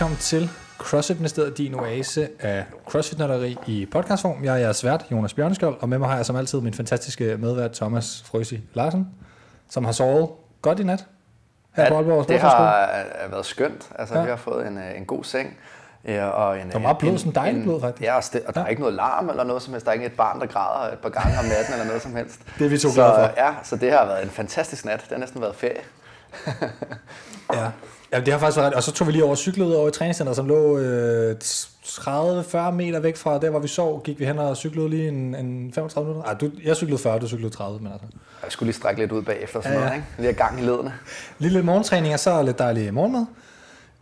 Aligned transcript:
velkommen 0.00 0.18
til 0.18 0.50
CrossFit 0.78 1.16
Ministeriet, 1.16 1.58
din 1.58 1.74
oase 1.74 2.28
af 2.38 2.64
crossfit 2.88 3.18
i 3.66 3.86
podcastform. 3.92 4.44
Jeg 4.44 4.54
er 4.54 4.58
jeres 4.58 4.84
vært, 4.84 5.06
Jonas 5.12 5.34
Bjørnskjold, 5.34 5.76
og 5.80 5.88
med 5.88 5.98
mig 5.98 6.08
har 6.08 6.16
jeg 6.16 6.26
som 6.26 6.36
altid 6.36 6.60
min 6.60 6.74
fantastiske 6.74 7.36
medvært, 7.36 7.72
Thomas 7.72 8.22
Frøsi 8.26 8.60
Larsen, 8.74 9.08
som 9.68 9.84
har 9.84 9.92
sovet 9.92 10.30
godt 10.62 10.80
i 10.80 10.82
nat 10.82 11.06
her 11.72 11.82
ja, 11.82 11.88
på 11.88 11.96
Aalborg 11.96 12.28
Det 12.28 12.40
har 12.40 12.88
øh, 13.24 13.32
været 13.32 13.46
skønt. 13.46 13.90
Altså, 13.98 14.14
ja. 14.14 14.22
vi 14.22 14.28
har 14.28 14.36
fået 14.36 14.66
en, 14.66 14.78
øh, 14.78 14.96
en 14.96 15.04
god 15.04 15.24
seng. 15.24 15.56
Ja, 16.04 16.26
og 16.26 16.60
en, 16.60 16.70
der 16.70 16.78
var 16.78 16.92
blod, 16.92 17.18
sådan 17.18 17.34
dejligt 17.34 17.64
blod 17.64 17.80
faktisk. 17.80 18.02
Ja, 18.02 18.16
og, 18.16 18.22
st- 18.22 18.46
og 18.46 18.54
der 18.54 18.60
ja. 18.60 18.66
er 18.66 18.70
ikke 18.70 18.82
noget 18.82 18.94
larm 18.94 19.28
eller 19.28 19.44
noget 19.44 19.62
som 19.62 19.72
helst. 19.72 19.86
Der 19.86 19.90
er 19.90 19.94
ikke 19.94 20.06
et 20.06 20.16
barn, 20.16 20.40
der 20.40 20.46
græder 20.46 20.92
et 20.92 20.98
par 20.98 21.08
gange 21.08 21.38
om 21.38 21.44
natten 21.44 21.72
eller 21.72 21.86
noget 21.86 22.02
som 22.02 22.16
helst. 22.16 22.40
Det 22.58 22.64
er 22.64 22.70
vi 22.70 22.78
to 22.78 22.88
så, 22.88 22.94
glade 22.94 23.14
for. 23.14 23.42
Ja, 23.42 23.54
så 23.62 23.76
det 23.76 23.92
har 23.92 24.06
været 24.06 24.22
en 24.22 24.30
fantastisk 24.30 24.84
nat. 24.84 25.00
Det 25.00 25.10
har 25.10 25.18
næsten 25.18 25.40
været 25.40 25.56
ferie. 25.56 25.82
ja. 27.54 27.70
Ja, 28.12 28.20
det 28.20 28.32
har 28.32 28.40
faktisk 28.40 28.58
været 28.58 28.74
Og 28.74 28.82
så 28.82 28.92
tog 28.92 29.06
vi 29.06 29.12
lige 29.12 29.24
over 29.24 29.34
cyklet 29.34 29.76
over 29.76 29.88
i 29.88 29.90
træningscenteret, 29.90 30.36
som 30.36 30.48
lå 30.48 30.78
øh, 30.78 31.36
30-40 31.40 32.70
meter 32.70 33.00
væk 33.00 33.16
fra 33.16 33.38
der, 33.38 33.50
hvor 33.50 33.58
vi 33.58 33.68
sov. 33.68 34.02
Gik 34.02 34.18
vi 34.20 34.24
hen 34.24 34.38
og 34.38 34.56
cyklede 34.56 34.88
lige 34.88 35.08
en, 35.08 35.34
en 35.34 35.72
35 35.74 36.08
minutter. 36.08 36.30
Ah, 36.30 36.40
du, 36.40 36.50
jeg 36.64 36.76
cyklede 36.76 36.98
40, 36.98 37.18
du 37.18 37.28
cyklede 37.28 37.52
30. 37.52 37.80
Men 37.80 37.92
altså. 37.92 38.06
Jeg 38.42 38.52
skulle 38.52 38.66
lige 38.66 38.76
strække 38.76 39.00
lidt 39.00 39.12
ud 39.12 39.22
bagefter 39.22 39.60
sådan 39.60 39.72
ja, 39.72 39.82
ja. 39.82 39.86
noget, 39.86 39.96
ikke? 39.96 40.22
Lige 40.22 40.32
gang 40.32 40.60
i 40.60 40.62
ledene. 40.62 40.92
Lille 41.38 41.62
morgentræning, 41.62 42.14
og 42.14 42.20
så 42.20 42.42
lidt 42.42 42.58
dejlig 42.58 42.94
morgenmad. 42.94 43.26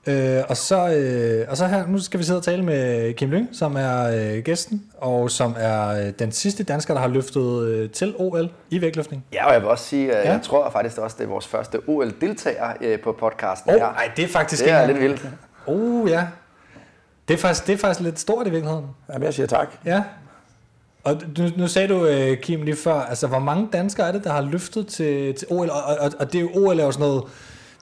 Øh, 0.06 0.42
og, 0.48 0.56
så, 0.56 0.88
øh, 0.88 1.46
og 1.50 1.56
så 1.56 1.66
her, 1.66 1.86
nu 1.86 1.98
skal 1.98 2.20
vi 2.20 2.24
sidde 2.24 2.38
og 2.38 2.42
tale 2.42 2.62
med 2.62 3.14
Kim 3.14 3.30
Lyng, 3.30 3.48
som 3.52 3.76
er 3.76 4.02
øh, 4.02 4.42
gæsten, 4.42 4.82
og 4.96 5.30
som 5.30 5.54
er 5.58 5.88
øh, 5.88 6.12
den 6.18 6.32
sidste 6.32 6.64
dansker, 6.64 6.94
der 6.94 7.00
har 7.00 7.08
løftet 7.08 7.62
øh, 7.62 7.90
til 7.90 8.14
OL 8.18 8.50
i 8.70 8.80
vægtløftning. 8.80 9.24
Ja, 9.32 9.46
og 9.46 9.52
jeg 9.52 9.60
vil 9.60 9.68
også 9.68 9.84
sige, 9.84 10.12
at 10.12 10.26
ja. 10.26 10.32
jeg 10.32 10.42
tror 10.42 10.70
faktisk 10.70 10.98
også, 10.98 11.16
det 11.18 11.24
er 11.24 11.28
vores 11.28 11.46
første 11.46 11.80
OL-deltager 11.86 12.72
øh, 12.80 13.00
på 13.00 13.16
podcasten 13.20 13.70
oh, 13.70 13.76
her. 13.76 13.92
Nej, 13.92 14.10
det 14.16 14.24
er 14.24 14.28
faktisk 14.28 14.64
det 14.64 14.72
er 14.72 14.86
lidt 14.86 15.00
vildt. 15.00 15.28
Oh, 15.66 16.10
ja. 16.10 16.26
Det 17.28 17.34
er, 17.34 17.38
faktisk, 17.38 17.66
det 17.66 17.72
er 17.72 17.78
faktisk 17.78 18.00
lidt 18.00 18.18
stort 18.18 18.46
i 18.46 18.50
virkeligheden. 18.50 18.86
Jamen, 19.08 19.22
jeg 19.22 19.34
siger 19.34 19.46
tak. 19.46 19.68
Ja. 19.84 20.02
Og 21.04 21.22
nu, 21.38 21.48
nu 21.56 21.68
sagde 21.68 21.88
du, 21.88 22.06
øh, 22.06 22.38
Kim, 22.38 22.62
lige 22.62 22.76
før, 22.76 22.94
altså 22.94 23.26
hvor 23.26 23.38
mange 23.38 23.68
danskere 23.72 24.08
er 24.08 24.12
det, 24.12 24.24
der 24.24 24.32
har 24.32 24.40
løftet 24.40 24.86
til, 24.86 25.34
til 25.34 25.48
OL? 25.50 25.70
Og, 25.70 25.82
og, 25.82 26.12
og 26.18 26.32
det 26.32 26.38
er 26.38 26.42
jo 26.42 26.50
OL 26.54 26.80
er 26.80 26.84
jo 26.84 26.92
sådan 26.92 27.08
noget, 27.08 27.24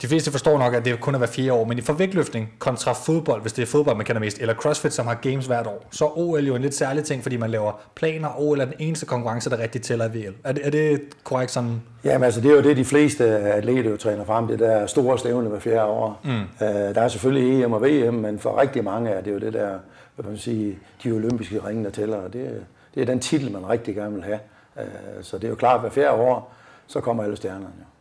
de 0.02 0.06
fleste 0.06 0.30
forstår 0.30 0.58
nok, 0.58 0.74
at 0.74 0.84
det 0.84 1.00
kun 1.00 1.14
er 1.14 1.18
hver 1.18 1.26
fire 1.26 1.52
år, 1.52 1.64
men 1.64 1.78
i 1.78 1.80
forvægtløftning 1.80 2.52
kontra 2.58 2.92
fodbold, 2.92 3.42
hvis 3.42 3.52
det 3.52 3.62
er 3.62 3.66
fodbold, 3.66 3.96
man 3.96 4.06
kender 4.06 4.20
mest, 4.20 4.38
eller 4.38 4.54
CrossFit, 4.54 4.92
som 4.92 5.06
har 5.06 5.14
games 5.14 5.46
hvert 5.46 5.66
år, 5.66 5.86
så 5.90 6.04
er 6.04 6.18
OL 6.18 6.46
jo 6.46 6.54
en 6.54 6.62
lidt 6.62 6.74
særlig 6.74 7.04
ting, 7.04 7.22
fordi 7.22 7.36
man 7.36 7.50
laver 7.50 7.80
planer. 7.94 8.40
OL 8.40 8.60
er 8.60 8.64
den 8.64 8.74
eneste 8.78 9.06
konkurrence, 9.06 9.50
der 9.50 9.58
rigtig 9.58 9.82
tæller 9.82 10.08
i 10.08 10.18
VL. 10.18 10.32
Er 10.44 10.52
det, 10.52 10.66
er 10.66 10.70
det 10.70 11.00
korrekt 11.24 11.50
sådan? 11.50 11.82
Jamen 12.04 12.24
altså, 12.24 12.40
det 12.40 12.50
er 12.50 12.54
jo 12.54 12.62
det, 12.62 12.76
de 12.76 12.84
fleste 12.84 13.24
atleter 13.38 13.90
jo 13.90 13.96
træner 13.96 14.24
frem, 14.24 14.46
det 14.46 14.58
der 14.58 14.86
store 14.86 15.18
stævne 15.18 15.48
hver 15.48 15.58
fjerde 15.58 15.86
år. 15.86 16.20
Mm. 16.24 16.30
Uh, 16.30 16.66
der 16.68 17.00
er 17.00 17.08
selvfølgelig 17.08 17.64
EM 17.64 17.72
og 17.72 17.82
VM, 17.82 18.14
men 18.14 18.38
for 18.38 18.60
rigtig 18.60 18.84
mange 18.84 19.10
er 19.10 19.20
det 19.20 19.32
jo 19.32 19.38
det 19.38 19.52
der, 19.52 19.78
hvad 20.16 20.30
man 20.30 20.38
sige, 20.38 20.78
de 21.04 21.10
olympiske 21.12 21.60
ringe, 21.66 21.84
der 21.84 21.90
tæller. 21.90 22.28
Det, 22.28 22.64
det 22.94 23.02
er 23.02 23.06
den 23.06 23.20
titel, 23.20 23.52
man 23.52 23.68
rigtig 23.68 23.94
gerne 23.94 24.14
vil 24.14 24.24
have. 24.24 24.38
Uh, 24.76 24.82
så 25.22 25.38
det 25.38 25.44
er 25.44 25.48
jo 25.48 25.54
klart, 25.54 25.80
hver 25.80 25.90
fjerde 25.90 26.12
år, 26.12 26.54
så 26.86 27.00
kommer 27.00 27.22
alle 27.22 27.36
stjernerne. 27.36 27.66
Ja. 27.78 27.95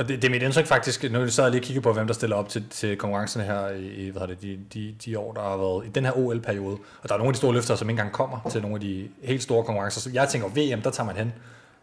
Og 0.00 0.08
det, 0.08 0.22
det 0.22 0.28
er 0.28 0.30
mit 0.30 0.42
indtryk 0.42 0.66
faktisk, 0.66 1.10
nu 1.10 1.28
sad 1.28 1.44
jeg 1.44 1.50
lige 1.50 1.60
og 1.60 1.64
kigger 1.64 1.82
på, 1.82 1.92
hvem 1.92 2.06
der 2.06 2.14
stiller 2.14 2.36
op 2.36 2.48
til, 2.48 2.64
til 2.70 2.96
konkurrencerne 2.96 3.46
her 3.46 3.68
i 3.96 4.10
hvad 4.10 4.28
det, 4.28 4.42
de, 4.42 4.58
de, 4.74 4.94
de 5.04 5.18
år, 5.18 5.32
der 5.32 5.40
har 5.40 5.56
været 5.56 5.86
i 5.86 5.88
den 5.88 6.04
her 6.04 6.18
OL-periode. 6.18 6.76
Og 7.02 7.08
der 7.08 7.14
er 7.14 7.18
nogle 7.18 7.28
af 7.28 7.32
de 7.32 7.38
store 7.38 7.54
løfter, 7.54 7.74
som 7.74 7.90
ikke 7.90 8.00
engang 8.00 8.12
kommer 8.12 8.38
til 8.50 8.62
nogle 8.62 8.74
af 8.74 8.80
de 8.80 9.08
helt 9.22 9.42
store 9.42 9.64
konkurrencer. 9.64 10.00
Så 10.00 10.10
jeg 10.14 10.28
tænker, 10.28 10.48
VM, 10.48 10.82
der 10.82 10.90
tager 10.90 11.06
man 11.06 11.16
hen. 11.16 11.32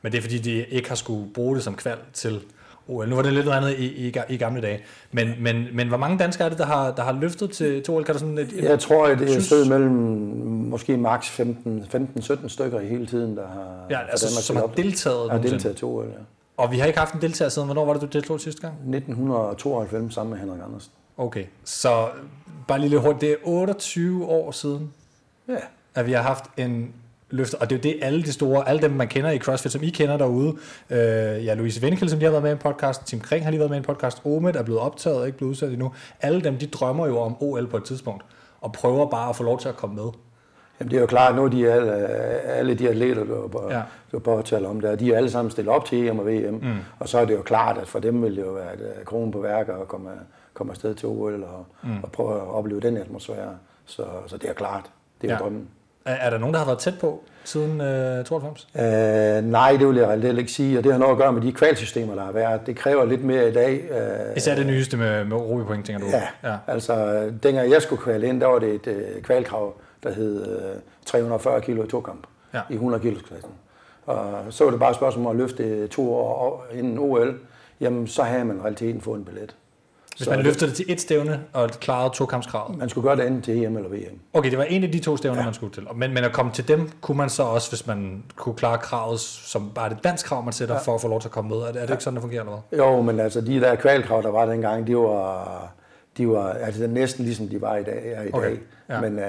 Men 0.02 0.12
det 0.12 0.18
er 0.18 0.22
fordi, 0.22 0.38
de 0.38 0.66
ikke 0.66 0.90
har 0.90 0.96
skulle 0.96 1.34
bruge 1.34 1.56
det 1.56 1.64
som 1.64 1.76
kval 1.76 1.98
til 2.14 2.42
OL. 2.88 3.10
Nu 3.10 3.16
var 3.16 3.22
det 3.22 3.34
lidt 3.34 3.46
noget 3.46 3.58
andet 3.58 3.80
i, 3.80 4.08
i, 4.08 4.14
i 4.30 4.38
gamle 4.38 4.62
dage. 4.62 4.80
Men, 5.12 5.34
men, 5.40 5.68
men 5.74 5.88
hvor 5.88 5.98
mange 5.98 6.18
danskere 6.18 6.46
er 6.46 6.50
det, 6.50 6.58
der 6.58 6.66
har, 6.66 6.92
der 6.92 7.04
har 7.04 7.12
løftet 7.22 7.52
til, 7.52 7.84
til 7.84 7.94
OL? 7.94 8.04
Kan 8.04 8.14
du 8.14 8.20
sådan 8.20 8.38
et, 8.38 8.54
jeg 8.54 8.80
tror, 8.80 9.08
at 9.08 9.20
det 9.20 9.36
er 9.36 9.42
sted 9.42 9.66
mellem 9.66 9.92
måske 10.70 10.98
maks 10.98 11.40
15-17 11.40 12.48
stykker 12.48 12.80
i 12.80 12.88
hele 12.88 13.06
tiden, 13.06 13.38
der 13.38 13.48
har, 13.48 13.86
ja, 13.90 14.00
altså, 14.10 14.44
som 14.44 14.56
har 14.56 14.68
deltaget, 14.78 15.32
har 15.32 15.38
deltaget 15.38 15.76
til 15.78 15.86
OL. 15.86 16.06
Ja. 16.06 16.12
Og 16.58 16.72
vi 16.72 16.80
har 16.80 16.86
ikke 16.86 17.00
haft 17.00 17.14
en 17.14 17.22
deltager 17.22 17.50
siden, 17.50 17.66
hvornår 17.66 17.86
var 17.86 17.94
det, 17.94 18.02
du 18.02 18.08
deltog 18.08 18.40
sidste 18.40 18.62
gang? 18.62 18.74
1992 18.74 20.14
sammen 20.14 20.32
med 20.32 20.40
Henrik 20.40 20.62
Andersen. 20.66 20.92
Okay, 21.18 21.46
så 21.64 22.10
bare 22.68 22.80
lige 22.80 22.90
lidt 22.90 23.02
hurtigt, 23.02 23.22
det 23.22 23.32
er 23.32 23.36
28 23.44 24.26
år 24.26 24.52
siden, 24.52 24.94
ja. 25.48 25.56
at 25.96 26.08
vi 26.08 26.12
har 26.12 26.22
haft 26.22 26.44
en 26.58 26.94
løft, 27.30 27.54
og 27.54 27.70
det 27.70 27.76
er 27.76 27.80
jo 27.80 27.94
det, 27.94 28.06
alle 28.06 28.24
de 28.24 28.34
store, 28.34 28.70
alle 28.70 28.82
dem, 28.82 28.92
man 28.92 29.08
kender 29.08 29.30
i 29.32 29.40
CrossFit, 29.40 29.72
som 29.72 29.84
I 29.84 29.90
kender 29.90 30.18
derude. 30.18 30.56
Øh, 30.90 31.46
ja, 31.46 31.54
Louise 31.54 31.82
Vennekild, 31.82 32.10
som 32.10 32.20
lige 32.20 32.26
har 32.26 32.32
været 32.32 32.44
med 32.44 32.52
i 32.52 32.54
en 32.54 32.60
podcast, 32.60 33.06
Tim 33.06 33.20
Kring 33.20 33.44
har 33.44 33.52
lige 33.52 33.60
været 33.60 33.70
med 33.72 33.78
i 33.78 33.80
en 33.80 33.86
podcast, 33.86 34.22
Omed 34.26 34.56
er 34.56 34.64
blevet 34.64 34.82
optaget 34.82 35.18
og 35.18 35.26
ikke 35.26 35.38
blevet 35.38 35.52
udsat 35.52 35.72
endnu. 35.72 35.92
Alle 36.22 36.42
dem, 36.42 36.58
de 36.58 36.68
drømmer 36.68 37.08
jo 37.08 37.20
om 37.20 37.44
OL 37.44 37.68
på 37.68 37.78
et 37.78 37.84
tidspunkt, 37.84 38.26
og 38.62 38.72
prøver 38.72 39.10
bare 39.10 39.30
at 39.30 39.36
få 39.36 39.44
lov 39.44 39.60
til 39.60 39.70
at 39.70 39.76
komme 39.76 39.96
med. 39.96 40.12
Jamen 40.80 40.92
det 40.92 40.98
er 40.98 41.02
jo 41.02 41.08
klart, 41.08 41.36
nu 41.36 41.48
de 41.48 41.72
alle, 41.72 41.94
alle 42.46 42.74
de 42.74 42.90
atleter, 42.90 43.24
du 43.24 43.48
bare, 43.48 43.74
ja. 43.74 43.82
du 44.12 44.20
bare 44.20 44.44
taler 44.44 44.70
om 44.70 44.82
der, 44.82 44.96
de 44.96 45.14
er 45.14 45.18
alle 45.18 45.30
sammen 45.30 45.52
stillet 45.52 45.74
op 45.74 45.86
til 45.86 46.08
EM 46.08 46.20
og 46.20 46.28
VM, 46.28 46.54
mm. 46.54 46.78
og 47.00 47.10
så 47.10 47.20
er 47.20 47.26
det 47.26 47.34
jo 47.34 47.42
klart, 47.42 47.78
at 47.78 47.88
for 47.88 48.00
dem 48.00 48.24
vil 48.24 48.36
det 48.36 48.42
jo 48.42 48.52
være 48.52 48.74
et 48.74 48.82
øh, 48.82 49.06
kronen 49.06 49.32
på 49.32 49.40
værker 49.40 49.78
at 49.82 49.88
komme, 49.88 50.10
komme 50.54 50.72
afsted 50.72 50.96
til 50.96 51.08
OL 51.08 51.44
og, 51.44 51.66
mm. 51.84 52.04
og 52.04 52.12
prøve 52.12 52.36
at 52.36 52.48
opleve 52.48 52.80
den 52.80 52.98
atmosfære. 52.98 53.56
Så, 53.86 54.04
så 54.28 54.38
det 54.38 54.50
er 54.50 54.54
klart, 54.54 54.86
det 55.22 55.30
er 55.30 55.34
ja. 55.34 55.40
drømmen. 55.40 55.68
Er, 56.06 56.14
er 56.14 56.30
der 56.30 56.38
nogen, 56.38 56.54
der 56.54 56.60
har 56.60 56.66
været 56.66 56.80
tæt 56.80 57.00
på 57.02 57.24
siden 57.44 57.82
øh, 57.82 58.26
92? 58.26 58.68
Øh, 58.76 59.52
nej, 59.52 59.72
det 59.72 59.88
vil 59.88 59.96
jeg 59.96 60.08
reelt 60.08 60.40
ikke 60.40 60.52
sige, 60.52 60.78
og 60.78 60.84
det 60.84 60.92
har 60.92 61.00
noget 61.00 61.12
at 61.12 61.18
gøre 61.18 61.34
med 61.34 61.42
de 61.42 61.52
kvalsystemer, 61.52 62.16
der 62.16 62.24
har 62.24 62.32
været. 62.32 62.68
Det 62.68 62.76
kræver 62.76 63.06
lidt 63.06 63.24
mere 63.24 63.50
i 63.50 63.54
dag. 63.54 63.82
Øh, 63.92 64.38
Især 64.38 64.56
det 64.56 64.66
nyeste 64.66 64.98
med, 64.98 65.26
med 65.26 65.38
Ruby 65.38 65.68
Point, 65.68 65.86
tænker 65.86 66.06
du? 66.06 66.08
Ja, 66.10 66.50
ja, 66.50 66.58
altså 66.68 67.24
dengang 67.44 67.72
jeg 67.72 67.82
skulle 67.82 68.02
kvæle 68.02 68.28
ind, 68.28 68.42
der 68.42 68.48
var 68.48 68.60
det 68.60 68.74
et 68.74 68.88
øh, 68.88 69.22
kvalkrav, 69.22 69.74
der 70.04 70.14
hed 70.14 70.48
øh, 70.48 70.76
340 71.06 71.62
kilo 71.62 71.84
i 71.84 71.88
tokamp 71.88 72.28
ja. 72.54 72.62
i 72.70 72.74
100 72.74 73.04
kilos 73.04 73.22
klassen. 73.22 73.52
Og 74.06 74.44
så 74.50 74.64
var 74.64 74.72
det 74.72 74.80
bare 74.80 74.90
et 74.90 74.96
spørgsmål 74.96 75.26
om 75.26 75.32
at 75.32 75.38
løfte 75.38 75.88
to 75.88 76.14
år 76.14 76.66
inden 76.74 76.98
OL, 76.98 77.40
jamen 77.80 78.08
så 78.08 78.24
havde 78.24 78.46
man 78.46 78.58
i 78.58 78.60
realiteten 78.60 79.02
fået 79.02 79.18
en 79.18 79.26
billet. 79.26 79.56
Hvis 80.18 80.26
så 80.26 80.32
man 80.32 80.42
løftede 80.42 80.70
det 80.70 80.78
til 80.78 80.86
et 80.90 81.02
stævne 81.02 81.44
og 81.54 81.70
klarede 81.70 82.14
tokampskravet? 82.14 82.78
Man 82.78 82.90
skulle 82.90 83.08
gøre 83.08 83.16
det 83.16 83.28
enten 83.28 83.42
til 83.42 83.64
EM 83.64 83.78
eller 83.78 83.90
VM. 83.90 84.20
Okay, 84.34 84.50
det 84.50 84.58
var 84.58 84.64
en 84.64 84.84
af 84.84 84.92
de 84.92 85.00
to 85.00 85.18
stævner, 85.18 85.40
ja. 85.40 85.46
man 85.46 85.54
skulle 85.54 85.74
til. 85.74 85.88
Men, 85.96 86.14
men 86.14 86.24
at 86.24 86.34
komme 86.34 86.52
til 86.52 86.68
dem, 86.68 86.90
kunne 87.02 87.18
man 87.18 87.30
så 87.30 87.44
også, 87.44 87.72
hvis 87.72 87.88
man 87.88 88.24
kunne 88.36 88.56
klare 88.56 88.78
kravet, 88.78 89.20
som 89.20 89.72
bare 89.76 89.90
det 89.90 89.98
dansk 90.04 90.26
krav, 90.26 90.44
man 90.44 90.54
sætter 90.54 90.76
ja. 90.76 90.82
for 90.82 90.96
at 90.96 91.02
få 91.02 91.08
lov 91.08 91.22
til 91.22 91.28
at 91.28 91.32
komme 91.32 91.50
med. 91.50 91.58
Er 91.58 91.62
det, 91.62 91.76
er 91.76 91.82
det 91.82 91.88
ja. 91.88 91.94
ikke 91.94 92.04
sådan, 92.04 92.16
det 92.16 92.22
fungerer? 92.22 92.42
Eller 92.42 92.62
hvad? 92.70 92.80
Jo, 92.80 93.02
men 93.02 93.20
altså 93.20 93.42
de 93.42 93.62
der 93.62 93.76
kvalkrav, 93.76 94.22
der 94.22 94.32
var 94.32 94.46
dengang, 94.46 94.88
de 94.88 94.98
var, 94.98 95.72
de 96.18 96.28
var 96.28 96.50
altså, 96.50 96.88
næsten 96.88 97.26
ligesom 97.26 97.48
de 97.48 97.62
var 97.62 97.76
i 97.76 97.84
dag. 97.84 98.12
Er 98.12 98.24
i 98.24 98.30
okay. 98.34 98.50
dag. 98.50 98.60
Ja. 98.90 99.02
Men 99.02 99.20
øh, 99.20 99.26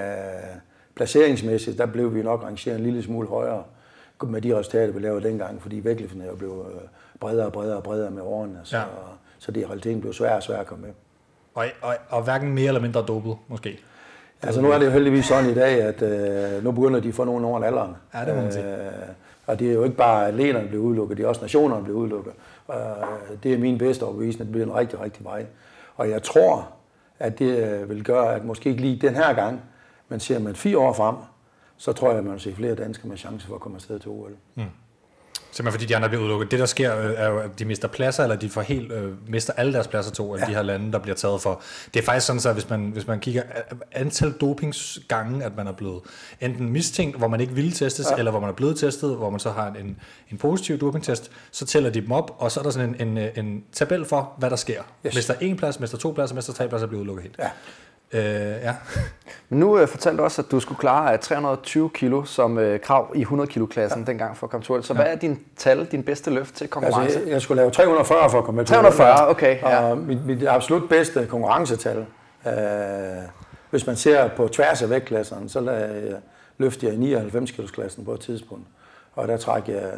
placeringsmæssigt, 0.95 1.77
der 1.77 1.85
blev 1.85 2.15
vi 2.15 2.23
nok 2.23 2.43
rangeret 2.43 2.77
en 2.77 2.83
lille 2.83 3.03
smule 3.03 3.27
højere 3.27 3.63
med 4.23 4.41
de 4.41 4.57
resultater, 4.57 4.93
vi 4.93 4.99
lavede 4.99 5.27
dengang, 5.27 5.61
fordi 5.61 5.83
vægtløftene 5.83 6.25
jo 6.25 6.35
blev 6.35 6.65
øh, 6.73 6.81
bredere 7.19 7.45
og 7.45 7.51
bredere 7.51 7.77
og 7.77 7.83
bredere 7.83 8.11
med 8.11 8.21
årene, 8.21 8.59
så, 8.63 8.77
ja. 8.77 8.83
så 9.39 9.51
det 9.51 9.61
i 9.61 9.65
realiteten 9.65 10.01
blev 10.01 10.13
svært 10.13 10.35
og 10.35 10.43
svært 10.43 10.59
at 10.59 10.65
komme 10.65 10.85
med. 10.85 10.93
Og, 11.55 11.65
og, 11.81 11.95
og 12.09 12.23
hverken 12.23 12.53
mere 12.53 12.67
eller 12.67 12.81
mindre 12.81 13.01
dopet, 13.01 13.37
måske? 13.47 13.79
Altså 14.41 14.61
nu 14.61 14.71
er 14.71 14.77
det 14.77 14.85
jo 14.85 14.91
heldigvis 14.91 15.25
sådan 15.25 15.49
i 15.49 15.53
dag, 15.53 15.81
at 15.81 16.01
øh, 16.01 16.63
nu 16.63 16.71
begynder 16.71 16.99
de 16.99 17.07
at 17.07 17.13
få 17.13 17.23
nogle 17.23 17.47
over 17.47 17.63
alderen. 17.63 17.95
Ja, 18.13 18.25
det 18.25 18.35
må 18.35 18.41
man 18.41 18.51
sige. 18.51 18.85
Øh, 18.85 18.91
og 19.47 19.59
det 19.59 19.69
er 19.69 19.73
jo 19.73 19.83
ikke 19.83 19.95
bare 19.95 20.27
atleterne, 20.27 20.63
der 20.63 20.67
bliver 20.67 20.83
udelukket, 20.83 21.17
det 21.17 21.23
er 21.23 21.27
også 21.27 21.41
nationerne, 21.41 21.75
der 21.75 21.83
bliver 21.83 21.97
udelukket. 21.97 22.33
Øh, 22.71 22.77
det 23.43 23.53
er 23.53 23.57
min 23.57 23.77
bedste 23.77 24.03
overbevisning, 24.03 24.41
at 24.41 24.45
det 24.45 24.51
bliver 24.51 24.65
en 24.65 24.75
rigtig, 24.75 25.01
rigtig 25.01 25.25
vej. 25.25 25.45
Og 25.95 26.09
jeg 26.09 26.23
tror, 26.23 26.71
at 27.19 27.39
det 27.39 27.57
øh, 27.57 27.89
vil 27.89 28.03
gøre, 28.03 28.35
at 28.35 28.45
måske 28.45 28.69
ikke 28.69 28.81
lige 28.81 29.07
den 29.07 29.15
her 29.15 29.33
gang, 29.33 29.61
men 30.09 30.19
ser 30.19 30.39
man 30.39 30.55
fire 30.55 30.77
år 30.77 30.93
frem, 30.93 31.15
så 31.77 31.93
tror 31.93 32.09
jeg, 32.09 32.17
at 32.17 32.23
man 32.23 32.33
vil 32.33 32.41
se 32.41 32.55
flere 32.55 32.75
danskere 32.75 33.09
med 33.09 33.17
chance 33.17 33.47
for 33.47 33.55
at 33.55 33.61
komme 33.61 33.75
afsted 33.75 33.99
til 33.99 34.09
OL. 34.11 34.35
Mm. 34.55 34.63
Simpelthen 35.51 35.79
fordi 35.79 35.85
de 35.85 35.95
andre 35.95 36.09
bliver 36.09 36.23
udelukket. 36.23 36.51
Det 36.51 36.59
der 36.59 36.65
sker 36.65 36.97
øh, 36.99 37.13
er 37.17 37.29
jo, 37.29 37.39
at 37.39 37.59
de 37.59 37.65
mister 37.65 37.87
pladser, 37.87 38.23
eller 38.23 38.35
de 38.35 38.49
får 38.49 38.61
helt, 38.61 38.91
øh, 38.91 39.11
mister 39.27 39.53
alle 39.53 39.73
deres 39.73 39.87
pladser 39.87 40.11
til 40.11 40.23
OL, 40.23 40.39
ja. 40.39 40.45
de 40.45 40.53
her 40.53 40.61
lande, 40.61 40.91
der 40.91 40.99
bliver 40.99 41.15
taget 41.15 41.41
for. 41.41 41.61
Det 41.93 41.99
er 41.99 42.03
faktisk 42.03 42.27
sådan, 42.27 42.39
så 42.39 42.53
hvis 42.53 42.69
man, 42.69 42.89
hvis 42.93 43.07
man 43.07 43.19
kigger 43.19 43.43
antal 43.91 44.31
dopingsgange, 44.31 45.45
at 45.45 45.57
man 45.57 45.67
er 45.67 45.71
blevet 45.71 46.01
enten 46.41 46.69
mistænkt, 46.69 47.17
hvor 47.17 47.27
man 47.27 47.41
ikke 47.41 47.53
ville 47.53 47.71
testes, 47.71 48.07
ja. 48.11 48.15
eller 48.15 48.31
hvor 48.31 48.39
man 48.39 48.49
er 48.49 48.53
blevet 48.53 48.79
testet, 48.79 49.15
hvor 49.15 49.29
man 49.29 49.39
så 49.39 49.49
har 49.49 49.67
en, 49.67 49.97
en 50.31 50.37
positiv 50.37 50.79
dopingtest, 50.79 51.31
så 51.51 51.65
tæller 51.65 51.89
de 51.89 52.01
dem 52.01 52.11
op, 52.11 52.35
og 52.37 52.51
så 52.51 52.59
er 52.59 52.63
der 52.63 52.71
sådan 52.71 52.95
en, 52.99 53.17
en, 53.17 53.45
en 53.45 53.63
tabel 53.73 54.05
for, 54.05 54.33
hvad 54.37 54.49
der 54.49 54.55
sker. 54.55 54.81
Yes. 55.05 55.13
Hvis 55.13 55.25
der 55.25 55.33
er 55.33 55.37
en 55.41 55.57
plads, 55.57 55.75
hvis 55.75 55.89
der 55.89 55.97
er 55.97 55.99
to 55.99 56.11
pladser, 56.11 56.33
hvis 56.33 56.45
der 56.45 56.53
er 56.53 56.55
tre 56.55 56.67
pladser, 56.67 56.87
bliver 56.87 57.01
udelukket 57.01 57.23
helt. 57.23 57.35
Ja. 57.39 57.49
Øh, 58.13 58.21
ja. 58.21 58.75
Men 59.49 59.59
nu 59.59 59.79
øh, 59.79 59.87
fortalte 59.87 60.17
du 60.17 60.23
også, 60.23 60.41
at 60.41 60.51
du 60.51 60.59
skulle 60.59 60.79
klare 60.79 61.17
320 61.17 61.85
øh, 61.85 61.91
kilo 61.91 62.23
som 62.23 62.57
øh, 62.57 62.79
krav 62.79 63.11
i 63.15 63.21
100 63.21 63.49
kilo 63.49 63.65
klassen 63.65 64.01
ja. 64.01 64.05
dengang 64.05 64.37
for 64.37 64.47
at 64.47 64.51
komme 64.51 64.63
til. 64.63 64.83
Så 64.83 64.93
ja. 64.93 65.01
hvad 65.01 65.13
er 65.13 65.15
din 65.15 65.39
tal, 65.57 65.85
din 65.85 66.03
bedste 66.03 66.31
løft 66.31 66.55
til 66.55 66.67
konkurrence? 66.67 67.01
Altså, 67.01 67.19
jeg, 67.19 67.29
jeg 67.29 67.41
skulle 67.41 67.61
lave 67.61 67.71
340 67.71 68.29
for 68.29 68.37
at 68.37 68.43
komme 68.43 68.61
til 68.61 68.67
340, 68.67 69.29
okay. 69.29 69.59
Ja. 69.61 69.79
Og 69.79 69.97
mit, 69.97 70.25
mit 70.25 70.43
absolut 70.43 70.89
bedste 70.89 71.25
konkurrencetal, 71.25 72.05
øh, 72.47 72.53
hvis 73.69 73.87
man 73.87 73.95
ser 73.95 74.27
på 74.27 74.47
tværs 74.47 74.81
af 74.81 74.89
vægtklasserne, 74.89 75.49
så 75.49 75.71
jeg, 75.71 76.15
løfte 76.57 76.85
jeg 76.85 76.95
i 76.95 76.97
99 76.97 77.51
kilo 77.51 77.67
klassen 77.67 78.05
på 78.05 78.13
et 78.13 78.19
tidspunkt. 78.19 78.67
Og 79.15 79.27
der 79.27 79.37
træk 79.37 79.67
jeg, 79.67 79.91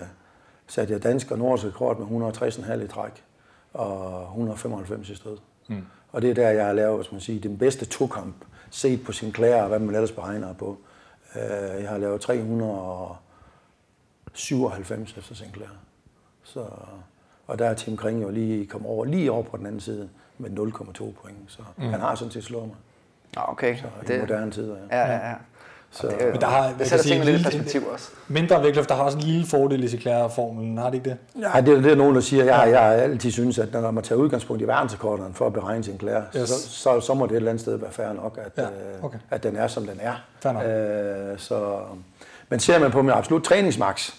satte 0.67 0.93
jeg 0.93 1.03
dansk 1.03 1.31
og 1.31 1.37
nordisk 1.37 1.67
rekord 1.67 1.99
med 1.99 2.31
160,5 2.33 2.83
i 2.83 2.87
træk 2.87 3.23
og 3.73 4.21
195 4.21 5.09
i 5.09 5.15
stød. 5.15 5.37
Mm. 5.67 5.85
Og 6.11 6.21
det 6.21 6.29
er 6.29 6.33
der, 6.33 6.49
jeg 6.49 6.65
har 6.65 6.73
lavet, 6.73 6.95
hvad 6.95 7.05
man 7.11 7.21
sige, 7.21 7.39
den 7.39 7.57
bedste 7.57 7.85
tokamp, 7.85 8.35
set 8.69 9.03
på 9.03 9.11
sin 9.11 9.31
klæder, 9.31 9.61
og 9.61 9.67
hvad 9.67 9.79
man 9.79 9.95
ellers 9.95 10.11
beregner 10.11 10.53
på. 10.53 10.77
Øh, 11.35 11.41
jeg 11.81 11.89
har 11.89 11.97
lavet 11.97 12.21
397 12.21 15.17
efter 15.17 15.35
Sinclair. 15.35 15.69
Så, 16.43 16.65
og 17.47 17.59
der 17.59 17.69
er 17.69 17.73
Tim 17.73 17.97
Kring 17.97 18.21
jo 18.21 18.29
lige 18.29 18.65
kommet 18.65 18.89
over, 18.89 19.05
lige 19.05 19.31
over 19.31 19.43
på 19.43 19.57
den 19.57 19.65
anden 19.65 19.81
side 19.81 20.09
med 20.37 20.49
0,2 20.49 20.53
point. 21.21 21.37
Så 21.47 21.61
mm. 21.77 21.83
han 21.83 21.99
har 21.99 22.15
sådan 22.15 22.31
set 22.31 22.43
slået 22.43 22.67
mig. 22.67 22.75
Okay. 23.37 23.77
Så 23.77 23.85
i 24.03 24.05
det, 24.07 24.19
moderne 24.19 24.51
tider, 24.51 24.77
ja. 24.77 24.83
Ja, 24.97 25.11
ja, 25.11 25.29
ja. 25.29 25.35
Så, 25.93 26.07
det, 26.07 26.17
men 26.31 26.41
der 26.41 26.47
har, 26.47 26.73
det 26.79 26.87
sætter 26.87 27.05
tingene 27.05 27.25
lidt 27.25 27.41
i 27.41 27.43
perspektiv 27.43 27.87
også. 27.93 28.09
Mindre 28.27 28.63
vægtløft, 28.63 28.89
der 28.89 28.95
har 28.95 29.03
også 29.03 29.17
en 29.17 29.23
lille 29.23 29.47
fordel 29.47 29.83
i 29.83 29.87
Sinclair-formlen, 29.87 30.77
har 30.77 30.89
det 30.89 30.93
ikke 30.97 31.09
det? 31.09 31.17
Ja, 31.41 31.61
det 31.61 31.77
er 31.77 31.81
det, 31.81 31.97
nogen, 31.97 32.15
der 32.15 32.21
siger. 32.21 32.43
Jeg, 32.43 32.69
jeg 32.71 32.79
har 32.79 32.91
altid 32.91 33.31
synes, 33.31 33.59
at 33.59 33.73
når 33.73 33.91
man 33.91 34.03
tager 34.03 34.19
udgangspunkt 34.19 34.61
i 34.61 34.67
verdensrekorderen 34.67 35.33
for 35.33 35.47
at 35.47 35.53
beregne 35.53 35.83
Sinclair, 35.83 36.21
yes. 36.37 36.49
så, 36.49 36.69
så, 36.69 36.99
så, 36.99 37.13
må 37.13 37.25
det 37.25 37.31
et 37.31 37.35
eller 37.35 37.49
andet 37.49 37.61
sted 37.61 37.75
være 37.75 37.91
fair 37.91 38.13
nok, 38.13 38.39
at, 38.45 38.51
ja, 38.57 38.63
øh, 38.63 39.03
okay. 39.03 39.17
at 39.29 39.43
den 39.43 39.55
er, 39.55 39.67
som 39.67 39.87
den 39.87 39.99
er. 40.01 40.13
Fair 40.39 40.51
nok. 40.51 40.63
Øh, 40.63 41.39
så, 41.39 41.79
men 42.49 42.59
ser 42.59 42.79
man 42.79 42.91
på 42.91 43.01
min 43.01 43.11
absolut 43.11 43.43
træningsmax, 43.43 44.11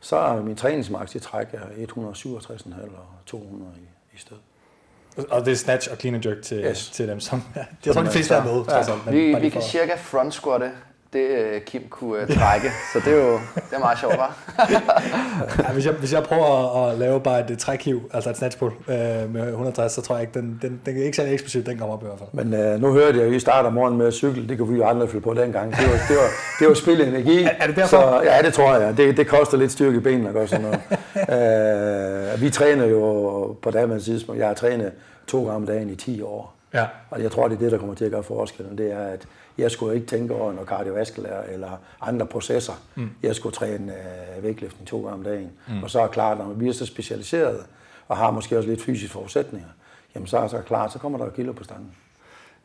så 0.00 0.16
er 0.16 0.42
min 0.42 0.56
træningsmax 0.56 1.14
i 1.14 1.18
træk 1.18 1.46
er 1.52 1.86
167,5 1.86 2.74
og 2.82 3.06
200 3.26 3.70
i, 3.76 4.14
i 4.14 4.18
sted. 4.18 4.36
Og 5.30 5.44
det 5.44 5.52
er 5.52 5.56
snatch 5.56 5.90
og 5.92 5.96
clean 5.96 6.14
and 6.14 6.26
jerk 6.26 6.42
til, 6.42 6.64
yes. 6.64 6.90
til 6.90 7.08
dem, 7.08 7.20
som... 7.20 7.42
Ja, 7.56 7.64
jeg 7.86 7.94
tror, 7.94 8.02
de 8.02 8.10
fleste 8.10 8.34
er 8.34 8.44
med. 8.44 8.64
Ja. 8.68 8.76
Altså, 8.76 8.92
vi, 9.10 9.34
vi 9.40 9.48
kan 9.48 9.62
cirka 9.62 9.94
front 9.96 10.34
squatte 10.34 10.70
det 11.14 11.28
øh, 11.28 11.60
Kim 11.60 11.82
kunne 11.90 12.22
uh, 12.22 12.36
trække. 12.36 12.70
Så 12.92 13.00
det 13.04 13.12
er 13.12 13.16
jo 13.16 13.32
det 13.54 13.72
er 13.72 13.78
meget 13.78 13.98
sjovt, 13.98 14.14
hva'? 14.14 14.32
ja, 15.62 15.72
hvis, 15.72 15.86
jeg, 15.86 15.94
hvis 15.94 16.12
jeg 16.12 16.22
prøver 16.22 16.86
at, 16.86 16.92
at 16.92 16.98
lave 16.98 17.20
bare 17.20 17.50
et 17.50 17.58
trækhiv, 17.58 18.10
altså 18.12 18.30
et 18.30 18.36
snatchpull 18.36 18.72
øh, 18.88 18.96
med 19.34 19.46
160, 19.48 19.92
så 19.92 20.02
tror 20.02 20.14
jeg 20.14 20.22
ikke, 20.22 20.40
den, 20.40 20.58
den, 20.62 20.80
den 20.86 20.98
er 20.98 21.04
ikke 21.04 21.16
særlig 21.16 21.32
eksplosiv, 21.32 21.64
den 21.64 21.78
kommer 21.78 21.94
op 21.94 22.02
i 22.02 22.06
hvert 22.06 22.18
fald. 22.18 22.28
Men 22.32 22.54
øh, 22.54 22.80
nu 22.80 22.92
hørte 22.92 23.18
jeg, 23.18 23.26
at 23.26 23.32
I 23.32 23.40
starter 23.40 23.70
morgen 23.70 23.98
med 23.98 24.06
at 24.06 24.14
cykle. 24.14 24.48
Det 24.48 24.58
kunne 24.58 24.72
vi 24.72 24.76
jo 24.76 24.86
aldrig 24.86 25.10
følge 25.10 25.22
på 25.22 25.34
dengang. 25.34 25.70
Det 25.70 25.86
var, 25.86 25.98
det 26.08 26.16
var, 26.16 26.28
det 26.58 26.68
var 26.68 26.74
spil 26.74 27.00
energi. 27.00 27.42
Er, 27.42 27.50
er 27.58 27.66
det 27.66 27.76
derfor? 27.76 27.88
Så, 27.88 28.22
ja, 28.24 28.42
det 28.42 28.54
tror 28.54 28.76
jeg. 28.76 28.96
Det, 28.96 29.16
det 29.16 29.26
koster 29.26 29.58
lidt 29.58 29.72
styrke 29.72 29.96
i 29.96 30.00
benene 30.00 30.28
at 30.28 30.34
gøre 30.34 30.48
sådan 30.48 30.64
noget. 30.64 30.80
øh, 32.34 32.40
vi 32.40 32.50
træner 32.50 32.86
jo 32.86 33.56
på 33.62 33.70
daværende 33.70 34.04
tidspunkt. 34.04 34.38
Jeg 34.40 34.46
har 34.46 34.54
trænet 34.54 34.92
to 35.26 35.38
gange 35.38 35.56
om 35.56 35.66
dagen 35.66 35.90
i 35.90 35.94
10 35.94 36.22
år. 36.22 36.54
Ja. 36.74 36.84
Og 37.10 37.22
jeg 37.22 37.30
tror, 37.30 37.48
det 37.48 37.54
er 37.54 37.58
det, 37.58 37.72
der 37.72 37.78
kommer 37.78 37.94
til 37.94 38.04
at 38.04 38.10
gøre 38.10 38.22
forskellen. 38.22 38.78
Det 38.78 38.92
er, 38.92 39.04
at 39.06 39.26
jeg 39.58 39.70
skulle 39.70 39.94
ikke 39.94 40.06
tænke 40.06 40.34
over 40.34 40.52
noget 40.52 40.68
kardiovaskulær 40.68 41.40
eller 41.40 41.70
andre 42.00 42.26
processer. 42.26 42.72
Mm. 42.94 43.10
Jeg 43.22 43.36
skulle 43.36 43.54
træne 43.54 43.92
øh, 43.92 44.42
vægtløftning 44.42 44.88
to 44.88 44.96
gange 44.96 45.12
om 45.12 45.22
dagen. 45.22 45.50
Mm. 45.68 45.82
Og 45.82 45.90
så 45.90 46.00
er 46.00 46.06
klart, 46.06 46.38
når 46.38 46.52
vi 46.52 46.68
er 46.68 46.72
så 46.72 46.86
specialiseret 46.86 47.66
og 48.08 48.16
har 48.16 48.30
måske 48.30 48.56
også 48.56 48.68
lidt 48.68 48.82
fysiske 48.82 49.12
forudsætninger, 49.12 49.68
jamen 50.14 50.26
så 50.26 50.38
er 50.38 50.48
så 50.48 50.60
klart, 50.60 50.92
så 50.92 50.98
kommer 50.98 51.18
der 51.18 51.30
kilo 51.30 51.52
på 51.52 51.64
stangen. 51.64 51.90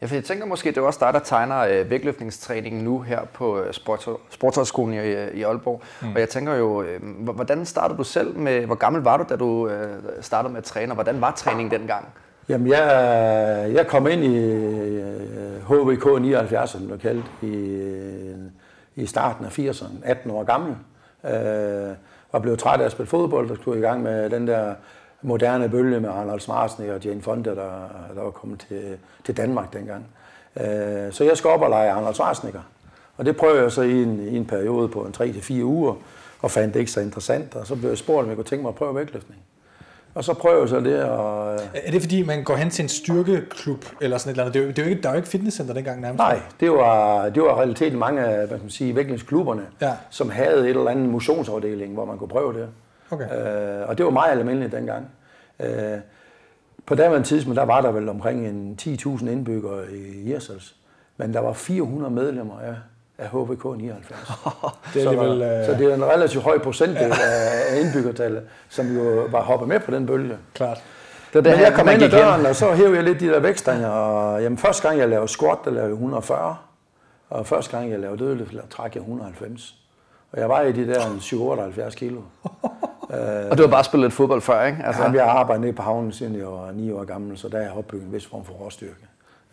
Ja, 0.01 0.07
for 0.07 0.15
jeg 0.15 0.23
tænker 0.23 0.45
måske, 0.45 0.69
det 0.69 0.77
er 0.77 0.81
også 0.81 0.99
dig, 1.01 1.13
der 1.13 1.19
tegner 1.19 1.59
øh, 1.59 1.89
vægtløftningstræningen 1.89 2.83
nu 2.83 3.01
her 3.01 3.25
på 3.33 3.59
øh, 3.59 3.73
Sportshøjskolen 4.29 4.93
i, 4.93 5.39
i 5.39 5.43
Aalborg. 5.43 5.81
Mm. 6.01 6.13
Og 6.13 6.19
jeg 6.19 6.29
tænker 6.29 6.53
jo, 6.53 6.81
øh, 6.81 7.01
hvordan 7.19 7.65
startede 7.65 7.97
du 7.97 8.03
selv 8.03 8.37
med, 8.37 8.65
hvor 8.65 8.75
gammel 8.75 9.01
var 9.01 9.17
du, 9.17 9.25
da 9.29 9.35
du 9.35 9.67
øh, 9.67 10.03
startede 10.21 10.53
med 10.53 10.57
at 10.57 10.63
træne, 10.63 10.91
og 10.91 10.95
hvordan 10.95 11.21
var 11.21 11.31
træningen 11.31 11.79
dengang? 11.79 12.07
Jamen, 12.49 12.67
jeg, 12.67 13.71
jeg 13.73 13.87
kom 13.87 14.07
ind 14.07 14.23
i 14.23 14.37
HVK 15.67 16.21
79, 16.21 16.69
som 16.69 16.79
det 16.79 16.89
blev 16.89 16.99
kaldt, 16.99 17.25
i, 17.41 17.55
øh, 17.55 18.37
i 18.95 19.05
starten 19.05 19.45
af 19.45 19.59
80'erne, 19.59 19.93
18 20.03 20.31
år 20.31 20.43
gammel. 20.43 20.75
Øh, 21.25 21.95
var 22.31 22.39
blevet 22.39 22.59
træt 22.59 22.81
af 22.81 22.85
at 22.85 22.91
spille 22.91 23.07
fodbold, 23.07 23.51
og 23.51 23.57
skulle 23.57 23.79
i 23.79 23.81
gang 23.81 24.03
med 24.03 24.29
den 24.29 24.47
der 24.47 24.73
moderne 25.21 25.69
bølge 25.69 25.99
med 25.99 26.09
Arnold 26.09 26.39
Schwarzenegger 26.39 26.95
og 26.95 27.03
Jane 27.03 27.21
Fonda, 27.21 27.49
der, 27.49 27.89
der 28.15 28.21
var 28.23 28.31
kommet 28.31 28.65
til, 28.67 28.97
til 29.25 29.37
Danmark 29.37 29.73
dengang. 29.73 30.05
Øh, 30.59 31.11
så 31.11 31.23
jeg 31.23 31.37
skal 31.37 31.49
op 31.49 31.61
og 31.61 31.69
lege 31.69 31.91
Arnold 31.91 32.13
Schwarzenegger. 32.13 32.61
Og 33.17 33.25
det 33.25 33.37
prøvede 33.37 33.61
jeg 33.61 33.71
så 33.71 33.81
i 33.81 34.03
en, 34.03 34.19
i 34.19 34.37
en 34.37 34.45
periode 34.45 34.87
på 34.87 35.01
en 35.01 35.13
3-4 35.17 35.63
uger, 35.63 35.95
og 36.41 36.51
fandt 36.51 36.73
det 36.73 36.79
ikke 36.79 36.91
så 36.91 36.99
interessant. 36.99 37.55
Og 37.55 37.67
så 37.67 37.75
blev 37.75 37.89
jeg 37.89 37.97
spurgt, 37.97 38.23
om 38.23 38.27
jeg 38.27 38.35
kunne 38.35 38.45
tænke 38.45 38.61
mig 38.61 38.69
at 38.69 38.75
prøve 38.75 38.95
vægtløftning. 38.95 39.41
Og 40.13 40.23
så 40.23 40.33
prøver 40.33 40.59
jeg 40.59 40.69
så 40.69 40.79
det. 40.79 41.03
Og, 41.03 41.53
er 41.73 41.91
det 41.91 42.01
fordi, 42.01 42.23
man 42.23 42.43
går 42.43 42.55
hen 42.55 42.69
til 42.69 42.83
en 42.83 42.89
styrkeklub 42.89 43.85
eller 44.01 44.17
sådan 44.17 44.29
et 44.29 44.33
eller 44.33 44.43
andet? 44.43 44.53
Det 44.53 44.61
er 44.61 44.63
jo, 44.63 44.69
det 44.69 44.79
er 44.79 44.83
jo 44.83 44.89
ikke, 44.89 45.01
der 45.01 45.09
er 45.09 45.13
jo 45.13 45.17
ikke 45.17 45.29
fitnesscenter 45.29 45.73
dengang 45.73 46.01
nærmest. 46.01 46.17
Nej, 46.17 46.41
det 46.59 46.71
var, 46.71 47.29
det 47.29 47.43
var 47.43 47.59
realiteten 47.59 47.99
mange 47.99 48.21
af 48.21 48.47
hvad 48.47 48.57
man 48.57 48.69
sige, 48.69 48.95
vægtløftsklubberne, 48.95 49.65
ja. 49.81 49.93
som 50.09 50.29
havde 50.29 50.59
et 50.63 50.69
eller 50.69 50.89
andet 50.89 51.09
motionsafdeling, 51.09 51.93
hvor 51.93 52.05
man 52.05 52.17
kunne 52.17 52.27
prøve 52.27 52.53
det. 52.53 52.67
Okay. 53.11 53.81
Øh, 53.81 53.89
og 53.89 53.97
det 53.97 54.05
var 54.05 54.11
meget 54.11 54.31
almindeligt 54.31 54.71
dengang. 54.71 55.07
Øh, 55.59 55.97
på 56.85 56.95
daværende 56.95 57.27
tidspunkt, 57.27 57.57
der 57.57 57.65
var 57.65 57.81
der 57.81 57.91
vel 57.91 58.09
omkring 58.09 58.47
en 58.47 58.77
10.000 58.81 59.29
indbyggere 59.29 59.91
i 59.91 60.23
Hirsals. 60.23 60.75
Men 61.17 61.33
der 61.33 61.39
var 61.39 61.53
400 61.53 62.13
medlemmer 62.13 62.59
af 62.59 62.75
af 63.19 63.27
HVK 63.29 63.65
79. 63.77 64.19
det 64.93 64.99
er 64.99 65.03
så, 65.03 65.09
alligevel, 65.09 65.41
øh... 65.41 65.65
så 65.65 65.71
det 65.71 65.91
er 65.91 65.95
en 65.95 66.05
relativt 66.05 66.43
høj 66.43 66.59
procentdel 66.59 67.07
ja. 67.07 67.13
af 67.71 67.79
indbyggertallet, 67.79 68.43
som 68.69 68.95
jo 68.97 69.27
var 69.31 69.41
hoppet 69.41 69.67
med 69.67 69.79
på 69.79 69.91
den 69.91 70.05
bølge. 70.05 70.37
Klart. 70.53 70.83
Det 71.33 71.45
det, 71.45 71.51
Men 71.53 71.61
jeg 71.61 71.73
kom 71.73 71.89
ind 71.89 72.03
ad 72.03 72.09
døren, 72.09 72.45
og 72.45 72.55
så 72.55 72.73
hævde 72.73 72.95
jeg 72.95 73.03
lidt 73.03 73.19
de 73.19 73.27
der 73.27 73.39
vækstanger. 73.39 73.89
Og, 73.89 74.43
jamen, 74.43 74.57
første 74.57 74.87
gang 74.87 74.99
jeg 74.99 75.09
lavede 75.09 75.27
squat, 75.27 75.57
der 75.65 75.71
lavede 75.71 75.87
jeg 75.87 75.93
140. 75.93 76.57
Og 77.29 77.47
første 77.47 77.77
gang 77.77 77.91
jeg 77.91 77.99
lavede 77.99 78.23
dødløft, 78.23 78.51
der 78.51 78.61
trak 78.69 78.95
jeg 78.95 79.01
190. 79.01 79.75
Og 80.31 80.39
jeg 80.39 80.49
var 80.49 80.61
i 80.61 80.71
de 80.71 80.87
der 80.87 80.99
7-78 80.99 81.95
kilo. 81.95 82.21
og 83.51 83.57
du 83.57 83.63
har 83.63 83.67
bare 83.67 83.83
spillet 83.83 84.05
lidt 84.05 84.13
fodbold 84.13 84.41
før, 84.41 84.65
ikke? 84.65 84.77
Altså... 84.85 85.01
Jamen, 85.01 85.15
jeg 85.15 85.23
har 85.23 85.31
arbejdet 85.31 85.61
nede 85.61 85.73
på 85.73 85.81
havnen, 85.81 86.11
siden 86.11 86.35
jeg 86.35 86.47
var 86.47 86.71
9 86.71 86.91
år 86.91 87.03
gammel, 87.03 87.37
så 87.37 87.49
der 87.49 87.57
er 87.57 87.61
jeg 87.61 87.71
opbygget 87.71 88.05
en 88.05 88.13
vis 88.13 88.25
form 88.25 88.45
for 88.45 88.53
råstyrke. 88.53 89.07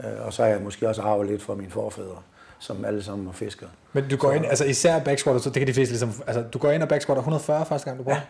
Øh, 0.05 0.27
og 0.27 0.33
så 0.33 0.43
har 0.43 0.51
jeg 0.51 0.61
måske 0.61 0.89
også 0.89 1.03
arvet 1.03 1.27
lidt 1.27 1.43
fra 1.43 1.55
mine 1.55 1.71
forfædre 1.71 2.17
som 2.59 2.85
alle 2.85 3.03
sammen 3.03 3.27
har 3.27 3.33
fisket. 3.33 3.69
Men 3.93 4.09
du 4.09 4.17
går 4.17 4.29
så, 4.29 4.35
ind, 4.35 4.47
altså 4.47 4.65
især 4.65 4.99
backsquatter, 4.99 5.43
så 5.43 5.51
det 5.51 5.61
kan 5.61 5.67
de 5.67 5.75
fleste 5.75 5.93
ligesom, 5.93 6.13
altså 6.27 6.43
du 6.43 6.59
går 6.59 6.71
ind 6.71 6.83
og 6.83 6.89
backsquatter 6.89 7.21
140 7.21 7.67
første 7.67 7.85
gang 7.85 7.99
du 7.99 8.05
prøver? 8.05 8.17
Ja. 8.17 8.23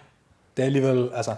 Det 0.57 0.63
er 0.63 0.67
alligevel, 0.67 1.11
altså... 1.15 1.35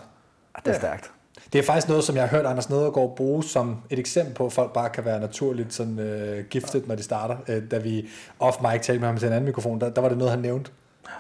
Det 0.65 0.75
er 0.75 0.79
stærkt. 0.79 1.11
Det 1.53 1.59
er 1.59 1.63
faktisk 1.63 1.89
noget, 1.89 2.05
som 2.05 2.17
jeg 2.17 2.23
har 2.23 2.37
hørt 2.37 2.47
Anders 2.47 2.71
Nedergaard 2.71 3.17
bruge 3.17 3.45
som 3.45 3.77
et 3.91 3.99
eksempel 3.99 4.35
på, 4.35 4.47
at 4.47 4.53
folk 4.53 4.73
bare 4.73 4.89
kan 4.89 5.05
være 5.05 5.21
naturligt 5.21 5.75
sådan, 5.75 5.99
uh, 5.99 6.45
gifted, 6.45 6.83
når 6.87 6.95
de 6.95 7.03
starter. 7.03 7.37
Uh, 7.49 7.55
da 7.71 7.79
vi 7.79 8.09
off-mic 8.41 8.81
talte 8.83 8.99
med 9.01 9.09
ham 9.09 9.17
til 9.17 9.27
en 9.27 9.33
anden 9.33 9.47
mikrofon, 9.47 9.81
der, 9.81 9.91
der 9.91 10.01
var 10.01 10.09
det 10.09 10.19
noget, 10.19 10.31
han 10.31 10.41
nævnte. 10.41 10.71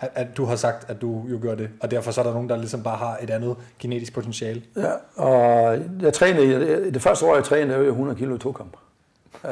At, 0.00 0.10
at 0.14 0.26
du 0.36 0.44
har 0.44 0.56
sagt, 0.56 0.90
at 0.90 1.00
du 1.00 1.24
jo 1.30 1.38
gør 1.42 1.54
det, 1.54 1.70
og 1.80 1.90
derfor 1.90 2.10
så 2.10 2.20
er 2.20 2.24
der 2.24 2.32
nogen, 2.32 2.48
der 2.48 2.56
ligesom 2.56 2.82
bare 2.82 2.96
har 2.96 3.18
et 3.22 3.30
andet 3.30 3.56
genetisk 3.78 4.12
potentiale. 4.12 4.62
Ja, 4.76 4.90
og 5.16 5.78
jeg 6.00 6.12
trænede, 6.12 6.90
det 6.90 7.02
første 7.02 7.26
år, 7.26 7.34
jeg 7.34 7.44
trænede, 7.44 7.78
jeg 7.78 7.86
100 7.86 8.18
kilo 8.18 8.36
to 8.36 8.52
kamp. 8.52 8.76
Uh, 9.44 9.50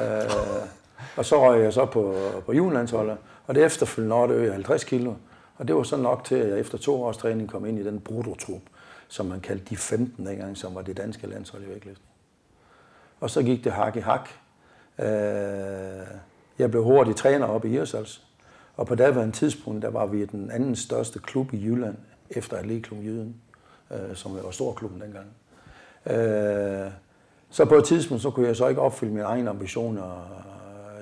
og 1.16 1.24
så 1.24 1.48
røg 1.48 1.62
jeg 1.62 1.72
så 1.72 1.84
på, 1.84 2.14
på 2.46 2.52
julelandsholdet, 2.52 3.16
og 3.46 3.54
det 3.54 3.64
efterfølgende 3.64 4.16
år, 4.16 4.26
det 4.26 4.52
50 4.52 4.84
kilo. 4.84 5.14
Og 5.56 5.68
det 5.68 5.76
var 5.76 5.82
så 5.82 5.96
nok 5.96 6.24
til, 6.24 6.34
at 6.34 6.48
jeg 6.48 6.60
efter 6.60 6.78
to 6.78 7.02
års 7.02 7.16
træning 7.16 7.48
kom 7.48 7.66
ind 7.66 7.78
i 7.78 7.84
den 7.84 8.00
brutotrup, 8.00 8.60
som 9.08 9.26
man 9.26 9.40
kaldte 9.40 9.64
de 9.64 9.76
15 9.76 10.26
dengang, 10.26 10.56
som 10.56 10.74
var 10.74 10.82
det 10.82 10.96
danske 10.96 11.26
landshold 11.26 11.62
i 11.62 11.68
vægtløftning. 11.68 12.10
Og 13.20 13.30
så 13.30 13.42
gik 13.42 13.64
det 13.64 13.72
hak 13.72 13.96
i 13.96 14.00
hak. 14.00 14.28
Øh, 14.98 15.06
jeg 16.58 16.70
blev 16.70 16.84
hurtigt 16.84 17.18
træner 17.18 17.46
op 17.46 17.64
i 17.64 17.68
Hirsals, 17.68 18.22
og 18.76 18.86
på 18.86 18.94
daværende 18.94 19.36
tidspunkt, 19.36 19.82
der 19.82 19.90
var 19.90 20.06
vi 20.06 20.24
den 20.24 20.50
anden 20.50 20.76
største 20.76 21.18
klub 21.18 21.52
i 21.52 21.64
Jylland, 21.64 21.96
efter 22.30 22.56
Atletklub 22.56 22.98
Jyden, 23.04 23.36
øh, 23.90 24.16
som 24.16 24.34
var 24.44 24.50
stor 24.50 24.72
klubben 24.72 25.00
dengang. 25.00 25.26
Øh, 26.06 26.90
så 27.50 27.64
på 27.64 27.74
et 27.74 27.84
tidspunkt, 27.84 28.22
så 28.22 28.30
kunne 28.30 28.46
jeg 28.46 28.56
så 28.56 28.68
ikke 28.68 28.80
opfylde 28.80 29.12
mine 29.12 29.24
egne 29.24 29.50
ambitioner 29.50 30.42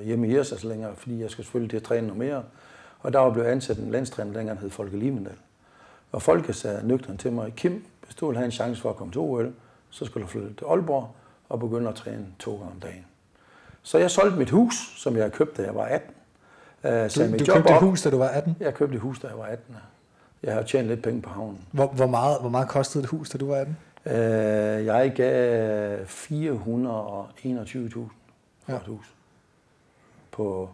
hjemme 0.04 0.26
i 0.26 0.30
Hirsas 0.30 0.64
længere, 0.64 0.96
fordi 0.96 1.20
jeg 1.20 1.30
skulle 1.30 1.46
selvfølgelig 1.46 1.70
til 1.70 1.76
at 1.76 1.82
træne 1.82 2.06
noget 2.06 2.18
mere. 2.18 2.42
Og 3.00 3.12
der 3.12 3.18
var 3.18 3.30
blevet 3.30 3.48
ansat 3.48 3.78
en 3.78 3.90
landstræner, 3.90 4.32
dengang 4.32 4.60
hed 4.60 4.70
Folke 4.70 4.98
Limendal. 4.98 5.36
Og 6.12 6.22
Folke 6.22 6.52
sagde 6.52 6.88
nøgteren 6.88 7.18
til 7.18 7.32
mig, 7.32 7.52
Kim, 7.56 7.84
hvis 8.04 8.14
du 8.14 8.26
vil 8.26 8.36
have 8.36 8.44
en 8.44 8.52
chance 8.52 8.82
for 8.82 8.90
at 8.90 8.96
komme 8.96 9.12
til 9.12 9.20
OL, 9.20 9.52
så 9.90 10.04
skal 10.04 10.22
du 10.22 10.26
flytte 10.26 10.54
til 10.54 10.64
Aalborg 10.64 11.14
og 11.48 11.60
begynde 11.60 11.88
at 11.88 11.94
træne 11.94 12.26
to 12.38 12.56
gange 12.56 12.72
om 12.72 12.80
dagen. 12.80 13.06
Så 13.82 13.98
jeg 13.98 14.10
solgte 14.10 14.38
mit 14.38 14.50
hus, 14.50 14.74
som 14.96 15.16
jeg 15.16 15.32
købte, 15.32 15.62
da 15.62 15.66
jeg 15.66 15.74
var 15.74 15.84
18. 15.84 16.14
Uh, 16.84 16.90
du, 16.90 17.30
mit 17.30 17.40
du 17.40 17.44
job 17.44 17.56
købte 17.56 17.72
et 17.72 17.80
hus, 17.80 18.02
da 18.02 18.10
du 18.10 18.18
var 18.18 18.28
18? 18.28 18.56
Jeg 18.60 18.74
købte 18.74 18.94
et 18.94 19.00
hus, 19.00 19.20
da 19.20 19.26
jeg 19.26 19.38
var 19.38 19.44
18. 19.44 19.76
Jeg 20.42 20.54
har 20.54 20.62
tjent 20.62 20.88
lidt 20.88 21.02
penge 21.02 21.22
på 21.22 21.30
havnen. 21.30 21.60
Hvor, 21.70 21.86
hvor, 21.86 22.06
meget, 22.06 22.40
hvor 22.40 22.50
meget 22.50 22.68
kostede 22.68 23.04
et 23.04 23.10
hus, 23.10 23.30
da 23.30 23.38
du 23.38 23.46
var 23.46 23.56
18? 23.56 23.76
Uh, 24.06 24.12
jeg 24.86 25.12
gav 25.16 26.04
421.000 26.04 26.06
for 26.06 27.30
ja. 28.68 28.76
et 28.76 28.86
hus 28.86 29.14
på 30.36 30.68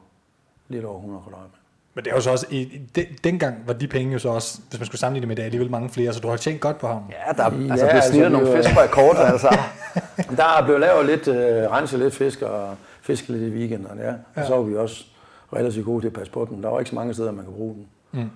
lidt 0.68 0.84
over 0.84 0.96
100 0.96 1.22
kvadratmeter. 1.22 1.56
Men 1.94 2.04
det 2.04 2.10
er 2.10 2.14
jo 2.14 2.20
så 2.20 2.30
også, 2.30 2.46
i, 2.50 2.80
de, 2.96 3.06
dengang 3.24 3.62
var 3.66 3.72
de 3.72 3.88
penge 3.88 4.12
jo 4.12 4.18
så 4.18 4.28
også, 4.28 4.60
hvis 4.68 4.80
man 4.80 4.86
skulle 4.86 5.00
sammenligne 5.00 5.22
det 5.22 5.28
med 5.28 5.36
det, 5.36 5.42
alligevel 5.42 5.70
mange 5.70 5.88
flere, 5.88 6.12
så 6.12 6.20
du 6.20 6.28
har 6.28 6.36
tjent 6.36 6.60
godt 6.60 6.78
på 6.78 6.86
ham. 6.86 7.02
Ja, 7.10 7.32
der 7.32 7.44
er 7.44 7.54
ja, 7.54 7.70
altså, 7.70 7.86
blevet 7.86 8.04
snittet 8.04 8.32
nogle 8.32 8.56
fisk 8.56 8.74
på 8.74 8.80
kort, 8.90 9.16
altså. 9.18 9.48
der 10.36 10.44
er 10.44 10.64
blevet 10.64 10.80
lavet 10.80 11.06
lidt, 11.06 11.28
uh, 11.28 11.36
renset 11.72 11.98
lidt 11.98 12.14
fisk 12.14 12.42
og 12.42 12.76
fiske 13.00 13.32
lidt 13.32 13.42
i 13.42 13.56
weekenderne, 13.56 14.02
ja. 14.02 14.08
ja. 14.08 14.14
Og 14.34 14.46
så 14.46 14.56
var 14.56 14.62
vi 14.62 14.76
også 14.76 15.04
relativt 15.52 15.84
gode 15.84 16.02
til 16.02 16.06
at 16.06 16.14
passe 16.14 16.32
på 16.32 16.46
den. 16.50 16.62
Der 16.62 16.68
var 16.68 16.78
ikke 16.78 16.88
så 16.88 16.94
mange 16.94 17.14
steder, 17.14 17.32
man 17.32 17.44
kan 17.44 17.54
bruge 17.54 17.74
den. 17.74 17.86
Mm. 18.12 18.30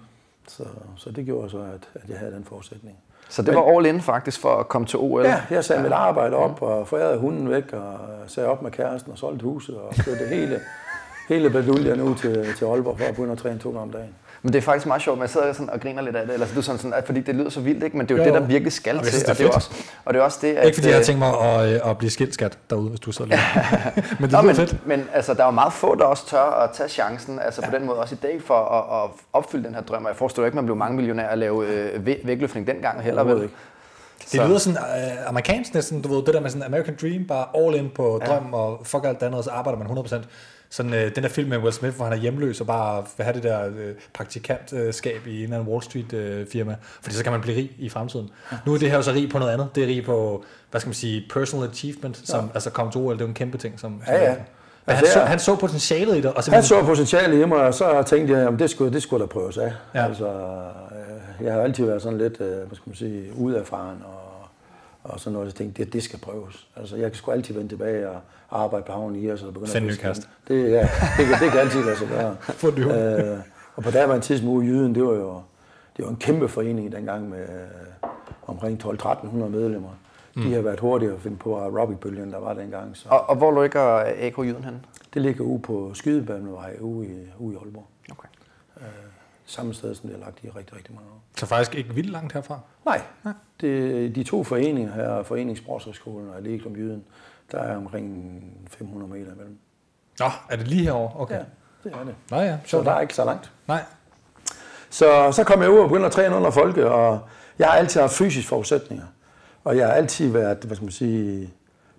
Så, 0.48 0.64
så 0.96 1.10
det 1.10 1.24
gjorde 1.24 1.50
så, 1.50 1.58
at, 1.58 2.02
at 2.02 2.10
jeg 2.10 2.18
havde 2.18 2.32
den 2.32 2.44
forudsætning. 2.44 2.96
Så 3.28 3.42
det 3.42 3.54
var 3.54 3.76
all 3.76 3.86
in 3.86 4.00
faktisk 4.00 4.40
for 4.40 4.56
at 4.56 4.68
komme 4.68 4.86
til 4.86 4.98
OL? 4.98 5.24
Ja, 5.24 5.42
jeg 5.50 5.64
sagde 5.64 5.80
ja. 5.80 5.88
mit 5.88 5.92
arbejde 5.92 6.36
op 6.36 6.62
og 6.62 6.88
forærede 6.88 7.18
hunden 7.18 7.50
væk 7.50 7.72
og 7.72 7.98
sagde 8.26 8.48
op 8.48 8.62
med 8.62 8.70
kæresten 8.70 9.12
og 9.12 9.18
solgte 9.18 9.44
huset 9.44 9.76
og 9.76 9.94
kørte 9.94 10.26
hele, 10.28 10.60
hele 11.28 11.50
baduljen 11.50 12.00
ud 12.00 12.14
til, 12.14 12.54
til 12.58 12.64
Aalborg 12.64 12.98
for 12.98 13.04
at 13.04 13.14
begynde 13.14 13.32
at 13.32 13.38
træne 13.38 13.58
to 13.58 13.68
gange 13.68 13.82
om 13.82 13.90
dagen. 13.90 14.14
Men 14.42 14.52
det 14.52 14.58
er 14.58 14.62
faktisk 14.62 14.86
meget 14.86 15.02
sjovt, 15.02 15.18
man 15.18 15.28
sidder 15.28 15.52
sådan 15.52 15.70
og 15.70 15.80
griner 15.80 16.02
lidt 16.02 16.16
af 16.16 16.26
det, 16.26 16.34
eller 16.34 16.46
så, 16.46 16.62
sådan, 16.62 16.78
sådan, 16.78 17.02
fordi 17.06 17.20
det 17.20 17.34
lyder 17.34 17.50
så 17.50 17.60
vildt, 17.60 17.84
ikke? 17.84 17.96
men 17.96 18.06
det 18.06 18.14
er 18.14 18.18
jo, 18.18 18.28
jo. 18.28 18.34
det, 18.34 18.40
der 18.40 18.46
virkelig 18.46 18.72
skal 18.72 18.98
og 18.98 19.04
til. 19.04 19.20
Det 19.20 19.28
og, 19.28 19.38
det 19.38 19.46
er 19.46 19.50
også, 19.50 19.70
og 20.04 20.14
det 20.14 20.20
er 20.20 20.24
også 20.24 20.38
det, 20.42 20.54
at... 20.54 20.66
Ikke 20.66 20.76
fordi 20.76 20.88
jeg 20.88 20.94
har 20.94 21.00
øh, 21.00 21.04
tænkt 21.04 21.18
mig 21.18 21.40
at, 21.40 21.74
øh, 21.74 21.90
at 21.90 21.98
blive 21.98 22.10
skilskat 22.10 22.58
derude, 22.70 22.88
hvis 22.88 23.00
du 23.00 23.12
sidder 23.12 23.30
lidt. 23.30 23.40
men 24.20 24.30
det 24.30 24.38
er 24.38 24.42
men, 24.42 24.56
fedt. 24.56 24.86
Men 24.86 25.08
altså, 25.14 25.34
der 25.34 25.40
er 25.40 25.46
jo 25.46 25.50
meget 25.50 25.72
få, 25.72 25.94
der 25.94 26.04
også 26.04 26.26
tør 26.26 26.62
at 26.62 26.70
tage 26.70 26.88
chancen, 26.88 27.38
altså 27.38 27.60
ja. 27.64 27.70
på 27.70 27.76
den 27.76 27.86
måde 27.86 27.98
også 27.98 28.14
i 28.14 28.18
dag, 28.22 28.42
for 28.42 28.54
at, 28.54 29.04
at 29.04 29.10
opfylde 29.32 29.64
den 29.64 29.74
her 29.74 29.82
drøm. 29.82 30.04
Og 30.04 30.08
jeg 30.08 30.16
forstår 30.16 30.44
ikke, 30.44 30.56
man 30.56 30.64
blev 30.64 30.76
mange 30.76 30.96
millionær 30.96 31.28
at 31.28 31.38
lave 31.38 31.66
øh, 31.66 32.06
vægtløftning 32.06 32.66
dengang 32.66 33.02
heller, 33.02 33.24
vel? 33.24 33.42
Ikke. 33.42 33.54
Det 34.22 34.30
så. 34.30 34.46
lyder 34.46 34.58
sådan 34.58 34.78
uh, 34.78 35.28
amerikansk 35.28 35.74
næsten, 35.74 36.02
du 36.02 36.14
ved, 36.14 36.24
det 36.24 36.34
der 36.34 36.40
med 36.40 36.50
sådan 36.50 36.62
American 36.62 36.96
Dream, 37.00 37.24
bare 37.24 37.46
all 37.54 37.76
in 37.76 37.90
på 37.94 38.20
drøm, 38.26 38.46
ja. 38.52 38.56
og 38.56 38.80
fuck 38.84 39.04
alt 39.04 39.22
andet, 39.22 39.38
og 39.38 39.44
så 39.44 39.50
arbejder 39.50 39.78
man 39.78 39.98
100%. 39.98 40.16
Sådan 40.74 40.94
øh, 40.94 41.14
den 41.14 41.22
der 41.22 41.28
film 41.28 41.48
med 41.48 41.58
Will 41.58 41.72
Smith, 41.72 41.96
hvor 41.96 42.04
han 42.04 42.12
er 42.12 42.16
hjemløs 42.16 42.60
og 42.60 42.66
bare 42.66 43.04
vil 43.16 43.24
have 43.24 43.34
det 43.34 43.42
der 43.42 43.66
øh, 43.66 43.94
praktikantskab 44.12 45.26
i 45.26 45.36
en 45.36 45.42
eller 45.42 45.56
anden 45.56 45.72
Wall 45.72 45.82
Street 45.82 46.12
øh, 46.12 46.46
firma, 46.46 46.76
fordi 47.02 47.16
så 47.16 47.22
kan 47.22 47.32
man 47.32 47.40
blive 47.40 47.56
rig 47.56 47.70
i 47.78 47.88
fremtiden. 47.88 48.30
Ja. 48.52 48.56
Nu 48.66 48.74
er 48.74 48.78
det 48.78 48.90
her 48.90 48.96
jo 48.96 49.02
så 49.02 49.12
rig 49.12 49.30
på 49.30 49.38
noget 49.38 49.52
andet. 49.52 49.68
Det 49.74 49.82
er 49.82 49.86
rig 49.86 50.04
på, 50.04 50.44
hvad 50.70 50.80
skal 50.80 50.88
man 50.88 50.94
sige, 50.94 51.26
personal 51.30 51.68
achievement, 51.68 52.28
som 52.28 52.44
ja. 52.44 52.50
altså 52.54 52.70
kom 52.70 52.90
til 52.90 53.00
OL, 53.00 53.12
det 53.12 53.20
er 53.20 53.24
jo 53.24 53.28
en 53.28 53.34
kæmpe 53.34 53.58
ting. 53.58 53.80
Som, 53.80 54.02
ja, 54.06 54.22
ja. 54.22 54.34
Men 54.86 54.96
altså, 54.96 55.06
han, 55.06 55.06
så, 55.12 55.20
han 55.20 55.38
så 55.38 55.56
potentialet 55.56 56.16
i 56.16 56.20
det. 56.20 56.32
Og 56.32 56.44
han 56.44 56.62
så 56.62 56.82
potentialet 56.82 57.42
i 57.42 57.44
mig, 57.44 57.58
og 57.58 57.74
så 57.74 58.02
tænkte 58.06 58.34
jeg, 58.34 58.48
at 58.48 58.58
det 58.58 58.70
skulle, 58.70 58.92
det 58.92 59.02
skulle 59.02 59.20
der 59.20 59.26
prøves 59.26 59.58
af. 59.58 59.72
Ja. 59.94 60.04
Altså, 60.04 60.26
øh, 60.26 61.46
jeg 61.46 61.52
har 61.52 61.60
altid 61.60 61.84
været 61.86 62.02
sådan 62.02 62.18
lidt, 62.18 62.40
øh, 62.40 62.46
hvad 62.46 62.76
skal 62.76 62.88
man 62.88 62.96
sige, 62.96 63.36
udefaren 63.36 63.98
og 64.04 64.23
og 65.04 65.20
sådan 65.20 65.32
noget. 65.32 65.46
Jeg 65.46 65.54
tænkte, 65.54 65.84
det, 65.84 65.92
det 65.92 66.02
skal 66.02 66.18
prøves. 66.18 66.66
Altså, 66.76 66.96
jeg 66.96 67.10
kan 67.10 67.16
sgu 67.16 67.30
altid 67.30 67.54
vende 67.54 67.68
tilbage 67.68 68.10
og 68.10 68.20
arbejde 68.50 68.84
på 68.84 68.92
havnen 68.92 69.24
i 69.24 69.30
os. 69.30 69.42
Og 69.42 69.54
begynde 69.54 69.72
Find 69.72 69.90
at 69.90 69.98
kast. 69.98 70.28
Det, 70.48 70.70
ja, 70.70 70.88
det, 71.16 71.26
kan, 71.26 71.40
det 71.40 71.50
kan 71.50 71.60
altid 71.60 71.84
lade 71.84 71.96
sig 71.96 72.08
gøre. 72.08 72.36
For 72.60 72.68
øh, 72.68 73.38
og 73.76 73.82
på 73.82 73.90
der 73.90 74.06
var 74.06 74.14
en 74.14 74.20
tidspunkt 74.20 74.64
Jyden, 74.64 74.94
det 74.94 75.04
var 75.04 75.14
jo 75.14 75.42
det 75.96 76.04
var 76.04 76.10
en 76.10 76.16
kæmpe 76.16 76.48
forening 76.48 76.92
dengang 76.92 77.28
med 77.28 77.40
øh, 77.40 78.08
omkring 78.46 78.84
12-1300 78.84 79.26
medlemmer. 79.34 79.88
Mm. 80.34 80.42
De 80.42 80.52
har 80.52 80.60
været 80.60 80.80
hurtige 80.80 81.12
at 81.12 81.20
finde 81.20 81.36
på 81.36 81.58
aerobic-bølgen, 81.60 82.32
der 82.32 82.38
var 82.38 82.54
dengang. 82.54 82.96
Så. 82.96 83.08
Og, 83.08 83.28
og 83.28 83.36
hvor 83.36 83.62
ligger 83.62 83.98
AK 84.18 84.38
Jyden 84.38 84.64
hen? 84.64 84.86
Det 85.14 85.22
ligger 85.22 85.44
ude 85.44 85.58
på 85.58 85.90
Skydebanevej 85.94 86.76
ude 86.80 87.06
i, 87.06 87.10
ude 87.38 87.54
i 87.54 87.56
Aalborg. 87.56 87.86
Samme 89.46 89.74
sted, 89.74 89.94
som 89.94 90.08
det 90.08 90.18
har 90.18 90.24
lagt 90.24 90.44
i 90.44 90.48
rigtig, 90.48 90.76
rigtig 90.76 90.94
mange 90.94 91.08
år. 91.10 91.22
Så 91.36 91.46
faktisk 91.46 91.74
ikke 91.74 91.94
vildt 91.94 92.10
langt 92.10 92.32
herfra? 92.32 92.60
Nej. 92.84 93.02
Ja. 93.24 93.30
Det, 93.60 94.14
de 94.14 94.22
to 94.22 94.44
foreninger 94.44 94.92
her, 94.92 95.22
Foreningssportshøjskolen 95.22 96.28
og 96.30 96.42
Legiklum 96.42 96.76
Jyden, 96.76 97.04
der 97.52 97.58
er 97.58 97.76
omkring 97.76 98.42
500 98.68 99.12
meter 99.12 99.32
imellem. 99.32 99.58
Nå, 100.18 100.26
er 100.50 100.56
det 100.56 100.68
lige 100.68 100.82
herovre? 100.82 101.20
Okay. 101.20 101.34
Ja, 101.34 101.44
det 101.84 101.92
er 101.92 102.04
det. 102.04 102.14
Nej, 102.30 102.40
ja. 102.40 102.58
Så 102.64 102.82
der 102.82 102.90
er 102.92 103.00
ikke 103.00 103.14
så 103.14 103.24
langt. 103.24 103.52
Nej. 103.68 103.82
Så, 104.90 105.32
så 105.32 105.44
kom 105.44 105.62
jeg 105.62 105.70
ud 105.70 105.78
og 105.78 105.88
begyndte 105.88 106.06
at 106.06 106.12
træne 106.12 106.36
under 106.36 106.50
folke, 106.50 106.90
og 106.90 107.20
jeg 107.58 107.66
har 107.66 107.74
altid 107.74 108.00
haft 108.00 108.12
fysiske 108.12 108.48
forudsætninger. 108.48 109.04
Og 109.64 109.76
jeg 109.76 109.86
har 109.86 109.94
altid 109.94 110.30
været, 110.30 110.58
hvad 110.58 110.76
skal 110.76 110.84
man 110.84 110.92
sige, 110.92 111.54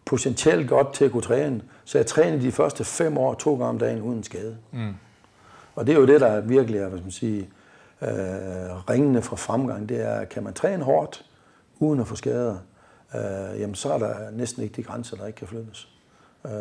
potentielt 0.06 0.70
godt 0.70 0.94
til 0.94 1.06
at 1.06 1.12
kunne 1.12 1.22
træne. 1.22 1.62
Så 1.86 1.98
jeg 1.98 2.06
trænede 2.06 2.42
de 2.42 2.52
første 2.52 2.84
fem 2.84 3.18
år 3.18 3.34
to 3.34 3.52
gange 3.52 3.66
om 3.70 3.80
dagen 3.80 4.02
uden 4.02 4.24
skade. 4.24 4.58
Mm. 4.72 4.94
Og 5.76 5.88
det 5.88 5.96
er 5.96 6.00
jo 6.00 6.06
det, 6.06 6.22
der 6.22 6.42
virkelig 6.42 6.80
er, 6.80 6.88
hvad 6.88 7.02
man 7.02 7.12
sige, 7.12 7.50
øh, 8.02 8.10
ringende 8.90 9.22
fra 9.22 9.36
fremgang. 9.36 9.90
Det 9.90 10.02
er, 10.02 10.26
kan 10.26 10.44
man 10.44 10.54
træne 10.54 10.84
hårdt, 10.84 11.26
uden 11.80 12.00
at 12.00 12.08
få 12.08 12.16
skader, 12.16 12.58
øh, 13.16 13.60
jamen 13.60 13.76
så 13.76 13.94
er 13.94 13.98
der 13.98 14.32
næsten 14.32 14.64
ikke 14.64 14.76
de 14.76 14.84
grænser, 14.84 15.18
der 15.18 15.26
ikke 15.26 15.38
kan 15.38 15.48
flyttes. 15.48 15.90
Øh, 16.46 16.52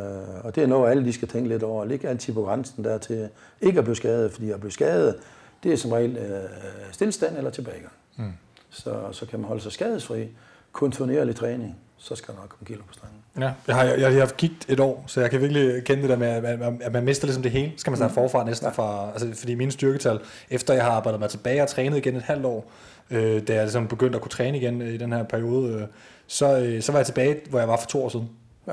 og 0.45 0.55
det 0.55 0.63
er 0.63 0.67
noget, 0.67 0.91
alle 0.91 1.05
de 1.05 1.13
skal 1.13 1.29
tænke 1.29 1.49
lidt 1.49 1.63
over. 1.63 1.85
Ligge 1.85 2.09
altid 2.09 2.35
på 2.35 2.43
grænsen 2.43 2.85
der 2.85 2.99
til 2.99 3.29
ikke 3.61 3.79
at 3.79 3.85
blive 3.85 3.97
skadet, 3.97 4.33
fordi 4.33 4.51
at 4.51 4.61
blive 4.61 4.73
skadet, 4.73 5.17
det 5.63 5.73
er 5.73 5.77
som 5.77 5.93
regel 5.93 6.17
øh, 6.17 6.51
stillstand 6.93 7.37
eller 7.37 7.51
tilbagegang. 7.51 7.93
Mm. 8.17 8.33
Så, 8.71 9.13
så 9.13 9.27
kan 9.27 9.41
man 9.41 9.49
holde 9.49 9.63
sig 9.63 9.73
skadesfri, 9.73 10.29
kontinuerlig 10.73 11.37
træning, 11.37 11.77
så 11.97 12.15
skal 12.15 12.35
der 12.35 12.41
nok 12.41 12.49
komme 12.49 12.67
kilo 12.67 12.83
på 12.89 12.93
strangen. 12.93 13.24
Ja, 13.41 13.51
jeg 13.67 13.77
har, 13.77 13.85
jeg, 13.85 14.01
jeg 14.01 14.23
har 14.23 14.27
kigget 14.27 14.67
et 14.69 14.81
år, 14.81 15.05
så 15.07 15.21
jeg 15.21 15.31
kan 15.31 15.41
virkelig 15.41 15.85
kende 15.85 16.03
det 16.03 16.11
der 16.11 16.17
med, 16.17 16.29
at 16.29 16.59
man, 16.59 16.81
at 16.83 16.93
man 16.93 17.05
mister 17.05 17.27
ligesom 17.27 17.43
det 17.43 17.53
hele. 17.53 17.73
Skal 17.77 17.91
man 17.91 17.97
starte 17.97 18.11
mm. 18.11 18.15
forfra 18.15 18.45
næsten 18.45 18.73
fra, 18.73 19.11
altså 19.11 19.29
fordi 19.35 19.55
mine 19.55 19.73
styrketal, 19.73 20.21
efter 20.51 20.75
jeg 20.75 20.85
har 20.85 20.91
arbejdet 20.91 21.21
mig 21.21 21.31
tilbage 21.31 21.63
og 21.63 21.69
trænet 21.69 21.97
igen 21.97 22.17
et 22.17 22.23
halvt 22.23 22.45
år, 22.47 22.71
øh, 23.11 23.43
da 23.49 23.55
jeg 23.55 23.63
ligesom 23.63 23.89
begyndte 23.89 24.17
at 24.17 24.23
kunne 24.23 24.31
træne 24.31 24.59
igen 24.59 24.83
i 24.83 24.97
den 24.97 25.13
her 25.13 25.23
periode, 25.23 25.75
øh, 25.75 25.87
så, 26.27 26.59
øh, 26.59 26.83
så 26.83 26.93
var 26.93 26.99
jeg 26.99 27.07
tilbage, 27.07 27.41
hvor 27.51 27.59
jeg 27.59 27.69
var 27.69 27.77
for 27.77 27.87
to 27.87 28.05
år 28.05 28.09
siden. 28.09 28.31
Ja. 28.67 28.73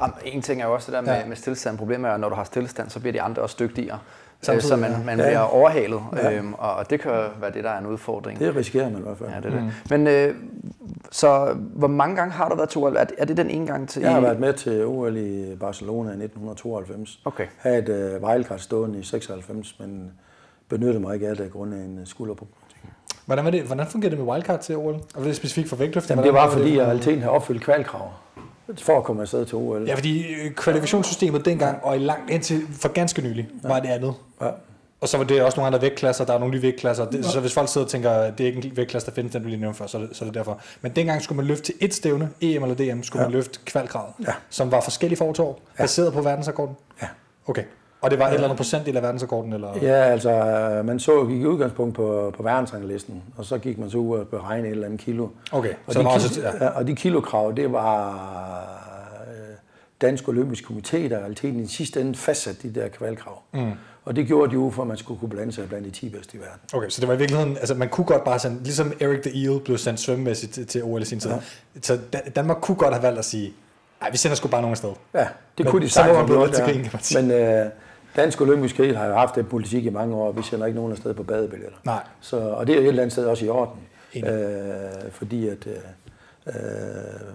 Jamen, 0.00 0.14
en 0.24 0.42
ting 0.42 0.62
er 0.62 0.66
jo 0.66 0.74
også 0.74 0.86
det 0.86 0.94
der 0.94 1.00
med, 1.00 1.20
ja. 1.20 1.26
med 1.26 1.36
stillestand. 1.36 1.78
Problemet 1.78 2.08
er, 2.08 2.14
at 2.14 2.20
når 2.20 2.28
du 2.28 2.34
har 2.34 2.44
stillestand, 2.44 2.90
så 2.90 3.00
bliver 3.00 3.12
de 3.12 3.22
andre 3.22 3.42
også 3.42 3.56
dygtigere. 3.58 3.98
Samtidig, 4.44 4.68
så 4.68 4.76
man, 4.76 5.04
man 5.04 5.18
ja. 5.18 5.24
bliver 5.24 5.40
overhalet, 5.40 6.00
ja. 6.16 6.32
øhm, 6.32 6.54
og 6.54 6.90
det 6.90 7.00
kan 7.00 7.12
være 7.12 7.52
det, 7.54 7.64
der 7.64 7.70
er 7.70 7.78
en 7.78 7.86
udfordring. 7.86 8.38
Det 8.38 8.56
risikerer 8.56 8.90
man 8.90 8.98
i 8.98 9.02
hvert 9.02 9.18
fald. 9.18 9.30
Ja, 9.30 9.36
det 9.36 9.54
er 9.54 9.60
mm. 9.60 9.66
det. 9.66 9.90
Men 9.90 10.06
øh, 10.06 10.34
så 11.10 11.56
hvor 11.74 11.88
mange 11.88 12.16
gange 12.16 12.32
har 12.32 12.48
du 12.48 12.56
været 12.56 12.68
til 12.68 12.80
OL? 12.80 12.96
Er 12.96 13.04
det, 13.04 13.14
er 13.18 13.24
det 13.24 13.36
den 13.36 13.50
ene 13.50 13.66
gang 13.66 13.88
til? 13.88 14.02
Jeg 14.02 14.12
har 14.12 14.20
været 14.20 14.40
med 14.40 14.52
til 14.52 14.84
OL 14.86 15.16
i 15.16 15.56
Barcelona 15.60 16.08
i 16.08 16.24
1992. 16.24 17.20
Okay. 17.24 17.46
Havde 17.56 17.78
et 17.78 18.18
uh, 18.22 18.28
wildcard 18.28 18.58
stående 18.58 18.98
i 18.98 19.02
96, 19.02 19.76
men 19.80 20.12
benyttede 20.68 21.00
mig 21.00 21.14
ikke 21.14 21.28
af 21.28 21.36
det 21.36 21.52
grund 21.52 21.74
af 21.74 21.78
en 21.78 22.00
skulderproblem. 22.04 22.58
Hvordan, 23.26 23.44
var 23.44 23.50
det, 23.50 23.62
hvordan 23.62 23.86
fungerer 23.86 24.10
det 24.10 24.18
med 24.18 24.26
wildcard 24.26 24.60
til 24.60 24.76
OL? 24.76 24.94
Og 25.14 25.22
det 25.22 25.28
er 25.28 25.32
specifikt 25.32 25.68
for 25.68 25.76
vægtløft? 25.76 26.10
Jamen, 26.10 26.24
det 26.24 26.34
var, 26.34 26.50
fordi 26.50 26.76
jeg 26.78 26.88
altid 26.88 27.20
har 27.20 27.30
opfyldt 27.30 27.62
kvalkrav 27.62 28.12
for 28.78 28.98
at 28.98 29.04
komme 29.04 29.22
afsted 29.22 29.46
til 29.46 29.54
OL. 29.54 29.84
Ja, 29.86 29.94
fordi 29.94 30.34
øh, 30.34 30.50
kvalifikationssystemet 30.50 31.44
dengang, 31.44 31.84
og 31.84 31.96
i 31.96 31.98
langt 31.98 32.30
indtil 32.30 32.62
for 32.80 32.88
ganske 32.88 33.22
nylig, 33.22 33.48
ja. 33.62 33.68
var 33.68 33.80
det 33.80 33.88
andet. 33.88 34.14
Ja. 34.40 34.50
Og 35.00 35.08
så 35.08 35.16
var 35.16 35.24
det 35.24 35.42
også 35.42 35.56
nogle 35.56 35.66
andre 35.66 35.82
vægtklasser, 35.82 36.24
der 36.24 36.34
er 36.34 36.38
nogle 36.38 36.54
nye 36.54 36.62
vægtklasser. 36.62 37.04
Det, 37.04 37.18
ja. 37.18 37.22
Så 37.22 37.40
hvis 37.40 37.54
folk 37.54 37.68
sidder 37.68 37.84
og 37.84 37.90
tænker, 37.90 38.10
at 38.10 38.38
det 38.38 38.44
er 38.44 38.48
ikke 38.48 38.68
en 38.68 38.76
vægtklasse, 38.76 39.06
der 39.06 39.14
findes, 39.14 39.32
den 39.32 39.42
du 39.42 39.48
lige 39.48 39.60
nævnte 39.60 39.78
før, 39.78 39.86
så 39.86 39.98
er, 39.98 40.02
det, 40.02 40.16
så 40.16 40.24
er 40.24 40.26
det 40.26 40.34
derfor. 40.34 40.60
Men 40.82 40.92
dengang 40.92 41.22
skulle 41.22 41.36
man 41.36 41.46
løfte 41.46 41.64
til 41.64 41.74
et 41.80 41.94
stævne, 41.94 42.30
EM 42.40 42.62
eller 42.62 42.94
DM, 42.94 43.02
skulle 43.02 43.22
ja. 43.22 43.28
man 43.28 43.32
løfte 43.32 43.58
kvalgrad, 43.64 44.04
ja. 44.26 44.32
som 44.50 44.72
var 44.72 44.80
forskellige 44.80 45.18
for 45.18 45.40
år, 45.40 45.60
ja. 45.78 45.82
baseret 45.82 46.12
på 46.12 46.20
verdensrekorden. 46.22 46.76
Ja. 47.02 47.06
Okay. 47.46 47.64
Og 48.04 48.10
det 48.10 48.18
var 48.18 48.26
et 48.26 48.34
eller 48.34 48.44
andet 48.44 48.56
procentdel 48.56 48.96
af 48.96 49.02
verdensrekorden? 49.02 49.52
Eller? 49.52 49.68
Ja, 49.82 49.92
altså 49.92 50.30
man 50.84 51.00
så 51.00 51.24
gik 51.24 51.40
i 51.40 51.46
udgangspunkt 51.46 51.94
på, 51.94 52.34
på 52.36 52.42
verdensranglisten, 52.42 53.22
og 53.36 53.44
så 53.44 53.58
gik 53.58 53.78
man 53.78 53.90
så 53.90 53.98
ud 53.98 54.18
og 54.18 54.28
beregne 54.28 54.68
et 54.68 54.72
eller 54.72 54.86
andet 54.86 55.00
kilo. 55.00 55.28
Okay, 55.52 55.74
og 55.86 55.92
så 55.92 55.98
de, 55.98 56.04
var 56.04 56.10
også, 56.10 56.40
ja. 56.60 56.68
og 56.68 56.86
de 56.86 56.94
kilokrav, 56.94 57.52
det 57.56 57.72
var 57.72 58.10
øh, 59.28 59.56
Dansk 60.00 60.28
Olympisk 60.28 60.64
Komité, 60.64 60.96
der 60.96 61.18
i 61.18 61.20
realiteten 61.20 61.60
i 61.60 61.66
sidste 61.66 62.00
ende 62.00 62.14
fastsatte 62.14 62.68
de 62.68 62.80
der 62.80 62.88
kvalkrav. 62.88 63.42
Mm. 63.52 63.72
Og 64.04 64.16
det 64.16 64.26
gjorde 64.26 64.50
de 64.50 64.54
jo, 64.54 64.70
for 64.70 64.82
at 64.82 64.88
man 64.88 64.96
skulle 64.96 65.20
kunne 65.20 65.28
blande 65.28 65.52
sig 65.52 65.68
blandt 65.68 65.86
de 65.86 65.90
10 65.90 66.08
bedste 66.08 66.36
i 66.36 66.40
verden. 66.40 66.60
Okay, 66.72 66.88
så 66.88 67.00
det 67.00 67.08
var 67.08 67.14
i 67.14 67.18
virkeligheden, 67.18 67.56
altså 67.56 67.74
man 67.74 67.88
kunne 67.88 68.04
godt 68.04 68.24
bare 68.24 68.38
sende, 68.38 68.64
ligesom 68.64 68.92
Eric 69.00 69.22
the 69.22 69.44
Eel 69.44 69.60
blev 69.60 69.78
sendt 69.78 70.00
svømmemæssigt 70.00 70.68
til, 70.68 70.82
OL 70.82 71.02
i 71.02 71.04
sin 71.04 71.20
tid. 71.20 71.30
Ja. 71.30 71.36
Så 71.82 71.98
Danmark 72.36 72.56
kunne 72.60 72.76
godt 72.76 72.94
have 72.94 73.02
valgt 73.02 73.18
at 73.18 73.24
sige, 73.24 73.52
nej, 74.00 74.10
vi 74.10 74.16
sender 74.16 74.34
sgu 74.34 74.48
bare 74.48 74.60
nogen 74.60 74.72
afsted. 74.72 74.90
Ja, 75.14 75.18
det 75.20 75.28
Men 75.58 75.66
kunne 75.66 75.82
de 75.82 75.90
sagtens 75.90 76.16
have 76.16 76.26
gjort, 76.26 76.52
til 76.52 76.64
grin, 76.64 76.90
ja. 77.14 77.22
Men 77.22 77.30
øh, 77.30 77.70
Dansk 78.16 78.40
Olympisk 78.40 78.76
Hold 78.76 78.94
har 78.94 79.06
jo 79.06 79.14
haft 79.14 79.34
den 79.34 79.44
politik 79.44 79.86
i 79.86 79.90
mange 79.90 80.14
år, 80.16 80.32
vi 80.32 80.42
sender 80.42 80.66
ikke 80.66 80.76
nogen 80.76 80.92
afsted 80.92 81.14
på 81.14 81.22
badebilletter. 81.22 81.78
Nej. 81.84 82.02
Så, 82.20 82.36
og 82.36 82.66
det 82.66 82.72
er 82.72 82.76
jo 82.76 82.82
et 82.82 82.88
eller 82.88 83.02
andet 83.02 83.12
sted 83.12 83.26
også 83.26 83.44
i 83.44 83.48
orden. 83.48 83.80
Øh, 84.16 85.10
fordi 85.10 85.48
at... 85.48 85.66
Øh, 85.66 85.74
Øh, 86.46 86.54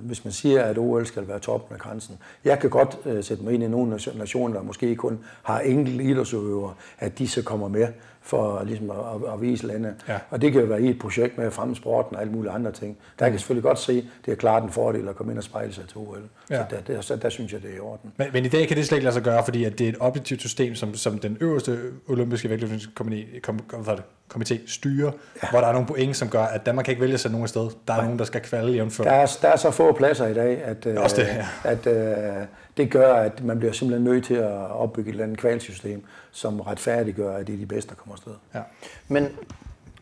hvis 0.01 0.25
man 0.25 0.31
siger, 0.31 0.63
at 0.63 0.77
OL 0.77 1.05
skal 1.05 1.27
være 1.27 1.39
toppen 1.39 1.73
af 1.73 1.79
grænsen. 1.79 2.17
Jeg 2.45 2.59
kan 2.59 2.69
godt 2.69 2.97
øh, 3.05 3.23
sætte 3.23 3.43
mig 3.43 3.53
ind 3.53 3.63
i 3.63 3.67
nogle 3.67 3.99
nationer, 4.15 4.55
der 4.55 4.63
måske 4.63 4.95
kun 4.95 5.19
har 5.43 5.59
enkelte 5.59 6.03
idrætsøvere, 6.03 6.73
at 6.99 7.19
de 7.19 7.27
så 7.27 7.43
kommer 7.43 7.67
med 7.67 7.87
for 8.29 8.63
ligesom 8.63 8.91
at, 8.91 8.97
at, 9.33 9.41
vise 9.41 9.67
landet. 9.67 9.95
Ja. 10.07 10.17
Og 10.29 10.41
det 10.41 10.51
kan 10.51 10.61
jo 10.61 10.67
være 10.67 10.81
i 10.81 10.89
et 10.89 10.99
projekt 10.99 11.37
med 11.37 11.45
at 11.45 11.53
fremme 11.53 11.75
sporten 11.75 12.15
og 12.15 12.21
alle 12.21 12.33
mulige 12.33 12.51
andre 12.51 12.71
ting. 12.71 12.97
Der 13.19 13.25
kan 13.25 13.31
jeg 13.31 13.39
selvfølgelig 13.39 13.63
godt 13.63 13.79
se, 13.79 14.09
det 14.25 14.31
er 14.31 14.35
klart 14.35 14.63
en 14.63 14.69
fordel 14.69 15.07
at 15.07 15.15
komme 15.15 15.31
ind 15.31 15.37
og 15.37 15.43
spejle 15.43 15.73
sig 15.73 15.87
til 15.87 15.97
OL. 15.97 16.17
Ja. 16.49 16.57
Så, 16.57 16.63
der, 16.69 16.93
der, 16.93 17.01
så 17.01 17.15
der 17.15 17.29
synes 17.29 17.53
jeg, 17.53 17.61
det 17.61 17.71
er 17.71 17.75
i 17.75 17.79
orden. 17.79 18.11
Men, 18.17 18.27
men 18.33 18.45
i 18.45 18.47
dag 18.47 18.67
kan 18.67 18.77
det 18.77 18.85
slet 18.85 18.97
ikke 18.97 19.03
lade 19.03 19.13
sig 19.13 19.23
gøre, 19.23 19.43
fordi 19.43 19.63
at 19.63 19.79
det 19.79 19.85
er 19.85 19.89
et 19.89 19.97
objektivt 19.99 20.41
system, 20.41 20.75
som, 20.75 20.95
som 20.95 21.19
den 21.19 21.37
øverste 21.39 21.79
olympiske 22.07 22.49
vægtløftningskomité 22.49 24.57
styrer, 24.67 25.11
ja. 25.43 25.47
hvor 25.51 25.59
der 25.59 25.67
er 25.67 25.73
nogle 25.73 25.87
point, 25.87 26.17
som 26.17 26.29
gør, 26.29 26.43
at 26.43 26.65
Danmark 26.65 26.85
kan 26.85 26.91
ikke 26.91 27.01
vælge 27.01 27.17
sig 27.17 27.31
nogen 27.31 27.47
sted. 27.47 27.61
Der 27.61 27.93
er 27.93 27.97
Nej. 27.97 28.03
nogen, 28.03 28.19
der 28.19 28.25
skal 28.25 28.41
kvalde 28.41 28.71
jævnfør. 28.71 29.03
Der 29.03 29.11
er, 29.11 29.37
der 29.41 29.47
er 29.47 29.55
så 29.55 29.71
få 29.71 29.93
pladser 29.93 30.27
i 30.27 30.33
dag, 30.33 30.63
at, 30.63 30.85
Også 30.85 31.15
det, 31.15 31.27
ja. 31.27 31.45
at, 31.63 31.87
at 31.87 32.47
det 32.79 32.91
gør, 32.91 33.13
at 33.13 33.43
man 33.43 33.59
bliver 33.59 33.73
simpelthen 33.73 34.03
nødt 34.03 34.25
til 34.25 34.33
at 34.33 34.71
opbygge 34.71 35.09
et 35.09 35.13
eller 35.13 35.23
andet 35.23 35.37
kvalsystem, 35.37 36.03
som 36.31 36.59
retfærdiggør, 36.59 37.35
at 37.35 37.47
det 37.47 37.53
er 37.53 37.59
de 37.59 37.65
bedste, 37.65 37.89
der 37.89 37.95
kommer 37.95 38.13
afsted. 38.13 38.33
Ja. 38.55 38.61
Men 39.07 39.27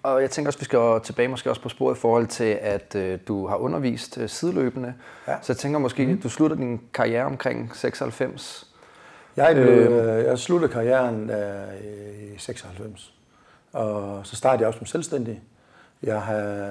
og 0.03 0.21
jeg 0.21 0.31
tænker 0.31 0.49
også, 0.49 0.57
at 0.57 0.61
vi 0.61 0.65
skal 0.65 0.99
tilbage 1.03 1.27
måske 1.27 1.49
også 1.49 1.61
på 1.61 1.69
sporet 1.69 1.95
i 1.95 1.99
forhold 1.99 2.27
til, 2.27 2.57
at 2.61 2.95
øh, 2.95 3.19
du 3.27 3.47
har 3.47 3.55
undervist 3.55 4.17
øh, 4.17 4.29
sideløbende. 4.29 4.93
Ja. 5.27 5.35
Så 5.41 5.53
jeg 5.53 5.57
tænker 5.57 5.79
måske, 5.79 6.05
mm. 6.05 6.21
du 6.21 6.29
slutter 6.29 6.57
din 6.57 6.81
karriere 6.93 7.25
omkring 7.25 7.71
96. 7.75 8.67
Jeg, 9.37 9.55
blev, 9.55 9.67
øh, 9.67 10.25
jeg 10.25 10.39
sluttede 10.39 10.73
karrieren 10.73 11.29
øh, 11.29 12.35
i 12.35 12.37
96. 12.37 13.13
Og 13.73 14.25
så 14.25 14.35
startede 14.35 14.61
jeg 14.61 14.67
også 14.67 14.77
som 14.77 14.85
selvstændig. 14.85 15.41
Jeg 16.03 16.21
har 16.21 16.63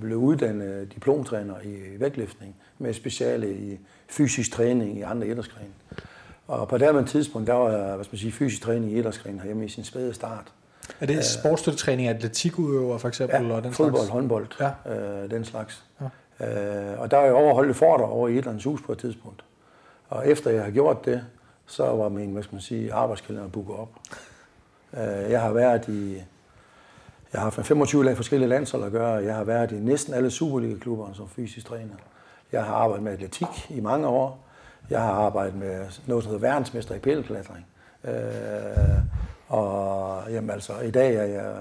blevet 0.00 0.20
uddannet 0.20 0.94
diplomtræner 0.94 1.54
i 1.64 2.00
vægtløftning 2.00 2.56
med 2.78 2.94
speciale 2.94 3.54
i 3.54 3.78
fysisk 4.10 4.52
træning 4.52 4.98
i 4.98 5.02
andre 5.02 5.28
idrætsgrene. 5.28 5.70
Og 6.48 6.68
på 6.68 6.78
det 6.78 7.06
tidspunkt, 7.06 7.46
der 7.46 7.54
var 7.54 7.70
jeg, 7.70 7.94
hvad 7.94 8.04
skal 8.04 8.14
man 8.14 8.18
sige, 8.18 8.32
fysisk 8.32 8.62
træning 8.62 8.92
i 8.92 8.98
idrætsgrene 8.98 9.38
herhjemme 9.38 9.64
i 9.64 9.68
sin 9.68 9.84
spæde 9.84 10.14
start. 10.14 10.52
Er 11.00 11.06
det 11.06 11.24
sportsstøttetræning 11.24 12.08
af 12.08 12.14
atletikudøvere 12.14 12.98
for 12.98 13.08
eksempel? 13.08 13.46
Ja, 13.46 13.54
og 13.54 13.64
den 13.64 13.72
fodbold, 13.72 13.96
slags? 13.96 14.10
håndbold, 14.10 14.46
ja. 14.60 14.92
øh, 14.94 15.30
den 15.30 15.44
slags. 15.44 15.84
Ja. 16.00 16.92
Øh, 16.92 17.00
og 17.00 17.10
der 17.10 17.16
er 17.16 17.24
jeg 17.24 17.32
overholdt 17.32 17.76
foredrag 17.76 18.10
over 18.10 18.28
i 18.28 18.32
et 18.32 18.38
eller 18.38 18.50
andet 18.50 18.64
hus 18.64 18.82
på 18.82 18.92
et 18.92 18.98
tidspunkt. 18.98 19.44
Og 20.08 20.28
efter 20.28 20.50
jeg 20.50 20.64
har 20.64 20.70
gjort 20.70 21.04
det, 21.04 21.24
så 21.66 21.84
var 21.84 22.08
min, 22.08 22.32
hvad 22.32 22.42
skal 22.42 22.54
man 22.54 22.62
sige, 22.62 22.92
arbejdskalender 22.92 23.48
booket 23.48 23.76
op. 23.76 23.88
Øh, 24.94 25.30
jeg 25.30 25.40
har 25.40 25.52
været 25.52 25.88
i, 25.88 26.14
jeg 27.32 27.40
har 27.40 27.50
haft 27.50 27.66
25 27.66 28.16
forskellige 28.16 28.48
landshold 28.48 28.84
at 28.84 28.92
gøre. 28.92 29.24
Jeg 29.24 29.34
har 29.34 29.44
været 29.44 29.72
i 29.72 29.74
næsten 29.74 30.14
alle 30.14 30.30
Superliga-klubber 30.30 31.12
som 31.12 31.28
fysisk 31.28 31.66
træner. 31.66 31.94
Jeg 32.52 32.64
har 32.64 32.74
arbejdet 32.74 33.04
med 33.04 33.12
atletik 33.12 33.70
i 33.70 33.80
mange 33.80 34.06
år. 34.06 34.44
Jeg 34.90 35.00
har 35.02 35.12
arbejdet 35.12 35.54
med 35.54 35.86
noget, 36.06 36.24
der 36.24 36.30
hedder 36.30 36.48
verdensmester 36.48 36.94
i 36.94 36.98
pæleklatring. 36.98 37.66
Øh, 38.04 38.12
og 39.48 40.22
jamen, 40.30 40.50
altså, 40.50 40.80
i 40.80 40.90
dag 40.90 41.14
er 41.14 41.24
jeg 41.24 41.54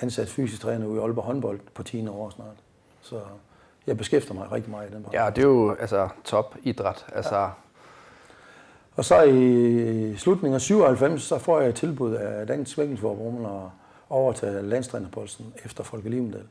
ansat 0.00 0.28
fysisk 0.28 0.62
træner 0.62 0.86
ude 0.86 1.00
i 1.00 1.02
Aalborg 1.02 1.24
håndbold 1.24 1.60
på 1.74 1.82
10 1.82 2.08
år 2.08 2.30
snart. 2.30 2.56
Så 3.00 3.20
jeg 3.86 3.96
beskæftiger 3.96 4.34
mig 4.34 4.52
rigtig 4.52 4.70
meget 4.70 4.90
i 4.90 4.94
den 4.94 5.06
Ja, 5.12 5.30
det 5.30 5.44
er 5.44 5.48
jo 5.48 5.74
altså 5.80 6.08
top 6.24 6.56
idræt. 6.62 7.06
Altså, 7.14 7.36
ja. 7.36 7.48
Og 8.96 9.04
så 9.04 9.22
i 9.22 10.16
slutningen 10.16 10.54
af 10.54 10.60
97, 10.60 11.22
så 11.22 11.38
får 11.38 11.60
jeg 11.60 11.68
et 11.68 11.74
tilbud 11.74 12.14
af 12.14 12.46
Dansk 12.46 12.72
Svækningsforbund 12.72 13.46
og 13.46 13.70
overtage 14.10 14.62
landstrænerposten 14.62 15.54
efter 15.64 15.84
Folke 15.84 16.10
Livendal. 16.10 16.46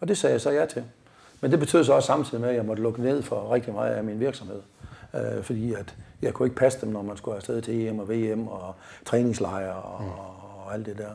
Og 0.00 0.08
det 0.08 0.18
sagde 0.18 0.32
jeg 0.32 0.40
så 0.40 0.50
ja 0.50 0.66
til. 0.66 0.84
Men 1.42 1.50
det 1.50 1.58
betød 1.58 1.84
så 1.84 1.92
også 1.92 2.06
samtidig 2.06 2.40
med, 2.40 2.48
at 2.48 2.56
jeg 2.56 2.64
måtte 2.64 2.82
lukke 2.82 3.02
ned 3.02 3.22
for 3.22 3.52
rigtig 3.52 3.74
meget 3.74 3.94
af 3.94 4.04
min 4.04 4.20
virksomhed. 4.20 4.62
Øh, 5.14 5.42
fordi 5.42 5.74
at 5.74 5.96
jeg 6.22 6.34
kunne 6.34 6.46
ikke 6.46 6.56
passe 6.56 6.80
dem, 6.80 6.88
når 6.88 7.02
man 7.02 7.16
skulle 7.16 7.36
afsted 7.36 7.62
til 7.62 7.86
EM 7.86 7.98
og 7.98 8.08
VM 8.08 8.48
og 8.48 8.74
træningslejre 9.04 9.74
og, 9.74 10.02
mm. 10.02 10.08
og 10.08 10.74
alt 10.74 10.86
det 10.86 10.98
der. 10.98 11.10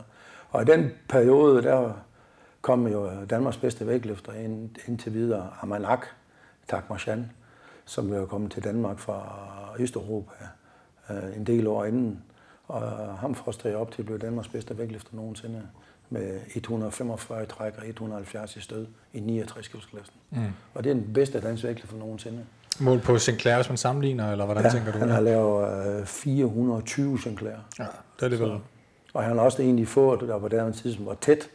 Og 0.50 0.62
i 0.62 0.66
den 0.66 0.92
periode, 1.10 1.62
der 1.62 1.94
kom 2.62 2.88
jo 2.88 3.10
Danmarks 3.30 3.58
bedste 3.58 3.88
vægtløfter 3.88 4.34
ind, 4.34 4.70
indtil 4.88 5.14
videre, 5.14 5.50
Amanak 5.62 6.06
Takmashan, 6.68 7.32
som 7.86 8.14
jo 8.14 8.26
kommet 8.26 8.52
til 8.52 8.64
Danmark 8.64 9.00
fra 9.00 9.24
Østeuropa 9.80 10.34
øh, 11.10 11.38
en 11.38 11.44
del 11.44 11.68
år 11.68 11.86
inden. 11.86 12.24
Og 12.68 12.82
ham 13.18 13.36
frostede 13.36 13.74
jeg 13.74 13.82
op 13.82 13.92
til 13.92 14.02
at 14.02 14.06
blive 14.06 14.18
Danmarks 14.18 14.48
bedste 14.48 14.78
vægtløfter 14.78 15.16
nogensinde 15.16 15.62
med 16.10 16.40
145 16.48 17.46
træk 17.46 17.74
og 17.78 17.88
170 17.88 18.56
i 18.56 18.62
stød 18.62 18.88
i 19.14 19.20
69 19.20 19.68
klassen. 19.68 20.16
Mm. 20.30 20.40
Og 20.74 20.84
det 20.84 20.90
er 20.90 20.94
den 20.94 21.14
bedste 21.14 21.42
dansk 21.42 21.64
vægtløfter 21.64 21.98
nogensinde. 21.98 22.46
Mål 22.80 23.00
på 23.00 23.18
Sinclair, 23.18 23.56
hvis 23.56 23.70
man 23.70 23.78
sammenligner, 23.78 24.32
eller 24.32 24.46
hvordan 24.46 24.64
ja, 24.64 24.70
tænker 24.70 24.92
du? 24.92 24.98
han 24.98 25.10
har 25.10 25.20
lavet 25.20 26.00
øh, 26.00 26.06
420 26.06 27.20
Sinclair. 27.20 27.56
Ja, 27.80 27.86
det 28.20 28.26
er 28.26 28.30
det 28.30 28.40
vel. 28.40 28.60
Og 29.14 29.24
han 29.24 29.38
har 29.38 29.46
også 29.46 29.62
egentlig 29.62 29.88
fået, 29.88 30.20
der 30.20 30.40
på 30.40 30.48
det 30.48 30.76
tidspunkt 30.76 31.10
var 31.10 31.18
tæt 31.22 31.50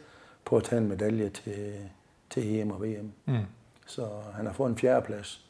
på 0.45 0.57
at 0.57 0.63
tage 0.63 0.81
en 0.81 0.87
medalje 0.87 1.29
til, 1.29 1.73
til 2.29 2.59
EM 2.59 2.71
og 2.71 2.81
VM. 2.81 3.11
Mm. 3.25 3.37
Så 3.85 4.07
han 4.35 4.45
har 4.45 4.53
fået 4.53 4.69
en 4.69 4.77
fjerdeplads 4.77 5.45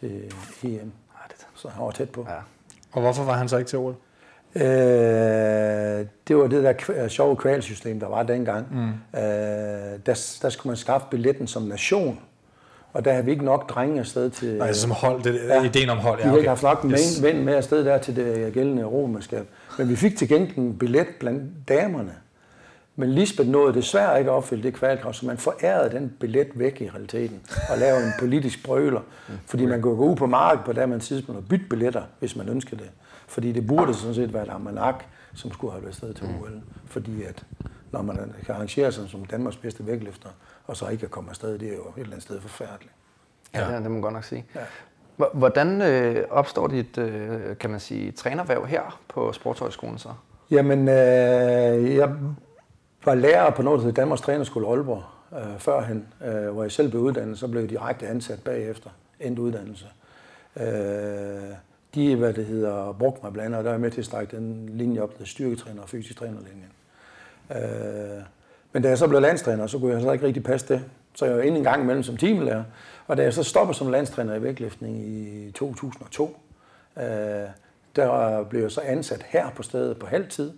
til 0.00 0.32
EM. 0.62 0.92
Så 1.54 1.68
han 1.68 1.84
var 1.84 1.90
tæt 1.90 2.10
på. 2.10 2.26
Ja. 2.28 2.38
Og 2.92 3.00
hvorfor 3.00 3.24
var 3.24 3.32
han 3.32 3.48
så 3.48 3.56
ikke 3.56 3.68
til 3.68 3.78
OL? 3.78 3.96
Øh, 4.56 6.06
det 6.28 6.36
var 6.36 6.46
det 6.46 6.64
der 6.64 7.08
sjove 7.08 7.36
kvalsystem, 7.36 8.00
der 8.00 8.08
var 8.08 8.22
dengang. 8.22 8.66
Mm. 8.70 8.88
Øh, 9.20 9.24
der, 10.06 10.38
der 10.42 10.48
skulle 10.48 10.70
man 10.70 10.76
skaffe 10.76 11.06
billetten 11.10 11.46
som 11.46 11.62
nation. 11.62 12.18
Og 12.92 13.04
der 13.04 13.12
havde 13.12 13.24
vi 13.24 13.30
ikke 13.30 13.44
nok 13.44 13.70
drenge 13.70 14.00
afsted 14.00 14.30
til... 14.30 14.54
Nej, 14.54 14.66
altså 14.66 14.82
som 14.82 14.90
hold, 14.90 15.22
det 15.22 15.40
ja, 15.48 15.64
ideen 15.64 15.90
om 15.90 15.98
hold. 15.98 16.18
Ja, 16.18 16.24
okay. 16.24 16.24
Vi 16.24 16.28
havde 16.28 16.38
ikke 16.38 16.48
haft 16.48 16.62
nok 16.62 16.84
yes. 16.92 17.22
ven 17.22 17.44
med 17.44 17.54
afsted 17.54 17.84
der 17.84 17.98
til 17.98 18.16
det 18.16 18.52
gældende 18.52 18.82
europamesterskab. 18.82 19.46
Men 19.78 19.88
vi 19.88 19.96
fik 19.96 20.16
til 20.16 20.28
gengæld 20.28 20.56
en 20.56 20.78
billet 20.78 21.06
blandt 21.20 21.68
damerne. 21.68 22.14
Men 22.96 23.10
Lisbeth 23.10 23.48
nåede 23.48 23.74
desværre 23.74 24.18
ikke 24.18 24.30
at 24.30 24.34
opfylde 24.34 24.62
det 24.62 24.74
kvalkrav, 24.74 25.12
så 25.12 25.26
man 25.26 25.38
forærede 25.38 25.90
den 25.90 26.12
billet 26.20 26.46
væk 26.54 26.80
i 26.80 26.88
realiteten 26.88 27.40
og 27.70 27.78
lavede 27.78 28.06
en 28.06 28.12
politisk 28.18 28.64
brøler. 28.64 29.00
Fordi 29.46 29.66
man 29.66 29.82
kunne 29.82 29.96
gå 29.96 30.04
ud 30.04 30.16
på 30.16 30.26
markedet 30.26 30.64
på 30.64 30.72
det 30.72 30.88
man 30.88 31.00
tidspunkt 31.00 31.38
og 31.38 31.48
bytte 31.48 31.64
billetter, 31.70 32.02
hvis 32.18 32.36
man 32.36 32.48
ønskede 32.48 32.80
det. 32.80 32.90
Fordi 33.34 33.52
det 33.52 33.66
burde 33.66 33.94
sådan 33.94 34.14
set 34.14 34.32
være 34.32 34.42
et 34.42 34.50
almanak, 34.50 35.04
som 35.34 35.52
skulle 35.52 35.72
have 35.72 35.82
været 35.82 35.92
afsted 35.92 36.14
til 36.14 36.26
OL. 36.26 36.60
Fordi 36.86 37.22
at 37.22 37.44
når 37.92 38.02
man 38.02 38.34
kan 38.46 38.54
arrangere 38.54 38.92
sig 38.92 39.08
som 39.08 39.24
Danmarks 39.24 39.56
bedste 39.56 39.86
vægtløfter, 39.86 40.28
og 40.66 40.76
så 40.76 40.88
ikke 40.88 41.00
kan 41.00 41.08
komme 41.08 41.30
afsted, 41.30 41.58
det 41.58 41.68
er 41.68 41.74
jo 41.74 41.80
et 41.82 41.92
eller 41.96 42.12
andet 42.12 42.22
sted 42.22 42.40
forfærdeligt. 42.40 42.92
Ja, 43.54 43.70
ja 43.70 43.76
det 43.76 43.82
må 43.82 43.88
man 43.88 44.00
godt 44.00 44.14
nok 44.14 44.24
sige. 44.24 44.44
Ja. 44.54 44.60
Hvordan 45.32 45.82
øh, 45.82 46.24
opstår 46.30 46.68
dit, 46.68 46.98
øh, 46.98 47.56
kan 47.56 47.70
man 47.70 47.80
sige, 47.80 48.12
trænervæv 48.12 48.66
her 48.66 49.00
på 49.08 49.32
Sportshøjskolen 49.32 49.98
så? 49.98 50.08
Jamen, 50.50 50.88
øh, 50.88 51.94
jeg 51.96 52.14
var 53.04 53.14
lærer 53.14 53.50
på 53.50 53.62
noget, 53.62 53.78
der 53.78 53.84
hedder 53.84 54.02
Danmarks 54.02 54.20
Trænerskole 54.20 54.66
Aalborg 54.66 55.02
øh, 55.38 55.58
førhen, 55.58 56.06
øh, 56.24 56.48
hvor 56.48 56.62
jeg 56.62 56.72
selv 56.72 56.90
blev 56.90 57.02
uddannet, 57.02 57.38
så 57.38 57.48
blev 57.48 57.60
jeg 57.60 57.70
direkte 57.70 58.06
ansat 58.06 58.42
bagefter, 58.42 58.90
endt 59.20 59.38
uddannelse. 59.38 59.86
Øh, 60.56 61.54
de, 61.94 62.16
hvad 62.16 62.32
det 62.32 62.46
hedder, 62.46 62.92
brugte 62.98 63.20
mig 63.22 63.32
blandt 63.32 63.46
andet, 63.46 63.58
og 63.58 63.64
der 63.64 63.70
er 63.70 63.78
med 63.78 63.90
til 63.90 64.00
at 64.00 64.04
strække 64.04 64.36
den 64.36 64.68
linje 64.68 65.00
op, 65.00 65.18
der 65.18 65.24
styrketræner 65.24 65.82
og 65.82 65.88
fysisk 65.88 66.18
trænerlinjen. 66.18 66.72
Øh, 67.50 68.22
men 68.72 68.82
da 68.82 68.88
jeg 68.88 68.98
så 68.98 69.08
blev 69.08 69.20
landstræner, 69.20 69.66
så 69.66 69.78
kunne 69.78 69.92
jeg 69.92 70.02
så 70.02 70.12
ikke 70.12 70.26
rigtig 70.26 70.44
passe 70.44 70.68
det. 70.68 70.84
Så 71.14 71.26
jeg 71.26 71.36
var 71.36 71.42
inde 71.42 71.58
en 71.58 71.64
gang 71.64 71.82
imellem 71.82 72.02
som 72.02 72.16
teamlærer. 72.16 72.64
Og 73.06 73.16
da 73.16 73.22
jeg 73.22 73.34
så 73.34 73.42
stoppede 73.42 73.78
som 73.78 73.90
landstræner 73.90 74.34
i 74.34 74.42
vægtløftning 74.42 75.08
i 75.08 75.50
2002, 75.50 76.36
øh, 76.96 77.04
der 77.96 78.42
blev 78.44 78.60
jeg 78.60 78.70
så 78.70 78.80
ansat 78.80 79.22
her 79.28 79.50
på 79.50 79.62
stedet 79.62 79.98
på 79.98 80.06
halvtid. 80.06 80.52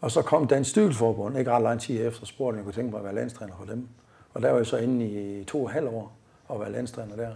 Og 0.00 0.10
så 0.10 0.22
kom 0.22 0.46
Dansk 0.46 0.70
Styrkelforbund, 0.70 1.38
ikke 1.38 1.50
ret 1.50 1.62
lang 1.62 1.80
tid 1.80 2.06
efter, 2.06 2.20
og 2.20 2.26
spurgte, 2.26 2.54
om 2.54 2.56
jeg 2.56 2.64
kunne 2.64 2.74
tænke 2.74 2.90
mig 2.90 2.98
at 2.98 3.04
være 3.04 3.14
landstræner 3.14 3.54
for 3.58 3.64
dem. 3.64 3.88
Og 4.34 4.42
der 4.42 4.50
var 4.50 4.56
jeg 4.56 4.66
så 4.66 4.76
inde 4.76 5.06
i 5.06 5.44
to 5.44 5.64
og 5.64 5.70
halv 5.70 5.86
år 5.86 6.12
og 6.48 6.60
være 6.60 6.72
landstræner 6.72 7.16
der. 7.16 7.30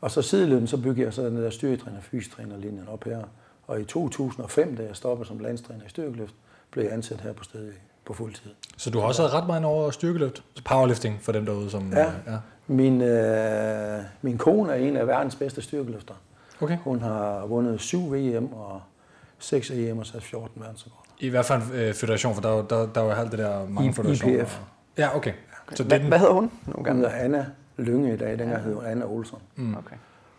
Og 0.00 0.10
så 0.10 0.22
sideløbende, 0.22 0.68
så 0.68 0.76
byggede 0.76 1.02
jeg 1.02 1.12
så 1.12 1.26
den 1.26 1.36
der 1.36 1.50
styrketræner, 1.50 2.00
fystrænerlinjen 2.00 2.88
op 2.88 3.04
her. 3.04 3.22
Og 3.66 3.80
i 3.80 3.84
2005, 3.84 4.76
da 4.76 4.82
jeg 4.82 4.96
stoppede 4.96 5.28
som 5.28 5.38
landstræner 5.38 5.84
i 5.86 5.88
styrkeløft, 5.88 6.34
blev 6.70 6.84
jeg 6.84 6.92
ansat 6.92 7.20
her 7.20 7.32
på 7.32 7.44
stedet 7.44 7.72
på 8.04 8.12
fuld 8.14 8.34
tid. 8.34 8.50
Så 8.76 8.90
du 8.90 8.98
har 8.98 9.06
også 9.06 9.26
ret 9.26 9.46
meget 9.46 9.64
over 9.64 9.90
styrkeløft? 9.90 10.42
Powerlifting 10.64 11.18
for 11.22 11.32
dem 11.32 11.46
derude? 11.46 11.70
Som, 11.70 11.92
ja. 11.92 12.04
ja. 12.04 12.38
Min, 12.66 13.00
øh, 13.00 14.02
min 14.22 14.38
kone 14.38 14.72
er 14.72 14.76
en 14.76 14.96
af 14.96 15.06
verdens 15.06 15.36
bedste 15.36 15.62
styrkeløfter. 15.62 16.14
Okay. 16.60 16.78
Hun 16.84 17.00
har 17.00 17.46
vundet 17.46 17.80
syv 17.80 18.14
VM 18.14 18.52
og 18.52 18.82
seks 19.38 19.70
EM 19.70 19.98
og 19.98 20.06
sat 20.06 20.22
14 20.22 20.62
verdensrekorder. 20.62 21.02
I 21.18 21.28
hvert 21.28 21.44
fald 21.44 21.62
øh, 21.72 21.94
federation, 21.94 22.34
for 22.34 22.42
der, 22.42 22.62
der, 22.62 22.86
der 22.86 23.00
var 23.00 23.14
alt 23.14 23.30
det 23.30 23.38
der 23.38 23.68
mange 23.68 23.94
federationer. 23.94 24.40
IPF. 24.40 24.58
Ja, 24.98 25.16
okay. 25.16 25.32
okay. 25.66 25.76
Så 25.76 25.82
det 25.82 25.90
den... 25.90 26.08
Hvad 26.08 26.18
hedder 26.18 26.32
hun? 26.32 26.50
Hun 26.66 26.86
hedder 26.96 27.10
Anna 27.10 27.46
Lynge 27.76 28.14
i 28.14 28.16
dag. 28.16 28.30
Dengang 28.30 28.50
ja. 28.50 28.58
hedder 28.58 28.76
hun 28.76 28.86
Anna 28.86 29.04
Olsson. 29.06 29.42
Mm. 29.56 29.74
Okay. 29.76 29.96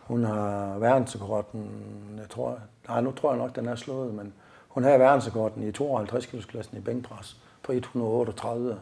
Hun 0.08 0.24
har 0.24 0.78
verdensrekorden, 0.78 1.70
jeg 2.18 2.30
tror, 2.30 2.60
nej, 2.88 3.02
nu 3.02 3.12
tror 3.12 3.32
jeg 3.32 3.38
nok, 3.38 3.56
den 3.56 3.66
er 3.66 3.76
slået, 3.76 4.14
men 4.14 4.34
hun 4.68 4.84
har 4.84 4.98
verdensrekorden 4.98 5.64
i 5.64 5.72
52 5.72 6.26
kg 6.26 6.42
klassen 6.42 6.78
i 6.78 6.82
bænkpres 6.82 7.42
på 7.64 7.72
138, 7.72 8.80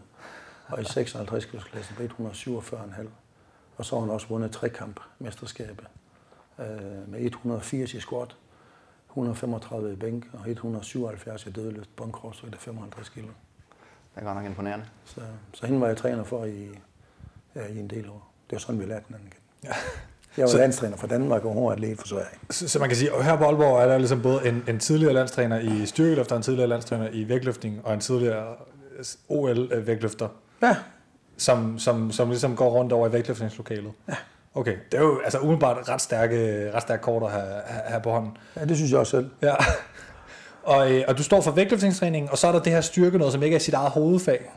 og 0.68 0.82
i 0.82 0.84
56 0.84 1.46
kg 1.46 1.60
klassen 1.60 1.96
på 1.96 2.04
147,5. 2.04 3.08
Og 3.78 3.86
så 3.86 3.96
har 3.96 4.02
hun 4.02 4.10
også 4.10 4.28
vundet 4.28 4.52
trekamp 4.52 5.00
mesterskabet 5.20 5.88
øh, 6.60 7.12
med 7.12 7.20
180 7.20 7.94
i 7.94 8.00
squat, 8.00 8.36
135 9.10 9.94
i 9.94 9.96
bænk 9.96 10.30
og 10.34 10.50
177 10.50 11.46
i 11.46 11.52
dødeløft, 11.52 11.96
bundcrossfit 11.96 12.54
af 12.54 12.60
55 12.60 13.10
kg. 13.10 13.22
Det 13.22 13.32
er 14.16 14.24
godt 14.24 14.36
nok 14.36 14.46
imponerende. 14.46 14.86
Så, 15.06 15.22
så 15.54 15.66
hende 15.66 15.82
var 15.82 15.88
jeg 15.88 15.98
træner 15.98 16.24
for 16.24 16.46
i, 16.46 16.70
ja, 17.56 17.68
i 17.68 17.80
en 17.80 17.90
del 17.90 18.10
år. 18.10 18.35
Det 18.50 18.52
var 18.52 18.58
sådan, 18.58 18.80
vi 18.80 18.86
lærte 18.86 19.06
den 19.08 19.16
anden 19.16 19.28
igen. 19.28 19.40
Ja. 19.64 19.76
Jeg 20.38 20.44
var 20.44 20.50
så, 20.50 20.58
landstræner 20.58 20.98
for 20.98 21.08
Danmark, 21.08 21.46
og 21.46 21.54
hun 21.54 21.66
var 21.66 21.72
atlet 21.72 22.00
for 22.00 22.08
Sverige. 22.08 22.26
Så, 22.50 22.70
så 22.70 22.80
man 22.80 22.90
kan 22.90 22.98
sige, 22.98 23.12
at 23.16 23.26
her 23.26 23.36
på 23.38 23.44
Aalborg 23.44 23.82
er 23.82 23.88
der 23.88 23.98
ligesom 23.98 24.22
både 24.22 24.48
en, 24.48 24.64
en 24.68 24.80
tidligere 24.80 25.14
landstræner 25.14 25.60
i 25.60 25.86
styrkeløfter, 25.86 26.36
en 26.36 26.42
tidligere 26.42 26.68
landstræner 26.68 27.10
i 27.12 27.30
vægtløftning, 27.30 27.82
og 27.84 27.94
en 27.94 28.00
tidligere 28.00 28.46
OL-vægtløfter. 29.30 30.28
Ja. 30.62 30.76
Som, 31.38 31.80
som, 31.80 32.12
som 32.12 32.30
ligesom 32.30 32.56
går 32.56 32.70
rundt 32.70 32.94
over 32.94 33.08
i 33.08 33.14
vægtløftningslokalet. 33.14 33.92
Ja. 34.08 34.16
Okay, 34.56 34.76
det 34.92 34.98
er 34.98 35.02
jo 35.02 35.22
altså 35.24 35.40
umiddelbart 35.40 35.90
ret 35.90 36.02
stærke, 36.02 36.72
ret 36.74 36.82
stærke 36.82 37.04
kort 37.04 37.24
at 37.24 37.32
have, 37.32 37.62
have 37.66 38.02
på 38.02 38.12
hånden. 38.12 38.38
Ja, 38.56 38.66
det 38.66 38.78
synes 38.78 38.92
jeg 38.92 39.00
også 39.00 39.12
selv. 39.12 39.30
Ja. 39.42 39.56
Og, 40.64 40.92
øh, 40.92 41.04
og 41.08 41.18
du 41.18 41.24
står 41.24 41.42
for 41.42 41.52
vægtløftningstræning, 41.52 42.32
og 42.32 42.38
så 42.38 42.48
er 42.48 42.52
der 42.52 42.60
det 42.60 42.74
her 42.74 42.82
styrke 42.82 43.18
noget, 43.18 43.34
som 43.34 43.44
ikke 43.44 43.56
er 43.56 43.60
sit 43.60 43.74
eget 43.74 43.92
hovedfag. 43.92 44.52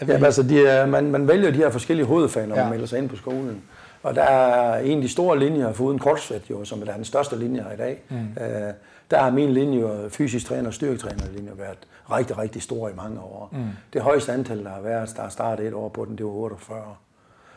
Ja, 0.00 0.24
altså 0.24 0.42
de 0.42 0.66
er, 0.66 0.86
man, 0.86 1.10
man 1.10 1.28
vælger 1.28 1.50
de 1.50 1.56
her 1.56 1.70
forskellige 1.70 2.06
hovedfag, 2.06 2.46
når 2.46 2.56
ja. 2.56 2.62
man 2.62 2.70
melder 2.70 2.86
sig 2.86 2.98
ind 2.98 3.08
på 3.08 3.16
skolen. 3.16 3.62
Og 4.02 4.14
der 4.14 4.22
er 4.22 4.78
en 4.78 4.98
af 4.98 5.02
de 5.02 5.08
store 5.08 5.38
linjer, 5.38 5.72
for 5.72 5.84
uden 5.84 5.98
CrossFit, 5.98 6.50
jo, 6.50 6.64
som 6.64 6.82
er 6.82 6.94
den 6.94 7.04
største 7.04 7.36
linje 7.36 7.66
i 7.74 7.76
dag, 7.76 8.02
mm. 8.08 8.16
øh, 8.16 8.72
der 9.10 9.18
har 9.18 9.30
min 9.30 9.52
linje, 9.52 10.10
fysisk 10.10 10.46
træner 10.46 10.66
og 10.66 10.74
styrketrænerlinje, 10.74 11.50
været 11.58 11.78
rigtig, 12.10 12.38
rigtig 12.38 12.62
stor 12.62 12.88
i 12.88 12.92
mange 12.96 13.20
år. 13.20 13.48
Mm. 13.52 13.68
Det 13.92 14.02
højeste 14.02 14.32
antal, 14.32 14.64
der 14.64 14.70
har 14.70 14.80
været, 14.80 15.12
der 15.16 15.22
har 15.22 15.28
startet 15.28 15.66
et 15.66 15.74
år 15.74 15.88
på 15.88 16.04
den, 16.04 16.18
det 16.18 16.26
var 16.26 16.32
48. 16.32 16.96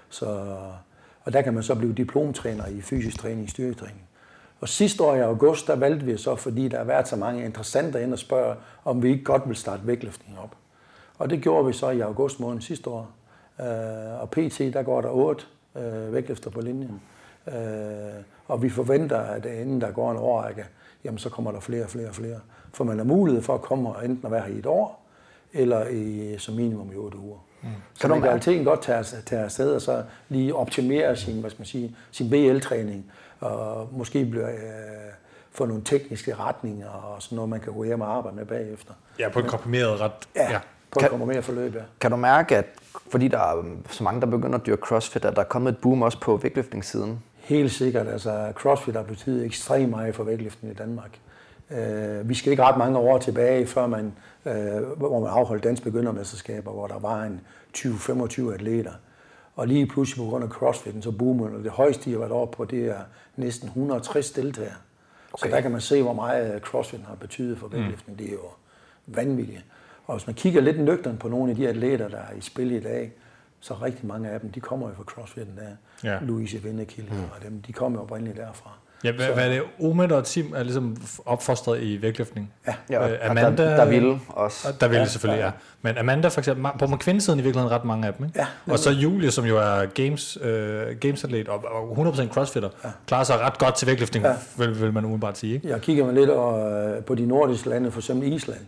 Så, 0.09 0.25
og 1.23 1.33
der 1.33 1.41
kan 1.41 1.53
man 1.53 1.63
så 1.63 1.75
blive 1.75 1.93
diplomtræner 1.93 2.67
i 2.67 2.81
fysisk 2.81 3.19
træning 3.19 3.43
og 3.43 3.49
styrketræning. 3.49 4.01
Og 4.61 4.69
sidste 4.69 5.03
år 5.03 5.15
i 5.15 5.19
august, 5.19 5.67
der 5.67 5.75
valgte 5.75 6.05
vi 6.05 6.17
så, 6.17 6.35
fordi 6.35 6.67
der 6.67 6.77
har 6.77 6.83
været 6.83 7.07
så 7.07 7.15
mange 7.15 7.45
interessante 7.45 8.03
ind 8.03 8.13
og 8.13 8.19
spørge, 8.19 8.55
om 8.85 9.03
vi 9.03 9.11
ikke 9.11 9.23
godt 9.23 9.47
vil 9.47 9.55
starte 9.55 9.87
vægtløftning 9.87 10.39
op. 10.39 10.55
Og 11.17 11.29
det 11.29 11.41
gjorde 11.41 11.67
vi 11.67 11.73
så 11.73 11.89
i 11.89 11.99
august 11.99 12.39
måned 12.39 12.61
sidste 12.61 12.89
år. 12.89 13.11
Øh, 13.59 14.21
og 14.21 14.29
PT, 14.29 14.59
der 14.59 14.83
går 14.83 15.01
der 15.01 15.09
otte 15.09 15.45
øh, 15.75 16.13
vægtløfter 16.13 16.49
på 16.49 16.61
linjen. 16.61 17.01
Øh, 17.47 17.53
og 18.47 18.63
vi 18.63 18.69
forventer, 18.69 19.19
at 19.19 19.45
inden 19.45 19.81
der 19.81 19.91
går 19.91 20.11
en 20.11 20.17
årrække, 20.17 20.65
jamen 21.03 21.17
så 21.17 21.29
kommer 21.29 21.51
der 21.51 21.59
flere 21.59 21.83
og 21.83 21.89
flere 21.89 22.07
og 22.07 22.15
flere. 22.15 22.39
For 22.73 22.83
man 22.83 22.97
har 22.97 23.05
mulighed 23.05 23.41
for 23.41 23.53
at 23.53 23.61
komme 23.61 23.89
og 23.89 24.05
enten 24.05 24.25
at 24.25 24.31
være 24.31 24.41
her 24.41 24.55
i 24.55 24.57
et 24.57 24.65
år, 24.65 25.05
eller 25.53 25.87
i, 25.87 26.35
som 26.37 26.55
minimum 26.55 26.91
i 26.91 26.95
otte 26.95 27.17
uger. 27.17 27.37
Mm. 27.61 27.69
Så 27.93 28.07
man 28.07 28.21
kan 28.21 28.31
altid 28.31 28.63
godt 28.63 28.81
tage, 28.81 29.03
tage 29.25 29.41
afsted 29.41 29.75
og 29.75 29.81
så 29.81 30.03
lige 30.29 30.55
optimere 30.55 31.15
sin, 31.15 31.39
hvad 31.39 31.49
skal 31.49 31.59
man 31.59 31.65
sige, 31.65 31.95
sin 32.11 32.31
VL-træning, 32.31 33.11
og 33.39 33.89
måske 33.91 34.25
bliver, 34.25 34.49
øh, 34.49 34.57
få 35.51 35.65
nogle 35.65 35.83
tekniske 35.83 36.35
retninger 36.35 36.89
og 36.89 37.21
sådan 37.21 37.35
noget, 37.35 37.49
man 37.49 37.59
kan 37.59 37.73
gå 37.73 37.83
hjem 37.83 38.01
og 38.01 38.17
arbejde 38.17 38.37
med 38.37 38.45
bagefter. 38.45 38.93
Ja, 39.19 39.29
på 39.29 39.39
en 39.39 39.45
komprimeret 39.45 39.99
ret. 39.99 40.11
Ja, 40.35 40.51
ja. 40.51 40.59
På 40.91 40.99
et 40.99 41.09
komprimeret 41.09 41.43
forløb, 41.43 41.75
ja. 41.75 41.81
Kan 41.99 42.11
du 42.11 42.17
mærke, 42.17 42.57
at 42.57 42.65
fordi 43.11 43.27
der 43.27 43.37
er 43.37 43.63
så 43.89 44.03
mange, 44.03 44.21
der 44.21 44.27
begynder 44.27 44.57
at 44.59 44.65
dyrke 44.65 44.81
CrossFit, 44.81 45.25
at 45.25 45.35
der 45.35 45.41
er 45.41 45.45
kommet 45.45 45.71
et 45.71 45.77
boom 45.77 46.01
også 46.01 46.19
på 46.19 46.37
vægtløftningssiden? 46.37 47.19
Helt 47.35 47.71
sikkert. 47.71 48.07
Altså, 48.07 48.51
CrossFit 48.55 48.95
har 48.95 49.03
betydet 49.03 49.45
ekstremt 49.45 49.89
meget 49.89 50.15
for 50.15 50.23
vægtløftning 50.23 50.73
i 50.73 50.77
Danmark. 50.77 51.19
Uh, 51.69 52.29
vi 52.29 52.35
skal 52.35 52.51
ikke 52.51 52.63
ret 52.63 52.77
mange 52.77 52.97
år 52.97 53.17
tilbage, 53.17 53.67
før 53.67 53.87
man, 53.87 54.13
uh, 54.45 54.51
hvor 54.97 55.19
man 55.19 55.29
afholdt 55.29 55.63
dansk 55.63 55.83
begyndermesterskaber, 55.83 56.71
hvor 56.71 56.87
der 56.87 56.99
var 56.99 57.23
en 57.23 57.41
20-25 57.77 58.53
atleter. 58.53 58.91
Og 59.55 59.67
lige 59.67 59.87
pludselig 59.87 60.25
på 60.25 60.29
grund 60.29 60.43
af 60.43 60.49
CrossFit, 60.49 61.03
så 61.03 61.11
boomer 61.11 61.49
og 61.49 61.63
det 61.63 61.71
højeste, 61.71 62.05
de 62.05 62.11
har 62.11 62.19
været 62.19 62.31
oppe 62.31 62.57
på, 62.57 62.65
det 62.65 62.85
er 62.85 62.99
næsten 63.35 63.67
160 63.67 64.31
deltagere. 64.31 64.73
Okay. 65.33 65.49
Så 65.49 65.55
der 65.55 65.61
kan 65.61 65.71
man 65.71 65.81
se, 65.81 66.01
hvor 66.01 66.13
meget 66.13 66.61
CrossFit 66.61 66.99
har 67.07 67.15
betydet 67.15 67.57
for 67.57 67.67
vægtløftning. 67.67 68.19
Mm. 68.19 68.25
Det 68.25 68.27
er 68.27 68.33
jo 68.33 68.49
vanvittigt. 69.07 69.65
Og 70.07 70.17
hvis 70.17 70.27
man 70.27 70.33
kigger 70.33 70.61
lidt 70.61 70.79
nøgteren 70.79 71.17
på 71.17 71.27
nogle 71.27 71.49
af 71.51 71.55
de 71.55 71.69
atleter, 71.69 72.07
der 72.07 72.17
er 72.17 72.33
i 72.37 72.41
spil 72.41 72.71
i 72.71 72.79
dag, 72.79 73.11
så 73.59 73.73
rigtig 73.73 74.05
mange 74.05 74.29
af 74.29 74.39
dem, 74.39 74.51
de 74.51 74.59
kommer 74.59 74.87
jo 74.87 74.93
fra 74.95 75.03
CrossFit 75.03 75.47
der. 75.57 76.09
Ja. 76.09 76.19
Louise 76.21 76.63
Vindekilde 76.63 77.09
mm. 77.11 77.23
og 77.23 77.43
dem, 77.43 77.61
de 77.61 77.73
kommer 77.73 77.99
jo 77.99 78.03
oprindeligt 78.03 78.37
derfra. 78.37 78.71
Ja, 79.03 79.11
hvad, 79.11 79.27
hvad 79.27 79.45
er 79.45 79.49
det? 79.49 79.61
Omid 79.79 80.11
og 80.11 80.25
Tim 80.25 80.53
er 80.55 80.63
ligesom 80.63 80.97
opfostret 81.25 81.81
i 81.81 82.01
vægtløftning. 82.01 82.53
Ja, 82.67 82.73
ja 82.89 83.09
øh, 83.09 83.29
Amanda, 83.29 83.63
der, 83.63 83.75
der 83.75 83.85
vil 83.85 84.19
også. 84.29 84.73
Der 84.79 84.87
vil 84.87 84.97
ja, 84.97 85.05
selvfølgelig, 85.05 85.41
ja. 85.41 85.45
ja. 85.45 85.51
Men 85.81 85.97
Amanda 85.97 86.27
for 86.27 86.41
eksempel, 86.41 86.65
på 86.79 86.97
kvindesiden 86.97 87.39
i 87.39 87.43
virkeligheden 87.43 87.75
ret 87.75 87.85
mange 87.85 88.07
af 88.07 88.13
dem. 88.13 88.25
Ikke? 88.25 88.39
Ja, 88.39 88.73
og 88.73 88.79
så 88.79 88.91
Julie, 88.91 89.31
som 89.31 89.45
jo 89.45 89.57
er 89.57 89.85
games, 89.85 90.37
øh, 90.41 90.97
gamesatlet 90.99 91.47
og, 91.47 91.65
og 91.65 92.07
100% 92.07 92.27
crossfitter, 92.33 92.69
ja. 92.83 92.89
klarer 93.07 93.23
sig 93.23 93.39
ret 93.39 93.57
godt 93.57 93.75
til 93.75 93.87
vægtløftning, 93.87 94.25
ja. 94.25 94.35
vil, 94.57 94.81
vil 94.81 94.93
man 94.93 95.05
umiddelbart 95.05 95.37
sige. 95.37 95.53
Ikke? 95.53 95.69
Jeg 95.69 95.81
kigger 95.81 96.05
mig 96.05 96.13
lidt 96.13 96.29
over, 96.29 96.95
øh, 96.95 97.03
på 97.03 97.15
de 97.15 97.25
nordiske 97.25 97.69
lande, 97.69 97.91
for 97.91 97.99
eksempel 97.99 98.33
Island 98.33 98.59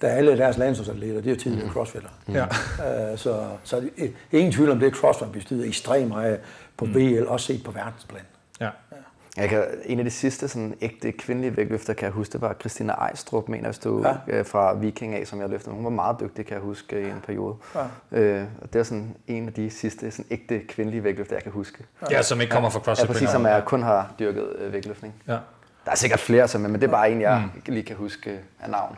der 0.00 0.08
er 0.08 0.16
alle 0.16 0.38
deres 0.38 0.58
landsholdsatleter, 0.58 1.20
det 1.20 1.32
er 1.32 1.36
tidligere 1.36 1.66
mm. 1.66 1.72
crossfitter. 1.72 2.08
Ja. 2.28 2.44
Uh, 2.44 3.18
så, 3.18 3.46
så 3.62 3.80
det, 3.80 4.12
ingen 4.32 4.52
tvivl 4.52 4.70
om 4.70 4.78
det, 4.78 4.94
crossfit 4.94 5.32
betyder 5.32 5.66
ekstremt 5.66 6.08
meget 6.08 6.40
på 6.76 6.84
mm. 6.84 6.94
VL, 6.94 7.26
også 7.26 7.46
set 7.46 7.64
på 7.64 7.70
verdensplan. 7.70 8.22
Ja. 8.60 8.64
ja. 8.64 8.96
Jeg 9.36 9.48
kan, 9.48 9.64
en 9.84 9.98
af 9.98 10.04
de 10.04 10.10
sidste 10.10 10.48
sådan, 10.48 10.74
ægte 10.80 11.12
kvindelige 11.12 11.56
vægtløfter, 11.56 11.92
kan 11.92 12.04
jeg 12.04 12.12
huske, 12.12 12.32
det 12.32 12.40
var 12.40 12.56
Christina 12.60 12.92
Ejstrup, 12.92 13.48
mener 13.48 13.68
jeg 13.68 13.74
stod 13.74 14.04
ja. 14.04 14.38
øh, 14.38 14.46
fra 14.46 14.74
Viking 14.74 15.14
af, 15.14 15.26
som 15.26 15.40
jeg 15.40 15.48
løftede. 15.48 15.74
Hun 15.74 15.84
var 15.84 15.90
meget 15.90 16.16
dygtig, 16.20 16.46
kan 16.46 16.54
jeg 16.54 16.62
huske, 16.62 17.00
i 17.00 17.04
en 17.04 17.22
periode. 17.26 17.54
Ja. 18.12 18.18
Øh, 18.18 18.46
det 18.72 18.78
er 18.78 18.82
sådan 18.82 19.16
en 19.26 19.46
af 19.46 19.52
de 19.52 19.70
sidste 19.70 20.10
sådan, 20.10 20.26
ægte 20.30 20.60
kvindelige 20.68 21.04
vægtløfter, 21.04 21.36
jeg 21.36 21.42
kan 21.42 21.52
huske. 21.52 21.84
Ja, 22.10 22.22
som 22.22 22.40
ikke 22.40 22.50
kommer 22.50 22.70
fra 22.70 22.80
CrossFit. 22.80 23.08
Ja, 23.08 23.12
præcis, 23.12 23.28
som 23.28 23.46
jeg 23.46 23.62
kun 23.64 23.82
har 23.82 24.14
dyrket 24.18 24.46
øh, 24.58 24.72
vægtløftning. 24.72 25.14
Ja. 25.28 25.38
Der 25.84 25.90
er 25.90 25.94
sikkert 25.94 26.20
flere, 26.20 26.48
som, 26.48 26.60
men 26.60 26.74
det 26.74 26.84
er 26.84 26.90
bare 26.90 27.10
en, 27.10 27.20
jeg 27.20 27.48
mm. 27.54 27.62
lige 27.66 27.84
kan 27.84 27.96
huske 27.96 28.30
øh, 28.30 28.38
af 28.60 28.70
navn 28.70 28.96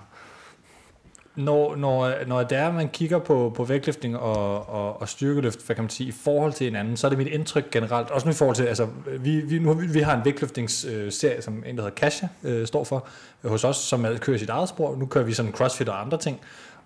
når, 1.36 1.76
når, 1.76 2.12
når 2.26 2.42
det 2.42 2.58
er, 2.58 2.72
man 2.72 2.88
kigger 2.88 3.18
på, 3.18 3.52
på 3.56 3.64
vægtløftning 3.64 4.16
og, 4.16 4.68
og, 4.68 5.00
og 5.00 5.08
styrkeløft, 5.08 5.66
hvad 5.66 5.76
kan 5.76 5.84
man 5.84 5.90
sige, 5.90 6.08
i 6.08 6.12
forhold 6.12 6.52
til 6.52 6.64
hinanden, 6.64 6.96
så 6.96 7.06
er 7.06 7.08
det 7.08 7.18
mit 7.18 7.26
indtryk 7.26 7.70
generelt, 7.70 8.10
også 8.10 8.26
nu 8.26 8.30
i 8.30 8.34
forhold 8.34 8.56
til, 8.56 8.64
altså, 8.64 8.86
vi, 9.18 9.40
vi, 9.40 9.58
nu, 9.58 9.72
vi 9.74 10.00
har 10.00 10.16
en 10.16 10.24
vægtløftningsserie, 10.24 11.42
som 11.42 11.54
en, 11.66 11.76
der 11.76 11.82
hedder 11.82 11.94
Kasia, 11.96 12.28
øh, 12.44 12.66
står 12.66 12.84
for, 12.84 13.06
øh, 13.44 13.50
hos 13.50 13.64
os, 13.64 13.76
som 13.76 14.06
kører 14.20 14.38
sit 14.38 14.48
eget 14.48 14.68
spor. 14.68 14.96
Nu 14.96 15.06
kører 15.06 15.24
vi 15.24 15.32
sådan 15.32 15.52
crossfit 15.52 15.88
og 15.88 16.00
andre 16.00 16.18
ting, 16.18 16.40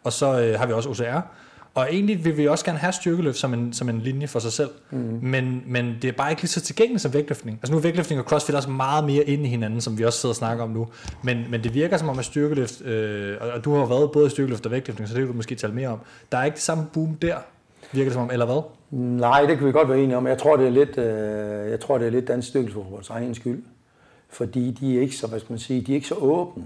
og 0.04 0.12
så 0.12 0.40
øh, 0.40 0.58
har 0.58 0.66
vi 0.66 0.72
også 0.72 0.88
OCR, 0.88 1.20
og 1.74 1.88
egentlig 1.90 2.24
vil 2.24 2.36
vi 2.36 2.48
også 2.48 2.64
gerne 2.64 2.78
have 2.78 2.92
styrkeløft 2.92 3.38
som 3.38 3.54
en, 3.54 3.72
som 3.72 3.88
en 3.88 4.00
linje 4.00 4.26
for 4.26 4.38
sig 4.38 4.52
selv. 4.52 4.70
Mm. 4.90 5.18
Men, 5.22 5.62
men 5.66 5.96
det 6.02 6.08
er 6.08 6.12
bare 6.12 6.30
ikke 6.30 6.42
lige 6.42 6.48
så 6.48 6.60
tilgængeligt 6.60 7.02
som 7.02 7.14
vægtløftning. 7.14 7.58
Altså 7.62 7.72
nu 7.72 7.78
er 7.78 7.82
vægtløftning 7.82 8.20
og 8.20 8.28
crossfit 8.28 8.54
også 8.54 8.70
meget 8.70 9.04
mere 9.04 9.24
inde 9.24 9.44
i 9.44 9.48
hinanden, 9.48 9.80
som 9.80 9.98
vi 9.98 10.04
også 10.04 10.18
sidder 10.18 10.32
og 10.32 10.36
snakker 10.36 10.64
om 10.64 10.70
nu. 10.70 10.88
Men, 11.22 11.44
men 11.50 11.64
det 11.64 11.74
virker 11.74 11.96
som 11.96 12.08
om 12.08 12.18
at 12.18 12.24
styrkeløft, 12.24 12.82
øh, 12.82 13.36
og 13.54 13.64
du 13.64 13.74
har 13.74 13.86
været 13.86 14.12
både 14.12 14.30
styrkeløft 14.30 14.66
og 14.66 14.72
vægtløftning, 14.72 15.08
så 15.08 15.14
det 15.14 15.20
kan 15.20 15.28
du 15.28 15.36
måske 15.36 15.54
tale 15.54 15.72
mere 15.72 15.88
om. 15.88 15.98
Der 16.32 16.38
er 16.38 16.44
ikke 16.44 16.54
det 16.54 16.62
samme 16.62 16.86
boom 16.92 17.14
der, 17.14 17.36
virker 17.92 18.08
det 18.08 18.12
som 18.12 18.22
om, 18.22 18.30
eller 18.30 18.46
hvad? 18.46 18.62
Nej, 18.90 19.46
det 19.46 19.58
kan 19.58 19.66
vi 19.66 19.72
godt 19.72 19.88
være 19.88 19.98
enige 19.98 20.16
om. 20.16 20.26
Jeg 20.26 20.38
tror, 20.38 20.56
det 20.56 20.66
er 20.66 20.70
lidt, 20.70 20.98
øh, 20.98 21.70
jeg 21.70 21.80
tror, 21.80 21.98
det 21.98 22.06
er 22.06 22.10
lidt 22.10 22.28
dansk 22.28 22.48
styrkelse 22.48 22.74
for 22.74 22.82
vores 22.90 23.10
egen 23.10 23.34
skyld. 23.34 23.62
Fordi 24.28 24.70
de 24.70 24.96
er 24.96 25.00
ikke 25.00 25.16
så, 25.16 25.26
hvad 25.26 25.40
skal 25.40 25.52
man 25.52 25.58
sige, 25.58 25.80
de 25.80 25.92
er 25.92 25.94
ikke 25.94 26.08
så 26.08 26.14
åbne 26.14 26.64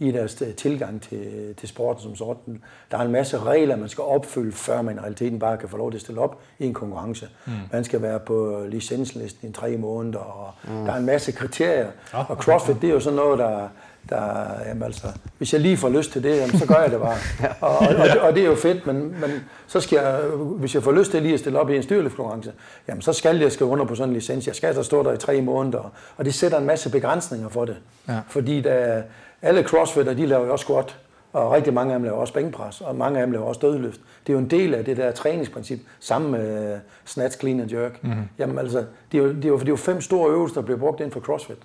i 0.00 0.10
deres 0.10 0.42
øh, 0.42 0.54
tilgang 0.54 1.02
til, 1.02 1.54
til 1.56 1.68
sporten 1.68 2.02
som 2.02 2.16
sådan. 2.16 2.62
Der 2.90 2.98
er 2.98 3.02
en 3.02 3.12
masse 3.12 3.38
regler, 3.38 3.76
man 3.76 3.88
skal 3.88 4.04
opfylde, 4.04 4.52
før 4.52 4.82
man 4.82 4.96
i 4.96 5.00
realiteten 5.00 5.38
bare 5.38 5.56
kan 5.56 5.68
få 5.68 5.76
lov 5.76 5.90
til 5.90 5.98
at 5.98 6.02
stille 6.02 6.20
op 6.20 6.40
i 6.58 6.66
en 6.66 6.74
konkurrence. 6.74 7.28
Mm. 7.46 7.52
Man 7.72 7.84
skal 7.84 8.02
være 8.02 8.20
på 8.20 8.64
licenslisten 8.68 9.50
i 9.50 9.52
tre 9.52 9.76
måneder, 9.76 10.18
og 10.18 10.52
mm. 10.64 10.84
der 10.84 10.92
er 10.92 10.96
en 10.96 11.06
masse 11.06 11.32
kriterier. 11.32 11.88
Oh, 12.14 12.30
og 12.30 12.36
CrossFit, 12.36 12.76
det 12.82 12.90
er 12.90 12.94
jo 12.94 13.00
sådan 13.00 13.16
noget, 13.16 13.38
der, 13.38 13.68
der 14.08 14.46
jamen 14.66 14.82
altså, 14.82 15.06
hvis 15.38 15.52
jeg 15.52 15.60
lige 15.60 15.76
får 15.76 15.88
lyst 15.88 16.12
til 16.12 16.22
det, 16.22 16.36
jamen, 16.36 16.58
så 16.58 16.66
gør 16.66 16.82
jeg 16.82 16.90
det 16.90 17.00
bare. 17.00 17.16
og, 17.60 17.78
og, 17.78 17.88
og, 17.88 18.20
og 18.20 18.34
det 18.34 18.42
er 18.42 18.46
jo 18.46 18.54
fedt, 18.54 18.86
men, 18.86 18.96
men 18.96 19.30
så 19.66 19.80
skal 19.80 19.96
jeg, 19.96 20.20
hvis 20.36 20.74
jeg 20.74 20.82
får 20.82 20.92
lyst 20.92 21.10
til 21.10 21.22
lige 21.22 21.34
at 21.34 21.40
stille 21.40 21.58
op 21.58 21.70
i 21.70 21.76
en 21.76 21.82
styrkeløftkonkurrence, 21.82 22.52
jamen 22.88 23.02
så 23.02 23.12
skal 23.12 23.38
jeg 23.38 23.52
skrive 23.52 23.70
under 23.70 23.84
på 23.84 23.94
sådan 23.94 24.08
en 24.08 24.14
licens. 24.14 24.46
Jeg 24.46 24.54
skal 24.54 24.66
altså 24.66 24.82
stå 24.82 25.02
der 25.02 25.12
i 25.12 25.16
tre 25.16 25.40
måneder, 25.40 25.92
og 26.16 26.24
det 26.24 26.34
sætter 26.34 26.58
en 26.58 26.66
masse 26.66 26.90
begrænsninger 26.90 27.48
for 27.48 27.64
det. 27.64 27.76
Ja. 28.08 28.18
Fordi 28.28 28.60
der, 28.60 29.02
alle 29.42 29.62
crossfitter, 29.62 30.14
de 30.14 30.26
laver 30.26 30.46
jo 30.46 30.52
også 30.52 30.62
squat, 30.62 30.98
og 31.32 31.52
rigtig 31.52 31.74
mange 31.74 31.92
af 31.92 31.98
dem 31.98 32.04
laver 32.04 32.16
også 32.16 32.34
bænkpres, 32.34 32.80
og 32.80 32.96
mange 32.96 33.20
af 33.20 33.26
dem 33.26 33.32
laver 33.32 33.46
også 33.46 33.60
dødløft. 33.60 34.00
Det 34.26 34.32
er 34.32 34.32
jo 34.32 34.38
en 34.38 34.50
del 34.50 34.74
af 34.74 34.84
det 34.84 34.96
der 34.96 35.12
træningsprincip, 35.12 35.80
sammen 36.00 36.30
med 36.30 36.78
snatch, 37.04 37.38
clean 37.38 37.60
and 37.60 37.72
jerk. 37.72 38.04
Mm-hmm. 38.04 38.24
Jamen 38.38 38.58
altså, 38.58 38.84
det 39.12 39.18
er, 39.18 39.22
jo, 39.22 39.28
det, 39.32 39.44
er 39.44 39.48
jo, 39.48 39.58
det 39.58 39.64
er 39.64 39.68
jo 39.68 39.76
fem 39.76 40.00
store 40.00 40.30
øvelser, 40.30 40.54
der 40.54 40.62
bliver 40.62 40.78
brugt 40.78 41.00
inden 41.00 41.12
for 41.12 41.20
CrossFit. 41.20 41.58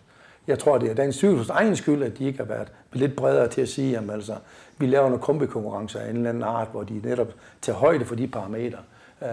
Jeg 0.47 0.59
tror, 0.59 0.77
det 0.77 0.91
er 0.91 0.95
dansk 0.95 1.17
cyklus 1.17 1.49
egen 1.49 1.75
skyld, 1.75 2.03
at 2.03 2.17
de 2.17 2.25
ikke 2.25 2.39
har 2.39 2.45
været 2.45 2.71
lidt 2.93 3.15
bredere 3.15 3.47
til 3.47 3.61
at 3.61 3.69
sige, 3.69 3.97
at 3.97 4.03
altså, 4.09 4.35
vi 4.77 4.85
laver 4.85 5.05
nogle 5.05 5.21
kombikonkurrencer 5.21 5.99
af 5.99 6.09
en 6.09 6.15
eller 6.15 6.29
anden 6.29 6.43
art, 6.43 6.67
hvor 6.71 6.83
de 6.83 7.01
netop 7.03 7.27
tager 7.61 7.77
højde 7.77 8.05
for 8.05 8.15
de 8.15 8.27
parametre. 8.27 8.77
Øh, 9.21 9.29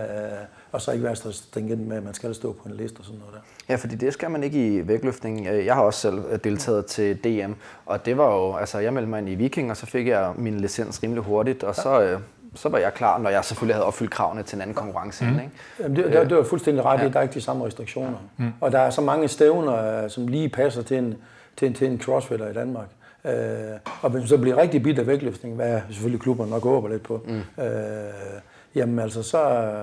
og 0.72 0.80
så 0.80 0.92
ikke 0.92 1.04
være 1.04 1.16
så 1.16 1.32
stringent 1.32 1.88
med, 1.88 1.96
at 1.96 2.04
man 2.04 2.14
skal 2.14 2.34
stå 2.34 2.52
på 2.52 2.68
en 2.68 2.74
liste 2.74 2.98
og 2.98 3.04
sådan 3.04 3.20
noget 3.20 3.34
der. 3.34 3.40
Ja, 3.68 3.76
fordi 3.76 3.96
det 3.96 4.12
skal 4.12 4.30
man 4.30 4.44
ikke 4.44 4.76
i 4.76 4.88
vægtløftning. 4.88 5.46
Jeg 5.46 5.74
har 5.74 5.82
også 5.82 6.00
selv 6.00 6.38
deltaget 6.44 6.86
til 6.86 7.16
DM, 7.24 7.52
og 7.86 8.06
det 8.06 8.18
var 8.18 8.34
jo, 8.34 8.56
altså 8.56 8.78
jeg 8.78 8.92
meldte 8.92 9.10
mig 9.10 9.18
ind 9.18 9.28
i 9.28 9.34
Viking, 9.34 9.70
og 9.70 9.76
så 9.76 9.86
fik 9.86 10.06
jeg 10.06 10.32
min 10.36 10.60
licens 10.60 11.02
rimelig 11.02 11.22
hurtigt, 11.22 11.64
og 11.64 11.74
så, 11.74 12.02
øh, 12.02 12.20
så 12.54 12.68
var 12.68 12.78
jeg 12.78 12.94
klar, 12.94 13.18
når 13.18 13.30
jeg 13.30 13.44
selvfølgelig 13.44 13.74
havde 13.74 13.86
opfyldt 13.86 14.10
kravene 14.10 14.42
til 14.42 14.56
en 14.56 14.62
anden 14.62 14.74
konkurrence. 14.74 15.24
Mm. 15.24 15.30
Ikke? 15.30 15.50
Jamen 15.80 15.96
det, 15.96 16.04
det, 16.04 16.30
det 16.30 16.36
var 16.36 16.44
fuldstændig 16.44 16.84
ret, 16.84 17.00
ja. 17.00 17.08
der 17.08 17.18
er 17.18 17.22
ikke 17.22 17.34
de 17.34 17.40
samme 17.40 17.66
restriktioner. 17.66 18.18
Mm. 18.36 18.52
Og 18.60 18.72
der 18.72 18.78
er 18.78 18.90
så 18.90 19.00
mange 19.00 19.28
stævner, 19.28 20.08
som 20.08 20.28
lige 20.28 20.48
passer 20.48 20.82
til 20.82 20.96
en, 20.96 21.14
til 21.56 21.68
en, 21.68 21.74
til 21.74 21.86
en 21.86 22.00
crossfitter 22.00 22.50
i 22.50 22.52
Danmark. 22.52 22.86
Øh, 23.24 23.32
og 24.02 24.10
hvis 24.10 24.20
man 24.20 24.28
så 24.28 24.38
bliver 24.38 24.56
rigtig 24.56 24.82
bit 24.82 24.98
af 24.98 25.06
vægtløftning, 25.06 25.56
hvad 25.56 25.80
selvfølgelig 25.88 26.20
klubberne 26.20 26.50
nok 26.50 26.62
håber 26.62 26.88
lidt 26.88 27.02
på, 27.02 27.26
mm. 27.28 27.62
øh, 27.64 27.64
jamen 28.74 28.98
altså, 28.98 29.22
så, 29.22 29.74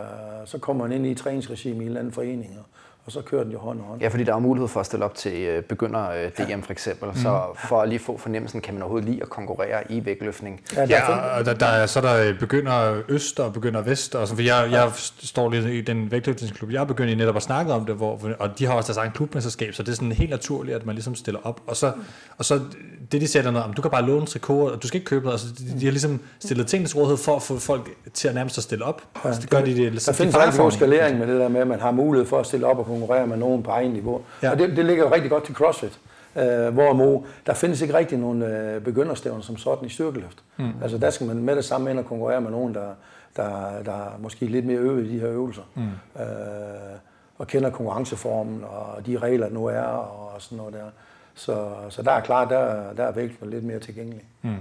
så 0.46 0.58
kommer 0.58 0.88
man 0.88 0.96
ind 0.96 1.08
i 1.08 1.16
træningsregime 1.16 1.76
i 1.76 1.82
en 1.82 1.88
eller 1.88 2.00
anden 2.00 2.14
forening, 2.14 2.60
og, 2.60 2.66
og 3.10 3.14
så 3.14 3.22
kører 3.22 3.44
den 3.44 3.52
jo 3.52 3.60
hånd 3.60 3.80
i 3.80 3.84
hånd. 3.88 4.02
Ja, 4.02 4.08
fordi 4.08 4.24
der 4.24 4.36
er 4.36 4.40
mulighed 4.40 4.68
for 4.68 4.80
at 4.80 4.86
stille 4.86 5.06
op 5.06 5.16
til 5.16 5.42
øh, 5.42 5.64
begynder 5.64 6.10
øh, 6.10 6.32
DM 6.38 6.50
ja. 6.50 6.56
for 6.56 6.72
eksempel, 6.72 7.10
så 7.16 7.44
mm. 7.50 7.68
for 7.68 7.82
at 7.82 7.90
lige 7.90 8.00
få 8.00 8.18
fornemmelsen, 8.18 8.62
kan 8.62 8.74
man 8.74 8.84
overhovedet 8.84 9.10
lide 9.10 9.22
at 9.22 9.30
konkurrere 9.30 9.92
i 9.92 10.06
vægtløftning. 10.06 10.62
Ja, 10.76 10.86
der 10.86 10.88
ja 10.88 11.38
og 11.40 11.46
der, 11.46 11.54
der 11.54 11.66
er, 11.66 11.86
så 11.86 12.02
der 12.02 12.34
begynder 12.40 13.02
øst 13.08 13.40
og 13.40 13.54
begynder 13.54 13.82
vest, 13.82 14.16
og 14.16 14.28
så, 14.28 14.36
for 14.36 14.42
jeg, 14.42 14.68
jeg 14.72 14.92
står 15.20 15.50
lidt 15.50 15.66
i 15.66 15.82
den 15.82 16.12
vægtløftningsklub, 16.12 16.72
jeg 16.72 16.82
er 16.82 16.86
begyndt 16.86 17.18
netop 17.18 17.36
at 17.36 17.42
snakke 17.42 17.74
om 17.74 17.86
det, 17.86 17.96
hvor, 17.96 18.20
og 18.40 18.60
de 18.60 18.66
har 18.66 18.74
også 18.74 18.88
deres 18.88 18.98
egen 18.98 19.12
klubmesterskab, 19.12 19.74
så 19.74 19.84
det 19.84 19.92
er 19.92 19.96
sådan 19.96 20.12
helt 20.12 20.30
naturligt, 20.30 20.76
at 20.76 20.86
man 20.86 20.96
ligesom 20.96 21.16
stiller 21.16 21.40
op, 21.44 21.62
og 21.68 21.76
så, 21.76 21.92
og 22.38 22.46
så 22.46 22.60
det 23.12 23.22
de 23.22 23.28
sætter 23.28 23.52
noget 23.52 23.66
om, 23.66 23.74
du 23.74 23.82
kan 23.82 23.92
bare 23.92 24.06
låne 24.06 24.26
trikot, 24.26 24.72
og 24.72 24.84
du 24.84 24.88
skal 24.88 24.98
ikke 24.98 25.10
købe 25.10 25.26
noget, 25.26 25.42
altså 25.42 25.64
de, 25.64 25.80
de 25.80 25.86
har 25.86 25.92
ligesom 25.92 26.20
stillet 26.40 26.68
ting 26.68 26.88
til 26.88 26.98
rådighed 26.98 27.18
for 27.18 27.36
at 27.36 27.42
få 27.42 27.60
folk 27.60 27.90
til 28.14 28.28
at 28.28 28.36
nærmest 28.36 28.58
at 28.58 28.64
stille 28.64 28.86
op. 28.86 29.02
Ja, 29.26 29.34
så 29.34 29.42
det 29.42 29.50
gør 29.50 29.62
de 29.62 29.76
det. 29.76 30.06
Der 30.06 30.12
findes 30.12 30.36
god 30.58 30.72
skalering 30.72 31.20
med 31.20 31.28
det 31.28 31.40
der 31.40 31.48
med, 31.48 31.62
at 31.62 31.68
man 31.68 31.80
har 31.80 31.92
mulighed 31.92 32.28
for 32.28 32.40
at 32.40 32.46
stille 32.46 32.68
op 32.68 32.78
og 32.80 32.86
konkurrere 33.00 33.28
med 33.28 33.38
nogen 33.38 33.64
på 33.64 33.72
egen 33.72 33.92
niveau. 33.92 34.22
Ja. 34.44 34.52
Og 34.52 34.60
det, 34.60 34.78
det 34.78 34.86
ligger 34.86 35.04
jo 35.04 35.14
rigtig 35.14 35.32
godt 35.32 35.44
til 35.44 35.56
CrossFit. 35.56 36.00
Øh, 36.36 36.74
hvorimod, 36.74 37.24
der 37.46 37.54
findes 37.54 37.82
ikke 37.82 37.94
rigtig 37.94 38.18
nogen 38.18 38.42
øh, 38.42 38.82
begynderstævner 38.82 39.42
som 39.42 39.58
sådan 39.58 39.86
i 39.86 39.90
styrkeløft. 39.90 40.44
Mm. 40.58 40.72
Altså 40.82 40.98
der 40.98 41.10
skal 41.10 41.28
man 41.28 41.38
med 41.38 41.56
det 41.56 41.66
samme 41.66 41.90
ind 41.90 42.00
og 42.00 42.06
konkurrere 42.06 42.42
med 42.42 42.52
nogen, 42.52 42.74
der, 42.74 42.88
der, 43.36 43.84
der 43.86 43.94
er 43.94 44.18
måske 44.20 44.46
lidt 44.46 44.66
mere 44.66 44.78
øvet 44.78 45.06
i 45.06 45.14
de 45.14 45.20
her 45.20 45.30
øvelser. 45.30 45.62
Mm. 45.76 45.82
Øh, 46.22 46.26
og 47.38 47.48
kender 47.48 47.70
konkurrenceformen 47.70 48.64
og 48.64 49.06
de 49.06 49.18
regler, 49.18 49.48
der 49.48 49.54
nu 49.54 49.66
er 49.66 49.82
og 49.82 50.42
sådan 50.42 50.58
noget 50.58 50.74
der. 50.74 50.86
Så, 51.36 51.68
så 51.90 52.02
der 52.02 52.12
er 52.12 52.20
klart, 52.20 52.50
der, 52.50 52.94
der 52.94 53.04
er 53.04 53.12
vægten 53.12 53.50
lidt 53.50 53.64
mere 53.64 53.80
tilgængelig. 53.80 54.22
Mm. 54.42 54.56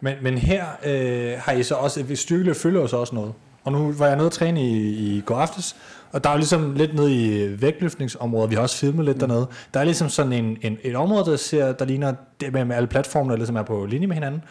Men, 0.00 0.14
men 0.22 0.38
her 0.38 0.64
øh, 0.84 1.38
har 1.38 1.52
I 1.52 1.62
så 1.62 1.74
også, 1.74 2.04
styrkeløft 2.14 2.60
følger 2.60 2.86
så 2.86 2.96
også 2.96 3.14
noget. 3.14 3.34
Og 3.64 3.72
nu 3.72 3.92
var 3.92 4.06
jeg 4.06 4.16
nede 4.16 4.26
at 4.26 4.32
træne 4.32 4.62
i, 4.62 5.16
i 5.16 5.20
går 5.20 5.36
aftes, 5.36 5.76
og 6.12 6.24
der 6.24 6.30
er 6.30 6.36
ligesom 6.36 6.74
lidt 6.74 6.94
nede 6.94 7.14
i 7.14 7.56
vægtløftningsområdet, 7.60 8.50
vi 8.50 8.54
har 8.54 8.62
også 8.62 8.76
filmet 8.76 9.04
lidt 9.04 9.16
mm. 9.16 9.20
dernede. 9.20 9.46
Der 9.74 9.80
er 9.80 9.84
ligesom 9.84 10.08
sådan 10.08 10.32
en, 10.32 10.58
en, 10.62 10.78
et 10.82 10.96
område, 10.96 11.24
der, 11.24 11.36
ser, 11.36 11.72
der 11.72 11.84
ligner 11.84 12.14
det 12.40 12.52
med, 12.52 12.64
med 12.64 12.76
alle 12.76 12.86
platformene, 12.86 13.30
der 13.30 13.36
ligesom 13.36 13.56
er 13.56 13.62
på 13.62 13.86
linje 13.86 14.06
med 14.06 14.14
hinanden. 14.14 14.44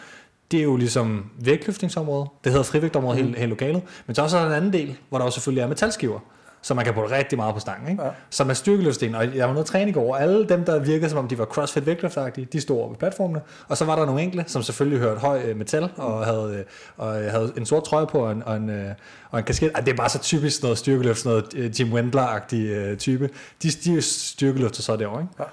Det 0.50 0.60
er 0.60 0.64
jo 0.64 0.76
ligesom 0.76 1.30
vægtløftningsområdet. 1.38 2.28
Det 2.44 2.52
hedder 2.52 2.64
frivægtområdet 2.64 3.20
mm. 3.20 3.26
hele, 3.26 3.38
hele 3.38 3.50
lokalet. 3.50 3.82
Men 4.06 4.14
så 4.14 4.22
er 4.22 4.24
også 4.24 4.46
en 4.46 4.52
anden 4.52 4.72
del, 4.72 4.96
hvor 5.08 5.18
der 5.18 5.24
også 5.24 5.36
selvfølgelig 5.36 5.62
er 5.62 5.68
metalskiver 5.68 6.20
så 6.62 6.74
man 6.74 6.84
kan 6.84 6.94
putte 6.94 7.16
rigtig 7.16 7.38
meget 7.38 7.54
på 7.54 7.60
stangen. 7.60 7.90
Ikke? 7.90 8.02
Ja. 8.02 8.10
Som 8.30 8.50
er 8.50 8.54
styrkeløftsten. 8.54 9.14
Og 9.14 9.36
jeg 9.36 9.48
var 9.48 9.76
i 9.76 9.92
går, 9.92 10.14
og 10.14 10.22
alle 10.22 10.48
dem, 10.48 10.64
der 10.64 10.78
virkede 10.78 11.10
som 11.10 11.18
om 11.18 11.28
de 11.28 11.38
var 11.38 11.44
crossfit 11.44 11.86
vægtløftagtige, 11.86 12.48
de 12.52 12.60
stod 12.60 12.76
over 12.76 12.88
på 12.88 12.94
platformene. 12.94 13.40
Og 13.68 13.76
så 13.76 13.84
var 13.84 13.96
der 13.96 14.06
nogle 14.06 14.22
enkle, 14.22 14.44
som 14.46 14.62
selvfølgelig 14.62 14.98
hørte 15.00 15.20
høj 15.20 15.42
øh, 15.44 15.56
metal, 15.56 15.90
og 15.96 16.24
havde, 16.24 16.56
øh, 16.58 16.64
og 16.96 17.12
havde 17.12 17.52
en 17.56 17.66
sort 17.66 17.84
trøje 17.84 18.06
på, 18.06 18.18
og 18.18 18.32
en, 18.32 18.42
og 18.42 18.56
en, 18.56 18.70
øh, 18.70 18.90
og 19.30 19.38
en 19.38 19.44
kasket. 19.44 19.72
det 19.76 19.88
er 19.88 19.96
bare 19.96 20.08
så 20.08 20.18
typisk 20.18 20.62
noget 20.62 20.78
styrkeløft, 20.78 21.18
sådan 21.18 21.42
noget 21.54 21.80
Jim 21.80 21.92
Wendler-agtig 21.92 22.96
type. 22.96 23.30
De, 23.62 23.68
de 23.68 24.02
styrkeløfter 24.02 24.82
så 24.82 24.96
derovre, 24.96 25.22
ikke? 25.22 25.34
Ja. 25.38 25.44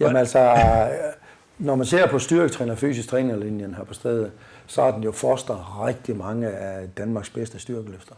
Jamen 0.00 0.16
altså, 0.16 0.56
når 1.58 1.74
man 1.74 1.86
ser 1.86 2.06
på 2.06 2.18
styrketræner 2.18 2.72
og 2.72 2.78
fysisk 2.78 3.08
trænerlinjen 3.08 3.74
her 3.74 3.84
på 3.84 3.94
stedet, 3.94 4.30
så 4.66 4.82
er 4.82 4.90
den 4.90 5.02
jo 5.02 5.12
foster 5.12 5.86
rigtig 5.86 6.16
mange 6.16 6.48
af 6.48 6.88
Danmarks 6.98 7.30
bedste 7.30 7.58
styrkeløfter. 7.58 8.14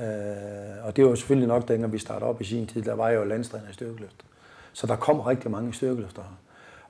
Øh, 0.00 0.86
og 0.86 0.96
det 0.96 1.06
var 1.06 1.14
selvfølgelig 1.14 1.48
nok, 1.48 1.68
dengang 1.68 1.92
vi 1.92 1.98
startede 1.98 2.30
op 2.30 2.40
i 2.40 2.44
sin 2.44 2.66
tid, 2.66 2.82
der 2.82 2.94
var 2.94 3.10
jo 3.10 3.24
landstræner 3.24 3.70
i 3.70 3.72
styrkeløft. 3.72 4.24
Så 4.72 4.86
der 4.86 4.96
kom 4.96 5.20
rigtig 5.20 5.50
mange 5.50 5.74
styrkeløfter. 5.74 6.22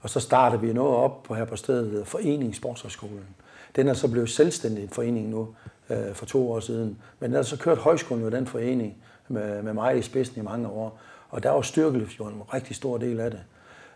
Og 0.01 0.11
så 0.11 0.21
startede 0.21 0.61
vi 0.61 0.73
noget 0.73 0.97
op 0.97 1.23
på 1.23 1.35
her 1.35 1.45
på 1.45 1.57
stedet, 1.57 2.07
Forening 2.07 2.57
Sportshøjskolen. 2.57 3.27
Den 3.77 3.89
er 3.89 3.95
så 3.95 4.11
blevet 4.11 4.31
selvstændig 4.31 4.83
en 4.83 4.91
forening 4.91 5.29
nu 5.29 5.49
øh, 5.91 6.15
for 6.15 6.27
to 6.27 6.53
år 6.53 6.61
siden. 6.61 6.99
Men 7.21 7.31
den 7.31 7.37
har 7.37 7.43
så 7.43 7.59
kørt 7.59 7.79
højskolen 7.79 8.25
jo 8.25 8.31
den 8.31 8.47
forening 8.47 8.97
med, 9.29 9.63
med 9.63 9.73
mig 9.73 9.99
i 9.99 10.03
spidsen 10.03 10.41
i 10.41 10.45
mange 10.45 10.69
år. 10.69 10.99
Og 11.31 11.43
der 11.43 11.51
var 11.51 11.63
styrkeløft 11.63 12.19
jo 12.19 12.27
en 12.27 12.43
rigtig 12.55 12.77
stor 12.77 12.99
del 12.99 13.21
af 13.21 13.31
det. 13.31 13.41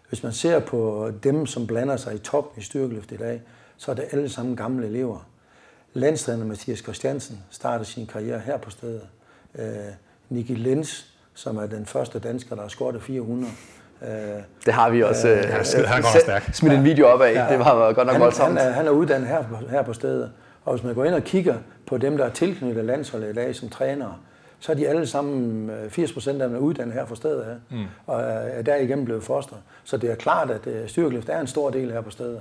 Hvis 0.09 0.23
man 0.23 0.33
ser 0.33 0.61
på 0.61 1.11
dem, 1.23 1.47
som 1.47 1.67
blander 1.67 1.97
sig 1.97 2.15
i 2.15 2.19
toppen 2.19 2.61
i 2.61 2.65
styrkeløft 2.65 3.13
i 3.13 3.17
dag, 3.17 3.43
så 3.77 3.91
er 3.91 3.95
det 3.95 4.05
alle 4.11 4.29
sammen 4.29 4.57
gamle 4.57 4.87
elever. 4.87 5.30
Landstræner 5.93 6.45
Mathias 6.45 6.79
Christiansen 6.79 7.39
startede 7.51 7.89
sin 7.89 8.07
karriere 8.07 8.39
her 8.39 8.57
på 8.57 8.71
stedet. 8.71 9.03
Øh, 9.59 9.65
Niki 10.29 10.55
Lenz, 10.55 11.05
som 11.35 11.57
er 11.57 11.67
den 11.67 11.87
første 11.87 12.19
dansker, 12.19 12.55
der 12.55 12.63
har 12.63 12.69
scoret 12.69 13.03
400. 13.03 13.53
Øh, 14.03 14.09
det 14.67 14.75
har 14.75 14.91
vi 14.91 15.03
også. 15.03 15.29
Øh, 15.29 15.39
øh, 15.39 15.85
han. 15.87 16.43
Smidt 16.53 16.75
en 16.75 16.85
video 16.85 17.07
op 17.07 17.21
af. 17.21 17.35
Ja, 17.35 17.47
det 17.51 17.59
var 17.59 17.93
godt 17.93 18.07
nok 18.07 18.13
han, 18.13 18.21
voldsomt. 18.21 18.59
Han 18.59 18.69
er, 18.69 18.73
han 18.73 18.87
er 18.87 18.91
uddannet 18.91 19.29
her, 19.29 19.45
her 19.71 19.83
på 19.83 19.93
stedet. 19.93 20.33
Og 20.65 20.75
hvis 20.75 20.85
man 20.85 20.95
går 20.95 21.05
ind 21.05 21.15
og 21.15 21.23
kigger 21.23 21.55
på 21.87 21.99
dem, 21.99 22.17
der 22.17 22.25
er 22.25 22.31
tilknyttet 22.31 22.85
landsholdet 22.85 23.31
i 23.31 23.33
dag 23.33 23.55
som 23.55 23.69
trænere, 23.69 24.15
så 24.61 24.73
er 24.73 24.77
de 24.77 24.89
alle 24.89 25.07
sammen, 25.07 25.71
80 25.89 26.11
øh, 26.11 26.15
procent 26.15 26.43
af 26.43 26.49
dem 26.49 26.57
er 26.57 26.61
uddannet 26.61 26.95
her 26.95 27.05
på 27.05 27.15
stedet 27.15 27.45
her, 27.45 27.55
mm. 27.71 27.87
og 28.07 28.21
er 28.23 28.63
derigennem 28.63 29.05
blevet 29.05 29.23
foster. 29.23 29.57
Så 29.85 29.97
det 29.97 30.11
er 30.11 30.15
klart, 30.15 30.51
at 30.51 30.67
øh, 30.67 30.89
styrkeløft 30.89 31.29
er 31.29 31.41
en 31.41 31.47
stor 31.47 31.71
del 31.71 31.93
her 31.93 32.01
på 32.01 32.11
stedet. 32.11 32.41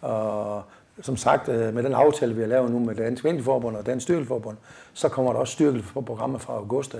Og 0.00 0.62
som 1.02 1.16
sagt, 1.16 1.48
øh, 1.48 1.74
med 1.74 1.82
den 1.82 1.92
aftale, 1.94 2.34
vi 2.34 2.40
har 2.40 2.48
lavet 2.48 2.70
nu 2.70 2.78
med 2.78 2.94
Dansk 2.94 3.24
Vinterforbund 3.24 3.76
og 3.76 3.86
Dansk 3.86 4.04
Styrkelforbund, 4.04 4.56
så 4.92 5.08
kommer 5.08 5.32
der 5.32 5.40
også 5.40 5.52
styrkelse 5.52 5.92
på 5.92 6.00
programmet 6.00 6.40
fra 6.40 6.52
august 6.52 6.96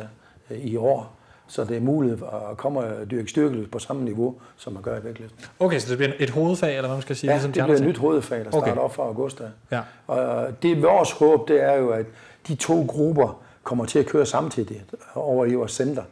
øh, 0.50 0.58
i 0.58 0.76
år. 0.76 1.16
Så 1.46 1.64
det 1.64 1.76
er 1.76 1.80
muligt 1.80 2.22
at 2.50 2.56
komme 2.56 2.80
og 2.80 3.10
dyrke 3.10 3.30
styrkeløft 3.30 3.70
på 3.70 3.78
samme 3.78 4.04
niveau, 4.04 4.34
som 4.56 4.72
man 4.72 4.82
gør 4.82 5.00
i 5.00 5.04
vægtløft. 5.04 5.34
Okay, 5.60 5.78
så 5.78 5.90
det 5.90 5.98
bliver 5.98 6.12
et 6.18 6.30
hovedfag, 6.30 6.76
eller 6.76 6.88
hvad 6.88 6.96
man 6.96 7.02
skal 7.02 7.16
sige? 7.16 7.30
Ja, 7.30 7.36
ligesom 7.36 7.52
det 7.52 7.64
bliver 7.64 7.78
et 7.78 7.84
nyt 7.84 7.98
hovedfag, 7.98 8.44
der 8.44 8.50
starter 8.50 8.72
okay. 8.72 8.80
op 8.80 8.94
fra 8.94 9.02
august. 9.02 9.42
Ja. 9.70 9.80
Og 10.06 10.48
det 10.62 10.82
vores 10.82 11.12
håb, 11.12 11.48
det 11.48 11.62
er 11.62 11.74
jo, 11.74 11.88
at 11.88 12.06
de 12.48 12.54
to 12.54 12.84
grupper 12.88 13.42
kommer 13.62 13.84
til 13.84 13.98
at 13.98 14.06
køre 14.06 14.26
samtidig 14.26 14.82
over 15.14 15.46
i 15.46 15.54
vores 15.54 15.72
center. 15.72 16.02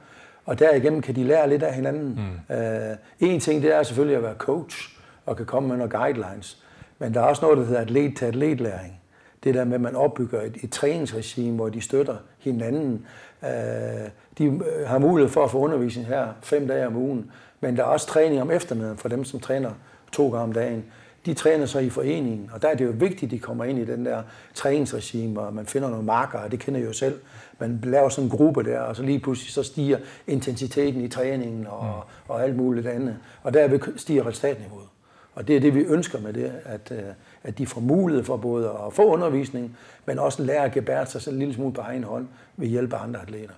Og 0.46 0.58
derigennem 0.58 1.02
kan 1.02 1.16
de 1.16 1.24
lære 1.24 1.48
lidt 1.48 1.62
af 1.62 1.74
hinanden. 1.74 2.20
Mm. 2.48 2.56
Uh, 2.56 3.30
en 3.30 3.40
ting, 3.40 3.62
det 3.62 3.74
er 3.74 3.82
selvfølgelig 3.82 4.16
at 4.16 4.22
være 4.22 4.34
coach 4.38 4.96
og 5.26 5.36
kan 5.36 5.46
komme 5.46 5.68
med 5.68 5.76
nogle 5.76 5.98
guidelines. 5.98 6.62
Men 7.00 7.14
der 7.14 7.20
er 7.20 7.24
også 7.24 7.42
noget, 7.42 7.58
der 7.58 7.64
hedder 7.64 7.80
atlet 7.80 8.16
til 8.16 8.24
atletlæring. 8.24 9.00
Det 9.44 9.54
der 9.54 9.64
med, 9.64 9.74
at 9.74 9.80
man 9.80 9.96
opbygger 9.96 10.42
et, 10.42 10.56
et 10.62 10.70
træningsregime, 10.70 11.56
hvor 11.56 11.68
de 11.68 11.80
støtter 11.80 12.16
hinanden. 12.38 13.06
Øh, 13.44 13.50
de 14.38 14.44
øh, 14.44 14.86
har 14.86 14.98
mulighed 14.98 15.32
for 15.32 15.44
at 15.44 15.50
få 15.50 15.58
undervisning 15.58 16.06
her 16.06 16.28
fem 16.42 16.68
dage 16.68 16.86
om 16.86 16.96
ugen, 16.96 17.30
men 17.60 17.76
der 17.76 17.82
er 17.82 17.86
også 17.86 18.06
træning 18.06 18.42
om 18.42 18.50
eftermiddagen 18.50 18.98
for 18.98 19.08
dem, 19.08 19.24
som 19.24 19.40
træner 19.40 19.70
to 20.12 20.30
gange 20.30 20.42
om 20.42 20.52
dagen. 20.52 20.84
De 21.26 21.34
træner 21.34 21.66
så 21.66 21.78
i 21.78 21.90
foreningen, 21.90 22.50
og 22.52 22.62
der 22.62 22.68
er 22.68 22.74
det 22.74 22.84
jo 22.84 22.90
vigtigt, 22.94 23.22
at 23.22 23.30
de 23.30 23.38
kommer 23.38 23.64
ind 23.64 23.78
i 23.78 23.84
den 23.84 24.06
der 24.06 24.22
træningsregime, 24.54 25.40
og 25.40 25.54
man 25.54 25.66
finder 25.66 25.90
nogle 25.90 26.04
marker, 26.04 26.38
og 26.38 26.50
det 26.50 26.60
kender 26.60 26.80
jeg 26.80 26.88
jo 26.88 26.92
selv. 26.92 27.20
Man 27.58 27.80
laver 27.84 28.08
sådan 28.08 28.24
en 28.24 28.36
gruppe 28.36 28.62
der, 28.62 28.80
og 28.80 28.96
så 28.96 29.02
lige 29.02 29.20
pludselig 29.20 29.52
så 29.52 29.62
stiger 29.62 29.98
intensiteten 30.26 31.00
i 31.00 31.08
træningen 31.08 31.66
og, 31.66 31.84
mm. 31.84 32.32
og 32.32 32.42
alt 32.42 32.56
muligt 32.56 32.86
andet. 32.86 33.16
Og 33.42 33.54
derved 33.54 33.80
stiger 33.96 34.26
resultatniveauet. 34.26 34.86
Og 35.40 35.48
det 35.48 35.56
er 35.56 35.60
det, 35.60 35.74
vi 35.74 35.80
ønsker 35.80 36.20
med 36.20 36.32
det, 36.32 36.52
at, 36.64 36.92
øh, 36.92 37.02
at 37.42 37.58
de 37.58 37.66
får 37.66 37.80
mulighed 37.80 38.24
for 38.24 38.36
både 38.36 38.68
at 38.86 38.92
få 38.92 39.04
undervisning, 39.12 39.76
men 40.06 40.18
også 40.18 40.42
lære 40.42 40.64
at 40.64 40.72
gebære 40.72 41.06
sig 41.06 41.22
selv 41.22 41.34
en 41.34 41.38
lille 41.38 41.54
smule 41.54 41.72
på 41.72 41.80
egen 41.80 42.04
hånd 42.04 42.28
ved 42.56 42.68
hjælp 42.68 42.92
af 42.92 43.02
andre 43.02 43.22
atleter. 43.22 43.54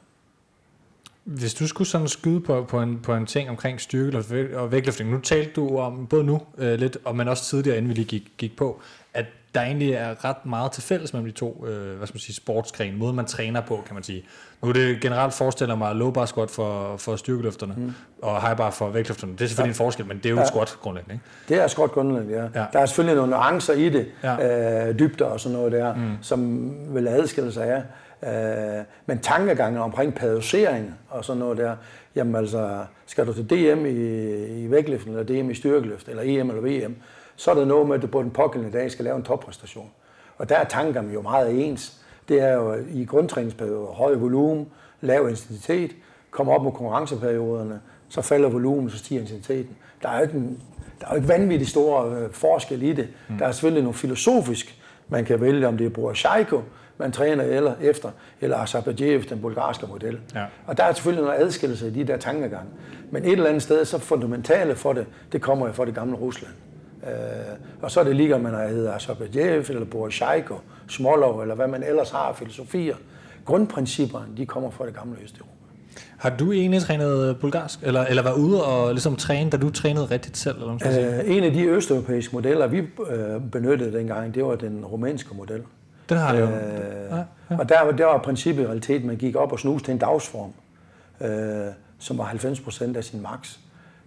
Hvis 1.25 1.55
du 1.55 1.67
skulle 1.67 1.89
sådan 1.89 2.09
skyde 2.09 2.41
på, 2.41 2.65
på, 2.65 2.81
en, 2.83 3.01
på 3.03 3.15
en 3.15 3.27
ting 3.27 3.51
omkring 3.51 3.81
styrke 3.81 4.59
og 4.59 4.73
vægtløftning, 4.73 5.11
nu 5.11 5.21
talte 5.21 5.53
du 5.57 5.79
om, 5.79 6.07
både 6.07 6.25
nu 6.25 6.41
øh, 6.59 6.79
lidt, 6.79 6.99
og 7.05 7.17
men 7.17 7.29
også 7.29 7.45
tidligere, 7.45 7.77
inden 7.77 7.89
vi 7.89 7.95
lige 7.95 8.07
gik, 8.07 8.33
gik 8.39 8.57
på, 8.57 8.81
at 9.15 9.27
der 9.55 9.61
egentlig 9.61 9.93
er 9.93 10.25
ret 10.25 10.47
meget 10.47 10.73
til 10.73 10.83
fælles 10.83 11.13
mellem 11.13 11.31
de 11.33 11.39
to 11.39 11.67
øh, 11.67 11.97
hvad 11.97 12.07
skal 12.07 12.15
man 12.15 12.21
sige, 12.21 12.37
sportsgrene, 12.37 12.97
måden 12.97 13.17
man 13.17 13.25
træner 13.25 13.61
på, 13.61 13.83
kan 13.87 13.95
man 13.95 14.03
sige. 14.03 14.25
Nu 14.63 14.69
er 14.69 14.73
det 14.73 15.01
generelt 15.01 15.35
forestiller 15.35 15.75
mig 15.75 15.95
low 15.95 16.11
bar 16.11 16.27
squat 16.27 16.51
for, 16.51 16.97
for 16.97 17.17
styrkeløfterne, 17.17 17.75
mm. 17.77 17.93
og 18.23 18.43
high 18.43 18.57
bar 18.57 18.71
for 18.71 18.89
vægtløfterne. 18.89 19.33
Det 19.33 19.41
er 19.41 19.47
selvfølgelig 19.47 19.69
ja. 19.69 19.73
en 19.73 19.87
forskel, 19.87 20.07
men 20.07 20.17
det 20.17 20.27
er 20.27 20.31
jo 20.31 20.37
ja. 20.37 20.43
et 20.43 20.49
squat 20.49 20.77
grundlæggende. 20.81 21.15
Ikke? 21.15 21.25
Det 21.49 21.63
er 21.63 21.67
squat 21.67 21.91
grundlæggende, 21.93 22.35
ja. 22.39 22.61
ja. 22.61 22.67
Der 22.73 22.79
er 22.79 22.87
selvfølgelig 22.87 23.17
nogle 23.17 23.31
nuancer 23.31 23.73
i 23.73 23.89
det, 23.89 24.07
ja. 24.23 24.89
øh, 24.89 24.99
dybder 24.99 25.25
og 25.25 25.41
sådan 25.41 25.59
noget 25.59 25.73
der, 25.73 25.95
mm. 25.95 26.17
som 26.23 26.71
vil 26.95 27.09
adskille 27.09 27.53
sig 27.53 27.67
af. 27.67 27.83
Øh, 28.27 28.85
men 29.07 29.19
tankegangen 29.19 29.81
omkring 29.81 30.15
padosering 30.15 30.95
og 31.11 31.25
sådan 31.25 31.41
noget 31.41 31.59
der, 31.59 31.77
jamen 32.15 32.35
altså, 32.35 32.85
skal 33.07 33.27
du 33.27 33.33
til 33.33 33.51
DM 33.51 33.87
i, 33.87 34.65
i 34.65 34.71
vægtløften, 34.71 35.17
eller 35.17 35.43
DM 35.43 35.51
i 35.51 35.55
styrkeløft, 35.55 36.09
eller 36.09 36.23
EM 36.27 36.51
eller 36.51 36.63
VM, 36.63 36.97
så 37.37 37.51
er 37.51 37.55
der 37.55 37.65
noget 37.65 37.89
med, 37.89 37.97
at 37.97 38.03
du 38.03 38.07
på 38.07 38.23
den 38.23 38.31
pågældende 38.31 38.79
dag 38.79 38.91
skal 38.91 39.05
lave 39.05 39.17
en 39.17 39.23
toppræstation. 39.23 39.91
Og 40.39 40.49
der 40.49 40.57
er 40.57 40.65
tankerne 40.65 41.13
jo 41.13 41.23
meget 41.23 41.67
ens. 41.67 41.99
Det 42.29 42.41
er 42.41 42.55
jo 42.55 42.75
i 42.91 43.05
grundtræningsperioder 43.05 43.87
høj 43.87 44.15
volumen, 44.15 44.69
lav 45.01 45.29
intensitet, 45.29 45.91
kommer 46.31 46.55
op 46.55 46.63
med 46.63 46.73
konkurrenceperioderne, 46.73 47.81
så 48.09 48.23
falder 48.23 48.49
volumen, 48.49 48.91
så 48.91 48.99
stiger 48.99 49.21
intensiteten. 49.21 49.77
Der 50.03 50.09
er 50.09 50.17
jo 50.17 50.23
ikke, 50.23 50.35
en, 50.35 50.63
der 51.01 51.07
er 51.07 51.11
jo 51.11 51.17
ikke 51.17 51.29
vanvittigt 51.29 51.71
store 51.71 52.17
øh, 52.17 52.33
forskel 52.33 52.83
i 52.83 52.93
det. 52.93 53.09
Mm. 53.29 53.39
Der 53.39 53.47
er 53.47 53.53
selvfølgelig 53.53 53.83
noget 53.83 53.97
filosofisk, 53.97 54.79
man 55.09 55.25
kan 55.25 55.41
vælge, 55.41 55.69
om 55.69 55.79
det 55.79 55.87
er 55.87 55.91
Boroshaiko, 55.91 56.63
man 56.99 57.13
træner 57.13 57.45
eller 57.45 57.73
efter, 57.81 58.11
eller 58.41 58.57
Asabajev, 58.57 59.23
den 59.23 59.41
bulgarske 59.41 59.87
model. 59.87 60.19
Ja. 60.35 60.45
Og 60.67 60.77
der 60.77 60.85
er 60.85 60.93
selvfølgelig 60.93 61.25
noget 61.25 61.41
adskillelse 61.41 61.89
i 61.89 61.91
de 61.91 62.05
der 62.05 62.17
tankegange. 62.17 62.71
Men 63.11 63.25
et 63.25 63.33
eller 63.33 63.47
andet 63.47 63.63
sted, 63.63 63.85
så 63.85 63.99
fundamentale 63.99 64.77
for 64.77 64.93
det, 64.93 65.07
det 65.33 65.43
kommer 65.43 65.67
jo 65.67 65.73
fra 65.73 65.85
det 65.85 65.95
gamle 65.95 66.17
Rusland. 66.17 66.53
Øh, 67.07 67.11
og 67.83 67.91
så 67.91 68.01
er 68.01 68.05
det 68.05 68.17
lige, 68.17 68.35
om 68.35 68.41
man 68.41 68.69
hedder 68.69 68.93
Asabajev, 68.93 69.65
eller 69.69 69.85
Boroshaiko, 69.85 70.55
Smolov, 70.89 71.41
eller 71.41 71.55
hvad 71.55 71.69
man 71.69 71.83
ellers 71.83 72.11
har 72.11 72.19
af 72.19 72.37
filosofier. 72.37 72.97
Grundprincipperne, 73.45 74.27
de 74.37 74.47
kommer 74.47 74.71
fra 74.71 74.87
det 74.87 74.95
gamle 74.95 75.17
Østeuropa. 75.25 75.53
Har 76.17 76.31
du 76.31 76.53
egentlig 76.53 76.83
trænet 76.83 77.37
bulgarsk, 77.41 77.79
eller, 77.83 78.05
eller 78.05 78.23
var 78.23 78.33
ude 78.33 78.65
og 78.65 78.93
ligesom 78.93 79.17
træne, 79.17 79.51
da 79.51 79.57
du 79.57 79.71
trænede 79.71 80.07
rigtigt 80.07 80.37
selv? 80.37 80.57
Eller 80.57 80.75
øh, 80.75 81.37
en 81.37 81.45
af 81.45 81.53
de 81.53 81.65
østeuropæiske 81.65 82.37
modeller, 82.37 82.67
vi 82.67 82.79
øh, 82.79 82.87
benyttede 83.53 83.99
dengang, 83.99 84.35
det 84.35 84.45
var 84.45 84.55
den 84.55 84.85
rumænske 84.85 85.35
model. 85.35 85.63
Den 86.13 86.21
har 86.21 86.33
det 86.33 86.41
jo. 86.41 86.47
Øh, 86.47 87.11
ja, 87.11 87.17
ja. 87.51 87.59
Og 87.59 87.69
der, 87.69 87.93
der 87.93 88.05
var 88.05 88.19
princippet 88.19 88.63
i 88.63 88.67
realiteten, 88.67 89.07
man 89.07 89.17
gik 89.17 89.37
op 89.37 89.53
og 89.53 89.61
snus 89.61 89.83
til 89.83 89.93
en 89.93 89.99
dagsform, 89.99 90.53
øh, 91.21 91.73
som 91.99 92.19
var 92.19 92.25
90 92.25 92.61
procent 92.61 92.97
af 92.97 93.05
sin 93.05 93.23
max. 93.23 93.59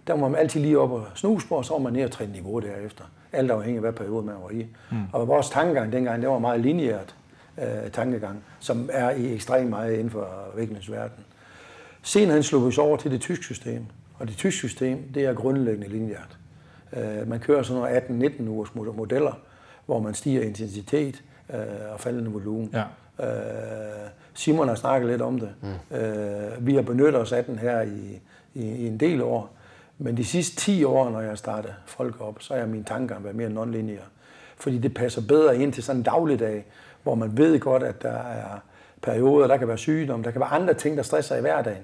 Der 0.06 0.14
var 0.14 0.28
man 0.28 0.40
altid 0.40 0.60
lige 0.60 0.78
op 0.78 0.90
og 0.90 1.06
snuse 1.14 1.48
på, 1.48 1.54
og 1.54 1.64
så 1.64 1.72
var 1.72 1.80
man 1.80 1.92
ned 1.92 2.04
og 2.04 2.10
træne 2.10 2.32
niveau 2.32 2.58
derefter. 2.58 3.04
Alt 3.32 3.50
afhængig 3.50 3.76
af, 3.76 3.82
hvad 3.82 3.92
periode 3.92 4.26
man 4.26 4.34
var 4.42 4.50
i. 4.50 4.66
Mm. 4.90 4.96
Og 5.12 5.28
vores 5.28 5.50
tankegang 5.50 5.92
dengang, 5.92 6.22
det 6.22 6.30
var 6.30 6.38
meget 6.38 6.60
lineært 6.60 7.14
øh, 7.58 7.90
tankegang, 7.92 8.44
som 8.60 8.90
er 8.92 9.10
i 9.10 9.34
ekstremt 9.34 9.70
meget 9.70 9.92
inden 9.92 10.10
for 10.10 10.28
vægtens 10.56 10.90
verden. 10.90 11.24
Senere 12.02 12.32
han 12.32 12.42
slog 12.42 12.66
vi 12.66 12.72
så 12.72 12.80
over 12.80 12.96
til 12.96 13.10
det 13.10 13.20
tyske 13.20 13.44
system, 13.44 13.86
Og 14.18 14.28
det 14.28 14.36
tyske 14.36 14.58
system, 14.58 15.12
det 15.14 15.24
er 15.24 15.34
grundlæggende 15.34 15.88
linjert. 15.88 16.38
Øh, 16.92 17.28
man 17.28 17.40
kører 17.40 17.62
sådan 17.62 17.82
nogle 18.08 18.26
18-19 18.28 18.48
ugers 18.48 18.74
modeller, 18.74 19.38
hvor 19.86 20.00
man 20.00 20.14
stiger 20.14 20.42
intensitet 20.42 21.22
øh, 21.54 21.92
og 21.92 22.00
faldende 22.00 22.30
volumen. 22.30 22.74
Ja. 22.74 22.84
Øh, 23.26 24.08
Simon 24.34 24.68
har 24.68 24.74
snakket 24.74 25.10
lidt 25.10 25.22
om 25.22 25.40
det. 25.40 25.50
Mm. 25.62 25.96
Øh, 25.96 26.66
vi 26.66 26.74
har 26.74 26.82
benyttet 26.82 27.16
os 27.16 27.32
af 27.32 27.44
den 27.44 27.58
her 27.58 27.80
i, 27.80 28.20
i, 28.54 28.62
i 28.62 28.86
en 28.86 29.00
del 29.00 29.22
år. 29.22 29.50
Men 29.98 30.16
de 30.16 30.24
sidste 30.24 30.56
10 30.56 30.84
år, 30.84 31.10
når 31.10 31.20
jeg 31.20 31.38
starter 31.38 31.68
folk 31.86 32.20
op, 32.20 32.42
så 32.42 32.54
er 32.54 32.66
min 32.66 32.84
tanke 32.84 33.14
at 33.14 33.24
være 33.24 33.32
mere 33.32 33.48
non-linear. 33.48 34.04
Fordi 34.56 34.78
det 34.78 34.94
passer 34.94 35.22
bedre 35.28 35.58
ind 35.58 35.72
til 35.72 35.82
sådan 35.82 36.00
en 36.00 36.02
dagligdag, 36.02 36.66
hvor 37.02 37.14
man 37.14 37.36
ved 37.36 37.60
godt, 37.60 37.82
at 37.82 38.02
der 38.02 38.18
er 38.18 38.58
perioder, 39.02 39.46
der 39.46 39.56
kan 39.56 39.68
være 39.68 39.78
sygdom, 39.78 40.22
der 40.22 40.30
kan 40.30 40.40
være 40.40 40.50
andre 40.50 40.74
ting, 40.74 40.96
der 40.96 41.02
stresser 41.02 41.36
i 41.36 41.40
hverdagen. 41.40 41.82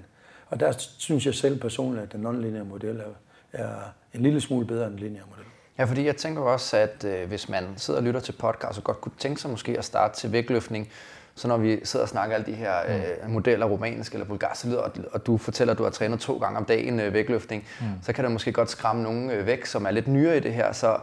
Og 0.48 0.60
der 0.60 0.72
synes 0.98 1.26
jeg 1.26 1.34
selv 1.34 1.60
personligt, 1.60 2.02
at 2.02 2.12
den 2.12 2.26
non-linear 2.26 2.64
model 2.64 3.00
er, 3.00 3.04
er 3.52 3.74
en 4.14 4.22
lille 4.22 4.40
smule 4.40 4.66
bedre 4.66 4.86
end 4.86 4.92
den 4.92 5.00
linear 5.00 5.24
model. 5.30 5.44
Ja, 5.78 5.84
fordi 5.84 6.06
jeg 6.06 6.16
tænker 6.16 6.42
også, 6.42 6.76
at 6.76 7.04
øh, 7.04 7.28
hvis 7.28 7.48
man 7.48 7.64
sidder 7.76 8.00
og 8.00 8.04
lytter 8.04 8.20
til 8.20 8.32
podcast 8.32 8.78
og 8.78 8.84
godt 8.84 9.00
kunne 9.00 9.12
tænke 9.18 9.40
sig 9.40 9.50
måske 9.50 9.78
at 9.78 9.84
starte 9.84 10.20
til 10.20 10.32
vægtløftning, 10.32 10.88
så 11.34 11.48
når 11.48 11.56
vi 11.56 11.80
sidder 11.84 12.04
og 12.04 12.08
snakker 12.08 12.34
alle 12.34 12.46
de 12.46 12.52
her 12.52 12.72
mm. 12.88 12.94
øh, 12.94 13.30
modeller, 13.30 13.66
romanisk 13.66 14.12
eller 14.12 14.26
bulgarsk, 14.26 14.66
og, 14.66 14.92
og 15.12 15.26
du 15.26 15.36
fortæller, 15.36 15.72
at 15.72 15.78
du 15.78 15.82
har 15.82 15.90
trænet 15.90 16.20
to 16.20 16.38
gange 16.38 16.58
om 16.58 16.64
dagen 16.64 17.00
øh, 17.00 17.12
vægtløftning, 17.12 17.64
mm. 17.80 17.86
så 18.02 18.12
kan 18.12 18.24
det 18.24 18.32
måske 18.32 18.52
godt 18.52 18.70
skræmme 18.70 19.02
nogen 19.02 19.30
øh, 19.30 19.46
væk, 19.46 19.66
som 19.66 19.86
er 19.86 19.90
lidt 19.90 20.08
nyere 20.08 20.36
i 20.36 20.40
det 20.40 20.54
her. 20.54 20.72
Så 20.72 20.96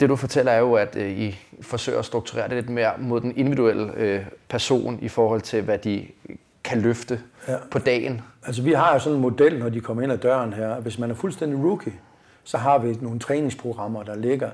det 0.00 0.08
du 0.08 0.16
fortæller 0.16 0.52
er 0.52 0.58
jo, 0.58 0.74
at 0.74 0.96
øh, 0.96 1.10
I 1.10 1.38
forsøger 1.60 1.98
at 1.98 2.04
strukturere 2.04 2.48
det 2.48 2.56
lidt 2.56 2.70
mere 2.70 2.92
mod 2.98 3.20
den 3.20 3.36
individuelle 3.36 3.92
øh, 3.96 4.26
person 4.48 4.98
i 5.02 5.08
forhold 5.08 5.40
til, 5.40 5.62
hvad 5.62 5.78
de 5.78 6.06
kan 6.64 6.80
løfte 6.80 7.20
ja. 7.48 7.56
på 7.70 7.78
dagen. 7.78 8.20
Altså 8.46 8.62
vi 8.62 8.72
har 8.72 8.92
jo 8.92 8.98
sådan 8.98 9.16
en 9.16 9.22
model, 9.22 9.58
når 9.58 9.68
de 9.68 9.80
kommer 9.80 10.02
ind 10.02 10.12
ad 10.12 10.18
døren 10.18 10.52
her. 10.52 10.80
Hvis 10.80 10.98
man 10.98 11.10
er 11.10 11.14
fuldstændig 11.14 11.64
rookie, 11.64 11.92
så 12.44 12.58
har 12.58 12.78
vi 12.78 12.98
nogle 13.00 13.18
træningsprogrammer, 13.18 14.02
der 14.02 14.14
ligger 14.14 14.50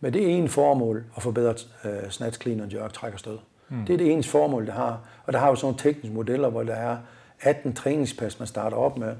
med 0.00 0.12
det 0.12 0.36
ene 0.36 0.48
formål 0.48 1.04
at 1.16 1.22
forbedre 1.22 1.54
øh, 1.84 2.10
snatch, 2.10 2.40
clean 2.40 2.60
og 2.60 2.72
jerk, 2.72 2.92
træk 2.92 3.12
og 3.12 3.18
stød. 3.18 3.38
Mm. 3.68 3.86
Det 3.86 3.92
er 3.92 3.96
det 3.96 4.12
eneste 4.12 4.30
formål, 4.30 4.66
det 4.66 4.72
har. 4.74 5.00
Og 5.26 5.32
der 5.32 5.38
har 5.38 5.50
vi 5.50 5.56
sådan 5.56 5.64
nogle 5.66 5.78
tekniske 5.78 6.14
modeller, 6.14 6.48
hvor 6.48 6.62
der 6.62 6.74
er 6.74 6.96
18 7.40 7.74
træningspas, 7.74 8.38
man 8.38 8.48
starter 8.48 8.76
op 8.76 8.98
med. 8.98 9.14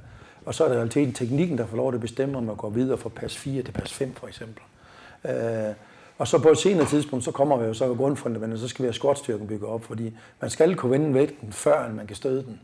Og 0.44 0.54
så 0.54 0.64
er 0.64 0.68
det 0.68 0.76
realiteten 0.76 1.12
teknikken, 1.12 1.58
der 1.58 1.66
får 1.66 1.76
lov 1.76 1.94
at 1.94 2.00
bestemme, 2.00 2.38
om 2.38 2.44
man 2.44 2.56
går 2.56 2.70
videre 2.70 2.98
fra 2.98 3.08
pas 3.08 3.36
4 3.36 3.62
til 3.62 3.72
pas 3.72 3.92
5 3.92 4.14
for 4.14 4.26
eksempel. 4.26 4.62
Øh, 5.24 5.74
og 6.18 6.28
så 6.28 6.38
på 6.42 6.48
et 6.48 6.58
senere 6.58 6.86
tidspunkt, 6.86 7.24
så 7.24 7.30
kommer 7.30 7.56
vi 7.56 7.64
jo 7.64 7.74
så 7.74 7.94
grundfundamentet, 7.94 8.60
så 8.60 8.68
skal 8.68 8.82
vi 8.82 8.86
have 8.86 8.94
squatstyrken 8.94 9.46
bygget 9.46 9.70
op, 9.70 9.84
fordi 9.84 10.16
man 10.40 10.50
skal 10.50 10.76
kunne 10.76 10.92
vende 10.92 11.14
vægten, 11.14 11.52
før 11.52 11.92
man 11.92 12.06
kan 12.06 12.16
støde 12.16 12.42
den. 12.42 12.60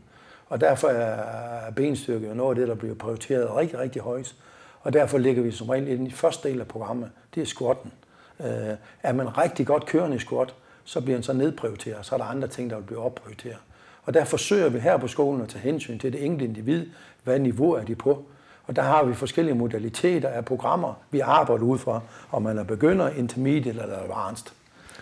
Og 0.49 0.61
derfor 0.61 0.87
er 0.87 1.71
benstyrke 1.71 2.27
jo 2.27 2.33
noget 2.33 2.49
af 2.49 2.55
det, 2.55 2.67
der 2.67 2.75
bliver 2.75 2.95
prioriteret 2.95 3.55
rigtig, 3.55 3.79
rigtig 3.79 4.01
højt. 4.01 4.35
Og 4.83 4.93
derfor 4.93 5.17
ligger 5.17 5.43
vi 5.43 5.51
som 5.51 5.69
regel 5.69 5.87
i 5.87 5.97
den 5.97 6.11
første 6.11 6.49
del 6.49 6.59
af 6.59 6.67
programmet, 6.67 7.09
det 7.35 7.41
er 7.41 7.45
squatten. 7.45 7.91
Øh, 8.39 8.75
er 9.03 9.13
man 9.13 9.37
rigtig 9.37 9.67
godt 9.67 9.85
kørende 9.85 10.15
i 10.15 10.19
squat, 10.19 10.53
så 10.83 11.01
bliver 11.01 11.17
den 11.17 11.23
så 11.23 11.33
nedprioriteret, 11.33 12.05
så 12.05 12.15
er 12.15 12.19
der 12.19 12.25
andre 12.25 12.47
ting, 12.47 12.69
der 12.69 12.75
vil 12.75 12.83
blive 12.83 12.99
opprioriteret. 12.99 13.57
Og 14.03 14.13
der 14.13 14.25
forsøger 14.25 14.69
vi 14.69 14.79
her 14.79 14.97
på 14.97 15.07
skolen 15.07 15.41
at 15.41 15.49
tage 15.49 15.61
hensyn 15.61 15.99
til 15.99 16.13
det 16.13 16.25
enkelte 16.25 16.45
individ, 16.45 16.87
hvad 17.23 17.39
niveau 17.39 17.71
er 17.71 17.83
de 17.83 17.95
på. 17.95 18.25
Og 18.63 18.75
der 18.75 18.81
har 18.81 19.03
vi 19.03 19.13
forskellige 19.13 19.55
modaliteter 19.55 20.29
af 20.29 20.45
programmer, 20.45 20.93
vi 21.11 21.19
arbejder 21.19 21.63
ud 21.63 21.77
fra, 21.77 22.01
om 22.31 22.41
man 22.41 22.57
er 22.57 22.63
begynder, 22.63 23.09
intermediate 23.09 23.69
eller 23.69 23.97
advanced. 23.97 24.47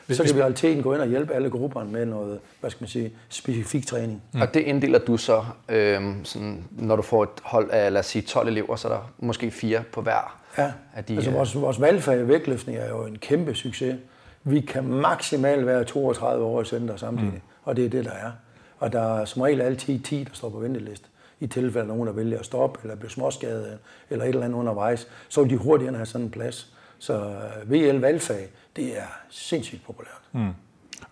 Hvis, 0.10 0.18
så 0.18 0.24
kan 0.24 0.36
vi 0.36 0.40
i 0.40 0.42
realiteten 0.42 0.84
gå 0.84 0.94
ind 0.94 1.02
og 1.02 1.08
hjælpe 1.08 1.34
alle 1.34 1.50
grupperne 1.50 1.92
med 1.92 2.06
noget, 2.06 2.40
hvad 2.60 2.70
skal 2.70 2.84
man 2.84 2.90
sige, 2.90 3.12
specifik 3.30 3.88
træning. 3.88 4.22
Mm. 4.34 4.42
Og 4.42 4.54
det 4.54 4.60
inddeler 4.60 5.00
du 5.00 5.18
så, 5.18 5.46
øh, 5.70 6.02
sådan, 6.24 6.64
når 6.72 6.96
du 6.96 7.02
får 7.02 7.24
et 7.24 7.30
hold 7.44 7.70
af, 7.72 7.94
lad 7.94 8.00
os 8.00 8.06
sige, 8.06 8.22
12 8.22 8.48
elever, 8.48 8.76
så 8.76 8.88
er 8.88 8.92
der 8.92 9.12
måske 9.20 9.52
fire 9.52 9.84
på 9.92 10.02
hver 10.02 10.40
ja. 10.58 10.72
af 10.96 11.04
de... 11.04 11.16
altså 11.16 11.32
vores, 11.32 11.56
vores 11.56 11.82
valgfag 11.82 12.20
i 12.20 12.28
vægtløftning 12.28 12.78
er 12.78 12.90
jo 12.90 13.06
en 13.06 13.18
kæmpe 13.18 13.56
succes. 13.56 13.96
Vi 14.44 14.60
kan 14.60 14.84
maksimalt 14.84 15.66
være 15.66 15.84
32 15.84 16.46
år 16.46 16.62
i 16.62 16.66
center 16.66 16.96
samtidig, 16.96 17.34
mm. 17.34 17.42
og 17.64 17.76
det 17.76 17.86
er 17.86 17.90
det, 17.90 18.06
der 18.06 18.12
er. 18.12 18.32
Og 18.80 18.94
der 18.94 19.20
er 19.20 19.26
som 19.26 19.42
regel 19.42 19.62
altid 19.62 20.00
10, 20.00 20.24
der 20.24 20.30
står 20.34 20.50
på 20.50 20.60
venteliste. 20.60 21.08
I 21.40 21.48
tilfælde 21.48 21.80
af 21.80 21.88
nogen, 21.88 22.08
der 22.08 22.14
vælger 22.14 22.40
at 22.40 22.46
stoppe, 22.46 22.80
eller 22.84 22.96
bliver 22.96 23.10
småskadet, 23.10 23.78
eller 24.10 24.26
et 24.26 24.30
eller 24.30 24.46
andet 24.46 24.58
undervejs, 24.58 25.08
så 25.30 25.42
vil 25.42 25.50
de 25.50 25.58
hurtigere 25.58 25.96
have 25.96 26.06
sådan 26.06 26.26
en 26.26 26.32
plads. 26.32 26.74
Så 27.00 27.14
øh, 27.14 27.72
VL 27.72 27.98
valgfag, 27.98 28.50
det 28.76 28.98
er 28.98 29.20
sindssygt 29.30 29.86
populært. 29.86 30.22
Mm. 30.34 30.50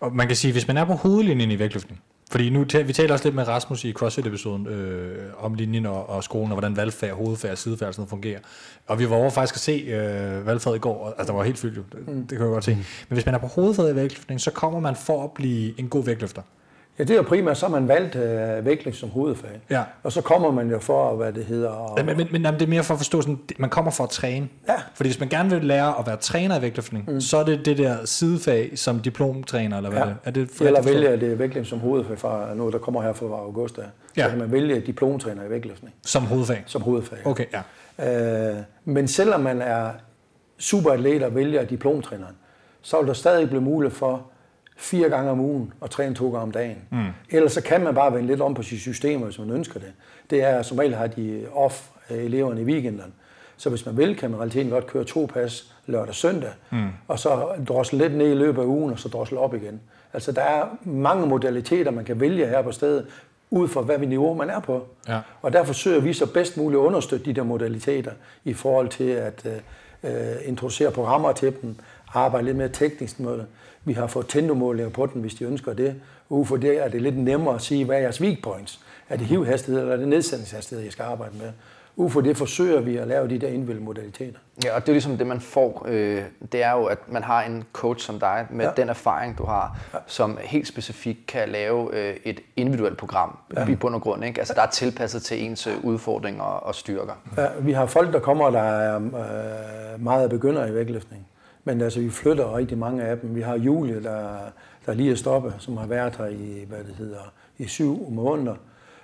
Og 0.00 0.16
man 0.16 0.26
kan 0.26 0.36
sige, 0.36 0.52
hvis 0.52 0.66
man 0.66 0.76
er 0.76 0.84
på 0.84 0.92
hovedlinjen 0.92 1.50
i 1.50 1.58
vægtløftning, 1.58 2.02
fordi 2.30 2.50
nu, 2.50 2.64
vi 2.84 2.92
taler 2.92 3.12
også 3.12 3.24
lidt 3.24 3.34
med 3.34 3.48
Rasmus 3.48 3.84
i 3.84 3.92
CrossFit-episoden 3.92 4.66
øh, 4.66 5.44
om 5.44 5.54
linjen 5.54 5.86
og, 5.86 6.08
og 6.08 6.24
skolen, 6.24 6.52
og 6.52 6.54
hvordan 6.54 6.76
valgfag, 6.76 7.12
hovedfag 7.12 7.50
og 7.50 7.58
sidefag 7.58 7.88
og 7.88 7.94
sådan 7.94 8.00
noget 8.00 8.10
fungerer. 8.10 8.40
Og 8.86 8.98
vi 8.98 9.10
var 9.10 9.16
over 9.16 9.30
faktisk 9.30 9.56
at 9.56 9.60
se 9.60 9.72
øh, 9.72 10.46
valgfaget 10.46 10.76
i 10.76 10.80
går, 10.80 11.04
og 11.04 11.14
altså, 11.18 11.32
der 11.32 11.38
var 11.38 11.44
helt 11.44 11.58
fyldt 11.58 11.76
jo, 11.76 11.82
det, 11.92 12.08
mm. 12.08 12.26
det 12.26 12.38
kan 12.38 12.46
jeg 12.46 12.52
godt 12.52 12.64
se. 12.64 12.74
Mm. 12.74 12.84
Men 13.08 13.14
hvis 13.14 13.26
man 13.26 13.34
er 13.34 13.38
på 13.38 13.46
hovedfaget 13.46 13.92
i 13.92 13.96
vægtløftning, 13.96 14.40
så 14.40 14.50
kommer 14.50 14.80
man 14.80 14.96
for 14.96 15.24
at 15.24 15.32
blive 15.32 15.80
en 15.80 15.88
god 15.88 16.04
vægtløfter. 16.04 16.42
Ja, 16.98 17.04
det 17.04 17.16
er 17.16 17.22
primært, 17.22 17.58
så 17.58 17.66
har 17.66 17.72
man 17.80 17.88
valgt 17.88 18.16
øh, 18.16 18.64
vægtning 18.64 18.96
som 18.96 19.10
hovedfag. 19.10 19.60
Ja. 19.70 19.82
Og 20.02 20.12
så 20.12 20.20
kommer 20.20 20.50
man 20.50 20.70
jo 20.70 20.78
for, 20.78 21.16
hvad 21.16 21.32
det 21.32 21.44
hedder... 21.44 21.68
Og... 21.68 22.04
Men, 22.04 22.16
men, 22.16 22.28
men 22.30 22.44
det 22.44 22.62
er 22.62 22.66
mere 22.66 22.82
for 22.82 22.94
at 22.94 22.98
forstå, 22.98 23.20
sådan, 23.20 23.38
man 23.58 23.70
kommer 23.70 23.90
for 23.90 24.04
at 24.04 24.10
træne. 24.10 24.48
Ja. 24.68 24.74
Fordi 24.94 25.08
hvis 25.08 25.20
man 25.20 25.28
gerne 25.28 25.50
vil 25.50 25.64
lære 25.64 25.98
at 25.98 26.06
være 26.06 26.16
træner 26.16 26.58
i 26.58 26.62
vægtløftning, 26.62 27.10
mm. 27.10 27.20
så 27.20 27.36
er 27.36 27.44
det 27.44 27.66
det 27.66 27.78
der 27.78 28.04
sidefag 28.04 28.70
som 28.74 29.00
diplomtræner, 29.00 29.76
eller 29.76 29.90
hvad 29.90 30.00
ja. 30.00 30.06
det 30.06 30.16
er. 30.24 30.30
det 30.30 30.50
for 30.50 30.64
Eller 30.64 30.82
vælge 30.82 31.16
det 31.16 31.38
vægtning 31.38 31.66
som 31.66 31.78
hovedfag 31.78 32.18
fra 32.18 32.54
noget, 32.54 32.72
der 32.72 32.78
kommer 32.78 33.02
her 33.02 33.12
fra 33.12 33.26
august. 33.26 33.78
Ja. 34.16 34.22
Så 34.22 34.30
kan 34.30 34.38
man 34.38 34.52
vælge 34.52 34.80
diplomtræner 34.80 35.44
i 35.44 35.50
vægtløftning. 35.50 35.94
Som 36.02 36.22
hovedfag? 36.22 36.62
Som 36.66 36.82
hovedfag. 36.82 37.26
Okay, 37.26 37.44
ja. 37.98 38.50
Øh, 38.50 38.56
men 38.84 39.08
selvom 39.08 39.40
man 39.40 39.62
er 39.62 39.90
superatlet 40.58 41.22
og 41.22 41.34
vælger 41.34 41.64
diplomtræneren, 41.64 42.34
så 42.82 42.98
vil 42.98 43.06
der 43.06 43.14
stadig 43.14 43.48
blive 43.48 43.62
mulighed 43.62 43.96
for 43.96 44.22
fire 44.78 45.08
gange 45.08 45.30
om 45.30 45.40
ugen 45.40 45.72
og 45.80 45.90
træne 45.90 46.14
to 46.14 46.24
gange 46.24 46.42
om 46.42 46.50
dagen. 46.50 46.78
Mm. 46.90 47.06
Ellers 47.30 47.52
så 47.52 47.62
kan 47.62 47.84
man 47.84 47.94
bare 47.94 48.12
vende 48.12 48.26
lidt 48.26 48.40
om 48.40 48.54
på 48.54 48.62
sit 48.62 48.80
system, 48.80 49.20
hvis 49.20 49.38
man 49.38 49.50
ønsker 49.50 49.80
det. 49.80 49.92
Det 50.30 50.42
er, 50.42 50.62
som 50.62 50.78
regel 50.78 50.94
har 50.94 51.06
de 51.06 51.46
off 51.54 51.88
eleverne 52.10 52.60
i 52.60 52.64
weekenden. 52.64 53.14
Så 53.56 53.70
hvis 53.70 53.86
man 53.86 53.96
vil, 53.96 54.16
kan 54.16 54.30
man 54.30 54.40
realiteten 54.40 54.70
godt 54.70 54.86
køre 54.86 55.04
to 55.04 55.26
pas 55.32 55.74
lørdag 55.86 56.08
og 56.08 56.14
søndag, 56.14 56.50
mm. 56.70 56.88
og 57.08 57.18
så 57.18 57.48
drosle 57.68 57.98
lidt 57.98 58.14
ned 58.14 58.30
i 58.30 58.34
løbet 58.34 58.62
af 58.62 58.66
ugen, 58.66 58.92
og 58.92 58.98
så 58.98 59.08
drosle 59.08 59.38
op 59.38 59.54
igen. 59.54 59.80
Altså 60.12 60.32
der 60.32 60.42
er 60.42 60.64
mange 60.84 61.26
modaliteter, 61.26 61.90
man 61.90 62.04
kan 62.04 62.20
vælge 62.20 62.46
her 62.46 62.62
på 62.62 62.72
stedet, 62.72 63.06
ud 63.50 63.68
fra 63.68 63.80
hvad 63.80 63.98
niveau 63.98 64.34
man 64.34 64.50
er 64.50 64.60
på. 64.60 64.86
Ja. 65.08 65.20
Og 65.42 65.52
derfor 65.52 65.72
søger 65.72 66.00
vi 66.00 66.12
så 66.12 66.32
bedst 66.32 66.56
muligt 66.56 66.80
at 66.80 66.84
understøtte 66.84 67.24
de 67.24 67.32
der 67.32 67.42
modaliteter 67.42 68.12
i 68.44 68.52
forhold 68.52 68.88
til 68.88 69.08
at 69.08 69.46
øh, 69.46 70.12
øh 70.12 70.36
introducere 70.44 70.90
programmer 70.90 71.32
til 71.32 71.54
dem, 71.62 71.76
arbejde 72.14 72.44
lidt 72.44 72.56
mere 72.56 72.68
teknisk 72.68 73.20
med 73.20 73.32
det. 73.32 73.46
Vi 73.88 73.92
har 73.92 74.06
fået 74.06 74.26
tendomålinger 74.28 74.90
på 74.90 75.06
den, 75.06 75.20
hvis 75.20 75.34
de 75.34 75.44
ønsker 75.44 75.72
det. 75.72 75.94
Ud 76.28 76.44
for 76.44 76.56
det 76.56 76.84
er 76.84 76.88
det 76.88 77.02
lidt 77.02 77.18
nemmere 77.18 77.54
at 77.54 77.62
sige, 77.62 77.84
hvad 77.84 77.96
er 77.96 78.00
jeres 78.00 78.20
weak 78.20 78.42
points? 78.42 78.80
Er 79.08 79.16
det 79.16 79.26
hivhastighed 79.26 79.80
eller 79.80 79.92
er 79.92 79.96
det 79.96 80.08
nedsætningshastighed, 80.08 80.84
jeg 80.84 80.92
skal 80.92 81.02
arbejde 81.02 81.36
med? 81.38 81.52
Ud 81.96 82.10
for 82.10 82.20
det 82.20 82.36
forsøger 82.36 82.80
vi 82.80 82.96
at 82.96 83.08
lave 83.08 83.28
de 83.28 83.38
der 83.38 83.48
individuelle 83.48 83.82
modaliteter. 83.82 84.38
Ja, 84.64 84.74
og 84.74 84.80
det 84.80 84.88
er 84.88 84.92
ligesom 84.92 85.16
det, 85.16 85.26
man 85.26 85.40
får. 85.40 85.86
Øh, 85.88 86.22
det 86.52 86.62
er 86.62 86.72
jo, 86.72 86.84
at 86.84 86.98
man 87.08 87.22
har 87.22 87.42
en 87.42 87.64
coach 87.72 88.06
som 88.06 88.20
dig, 88.20 88.46
med 88.50 88.64
ja. 88.64 88.70
den 88.76 88.88
erfaring, 88.88 89.38
du 89.38 89.44
har, 89.44 89.78
ja. 89.94 89.98
som 90.06 90.38
helt 90.40 90.68
specifikt 90.68 91.26
kan 91.26 91.48
lave 91.48 91.96
øh, 91.96 92.16
et 92.24 92.40
individuelt 92.56 92.98
program 92.98 93.38
ja. 93.56 93.68
i 93.68 93.74
bund 93.74 93.94
og 93.94 94.00
grund. 94.00 94.24
Ikke? 94.24 94.38
Altså, 94.38 94.54
der 94.54 94.62
er 94.62 94.70
tilpasset 94.70 95.22
til 95.22 95.44
ens 95.44 95.66
øh, 95.66 95.84
udfordringer 95.84 96.42
og 96.42 96.74
styrker. 96.74 97.12
Ja, 97.36 97.46
vi 97.60 97.72
har 97.72 97.86
folk, 97.86 98.12
der 98.12 98.18
kommer, 98.20 98.50
der 98.50 98.62
er 98.62 98.96
øh, 98.96 100.04
meget 100.04 100.30
begynder 100.30 100.66
i 100.66 100.74
vægtløftning. 100.74 101.27
Men 101.68 101.80
altså, 101.80 102.00
vi 102.00 102.10
flytter 102.10 102.56
rigtig 102.56 102.78
mange 102.78 103.02
af 103.02 103.18
dem. 103.18 103.34
Vi 103.34 103.40
har 103.40 103.56
Julie, 103.58 104.02
der, 104.02 104.28
der 104.86 104.94
lige 104.94 105.12
er 105.12 105.16
stoppet, 105.16 105.54
som 105.58 105.76
har 105.76 105.86
været 105.86 106.16
her 106.16 106.26
i, 106.26 106.64
hvad 106.68 106.78
det 106.78 106.94
hedder, 106.98 107.32
i 107.58 107.66
syv 107.66 108.10
måneder. 108.10 108.54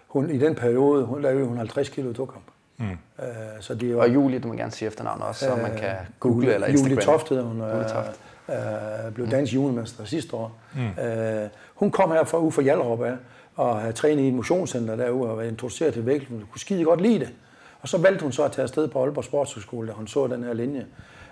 Hun, 0.09 0.31
I 0.31 0.39
den 0.39 0.55
periode, 0.55 1.05
hun 1.05 1.23
lavede 1.23 1.47
hun 1.47 1.57
50 1.57 1.89
kilo 1.89 2.13
tokamp. 2.13 2.45
Mm. 2.77 2.85
Uh, 3.19 3.25
så 3.61 3.75
det 3.75 3.87
er 3.89 3.93
jo, 3.93 4.01
og 4.01 4.15
Julie, 4.15 4.39
du 4.39 4.49
må 4.49 4.55
gerne 4.55 4.73
sige 4.73 4.89
efternavnet 4.89 5.27
også, 5.27 5.45
så 5.45 5.57
man 5.57 5.77
kan 5.77 5.95
google 6.21 6.37
Julie, 6.37 6.55
eller 6.55 6.67
Instagram. 6.67 6.91
Julie 6.91 7.05
Toft 7.05 7.29
hun. 7.29 7.39
Julie 7.39 7.89
Toft. 7.89 8.21
Uh, 8.49 9.15
blev 9.15 9.31
dansk 9.31 9.53
mm. 9.53 9.61
julemester 9.61 10.05
sidste 10.05 10.37
år. 10.37 10.57
Mm. 10.75 10.81
Uh, 10.81 11.49
hun 11.75 11.91
kom 11.91 12.11
her 12.11 12.25
fra 12.25 12.39
ude 12.39 12.53
for 12.53 12.63
Hjallerup 12.63 13.03
af, 13.03 13.15
og 13.57 13.81
havde 13.81 13.93
trænet 13.93 14.23
i 14.23 14.29
et 14.29 14.35
motionscenter 14.35 14.97
derude 14.97 15.31
og 15.31 15.39
været 15.39 15.49
introduceret 15.49 15.95
til 15.95 16.07
vægt. 16.07 16.29
Hun 16.29 16.45
kunne 16.51 16.61
skide 16.61 16.85
godt 16.85 17.01
lide 17.01 17.19
det. 17.19 17.33
Og 17.81 17.89
så 17.89 17.99
valgte 17.99 18.23
hun 18.23 18.33
så 18.33 18.45
at 18.45 18.53
tage 18.53 18.63
afsted 18.63 18.89
på 18.89 19.03
Aalborg 19.03 19.25
Sportshøjskole, 19.25 19.89
da 19.89 19.93
hun 19.93 20.07
så 20.07 20.27
den 20.27 20.45
her 20.45 20.53
linje 20.53 20.87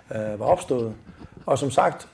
uh, 0.09 0.39
var 0.39 0.45
opstået. 0.45 0.93
Og 1.45 1.59
som 1.59 1.71
sagt, 1.71 2.07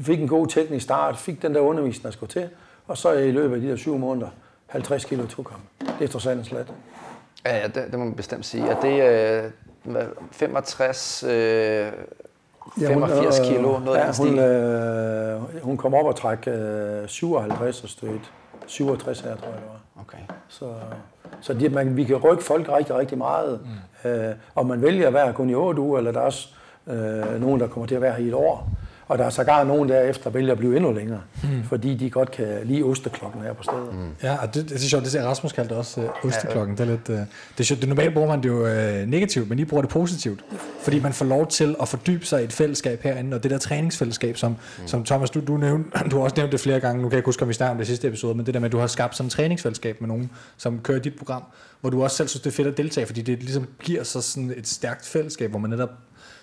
fik 0.00 0.20
en 0.20 0.28
god 0.28 0.46
teknisk 0.46 0.84
start, 0.84 1.16
fik 1.16 1.42
den 1.42 1.54
der 1.54 1.60
undervisning, 1.60 2.04
der 2.04 2.10
skulle 2.10 2.32
til, 2.32 2.48
og 2.86 2.98
så 2.98 3.12
i 3.12 3.30
løbet 3.30 3.54
af 3.54 3.60
de 3.60 3.68
der 3.68 3.76
syv 3.76 3.98
måneder, 3.98 4.28
50 4.66 5.04
kilo 5.04 5.22
ham. 5.36 5.60
Det 5.98 6.04
er 6.04 6.08
trods 6.08 6.26
alt 6.26 6.38
en 6.38 6.44
slat. 6.44 6.72
Ja, 7.46 7.56
ja 7.56 7.66
det, 7.66 7.74
det, 7.74 7.98
må 7.98 8.04
man 8.04 8.14
bestemt 8.14 8.46
sige. 8.46 8.68
Er 8.68 8.80
det 8.80 9.50
øh, 9.86 10.02
65, 10.32 11.22
øh, 11.22 11.30
85 12.78 13.38
ja, 13.38 13.44
hun, 13.44 13.54
kilo, 13.54 13.78
noget 13.78 13.98
ja, 13.98 14.12
hun, 14.18 14.38
øh, 14.38 15.62
hun 15.64 15.76
kom 15.76 15.94
op 15.94 16.06
og 16.06 16.16
træk 16.16 16.46
øh, 16.46 17.08
57 17.08 17.82
og 17.82 17.88
stødt 17.88 18.32
67 18.66 19.20
her, 19.20 19.36
tror 19.36 19.46
jeg 19.46 19.54
det 19.54 19.62
var. 19.68 20.02
Okay. 20.02 20.18
Så, 20.48 20.64
Så 21.40 21.54
det, 21.54 21.72
man, 21.72 21.96
vi 21.96 22.04
kan 22.04 22.16
rykke 22.16 22.44
folk 22.44 22.68
rigtig, 22.68 22.96
rigtig 22.96 23.18
meget. 23.18 23.60
Mm. 24.04 24.10
Øh, 24.10 24.34
og 24.54 24.66
man 24.66 24.82
vælger 24.82 25.06
at 25.06 25.14
være 25.14 25.32
kun 25.32 25.50
i 25.50 25.54
8 25.54 25.82
uger, 25.82 25.98
eller 25.98 26.12
der 26.12 26.20
er 26.20 26.24
også 26.24 26.48
øh, 26.88 27.40
nogen, 27.40 27.60
der 27.60 27.66
kommer 27.66 27.86
til 27.86 27.94
at 27.94 28.02
være 28.02 28.12
her 28.12 28.24
i 28.24 28.28
et 28.28 28.34
år. 28.34 28.78
Og 29.08 29.18
der 29.18 29.24
er 29.24 29.30
sågar 29.30 29.64
nogen 29.64 29.88
derefter, 29.88 30.30
vælger 30.30 30.52
at 30.52 30.58
blive 30.58 30.76
endnu 30.76 30.92
længere, 30.92 31.20
mm. 31.42 31.62
fordi 31.64 31.94
de 31.94 32.10
godt 32.10 32.30
kan 32.30 32.46
lide 32.64 32.82
osteklokken 32.82 33.42
her 33.42 33.52
på 33.52 33.62
stedet. 33.62 33.92
Mm. 33.92 34.08
Ja, 34.22 34.36
og 34.42 34.54
det, 34.54 34.68
det 34.68 34.74
er 34.74 34.78
sjovt, 34.78 35.04
det 35.04 35.12
ser 35.12 35.22
Rasmus 35.22 35.52
kaldte 35.52 35.72
også 35.72 36.00
uh, 36.00 36.24
osteklokken. 36.24 36.76
Ja, 36.78 36.84
ja. 36.84 36.90
Det 36.90 37.08
er 37.08 37.12
lidt, 37.14 37.20
uh, 37.20 37.26
det 37.52 37.60
er 37.60 37.64
sjovt, 37.64 37.80
det 37.80 37.88
normalt 37.88 38.14
bruger 38.14 38.28
man 38.28 38.42
det 38.42 38.48
jo 38.48 38.60
uh, 38.60 39.08
negativt, 39.08 39.48
men 39.48 39.58
I 39.58 39.64
bruger 39.64 39.82
det 39.82 39.90
positivt, 39.90 40.44
fordi 40.82 41.00
man 41.00 41.12
får 41.12 41.24
lov 41.24 41.46
til 41.46 41.76
at 41.82 41.88
fordybe 41.88 42.26
sig 42.26 42.40
i 42.40 42.44
et 42.44 42.52
fællesskab 42.52 43.02
herinde, 43.02 43.36
og 43.36 43.42
det 43.42 43.50
der 43.50 43.58
træningsfællesskab, 43.58 44.36
som, 44.36 44.50
mm. 44.50 44.86
som 44.86 45.04
Thomas, 45.04 45.30
du, 45.30 45.40
du, 45.40 45.56
nævnte, 45.56 45.90
du 46.10 46.16
har 46.16 46.24
også 46.24 46.36
nævnt 46.36 46.52
det 46.52 46.60
flere 46.60 46.80
gange, 46.80 47.02
nu 47.02 47.08
kan 47.08 47.12
jeg 47.12 47.18
ikke 47.18 47.28
huske, 47.28 47.42
om 47.42 47.48
vi 47.48 47.54
snakker 47.54 47.70
om 47.70 47.78
det 47.78 47.86
sidste 47.86 48.08
episode, 48.08 48.34
men 48.34 48.46
det 48.46 48.54
der 48.54 48.60
med, 48.60 48.68
at 48.68 48.72
du 48.72 48.78
har 48.78 48.86
skabt 48.86 49.16
sådan 49.16 49.26
et 49.26 49.32
træningsfællesskab 49.32 50.00
med 50.00 50.08
nogen, 50.08 50.30
som 50.56 50.78
kører 50.78 50.98
dit 50.98 51.16
program, 51.18 51.42
hvor 51.80 51.90
du 51.90 52.02
også 52.02 52.16
selv 52.16 52.28
synes, 52.28 52.42
det 52.42 52.50
er 52.50 52.54
fedt 52.54 52.68
at 52.68 52.76
deltage, 52.76 53.06
fordi 53.06 53.22
det 53.22 53.42
ligesom 53.42 53.66
giver 53.82 54.02
sig 54.02 54.22
sådan 54.22 54.52
et 54.56 54.68
stærkt 54.68 55.06
fællesskab, 55.06 55.50
hvor 55.50 55.58
man 55.58 55.70
netop 55.70 55.90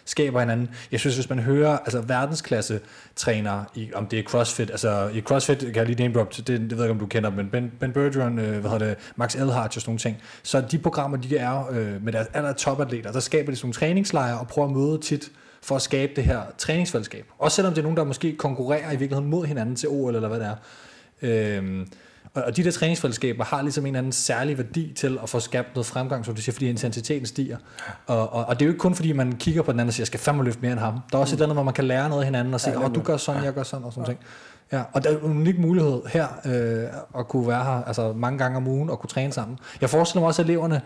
skaber 0.05 0.39
hinanden. 0.39 0.69
Jeg 0.91 0.99
synes, 0.99 1.15
hvis 1.15 1.29
man 1.29 1.39
hører 1.39 1.77
altså, 1.77 2.01
verdensklasse 2.01 2.79
trænere, 3.15 3.65
i, 3.75 3.89
om 3.93 4.07
det 4.07 4.19
er 4.19 4.23
CrossFit, 4.23 4.69
altså 4.69 5.09
i 5.13 5.21
CrossFit 5.21 5.59
kan 5.59 5.75
jeg 5.75 5.85
lige 5.85 6.01
name 6.01 6.13
drop, 6.13 6.37
det, 6.37 6.47
det 6.47 6.71
ved 6.71 6.77
jeg 6.77 6.83
ikke, 6.83 6.91
om 6.91 6.99
du 6.99 7.05
kender, 7.05 7.29
men 7.29 7.49
Ben, 7.49 7.71
ben 7.79 7.93
Bergeron, 7.93 8.39
øh, 8.39 8.59
hvad 8.59 8.71
hedder 8.71 8.85
det, 8.85 8.97
Max 9.15 9.35
Elhardt 9.35 9.75
og 9.75 9.81
sådan 9.81 9.89
nogle 9.89 9.99
ting. 9.99 10.17
Så 10.43 10.61
de 10.61 10.77
programmer, 10.77 11.17
de 11.17 11.37
er 11.37 11.69
øh, 11.71 12.03
med 12.03 12.13
deres 12.13 12.27
aller 12.33 12.53
topatleter, 12.53 13.11
der 13.11 13.19
skaber 13.19 13.51
de 13.51 13.55
sådan 13.55 13.65
nogle 13.65 13.73
træningslejre 13.73 14.39
og 14.39 14.47
prøver 14.47 14.67
at 14.67 14.73
møde 14.73 14.99
tit 15.01 15.31
for 15.61 15.75
at 15.75 15.81
skabe 15.81 16.11
det 16.15 16.23
her 16.23 16.41
træningsfællesskab. 16.57 17.25
Også 17.37 17.55
selvom 17.55 17.73
det 17.73 17.79
er 17.81 17.83
nogen, 17.83 17.97
der 17.97 18.03
måske 18.03 18.37
konkurrerer 18.37 18.91
i 18.91 18.95
virkeligheden 18.95 19.29
mod 19.29 19.45
hinanden 19.45 19.75
til 19.75 19.89
OL 19.89 20.15
eller 20.15 20.27
hvad 20.27 20.39
det 20.39 20.47
er. 20.47 20.55
Øh, 21.21 21.85
og 22.35 22.57
de 22.57 22.63
der 22.63 22.71
træningsfællesskaber 22.71 23.43
har 23.43 23.61
ligesom 23.61 23.85
en 23.85 23.87
eller 23.87 23.97
anden 23.97 24.11
særlig 24.11 24.57
værdi 24.57 24.93
til 24.95 25.19
at 25.23 25.29
få 25.29 25.39
skabt 25.39 25.75
noget 25.75 25.85
fremgang, 25.85 26.25
som 26.25 26.35
du 26.35 26.41
siger, 26.41 26.53
fordi 26.53 26.69
intensiteten 26.69 27.25
stiger. 27.25 27.57
Og, 28.07 28.33
og, 28.33 28.45
og 28.45 28.55
det 28.55 28.61
er 28.61 28.65
jo 28.65 28.71
ikke 28.71 28.79
kun 28.79 28.95
fordi, 28.95 29.11
man 29.11 29.31
kigger 29.31 29.61
på 29.61 29.71
den 29.71 29.79
anden 29.79 29.89
og 29.89 29.93
siger, 29.93 30.03
jeg 30.03 30.07
skal 30.07 30.19
fandme 30.19 30.43
løfte 30.43 30.61
mere 30.61 30.71
end 30.71 30.79
ham. 30.79 30.99
Der 31.11 31.17
er 31.17 31.21
også 31.21 31.35
mm. 31.35 31.39
et 31.39 31.43
andet, 31.43 31.55
hvor 31.55 31.63
man 31.63 31.73
kan 31.73 31.83
lære 31.83 32.09
noget 32.09 32.21
af 32.21 32.27
hinanden 32.27 32.53
og 32.53 32.61
sige, 32.61 32.77
åh, 32.77 32.85
oh, 32.85 32.95
du 32.95 33.01
gør 33.01 33.17
sådan, 33.17 33.43
jeg 33.43 33.53
gør 33.53 33.63
sådan 33.63 33.85
og 33.85 33.93
sådan 33.93 34.05
ja. 34.05 34.11
ting. 34.11 34.19
Ja, 34.71 34.83
og 34.93 35.03
der 35.03 35.09
er 35.09 35.17
en 35.17 35.23
unik 35.23 35.59
mulighed 35.59 36.01
her 36.07 36.27
øh, 36.45 37.19
at 37.19 37.27
kunne 37.27 37.47
være 37.47 37.63
her 37.63 37.83
altså 37.83 38.13
mange 38.13 38.37
gange 38.37 38.57
om 38.57 38.67
ugen 38.67 38.89
og 38.89 38.99
kunne 38.99 39.09
træne 39.09 39.33
sammen. 39.33 39.59
Jeg 39.81 39.89
forestiller 39.89 40.21
mig 40.21 40.27
også, 40.27 40.41
at 40.41 40.49
eleverne 40.49 40.81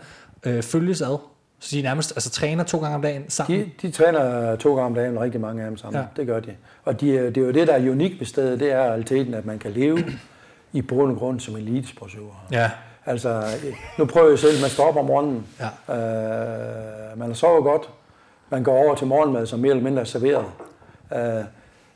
øh, 0.46 0.62
følges 0.62 1.02
ad. 1.02 1.18
Så 1.60 1.76
de 1.76 1.82
nærmest 1.82 2.12
altså, 2.16 2.30
træner 2.30 2.64
to 2.64 2.78
gange 2.78 2.94
om 2.94 3.02
dagen 3.02 3.24
sammen? 3.30 3.60
De, 3.60 3.70
de 3.82 3.90
træner 3.90 4.56
to 4.56 4.74
gange 4.74 4.86
om 4.86 4.94
dagen, 4.94 5.20
rigtig 5.20 5.40
mange 5.40 5.62
af 5.62 5.68
dem 5.68 5.76
sammen. 5.76 6.00
Ja. 6.00 6.06
Det 6.16 6.26
gør 6.26 6.40
de. 6.40 6.54
Og 6.84 7.00
de, 7.00 7.06
det 7.06 7.36
er 7.36 7.40
jo 7.40 7.50
det, 7.50 7.68
der 7.68 7.74
er 7.74 7.90
unikt 7.90 8.18
ved 8.18 8.26
stedet, 8.26 8.60
det 8.60 8.72
er 8.72 8.80
realiteten, 8.80 9.34
at 9.34 9.46
man 9.46 9.58
kan 9.58 9.70
leve 9.70 10.04
i 10.72 10.82
bund 10.82 11.12
og 11.12 11.18
grund 11.18 11.40
som 11.40 11.56
elitesportsøver. 11.56 12.46
Ja. 12.52 12.70
Altså, 13.06 13.42
nu 13.98 14.04
prøver 14.04 14.28
jeg 14.28 14.38
selv, 14.38 14.60
man 14.60 14.70
står 14.70 14.88
op 14.88 14.96
om 14.96 15.04
morgenen, 15.04 15.46
ja. 15.60 15.94
øh, 15.94 17.18
man 17.18 17.34
sover 17.34 17.62
godt, 17.62 17.90
man 18.50 18.62
går 18.62 18.76
over 18.76 18.94
til 18.94 19.06
morgenmad, 19.06 19.46
som 19.46 19.58
mere 19.58 19.70
eller 19.70 19.84
mindre 19.84 20.00
er 20.00 20.04
serveret. 20.04 20.44
Øh, 21.14 21.44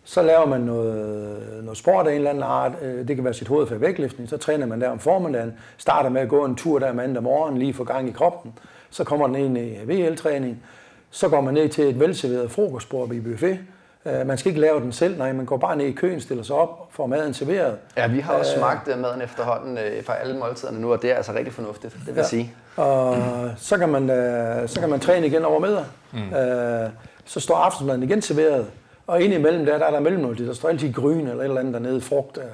så 0.04 0.22
laver 0.22 0.46
man 0.46 0.60
noget, 0.60 1.64
noget 1.64 1.78
sport 1.78 2.06
af 2.06 2.10
en 2.10 2.16
eller 2.16 2.30
anden 2.30 2.42
art. 2.42 2.72
Øh, 2.82 3.08
det 3.08 3.16
kan 3.16 3.24
være 3.24 3.34
sit 3.34 3.48
hoved 3.48 3.66
for 3.66 3.74
vægtløftning. 3.74 4.28
Så 4.28 4.36
træner 4.36 4.66
man 4.66 4.80
der 4.80 4.88
om 4.88 4.98
formiddagen, 4.98 5.52
starter 5.76 6.10
med 6.10 6.20
at 6.20 6.28
gå 6.28 6.44
en 6.44 6.56
tur 6.56 6.78
der 6.78 6.92
mandag 6.92 7.22
morgen, 7.22 7.58
lige 7.58 7.74
for 7.74 7.84
gang 7.84 8.08
i 8.08 8.12
kroppen. 8.12 8.52
Så 8.90 9.04
kommer 9.04 9.26
den 9.26 9.36
ind 9.36 9.58
i 9.58 9.76
VL-træning. 9.86 10.62
Så 11.10 11.28
går 11.28 11.40
man 11.40 11.54
ned 11.54 11.68
til 11.68 11.84
et 11.84 12.00
velserveret 12.00 12.50
frokostbord 12.50 13.12
i 13.12 13.20
buffet. 13.20 13.58
Uh, 14.04 14.26
man 14.26 14.38
skal 14.38 14.50
ikke 14.50 14.60
lave 14.60 14.80
den 14.80 14.92
selv, 14.92 15.18
nej, 15.18 15.32
man 15.32 15.46
går 15.46 15.56
bare 15.56 15.76
ned 15.76 15.86
i 15.86 15.92
køen, 15.92 16.20
stiller 16.20 16.44
sig 16.44 16.56
op, 16.56 16.88
får 16.90 17.06
maden 17.06 17.34
serveret. 17.34 17.76
Ja, 17.96 18.06
vi 18.06 18.20
har 18.20 18.34
også 18.34 18.52
uh, 18.54 18.58
smagt 18.58 18.88
uh, 18.88 18.98
maden 18.98 19.22
efterhånden 19.22 19.72
uh, 19.72 20.04
fra 20.04 20.16
alle 20.16 20.38
måltiderne 20.38 20.80
nu, 20.80 20.92
og 20.92 21.02
det 21.02 21.10
er 21.10 21.14
altså 21.14 21.32
rigtig 21.32 21.52
fornuftigt, 21.52 21.96
det 22.06 22.06
vil 22.06 22.20
ja. 22.20 22.26
sige. 22.26 22.54
Og 22.76 23.16
så 23.56 23.78
kan, 23.78 23.88
man, 23.88 24.02
uh, 24.02 24.68
så 24.68 24.80
kan 24.80 24.90
man 24.90 25.00
træne 25.00 25.26
igen 25.26 25.44
over 25.44 25.60
middag. 25.60 25.84
Mm. 26.12 26.18
Uh, 26.18 26.90
så 27.24 27.40
står 27.40 27.56
aftensmaden 27.56 28.02
igen 28.02 28.22
serveret, 28.22 28.66
og 29.06 29.22
indimellem 29.22 29.66
der, 29.66 29.78
der 29.78 29.86
er 29.86 29.90
der 29.90 30.00
mellemmåltid. 30.00 30.46
Der 30.46 30.54
står 30.54 30.68
altid 30.68 30.92
gryn 30.92 31.26
eller 31.26 31.40
et 31.40 31.44
eller 31.44 31.60
andet 31.60 31.74
dernede, 31.74 32.00
frugt, 32.00 32.36
uh, 32.36 32.44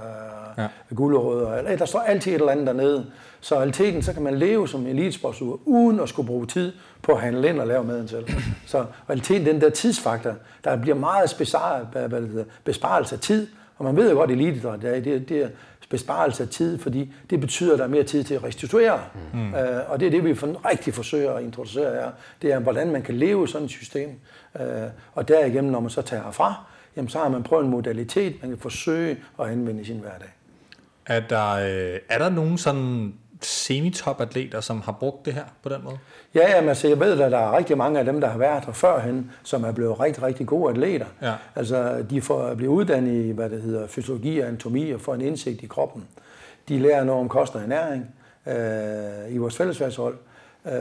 ja. 0.59 0.69
gulerødder. 0.95 1.55
Eller, 1.55 1.77
der 1.77 1.85
står 1.85 2.01
altid 2.01 2.33
et 2.33 2.35
eller 2.35 2.53
andet 2.53 2.67
dernede. 2.67 3.07
Så 3.41 3.55
i 3.55 3.59
realiteten, 3.59 4.03
så 4.03 4.13
kan 4.13 4.23
man 4.23 4.39
leve 4.39 4.69
som 4.69 4.87
elitesportsur, 4.87 5.61
uden 5.65 6.01
at 6.01 6.09
skulle 6.09 6.27
bruge 6.27 6.47
tid 6.47 6.73
på 7.03 7.13
at 7.13 7.21
handle 7.21 7.49
ind 7.49 7.61
og 7.61 7.67
lave 7.67 7.85
maden 7.85 8.09
selv. 8.09 8.27
Så 8.67 8.85
realiteten, 9.09 9.47
den 9.47 9.61
der 9.61 9.71
tidsfaktor, 9.71 10.35
der 10.65 10.77
bliver 10.77 10.97
meget 10.97 11.37
besparelse 12.65 13.15
af 13.15 13.21
tid, 13.21 13.47
og 13.79 13.85
man 13.85 13.97
ved 13.97 14.11
jo 14.11 14.17
godt, 14.17 14.31
at 14.31 14.37
eliteidræt 14.37 14.83
det, 14.83 15.05
det, 15.05 15.29
det 15.29 15.43
er 15.43 15.49
besparelse 15.91 16.43
af 16.43 16.49
tid, 16.49 16.79
fordi 16.79 17.13
det 17.31 17.41
betyder, 17.41 17.73
at 17.73 17.79
der 17.79 17.85
er 17.85 17.89
mere 17.89 18.03
tid 18.03 18.25
til 18.25 18.35
at 18.35 18.45
restituere. 18.45 19.01
Mm. 19.35 19.55
Øh, 19.55 19.91
og 19.91 20.01
det 20.01 20.07
er 20.07 20.11
det, 20.11 20.25
vi 20.25 20.35
for, 20.35 20.71
rigtig 20.71 20.95
forsøger 20.95 21.33
at 21.33 21.43
introducere 21.43 21.93
her. 21.93 22.11
Det 22.43 22.53
er, 22.53 22.59
hvordan 22.59 22.91
man 22.91 23.03
kan 23.03 23.15
leve 23.15 23.49
sådan 23.49 23.65
et 23.65 23.71
system. 23.71 24.11
Øh, 24.61 24.67
og 25.15 25.29
derigennem, 25.29 25.73
når 25.73 25.81
man 25.81 25.91
så 25.91 26.03
tager 26.03 26.23
herfra, 26.23 26.55
jamen, 26.97 27.09
så 27.09 27.19
har 27.19 27.29
man 27.29 27.43
prøvet 27.43 27.65
en 27.65 27.71
modalitet, 27.71 28.37
man 28.43 28.51
kan 28.51 28.59
forsøge 28.59 29.17
at 29.41 29.47
anvende 29.47 29.81
i 29.83 29.85
sin 29.85 29.99
hverdag. 29.99 30.29
Er 31.11 31.21
der, 31.21 31.51
øh, 31.53 31.99
er 32.09 32.19
der 32.19 32.29
nogen 32.29 32.59
sådan 32.59 33.15
semitop-atleter, 33.41 34.61
som 34.61 34.81
har 34.81 34.93
brugt 34.93 35.27
det 35.27 35.35
her 35.35 35.45
på 35.63 35.69
den 35.69 35.85
måde? 35.85 35.99
Ja, 36.35 36.51
jamen, 36.51 36.69
altså, 36.69 36.89
jeg 36.89 37.01
ved, 37.01 37.21
at 37.21 37.33
der 37.33 37.39
er 37.39 37.57
rigtig 37.57 37.79
mange 37.79 37.99
af 37.99 38.05
dem, 38.05 38.21
der 38.21 38.29
har 38.29 38.39
været 38.39 38.65
her 38.65 38.73
førhen, 38.73 39.31
som 39.43 39.65
er 39.65 39.73
blevet 39.73 40.01
rigtig, 40.01 40.23
rigtig 40.23 40.47
gode 40.47 40.71
atleter. 40.71 41.07
Ja. 41.23 41.33
Altså, 41.57 42.05
de 42.11 42.21
får 42.21 42.55
blive 42.55 42.71
uddannet 42.71 43.25
i, 43.25 43.31
hvad 43.31 43.51
det 43.51 43.63
hedder, 43.63 43.87
fysiologi 43.87 44.39
og 44.39 44.49
anatomi 44.49 44.91
og 44.91 45.01
får 45.01 45.15
en 45.15 45.21
indsigt 45.21 45.63
i 45.63 45.67
kroppen. 45.67 46.05
De 46.69 46.79
lærer 46.79 47.05
noget 47.05 47.21
om 47.21 47.29
kost 47.29 47.55
og 47.55 47.63
ernæring 47.63 48.07
øh, 48.47 49.35
i 49.35 49.39
vores 49.39 49.57
fællesværdshold. 49.57 50.19
Øh, 50.67 50.73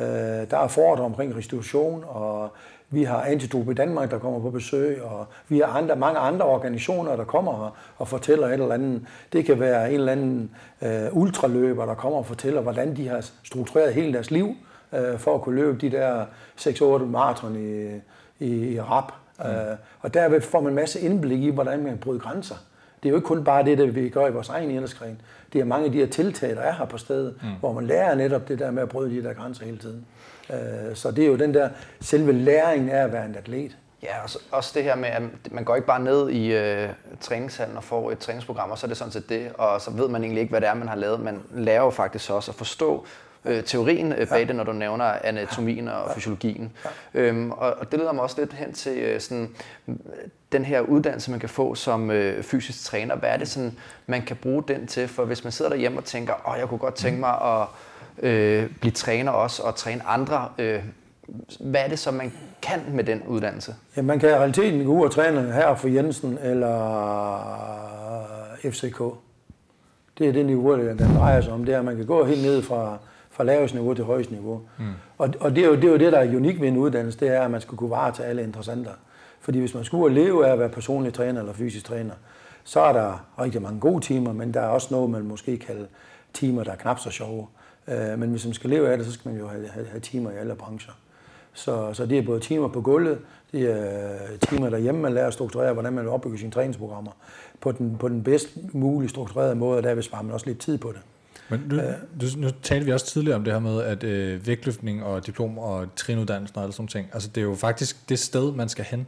der 0.52 0.58
er 0.58 0.68
foredrag 0.68 1.06
omkring 1.06 1.38
restitution, 1.38 2.04
og 2.08 2.54
vi 2.92 3.04
har 3.04 3.22
Antidop 3.22 3.70
i 3.70 3.74
Danmark, 3.74 4.12
der 4.12 4.20
kommer 4.20 4.40
på 4.40 4.50
besøg, 4.50 5.04
og 5.04 5.26
vi 5.48 5.60
har 5.60 5.66
andre, 5.66 5.96
mange 5.96 6.20
andre 6.20 6.46
organisationer, 6.46 7.16
der 7.16 7.24
kommer 7.24 7.52
her 7.52 7.78
og 7.98 8.08
fortæller 8.08 8.48
et 8.48 8.54
eller 8.54 8.74
andet. 8.74 9.02
Det 9.34 9.46
kan 9.46 9.60
være 9.60 9.90
en 9.90 10.00
eller 10.00 10.12
anden 10.12 10.52
øh, 10.82 11.08
ultraløber, 11.12 11.86
der 11.86 11.94
kommer 11.94 12.18
og 12.18 12.26
fortæller, 12.26 12.62
hvordan 12.62 12.96
de 12.96 13.08
har 13.08 13.30
struktureret 13.44 13.94
hele 13.94 14.14
deres 14.14 14.32
liv 14.32 14.56
øh, 14.94 15.20
for 15.20 15.36
at 15.36 15.42
kunne 15.42 15.56
løbe 15.56 15.78
de 15.78 15.92
der 15.92 16.26
6-8 16.60 17.06
maraton 17.06 17.56
i, 17.56 18.00
i, 18.46 18.74
i 18.74 18.82
rap. 18.82 19.14
Mm. 19.40 19.46
Øh, 19.46 19.78
og 20.02 20.14
derved 20.14 20.42
får 20.42 20.62
man 20.62 20.72
en 20.72 20.76
masse 20.76 21.00
indblik 21.00 21.44
i, 21.44 21.50
hvordan 21.50 21.84
man 21.84 21.98
bryder 21.98 22.20
grænser. 22.20 22.56
Det 23.04 23.10
er 23.10 23.10
jo 23.10 23.16
ikke 23.16 23.28
kun 23.28 23.44
bare 23.44 23.66
det, 23.66 23.78
der 23.78 23.86
vi 23.86 24.10
gør 24.10 24.28
i 24.28 24.32
vores 24.32 24.50
egen 24.50 24.72
idrætsgren. 24.72 25.22
Det 25.54 25.62
er 25.62 25.66
mange 25.66 25.86
af 25.86 25.92
de 25.92 25.98
her 25.98 26.08
tiltag, 26.08 26.56
der 26.56 26.62
er 26.62 26.74
her 26.74 26.86
på 26.86 26.98
stedet, 26.98 27.36
mm. 27.42 27.50
hvor 27.60 27.74
man 27.74 27.88
lærer 27.88 28.16
netop 28.16 28.48
det 28.48 28.60
der 28.60 28.72
med 28.72 28.84
at 28.84 28.90
bryde 28.90 29.16
de 29.16 29.24
der 29.24 29.34
grænser 29.34 29.66
hele 29.66 29.78
tiden. 29.78 30.06
Øh, 30.54 30.96
så 30.96 31.12
det 31.12 31.24
er 31.24 31.28
jo 31.28 31.36
den 31.36 31.54
der 31.54 31.70
selve 32.02 32.32
læringen 32.32 32.90
af 32.90 33.04
at 33.04 33.14
være 33.14 33.26
en 33.26 33.36
atlet. 33.36 33.78
Ja, 34.04 34.24
og 34.24 34.30
også 34.52 34.72
det 34.74 34.84
her 34.84 34.96
med, 34.96 35.10
at 35.10 35.22
man 35.52 35.64
går 35.64 35.76
ikke 35.76 35.88
bare 35.88 36.00
ned 36.00 36.30
i 36.30 36.54
øh, 36.54 36.90
træningshallen 37.22 37.78
og 37.78 37.84
får 37.84 38.12
et 38.12 38.20
træningsprogram, 38.20 38.72
og 38.72 38.78
så 38.78 38.86
er 38.86 38.88
det 38.88 38.98
sådan 38.98 39.12
set 39.12 39.30
det, 39.30 39.52
og 39.58 39.82
så 39.82 39.92
ved 39.92 40.08
man 40.08 40.24
egentlig 40.24 40.42
ikke, 40.42 40.52
hvad 40.52 40.62
det 40.62 40.70
er, 40.70 40.74
man 40.74 40.88
har 40.88 40.96
lavet. 40.96 41.20
Man 41.20 41.42
lærer 41.54 41.82
jo 41.82 41.90
faktisk 41.90 42.32
også 42.32 42.52
at 42.52 42.56
forstå 42.56 43.06
øh, 43.46 43.64
teorien 43.64 44.14
øh, 44.14 44.28
bag 44.28 44.40
ja. 44.40 44.44
det, 44.44 44.56
når 44.56 44.64
du 44.64 44.72
nævner 44.72 45.06
anatomien 45.24 45.88
og 45.88 46.08
ja. 46.08 46.16
fysiologien. 46.16 46.72
Ja. 47.14 47.20
Øhm, 47.20 47.52
og, 47.52 47.74
og 47.74 47.92
det 47.92 48.00
leder 48.00 48.12
mig 48.12 48.24
også 48.24 48.36
lidt 48.40 48.54
hen 48.54 48.74
til 48.74 48.98
øh, 48.98 49.22
sådan, 49.22 49.56
den 50.52 50.66
her 50.66 50.82
uddannelse, 50.82 51.32
man 51.32 51.40
kan 51.40 51.50
få 51.50 51.76
som 51.76 52.12
øh, 52.12 52.44
fysisk 52.44 52.84
træner. 52.86 53.16
Hvad 53.16 53.30
er 53.30 53.38
det, 53.38 53.48
sådan, 53.48 53.78
man 54.08 54.22
kan 54.22 54.36
bruge 54.36 54.64
den 54.68 54.88
til? 54.88 55.08
For 55.08 55.26
hvis 55.26 55.44
man 55.44 55.52
sidder 55.52 55.72
derhjemme 55.72 55.98
og 55.98 56.06
tænker, 56.06 56.34
åh, 56.50 56.60
jeg 56.60 56.68
kunne 56.68 56.78
godt 56.78 56.96
tænke 56.96 57.20
mig 57.20 57.34
at 57.42 57.68
øh, 58.20 58.70
blive 58.82 58.92
træner 58.92 59.32
også 59.32 59.64
og 59.64 59.76
træne 59.76 60.04
andre. 60.08 60.48
Øh, 60.58 60.80
hvad 61.60 61.82
er 61.82 61.88
det 61.88 62.00
så, 62.00 62.12
man 62.12 62.34
kan 62.62 62.80
med 62.92 63.04
den 63.04 63.22
uddannelse? 63.28 63.76
Ja, 63.98 64.02
man 64.02 64.20
kan 64.20 64.30
i 64.30 64.34
realiteten 64.34 64.86
gå 64.86 64.92
ud 65.00 65.06
og 65.06 65.12
træne 65.12 65.54
her 65.54 65.76
for 65.76 65.88
Jensen 65.88 66.38
eller 66.44 66.70
FCK. 68.64 69.02
Det 70.18 70.28
er 70.28 70.32
det 70.32 70.46
niveau, 70.46 70.78
det 70.78 71.00
drejer 71.00 71.42
sig 71.42 71.54
om. 71.54 71.66
Det 71.66 71.74
er, 71.74 71.80
at 71.80 71.86
man 71.86 71.96
kan 71.96 72.06
gå 72.06 72.26
helt 72.26 72.42
ned 72.42 72.62
fra, 72.62 72.98
fra 73.30 73.44
lavest 73.44 73.74
niveau 73.74 73.94
til 73.94 74.04
højst 74.04 74.32
niveau. 74.32 74.62
Mm. 74.78 74.86
Og, 75.18 75.34
og 75.40 75.56
det, 75.56 75.64
er 75.64 75.68
jo, 75.68 75.76
det 75.76 75.84
er 75.84 75.92
jo 75.92 75.98
det, 75.98 76.12
der 76.12 76.20
er 76.20 76.36
unik 76.36 76.62
ved 76.62 76.68
en 76.68 76.78
uddannelse, 76.78 77.20
det 77.20 77.28
er, 77.28 77.42
at 77.42 77.52
man 77.52 77.62
skal 77.62 77.78
kunne 77.78 77.90
vare 77.90 78.12
til 78.12 78.24
alle 78.24 78.44
interessenter. 78.44 78.92
Fordi 79.40 79.60
hvis 79.60 79.74
man 79.74 79.84
skulle 79.84 80.16
leve 80.16 80.48
af 80.48 80.52
at 80.52 80.60
være 80.60 80.70
personlig 80.70 81.14
træner 81.14 81.40
eller 81.40 81.54
fysisk 81.54 81.86
træner, 81.86 82.14
så 82.64 82.80
er 82.80 82.94
der 82.94 83.26
rigtig 83.42 83.62
mange 83.62 83.80
gode 83.80 84.02
timer, 84.02 84.34
men 84.34 84.54
der 84.54 84.62
er 84.62 84.68
også 84.68 84.88
noget, 84.92 85.10
man 85.10 85.24
måske 85.24 85.58
kalder 85.58 85.86
timer, 86.34 86.64
der 86.64 86.72
er 86.72 86.76
knap 86.76 87.00
så 87.00 87.10
sjove. 87.10 87.48
Øh, 87.92 88.20
men 88.20 88.30
hvis 88.30 88.46
man 88.46 88.54
skal 88.54 88.70
leve 88.70 88.92
af 88.92 88.98
det, 88.98 89.06
så 89.08 89.14
skal 89.14 89.32
man 89.32 89.40
jo 89.42 89.48
have, 89.48 89.68
have, 89.68 89.88
have 89.88 90.00
timer 90.00 90.32
i 90.32 90.36
alle 90.36 90.56
brancher. 90.56 90.94
Så, 91.54 91.94
så 91.94 92.06
det 92.06 92.18
er 92.18 92.22
både 92.22 92.40
timer 92.40 92.68
på 92.68 92.82
gulvet, 92.82 93.20
det 93.52 93.72
er 93.72 94.18
timer 94.50 94.70
derhjemme, 94.70 95.02
man 95.02 95.14
lærer 95.14 95.28
at 95.28 95.34
strukturere, 95.34 95.74
hvordan 95.74 95.94
man 95.94 96.04
vil 96.04 96.12
opbygge 96.12 96.38
sine 96.38 96.52
træningsprogrammer 96.52 97.12
på 97.62 97.72
den, 97.72 97.98
på 97.98 98.08
den 98.08 98.24
bedst 98.24 98.50
mulige 98.74 99.10
strukturerede 99.10 99.56
måde, 99.56 99.78
og 99.78 99.84
derved 99.84 100.04
sparer 100.04 100.24
man 100.24 100.34
også 100.34 100.46
lidt 100.46 100.60
tid 100.60 100.78
på 100.78 100.92
det. 100.92 101.00
Men 101.50 101.64
nu, 101.70 101.82
du, 102.22 102.26
nu 102.38 102.50
talte 102.62 102.86
vi 102.86 102.94
også 102.94 103.06
tidligere 103.06 103.36
om 103.36 103.44
det 103.44 103.54
her 103.54 103.60
med, 103.60 103.82
at 103.82 104.04
øh, 104.04 104.48
vægtløftning 104.48 105.04
og 105.04 105.26
diplom 105.26 105.58
og 105.58 105.96
trinuddannelsen 105.96 106.58
og 106.58 106.64
alle 106.64 106.74
sådan 106.74 106.88
ting, 106.88 107.08
altså 107.14 107.30
det 107.30 107.42
er 107.42 107.46
jo 107.46 107.56
faktisk 107.56 108.10
det 108.10 108.20
sted, 108.20 108.54
man 108.54 108.70
skal 108.70 108.86
hen 108.86 109.08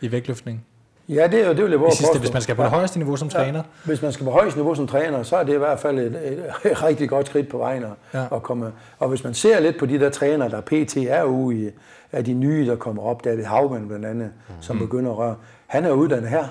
i 0.00 0.12
vægtløftning. 0.12 0.66
Ja, 1.14 1.26
det 1.26 1.40
er 1.40 1.48
jo 1.48 1.54
det, 1.54 1.64
vil 1.64 1.70
jeg 1.70 1.78
hvis, 1.78 1.98
det, 1.98 2.20
hvis 2.20 2.32
man 2.32 2.42
skal 2.42 2.54
på 2.54 2.62
det 2.62 2.70
højeste 2.70 2.98
niveau 2.98 3.16
som 3.16 3.28
ja. 3.28 3.38
træner. 3.38 3.62
Hvis 3.84 4.02
man 4.02 4.12
skal 4.12 4.24
på 4.24 4.30
højeste 4.30 4.58
niveau 4.58 4.74
som 4.74 4.86
træner, 4.86 5.22
så 5.22 5.36
er 5.36 5.44
det 5.44 5.52
i 5.52 5.56
hvert 5.56 5.78
fald 5.78 5.98
et, 5.98 6.06
et, 6.06 6.44
et 6.64 6.82
rigtig 6.84 7.08
godt 7.08 7.26
skridt 7.26 7.48
på 7.48 7.58
vejen 7.58 7.84
at, 7.84 7.90
ja. 8.14 8.36
at 8.36 8.42
komme. 8.42 8.72
Og 8.98 9.08
hvis 9.08 9.24
man 9.24 9.34
ser 9.34 9.60
lidt 9.60 9.78
på 9.78 9.86
de 9.86 10.00
der 10.00 10.10
trænere, 10.10 10.50
der 10.50 10.60
pt. 10.60 10.96
er 10.96 11.22
ude 11.22 11.56
i, 11.56 11.70
af 12.12 12.24
de 12.24 12.32
nye, 12.32 12.66
der 12.66 12.76
kommer 12.76 13.02
op, 13.02 13.24
David 13.24 13.44
Havman 13.44 13.88
blandt 13.88 14.06
andet, 14.06 14.30
mm. 14.48 14.54
som 14.60 14.78
begynder 14.78 15.10
at 15.10 15.18
røre. 15.18 15.34
Han 15.66 15.84
er 15.84 15.90
uddannet 15.90 16.30
her. 16.30 16.44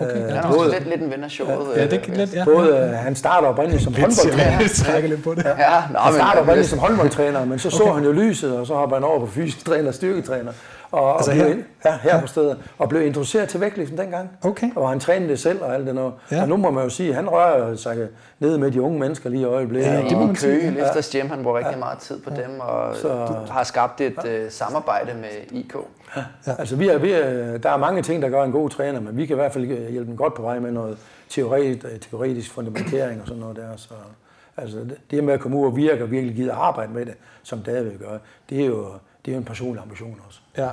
Okay, 0.00 0.16
øh, 0.16 0.22
han 0.22 0.36
er 0.36 0.42
også 0.42 0.70
lidt, 0.70 0.88
lidt 0.88 1.02
en 1.02 1.10
ven 1.10 1.24
af 1.24 1.30
showet. 1.30 1.76
Ja, 1.76 1.86
det 1.86 2.08
er 2.08 2.14
lidt, 2.14 2.34
ja. 2.34 2.44
Både, 2.44 2.76
øh, 2.76 2.90
han 2.90 3.16
starter 3.16 3.48
oprindeligt 3.48 3.82
som 3.82 3.94
håndboldtræner. 4.00 4.60
Jeg 4.60 4.70
trækker 4.70 5.08
lidt 5.08 5.24
på 5.24 5.34
det. 5.34 5.44
Ja, 5.44 5.74
ja 5.74 5.82
nå, 5.92 5.98
han 5.98 6.14
starter 6.14 6.40
oprindeligt 6.40 6.68
som 6.68 6.78
håndboldtræner, 6.78 7.44
men 7.44 7.58
så 7.58 7.68
okay. 7.74 7.76
så 7.76 7.92
han 7.92 8.04
jo 8.04 8.12
lyset, 8.12 8.58
og 8.58 8.66
så 8.66 8.74
hopper 8.74 8.96
han 8.96 9.04
over 9.04 9.20
på 9.20 9.26
fysisk 9.26 9.66
træner 9.66 9.88
og 9.88 9.94
styrketræner. 9.94 10.52
Og, 10.90 11.16
altså 11.16 11.30
og 11.30 11.36
blev, 11.36 11.46
her? 11.46 11.62
Ja, 11.84 11.98
her 12.02 12.20
på 12.20 12.26
stedet. 12.26 12.58
Og 12.78 12.88
blev 12.88 13.06
introduceret 13.06 13.48
til 13.48 13.60
vægtløften 13.60 13.98
dengang. 13.98 14.30
Okay. 14.42 14.70
Og 14.76 14.88
han 14.88 15.00
trænede 15.00 15.30
det 15.30 15.38
selv 15.38 15.62
og 15.62 15.74
alt 15.74 15.86
det 15.86 15.94
noget. 15.94 16.12
Ja. 16.30 16.42
Og 16.42 16.48
nu 16.48 16.56
må 16.56 16.70
man 16.70 16.84
jo 16.84 16.90
sige, 16.90 17.08
at 17.08 17.14
han 17.14 17.28
rører 17.28 17.76
sig 17.76 18.08
ned 18.38 18.58
med 18.58 18.70
de 18.70 18.82
unge 18.82 18.98
mennesker 18.98 19.30
lige 19.30 19.40
i 19.40 19.44
øjeblikket. 19.44 19.90
Ja, 19.90 20.02
det 20.02 20.18
må 20.18 20.26
man 20.26 20.36
sige. 20.36 20.70
Løfters 20.70 21.10
Gym, 21.10 21.28
han 21.28 21.42
bruger 21.42 21.58
rigtig 21.58 21.72
ja. 21.72 21.78
meget 21.78 21.98
tid 21.98 22.20
på 22.20 22.30
ja. 22.30 22.42
dem, 22.42 22.60
og 22.60 22.96
så, 22.96 23.08
har 23.50 23.64
skabt 23.64 24.00
et 24.00 24.14
ja. 24.24 24.44
uh, 24.44 24.50
samarbejde 24.50 25.14
med 25.14 25.58
IK. 25.58 25.76
Ja. 26.16 26.22
Ja. 26.46 26.52
Altså, 26.58 26.76
vi 26.76 26.88
er, 26.88 26.98
vi 26.98 27.12
er, 27.12 27.58
der 27.58 27.70
er 27.70 27.76
mange 27.76 28.02
ting, 28.02 28.22
der 28.22 28.28
gør 28.28 28.44
en 28.44 28.52
god 28.52 28.70
træner, 28.70 29.00
men 29.00 29.16
vi 29.16 29.26
kan 29.26 29.34
i 29.34 29.40
hvert 29.40 29.52
fald 29.52 29.64
hjælpe 29.64 30.08
dem 30.08 30.16
godt 30.16 30.34
på 30.34 30.42
vej 30.42 30.58
med 30.58 30.72
noget 30.72 30.98
teoretisk, 31.28 32.10
teoretisk 32.10 32.52
fundamentering 32.52 33.20
og 33.20 33.26
sådan 33.26 33.40
noget 33.40 33.56
der. 33.56 33.68
Så, 33.76 33.94
altså, 34.56 34.78
det 35.10 35.24
med 35.24 35.34
at 35.34 35.40
komme 35.40 35.58
ud 35.58 35.66
og 35.66 35.76
virke 35.76 36.02
og 36.02 36.10
virkelig 36.10 36.36
give 36.36 36.52
arbejde 36.52 36.92
med 36.92 37.06
det, 37.06 37.14
som 37.42 37.58
David 37.58 37.98
gør, 37.98 38.18
det 38.50 38.62
er 38.62 38.66
jo, 38.66 38.86
det 39.26 39.32
er 39.32 39.36
jo 39.36 39.38
en 39.38 39.44
personlig 39.44 39.82
ambition 39.82 40.20
også. 40.26 40.40
Ja, 40.58 40.68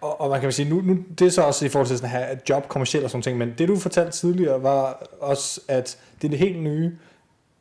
og, 0.00 0.20
og 0.20 0.30
man 0.30 0.40
kan 0.40 0.52
sige, 0.52 0.70
nu, 0.70 0.80
nu, 0.80 0.98
det 1.18 1.26
er 1.26 1.30
så 1.30 1.42
også 1.42 1.66
i 1.66 1.68
forhold 1.68 1.88
til 1.88 1.98
sådan 1.98 2.16
at 2.16 2.24
have 2.24 2.38
job 2.48 2.68
kommercielt 2.68 3.04
og 3.04 3.10
sådan 3.10 3.22
ting, 3.22 3.38
men 3.38 3.54
det 3.58 3.68
du 3.68 3.76
fortalte 3.76 4.12
tidligere 4.12 4.62
var 4.62 5.06
også, 5.20 5.60
at 5.68 5.98
det 6.22 6.28
er 6.28 6.30
det 6.30 6.38
helt 6.38 6.62
nye, 6.62 6.92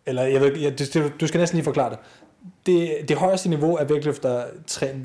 eller 0.06 0.24
jeg 0.24 0.42
ved, 0.42 0.56
ja, 0.56 0.70
det, 0.70 1.14
du 1.22 1.28
skal 1.28 1.40
næsten 1.40 1.58
lige 1.58 1.66
forklare 1.66 1.90
det, 1.90 2.00
det, 2.66 3.10
det 3.10 3.18
højeste 3.18 3.50
niveau 3.50 3.76
af 3.76 3.90
vægtløfter, 3.90 4.44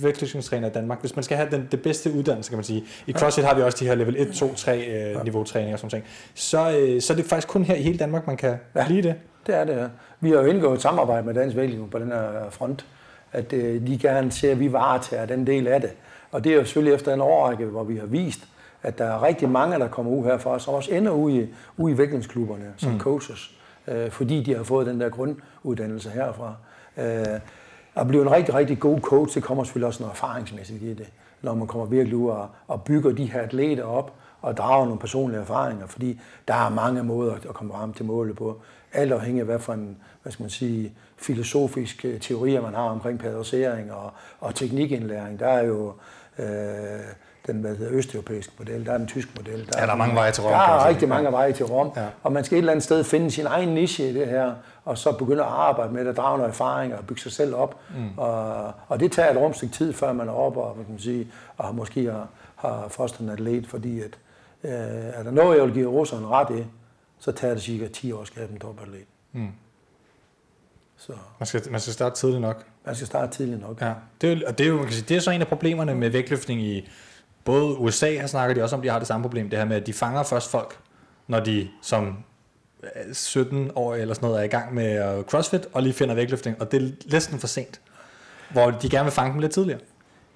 vægtløftningstræner 0.00 0.68
i 0.68 0.72
Danmark, 0.72 1.00
hvis 1.00 1.16
man 1.16 1.22
skal 1.22 1.36
have 1.36 1.50
den, 1.50 1.68
det 1.70 1.82
bedste 1.82 2.12
uddannelse, 2.12 2.50
kan 2.50 2.56
man 2.56 2.64
sige. 2.64 2.84
I 3.06 3.12
CrossFit 3.12 3.44
har 3.44 3.54
vi 3.54 3.62
også 3.62 3.78
de 3.80 3.86
her 3.88 3.94
level 3.94 4.16
1, 4.18 4.32
2, 4.34 4.54
3 4.54 4.86
øh, 4.86 5.24
niveau 5.24 5.44
træning 5.44 5.72
og 5.72 5.78
sådan 5.78 5.90
ting. 5.90 6.04
Så, 6.34 6.78
øh, 6.78 7.00
så 7.00 7.12
er 7.12 7.16
det 7.16 7.24
faktisk 7.24 7.48
kun 7.48 7.64
her 7.64 7.74
i 7.74 7.82
hele 7.82 7.98
Danmark, 7.98 8.26
man 8.26 8.36
kan 8.36 8.56
ja, 8.74 8.86
blive 8.86 9.02
det. 9.02 9.14
det 9.46 9.54
er 9.54 9.64
det, 9.64 9.76
ja. 9.76 9.86
Vi 10.20 10.30
har 10.30 10.36
jo 10.36 10.46
indgået 10.46 10.76
et 10.76 10.82
samarbejde 10.82 11.26
med 11.26 11.34
Dansk 11.34 11.56
Vægtløftning 11.56 11.90
på 11.90 11.98
den 11.98 12.12
her 12.12 12.50
front, 12.50 12.86
at 13.36 13.52
øh, 13.52 13.86
de 13.86 13.98
gerne 13.98 14.32
ser, 14.32 14.50
at 14.50 14.60
vi 14.60 14.72
varetager 14.72 15.26
den 15.26 15.46
del 15.46 15.66
af 15.66 15.80
det. 15.80 15.90
Og 16.32 16.44
det 16.44 16.52
er 16.52 16.56
jo 16.56 16.64
selvfølgelig 16.64 16.94
efter 16.94 17.14
en 17.14 17.20
årrække, 17.20 17.64
hvor 17.64 17.84
vi 17.84 17.96
har 17.96 18.06
vist, 18.06 18.40
at 18.82 18.98
der 18.98 19.04
er 19.04 19.22
rigtig 19.22 19.48
mange, 19.48 19.78
der 19.78 19.88
kommer 19.88 20.12
ud 20.12 20.24
herfra, 20.24 20.58
som 20.58 20.74
også 20.74 20.94
ender 20.94 21.12
ude 21.12 21.42
i, 21.42 21.46
ude 21.76 21.92
i 21.92 21.98
vægtløftsklubberne 21.98 22.74
som 22.76 22.92
mm. 22.92 22.98
coaches, 22.98 23.50
øh, 23.88 24.10
fordi 24.10 24.42
de 24.42 24.56
har 24.56 24.62
fået 24.62 24.86
den 24.86 25.00
der 25.00 25.08
grunduddannelse 25.08 26.10
herfra. 26.10 26.54
Øh, 26.96 27.40
at 27.96 28.08
blive 28.08 28.22
en 28.22 28.30
rigtig, 28.30 28.54
rigtig 28.54 28.78
god 28.78 29.00
coach, 29.00 29.34
det 29.34 29.42
kommer 29.42 29.64
selvfølgelig 29.64 29.86
også 29.86 30.02
noget 30.02 30.12
erfaringsmæssigt 30.12 30.82
i 30.82 30.94
det, 30.94 31.06
når 31.42 31.54
man 31.54 31.66
kommer 31.66 31.86
virkelig 31.86 32.16
ud 32.16 32.30
og, 32.30 32.48
og 32.68 32.82
bygger 32.82 33.12
de 33.12 33.24
her 33.24 33.40
atleter 33.40 33.84
op 33.84 34.12
og 34.40 34.56
drager 34.56 34.84
nogle 34.84 35.00
personlige 35.00 35.40
erfaringer, 35.40 35.86
fordi 35.86 36.20
der 36.48 36.54
er 36.54 36.68
mange 36.68 37.02
måder 37.02 37.34
at 37.34 37.54
komme 37.54 37.72
frem 37.72 37.92
til 37.92 38.04
målet 38.04 38.36
på. 38.36 38.60
Alt 38.92 39.12
afhængig 39.12 39.40
af, 39.40 39.46
hvad 39.46 39.58
for 39.58 39.72
en 39.72 39.96
hvad 40.26 40.32
skal 40.32 40.42
man 40.42 40.50
sige, 40.50 40.92
filosofisk 41.16 42.04
øh, 42.04 42.20
teorier, 42.20 42.60
man 42.60 42.74
har 42.74 42.82
omkring 42.82 43.18
periodisering 43.18 43.92
og, 43.92 44.12
og 44.40 44.54
teknikindlæring. 44.54 45.40
Der 45.40 45.46
er 45.46 45.62
jo 45.62 45.92
øh, 46.38 46.46
den 47.46 47.60
hvad 47.60 47.76
hedder, 47.76 47.92
østeuropæiske 47.92 48.52
model, 48.58 48.86
der 48.86 48.92
er 48.92 48.98
den 48.98 49.06
tyske 49.06 49.30
model. 49.36 49.66
Der 49.66 49.80
ja, 49.80 49.86
der 49.86 49.92
er 49.92 49.96
mange 49.96 50.14
veje 50.14 50.32
til 50.32 50.42
Rom. 50.42 50.52
Der 50.52 50.58
er 50.58 50.88
rigtig 50.88 51.08
mange 51.08 51.32
veje 51.32 51.52
til 51.52 51.66
Rom, 51.66 51.90
ja. 51.96 52.06
og 52.22 52.32
man 52.32 52.44
skal 52.44 52.56
et 52.56 52.58
eller 52.58 52.72
andet 52.72 52.84
sted 52.84 53.04
finde 53.04 53.30
sin 53.30 53.46
egen 53.46 53.68
niche 53.68 54.08
i 54.10 54.14
det 54.14 54.26
her, 54.26 54.54
og 54.84 54.98
så 54.98 55.12
begynde 55.12 55.42
at 55.42 55.48
arbejde 55.48 55.92
med 55.92 56.04
det, 56.04 56.16
drage 56.16 56.38
noget 56.38 56.50
erfaring 56.50 56.94
og 56.94 57.06
bygge 57.06 57.20
sig 57.20 57.32
selv 57.32 57.54
op. 57.54 57.80
Mm. 57.90 58.18
Og, 58.18 58.72
og 58.88 59.00
det 59.00 59.12
tager 59.12 59.30
et 59.30 59.36
rumstigt 59.36 59.74
tid, 59.74 59.92
før 59.92 60.12
man 60.12 60.28
er 60.28 60.32
oppe 60.32 60.60
og, 60.60 60.74
kan 60.74 60.84
man 60.88 60.98
sige, 60.98 61.28
og 61.56 61.74
måske 61.74 62.04
har, 62.04 62.28
har 62.56 62.86
fostret 62.88 63.20
en 63.20 63.30
atlet, 63.30 63.66
fordi 63.66 64.00
at, 64.00 64.18
øh, 64.66 65.18
er 65.18 65.22
der 65.22 65.30
noget, 65.30 65.56
jeg 65.56 65.64
vil 65.64 65.74
give 65.74 65.88
russerne 65.90 66.26
ret 66.26 66.58
i, 66.58 66.64
så 67.18 67.32
tager 67.32 67.54
det 67.54 67.62
cirka 67.62 67.88
10 67.88 68.12
år 68.12 68.20
at 68.20 68.26
skabe 68.26 68.52
en 68.52 68.58
topatlet. 68.58 69.04
Mm. 69.32 69.48
Så. 70.96 71.12
Man, 71.38 71.46
skal, 71.46 71.70
man 71.70 71.80
skal 71.80 71.92
starte 71.92 72.16
tidligt 72.16 72.40
nok. 72.40 72.64
Man 72.86 72.94
skal 72.94 73.06
starte 73.06 73.32
tidligt 73.32 73.60
nok. 73.60 73.80
Ja. 73.80 73.92
Det, 74.20 74.32
er, 74.32 74.48
og 74.48 74.58
det, 74.58 74.64
er 74.64 74.68
jo, 74.68 74.76
man 74.76 74.84
kan 74.84 74.92
sige, 74.92 75.04
det 75.08 75.16
er 75.16 75.20
så 75.20 75.30
en 75.30 75.40
af 75.40 75.48
problemerne 75.48 75.94
med 75.94 76.10
vægtløftning 76.10 76.60
i 76.60 76.88
både 77.44 77.78
USA, 77.78 78.10
her 78.10 78.26
snakker 78.26 78.54
de 78.54 78.62
også 78.62 78.76
om, 78.76 78.82
de 78.82 78.88
har 78.88 78.98
det 78.98 79.08
samme 79.08 79.24
problem, 79.24 79.50
det 79.50 79.58
her 79.58 79.66
med, 79.66 79.76
at 79.76 79.86
de 79.86 79.92
fanger 79.92 80.22
først 80.22 80.50
folk, 80.50 80.78
når 81.26 81.40
de 81.40 81.68
som 81.82 82.24
17 83.12 83.70
år 83.74 83.94
eller 83.94 84.14
sådan 84.14 84.26
noget 84.26 84.40
er 84.40 84.44
i 84.44 84.48
gang 84.48 84.74
med 84.74 85.24
CrossFit, 85.24 85.66
og 85.72 85.82
lige 85.82 85.92
finder 85.92 86.14
vægtløftning, 86.14 86.60
og 86.60 86.72
det 86.72 86.82
er 86.82 87.10
næsten 87.12 87.38
for 87.38 87.46
sent, 87.46 87.80
hvor 88.50 88.70
de 88.70 88.88
gerne 88.88 89.04
vil 89.04 89.12
fange 89.12 89.32
dem 89.32 89.40
lidt 89.40 89.52
tidligere. 89.52 89.80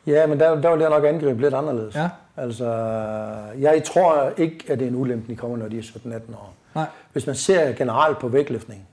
Ja, 0.07 0.27
men 0.27 0.41
der, 0.41 0.61
der 0.61 0.71
vil 0.71 0.81
jeg 0.81 0.91
nok 0.91 1.05
angribe 1.05 1.41
lidt 1.41 1.55
anderledes. 1.55 1.95
Ja. 1.95 2.09
Altså, 2.41 2.73
jeg 3.59 3.85
tror 3.85 4.33
ikke, 4.37 4.65
at 4.69 4.79
det 4.79 4.85
er 4.85 4.91
en 4.91 4.97
ulempe, 4.97 5.33
de 5.33 5.37
kommer, 5.37 5.57
når 5.57 5.69
de 5.69 5.79
er 5.79 5.83
17-18 5.83 6.35
år. 6.35 6.55
Nej. 6.75 6.87
Hvis 7.13 7.27
man 7.27 7.35
ser 7.37 7.73
generelt 7.73 8.19
på 8.19 8.29
vægtløftning 8.29 8.89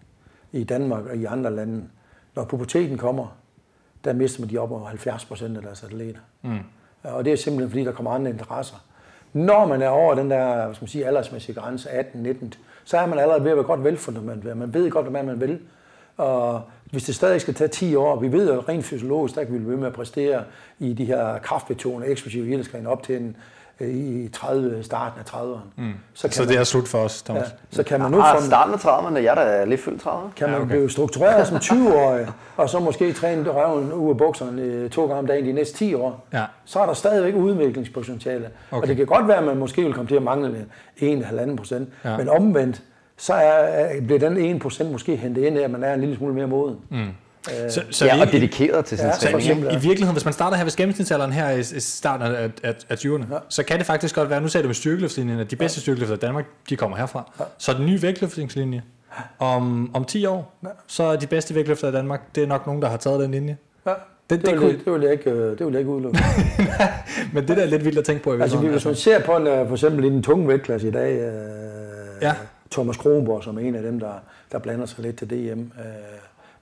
i 0.52 0.64
Danmark 0.64 1.06
og 1.06 1.16
i 1.16 1.26
andre 1.26 1.56
lande, 1.56 1.84
når 2.36 2.44
puberteten 2.44 2.98
kommer, 2.98 3.38
der 4.04 4.14
mister 4.14 4.42
man 4.42 4.50
de 4.50 4.58
op 4.58 4.72
over 4.72 4.88
70 4.88 5.26
procent 5.26 5.58
af 5.58 5.64
deres 5.64 5.84
atleter. 5.84 6.20
Mm. 6.42 6.58
Og 7.04 7.26
det 7.26 7.34
er 7.34 7.38
simpelthen 7.38 7.70
fordi, 7.70 7.84
der 7.84 7.92
kommer 7.92 8.12
andre 8.12 8.32
interesser. 8.32 8.76
Når 9.34 9.66
man 9.66 9.82
er 9.82 9.90
over 9.90 10.16
den 10.16 10.32
der 10.32 10.66
hvad 10.66 10.76
skal 10.76 10.84
man 10.84 10.90
sige, 10.90 11.08
aldersmæssige 11.08 11.56
grænse, 11.56 11.90
18-19, 11.90 12.36
så 12.84 12.98
er 12.98 13.06
man 13.06 13.20
allerede 13.20 13.44
ved 13.44 13.52
at 13.52 13.58
være 13.58 13.66
godt 13.66 13.84
velfundament. 13.84 14.58
Man 14.58 14.74
ved 14.74 14.92
godt, 14.92 15.08
hvad 15.08 15.24
man 15.24 15.42
vil. 15.42 15.60
Og 16.18 16.62
hvis 16.92 17.04
det 17.04 17.16
stadig 17.16 17.42
skal 17.42 17.54
tage 17.54 17.68
10 17.68 17.96
år, 17.96 18.20
vi 18.20 18.32
ved 18.32 18.54
jo 18.54 18.64
rent 18.70 18.86
fysiologisk, 18.86 19.36
der 19.36 19.44
kan 19.44 19.54
vi 19.54 19.58
blive 19.58 19.72
ved 19.72 19.78
med 19.78 19.88
at 19.88 19.94
præstere 19.94 20.44
i 20.80 20.94
de 20.94 21.06
her 21.06 21.38
kraftbetonede, 21.38 22.12
eksplosive 22.12 22.54
idrætsgrene 22.54 22.90
op 22.90 23.04
til 23.04 23.18
en 23.18 23.38
i 23.80 24.30
30, 24.34 24.84
starten 24.84 25.20
af 25.20 25.34
30'erne. 25.34 25.60
Mm. 25.76 25.94
Så, 26.14 26.28
kan 26.28 26.32
så 26.32 26.42
man, 26.42 26.50
det 26.50 26.58
er 26.58 26.64
slut 26.64 26.88
for 26.88 26.98
os, 26.98 27.22
Thomas? 27.22 27.44
Ja, 27.44 27.76
så 27.76 27.84
kan 27.84 28.00
man 28.02 28.12
nu 28.12 28.22
ah, 28.22 28.42
starten 28.42 28.74
af 28.74 28.86
30'erne, 28.86 29.18
jeg 29.18 29.26
er 29.26 29.36
da 29.36 29.66
lige 29.66 29.78
fyldt 29.78 30.02
30. 30.02 30.32
Kan 30.36 30.50
man 30.50 30.58
ja, 30.58 30.62
okay. 30.62 30.70
blive 30.70 30.90
struktureret 30.90 31.48
som 31.48 31.58
20-årig, 31.58 32.28
og 32.58 32.70
så 32.70 32.80
måske 32.80 33.14
træne 33.14 33.50
røven 33.50 33.94
ud 33.94 34.10
af 34.10 34.18
bukserne 34.18 34.62
øh, 34.62 34.90
to 34.90 35.02
gange 35.02 35.20
om 35.20 35.28
dagen 35.28 35.46
de 35.46 35.54
næste 35.54 35.78
10 35.78 35.94
år, 35.94 36.28
ja. 36.34 36.44
så 36.66 36.80
er 36.80 36.86
der 36.86 36.94
stadigvæk 36.94 37.36
udviklingspotentiale. 37.36 38.50
Okay. 38.72 38.82
Og 38.82 38.88
det 38.88 38.98
kan 38.98 39.06
godt 39.06 39.28
være, 39.28 39.38
at 39.38 39.44
man 39.44 39.58
måske 39.58 39.84
vil 39.84 39.94
komme 39.94 40.08
til 40.08 40.16
at 40.16 40.24
mangle 40.24 40.66
1-1,5 41.02 41.56
procent, 41.56 41.90
ja. 42.06 42.18
men 42.18 42.30
omvendt, 42.30 42.82
så 43.18 43.34
er, 43.34 44.02
bliver 44.02 44.20
den 44.20 44.38
1 44.38 44.62
procent 44.62 44.92
måske 44.92 45.16
hentet 45.16 45.44
ind 45.44 45.58
af, 45.58 45.64
at 45.64 45.72
man 45.72 45.84
er 45.84 45.94
en 45.94 46.00
lille 46.00 46.16
smule 46.16 46.34
mere 46.34 46.48
moden. 46.48 46.76
Mm. 46.90 46.98
Øh, 46.98 47.72
så, 47.72 47.82
så 47.90 48.06
ja, 48.06 48.22
og 48.22 48.32
dedikeret 48.32 48.86
til 48.86 48.98
sin 48.98 49.08
ja, 49.08 49.14
træning. 49.14 49.44
Så 49.44 49.50
i, 49.52 49.54
I 49.54 49.80
virkeligheden, 49.80 50.12
hvis 50.12 50.26
man 50.26 50.34
starter 50.34 50.58
her 50.58 50.64
ved 50.64 50.76
gennemsnitsalderen 50.76 51.32
her 51.32 51.50
i, 51.50 51.60
i 51.60 51.80
starten 51.80 52.28
af, 52.28 52.50
af, 52.64 52.76
af 52.90 52.96
20'erne, 52.96 53.34
ja. 53.34 53.38
så 53.50 53.64
kan 53.64 53.78
det 53.78 53.86
faktisk 53.86 54.16
godt 54.16 54.30
være, 54.30 54.42
nu 54.42 54.48
sagde 54.48 54.64
du 54.64 54.68
med 54.68 54.76
styrkeløftslinjen, 54.76 55.40
at 55.40 55.52
de 55.52 55.56
bedste 55.56 55.80
ja. 55.80 55.82
styrkeløfter 55.82 56.16
i 56.16 56.20
Danmark, 56.20 56.46
de 56.70 56.76
kommer 56.76 56.98
herfra. 56.98 57.32
Ja. 57.40 57.44
Så 57.58 57.74
den 57.74 57.86
nye 57.86 58.02
vægtløftningslinje, 58.02 58.84
om, 59.40 59.96
om 59.96 60.06
10 60.06 60.26
år, 60.26 60.58
ja. 60.64 60.70
så 60.88 61.04
er 61.04 61.16
de 61.16 61.28
bedste 61.28 61.56
vægtløfter 61.56 61.90
i 61.90 61.92
Danmark, 61.92 62.36
det 62.36 62.44
er 62.44 62.48
nok 62.48 62.66
nogen, 62.66 62.82
der 62.82 62.90
har 62.90 62.98
taget 62.98 63.20
den 63.20 63.32
linje. 63.32 63.58
Ja. 63.86 63.92
Det, 64.30 64.42
det, 64.42 64.50
det, 64.50 64.62
vil, 64.62 64.86
det, 64.86 64.94
vil 64.94 65.02
jeg 65.02 65.12
ikke, 65.12 65.30
øh, 65.32 65.58
det 65.58 65.66
vil 65.66 65.72
jeg 65.72 65.80
ikke 65.80 65.92
udelukke. 65.92 66.20
Men 67.34 67.48
det 67.48 67.58
der 67.58 67.64
er 67.64 67.68
lidt 67.68 67.86
vildt 67.86 67.98
at 67.98 68.06
tænke 68.06 68.24
på. 68.24 68.34
I 68.34 68.42
altså, 68.42 68.58
hvis 68.58 68.86
man 68.86 68.96
ser 68.96 69.20
på 69.20 69.38
en, 69.38 69.48
øh, 69.48 69.68
for 69.68 69.76
eksempel 69.76 70.06
i 70.06 70.10
den 70.10 70.24
tunge 70.24 70.48
vægtklasse 70.48 70.88
i 70.88 70.92
dag, 70.92 71.14
øh, 71.14 71.32
ja. 72.22 72.34
Thomas 72.72 72.98
Kronborg, 72.98 73.44
som 73.44 73.58
er 73.58 73.62
en 73.62 73.76
af 73.76 73.82
dem, 73.82 74.00
der, 74.00 74.14
der 74.52 74.60
blander 74.60 74.86
sig 74.86 75.00
lidt 75.00 75.18
til 75.18 75.30
DM, 75.30 75.60
øh, 75.60 75.68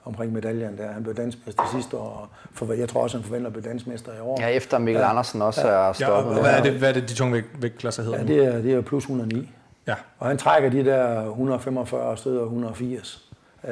omkring 0.05 0.33
medaljen 0.33 0.77
der. 0.77 0.91
Han 0.91 1.03
blev 1.03 1.15
dansmester 1.15 1.63
sidste 1.73 1.97
år, 1.97 2.29
for 2.51 2.73
jeg 2.73 2.89
tror 2.89 3.01
også, 3.01 3.17
han 3.17 3.25
forventer 3.25 3.47
at 3.47 3.53
blive 3.53 3.69
dansmester 3.69 4.11
i 4.17 4.19
år. 4.19 4.41
Ja, 4.41 4.47
efter 4.47 4.77
Mikkel 4.77 5.01
ja. 5.01 5.09
Andersen 5.09 5.41
også 5.41 5.67
ja. 5.67 5.73
er 5.73 5.93
stoppet. 5.93 6.31
Ja, 6.31 6.37
og 6.37 6.41
hvad 6.41 6.53
er, 6.53 6.63
det, 6.63 6.73
hvad 6.73 6.89
er 6.89 6.93
det, 6.93 7.09
de 7.09 7.13
tunge 7.13 7.43
vægtklasser 7.59 8.03
hedder? 8.03 8.17
Ja, 8.17 8.23
det 8.23 8.45
er, 8.45 8.61
det 8.61 8.73
er 8.73 8.81
plus 8.81 9.03
109. 9.03 9.49
Ja. 9.87 9.95
Og 10.19 10.27
han 10.27 10.37
trækker 10.37 10.69
de 10.69 10.85
der 10.85 11.25
145 11.25 12.01
og 12.01 12.17
støder 12.17 12.43
180. 12.43 13.29
Uh, 13.63 13.71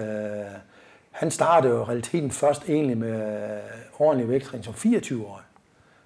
han 1.11 1.31
startede 1.31 1.73
jo 1.73 1.83
realiteten 1.83 2.31
først 2.31 2.69
egentlig 2.69 2.97
med 2.97 3.47
ordentlig 3.99 4.29
vægttræning 4.29 4.65
som 4.65 4.73
24-årig. 4.73 5.43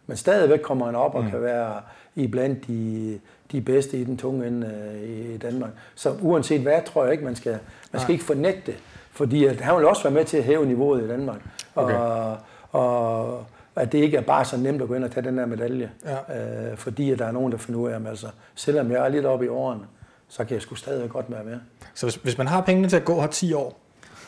Men 0.08 0.18
stadigvæk 0.18 0.60
kommer 0.60 0.86
han 0.86 0.96
op 0.96 1.16
og 1.16 1.24
mm. 1.24 1.30
kan 1.30 1.42
være 1.42 1.82
i 2.16 2.28
blandt 2.28 2.68
de, 2.68 3.20
de 3.52 3.62
bedste 3.62 3.98
i 3.98 4.04
den 4.04 4.18
tunge 4.18 4.48
ende 4.48 4.68
uh, 4.68 5.10
i 5.10 5.38
Danmark. 5.38 5.72
Så 5.96 6.16
uanset 6.22 6.62
hvad, 6.62 6.82
tror 6.86 7.04
jeg 7.04 7.12
ikke, 7.12 7.26
man 7.26 7.36
skal, 7.36 7.60
man 7.92 8.02
skal 8.02 8.14
ikke 8.14 8.26
fornægte, 8.26 8.74
fordi 9.12 9.46
at 9.46 9.62
han 9.62 9.78
vil 9.78 9.86
også 9.86 10.04
være 10.04 10.14
med 10.14 10.26
til 10.26 10.38
at 10.38 10.44
hæve 10.44 10.66
niveauet 10.66 11.04
i 11.04 11.08
Danmark. 11.08 11.42
Okay. 11.76 11.96
Og, 11.96 12.38
og 12.72 13.46
at 13.76 13.92
det 13.92 13.98
ikke 13.98 14.18
er 14.18 14.22
bare 14.22 14.46
så 14.46 14.58
nemt 14.58 14.82
at 14.82 14.88
gå 14.88 14.94
ind 14.94 15.04
og 15.04 15.12
tage 15.12 15.26
den 15.26 15.38
her 15.38 15.46
medalje. 15.46 15.92
Ja. 16.06 16.72
Øh, 16.72 16.78
fordi 16.78 17.12
at 17.12 17.20
der 17.20 17.26
er 17.26 17.32
nogen, 17.32 17.52
der 17.52 17.58
finder 17.58 17.82
ud 17.82 17.90
af, 17.90 17.96
at 17.96 18.08
altså, 18.08 18.28
selvom 18.56 18.92
jeg 18.92 19.06
er 19.06 19.10
lidt 19.10 19.26
oppe 19.26 19.46
i 19.46 19.48
årene, 19.48 19.84
så 20.28 20.46
kan 20.46 20.54
jeg 20.54 20.62
sgu 20.62 20.76
stadig 20.76 21.10
godt 21.10 21.26
være 21.32 21.44
med. 21.44 21.60
Så 21.94 22.06
hvis, 22.06 22.16
hvis 22.16 22.38
man 22.38 22.48
har 22.48 22.62
pengene 22.62 22.90
til 22.90 22.98
at 22.98 23.06
gå 23.06 23.22
her 23.22 23.28
10 23.28 23.54
år, 23.54 23.80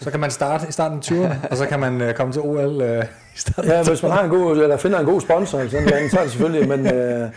Så 0.02 0.12
kan 0.12 0.20
man 0.20 0.32
starte 0.32 0.66
i 0.70 0.72
starten 0.72 0.98
af 0.98 1.02
20'erne, 1.12 1.48
og 1.52 1.58
så 1.58 1.66
kan 1.66 1.80
man 1.80 2.02
uh, 2.02 2.12
komme 2.14 2.34
til 2.34 2.42
OL 2.42 2.58
uh, 2.82 3.04
i 3.36 3.38
starten 3.40 3.72
Ja, 3.72 3.84
hvis 3.84 4.04
man 4.04 4.12
har 4.12 4.24
en 4.24 4.30
god, 4.30 4.52
eller 4.58 4.78
finder 4.78 5.00
en 5.00 5.06
god 5.06 5.22
sponsor, 5.22 5.58
eller 5.60 5.72
sådan 5.72 5.88
noget, 5.88 6.12
så 6.12 6.18
er 6.18 6.22
det 6.24 6.32
selvfølgelig, 6.32 6.68
men 6.70 6.88
øh, 6.94 7.30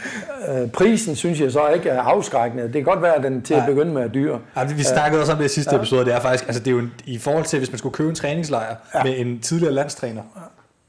øh, 0.63 0.69
prisen 0.71 1.17
synes 1.17 1.41
jeg 1.41 1.53
så 1.53 1.69
ikke 1.69 1.89
er 1.89 2.01
afskrækkende. 2.03 2.65
Det 2.65 2.73
kan 2.73 2.83
godt 2.85 3.03
være, 3.03 3.15
at 3.17 3.23
den 3.23 3.43
til 3.43 3.55
at 3.55 3.63
begynde 3.67 3.93
med 3.93 4.03
er 4.03 4.09
dyr. 4.09 4.39
Ja, 4.57 4.65
vi 4.65 4.83
snakkede 4.83 5.21
også 5.21 5.33
om 5.33 5.39
det 5.39 5.45
i 5.45 5.49
sidste 5.49 5.71
ja. 5.75 5.77
episode, 5.81 6.05
det 6.05 6.15
er 6.15 6.21
faktisk, 6.21 6.45
altså 6.47 6.61
det 6.63 6.67
er 6.67 6.73
jo 6.73 6.79
en, 6.79 6.93
i 7.07 7.19
forhold 7.19 7.45
til, 7.45 7.59
hvis 7.59 7.71
man 7.71 7.79
skulle 7.79 7.93
købe 7.95 8.09
en 8.09 8.15
træningslejr 8.15 8.75
ja. 8.95 9.03
med 9.05 9.15
en 9.17 9.41
tidligere 9.41 9.73
landstræner, 9.75 10.23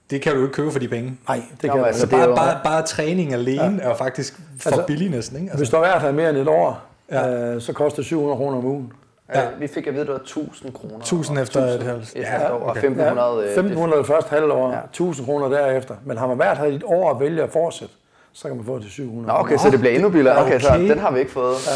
det 0.09 0.21
kan 0.21 0.31
du 0.31 0.37
jo 0.37 0.43
ikke 0.45 0.53
købe 0.55 0.71
for 0.71 0.79
de 0.79 0.87
penge. 0.87 1.17
Nej, 1.27 1.41
det 1.51 1.59
kan 1.61 1.69
men 1.69 1.77
man 1.77 1.85
altså, 1.87 2.03
ikke. 2.05 2.15
Så 2.15 2.17
det 2.17 2.23
er 2.31 2.35
bare, 2.35 2.47
jo- 2.49 2.53
bare, 2.53 2.59
bare 2.63 2.81
træning 2.81 3.33
alene 3.33 3.63
ja. 3.63 3.83
er 3.83 3.89
jo 3.89 3.95
faktisk 3.95 4.33
for 4.59 4.69
Altså, 4.69 4.83
billig 4.87 5.09
næsten, 5.09 5.37
ikke? 5.37 5.49
Hvis 5.49 5.59
Altså, 5.61 5.77
du 5.77 5.83
har 5.83 5.89
været 5.89 6.01
her 6.01 6.11
mere 6.11 6.29
end 6.29 6.37
et 6.37 6.47
år, 6.47 6.81
Ja. 7.11 7.29
øh, 7.53 7.61
så 7.61 7.73
koster 7.73 7.95
det 7.95 8.05
700 8.05 8.37
kroner 8.37 8.57
om 8.57 8.65
ugen. 8.65 8.91
Ja. 9.35 9.41
Vi 9.59 9.67
fik 9.67 9.87
at 9.87 9.93
vide, 9.93 10.01
at 10.01 10.07
det 10.07 10.13
var 10.13 10.19
1000 10.19 10.73
kroner. 10.73 10.97
1000 10.97 11.37
og 11.37 11.43
efter 11.43 11.59
1000 11.59 11.81
et 11.81 11.87
halvt- 11.87 12.15
Ja, 12.15 12.53
år, 12.53 12.59
og 12.59 12.69
okay. 12.69 12.79
1500... 12.83 13.37
øh, 13.37 13.43
det- 13.43 13.49
1500 13.49 13.99
det 13.99 14.07
første 14.07 14.29
halvår, 14.29 14.71
Ja. 14.71 14.77
1000 14.85 15.25
kroner 15.27 15.49
derefter. 15.49 15.95
Men 16.05 16.17
har 16.17 16.27
man 16.27 16.39
været 16.39 16.57
her 16.57 16.65
i 16.65 16.75
et 16.75 16.83
år 16.85 17.09
og 17.13 17.19
vælger 17.19 17.43
at 17.43 17.49
fortsætte, 17.49 17.93
så 18.33 18.47
kan 18.47 18.57
man 18.57 18.65
få 18.65 18.75
det 18.75 18.81
til 18.83 18.91
700 18.91 19.27
Nå, 19.27 19.33
okay, 19.39 19.57
så 19.57 19.69
det 19.69 19.79
bliver 19.79 19.93
endnu 19.95 20.09
billigere. 20.09 20.41
Okay, 20.45 20.59
så 20.59 20.67
Okay. 20.69 20.89
den 20.89 20.99
har 20.99 21.11
vi 21.11 21.19
ikke 21.19 21.31
fået. 21.31 21.55
Ja. 21.67 21.71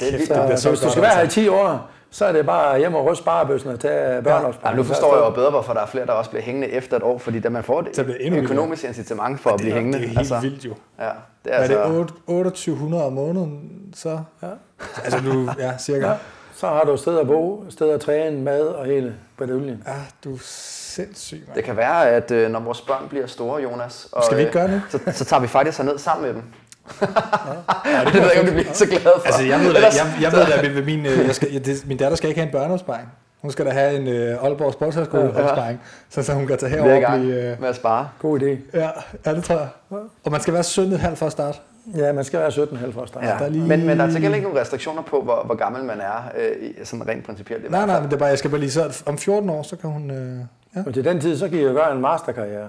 Det 0.00 0.08
er 0.14 0.18
vildt. 0.18 0.28
det 0.50 0.58
Så, 0.58 0.62
så 0.62 0.68
hvis 0.68 0.80
du 0.80 0.90
skal 0.90 1.02
være 1.02 1.10
her 1.12 1.18
i 1.18 1.22
altså. 1.22 1.40
10 1.40 1.48
år, 1.48 1.90
så 2.10 2.24
er 2.24 2.32
det 2.32 2.46
bare 2.46 2.78
hjem 2.78 2.94
og 2.94 3.06
ryste 3.06 3.22
sparebøssen 3.22 3.70
og 3.70 3.80
tage 3.80 4.14
Ja, 4.14 4.20
børneopsparing. 4.20 4.76
nu 4.76 4.82
forstår 4.84 5.16
jeg 5.16 5.24
jo 5.24 5.30
bedre, 5.30 5.50
hvorfor 5.50 5.72
der 5.72 5.80
er 5.80 5.86
flere, 5.86 6.06
der 6.06 6.12
også 6.12 6.30
bliver 6.30 6.42
hængende 6.42 6.68
efter 6.68 6.96
et 6.96 7.02
år, 7.02 7.18
fordi 7.18 7.40
da 7.40 7.48
man 7.48 7.62
får 7.64 7.84
Så 7.92 8.02
det 8.02 8.16
endnu 8.20 8.40
økonomisk 8.40 8.84
incitament 8.84 9.40
for 9.40 9.50
at 9.50 9.56
blive 9.60 9.72
hængende. 9.74 9.98
det 9.98 10.04
er 10.04 10.08
helt 10.08 10.18
altså. 10.18 10.40
vildt 10.40 10.64
jo. 10.64 10.74
Ja, 10.98 11.04
det 11.44 11.52
er 11.52 11.56
Er 11.56 11.58
altså... 11.58 11.78
det 11.78 11.86
8 11.86 12.12
2800 12.26 13.04
om 13.04 13.12
måneden, 13.12 13.70
så? 13.94 14.18
Ja. 14.42 14.46
Altså 15.04 15.18
du, 15.20 15.48
ja, 15.58 15.78
cirka. 15.78 16.06
Ja. 16.06 16.12
Ja. 16.62 16.68
Så 16.68 16.68
har 16.68 16.84
du 16.84 16.92
et 16.92 17.00
sted 17.00 17.18
at 17.18 17.26
bo, 17.26 17.64
et 17.66 17.72
sted 17.72 17.90
at 17.90 18.00
træne, 18.00 18.38
mad 18.42 18.60
og 18.60 18.86
hele 18.86 19.14
baduljen. 19.38 19.82
ja, 19.86 19.92
du 20.24 20.34
er 20.34 20.38
sindssyg, 20.42 21.42
mand. 21.46 21.56
Det 21.56 21.64
kan 21.64 21.76
være, 21.76 22.10
at 22.10 22.30
øh, 22.30 22.50
når 22.50 22.60
vores 22.60 22.80
børn 22.80 23.08
bliver 23.08 23.26
store, 23.26 23.62
Jonas, 23.62 24.08
og, 24.12 24.24
Skal 24.24 24.36
vi 24.36 24.42
ikke 24.42 24.52
gøre 24.52 24.68
det? 24.68 24.82
Så, 24.90 24.98
så 25.12 25.24
tager 25.24 25.40
vi 25.40 25.46
faktisk 25.46 25.84
ned 25.84 25.98
sammen 25.98 26.26
med 26.26 26.34
dem. 26.34 26.42
Ja, 27.86 28.04
det 28.04 28.14
ved 28.14 28.20
jeg 28.20 28.30
ikke, 28.30 28.40
om 28.40 28.46
de 28.46 28.52
bliver 28.52 28.72
så 28.72 28.86
glade 28.86 29.02
for. 29.04 29.26
Altså, 29.26 29.42
jeg 29.42 29.60
ved 29.60 29.72
da, 29.74 29.78
Ellers- 29.80 29.96
jeg, 29.96 30.12
jeg 30.22 30.32
ved 30.32 30.46
da, 30.62 30.68
ved 30.68 30.84
min, 30.84 31.06
øh, 31.06 31.26
jeg 31.26 31.34
skal, 31.34 31.52
jeg, 31.52 31.66
det, 31.66 31.84
min 31.86 31.96
datter 31.96 32.16
skal 32.16 32.28
ikke 32.28 32.40
have 32.40 32.46
en 32.46 32.52
børneopsparing. 32.52 33.08
Hun 33.42 33.50
skal 33.50 33.66
da 33.66 33.70
have 33.70 33.96
en 33.96 34.06
øh, 34.08 34.44
Aalborg 34.44 34.72
Sportshøjskole 34.72 35.22
Ja. 35.36 35.42
opsparing, 35.42 35.80
så, 36.10 36.22
så 36.22 36.32
hun 36.34 36.46
kan 36.46 36.58
tage 36.58 36.72
er 36.76 36.82
herover 36.84 37.06
og 37.14 37.18
blive... 37.20 37.34
Øh, 37.52 37.60
med 37.60 37.68
at 37.68 37.76
spare. 37.76 38.08
God 38.18 38.40
idé. 38.40 38.78
ja, 38.78 38.88
ja, 39.26 39.34
det 39.34 39.44
tror 39.44 39.54
jeg. 39.54 39.68
Og 40.24 40.30
man 40.32 40.40
skal 40.40 40.54
være 40.54 40.62
17,5 40.62 41.14
for 41.14 41.26
at 41.26 41.32
starte. 41.32 41.58
Ja, 41.96 42.12
man 42.12 42.24
skal 42.24 42.40
være 42.40 42.48
17,5 42.50 42.92
for 42.92 43.02
at 43.02 43.08
starte. 43.08 43.26
Ja. 43.26 43.32
der 43.38 43.44
er 43.44 43.48
lige- 43.48 43.66
Men, 43.66 43.86
men 43.86 43.98
der 43.98 44.04
er 44.04 44.08
til 44.08 44.14
gengæld 44.14 44.34
ikke 44.34 44.46
nogen 44.48 44.60
restriktioner 44.60 45.02
på, 45.02 45.20
hvor, 45.22 45.42
hvor 45.46 45.54
gammel 45.54 45.84
man 45.84 46.00
er, 46.00 46.30
øh, 46.38 46.70
sådan 46.84 47.08
rent 47.08 47.26
principielt. 47.26 47.70
Nej, 47.70 47.86
nej, 47.86 48.00
men 48.00 48.08
det 48.08 48.14
er 48.14 48.18
bare, 48.18 48.28
jeg 48.28 48.38
skal 48.38 48.50
bare 48.50 48.60
lige 48.60 48.70
så, 48.70 49.02
om 49.06 49.18
14 49.18 49.50
år, 49.50 49.62
så 49.62 49.76
kan 49.76 49.90
hun... 49.90 50.10
Øh, 50.10 50.38
ja. 50.76 50.82
Men 50.84 50.92
til 50.92 51.04
den 51.04 51.20
tid, 51.20 51.36
så 51.38 51.48
kan 51.48 51.58
I 51.58 51.62
jo 51.62 51.72
gøre 51.72 51.92
en 51.92 52.00
masterkarriere. 52.00 52.68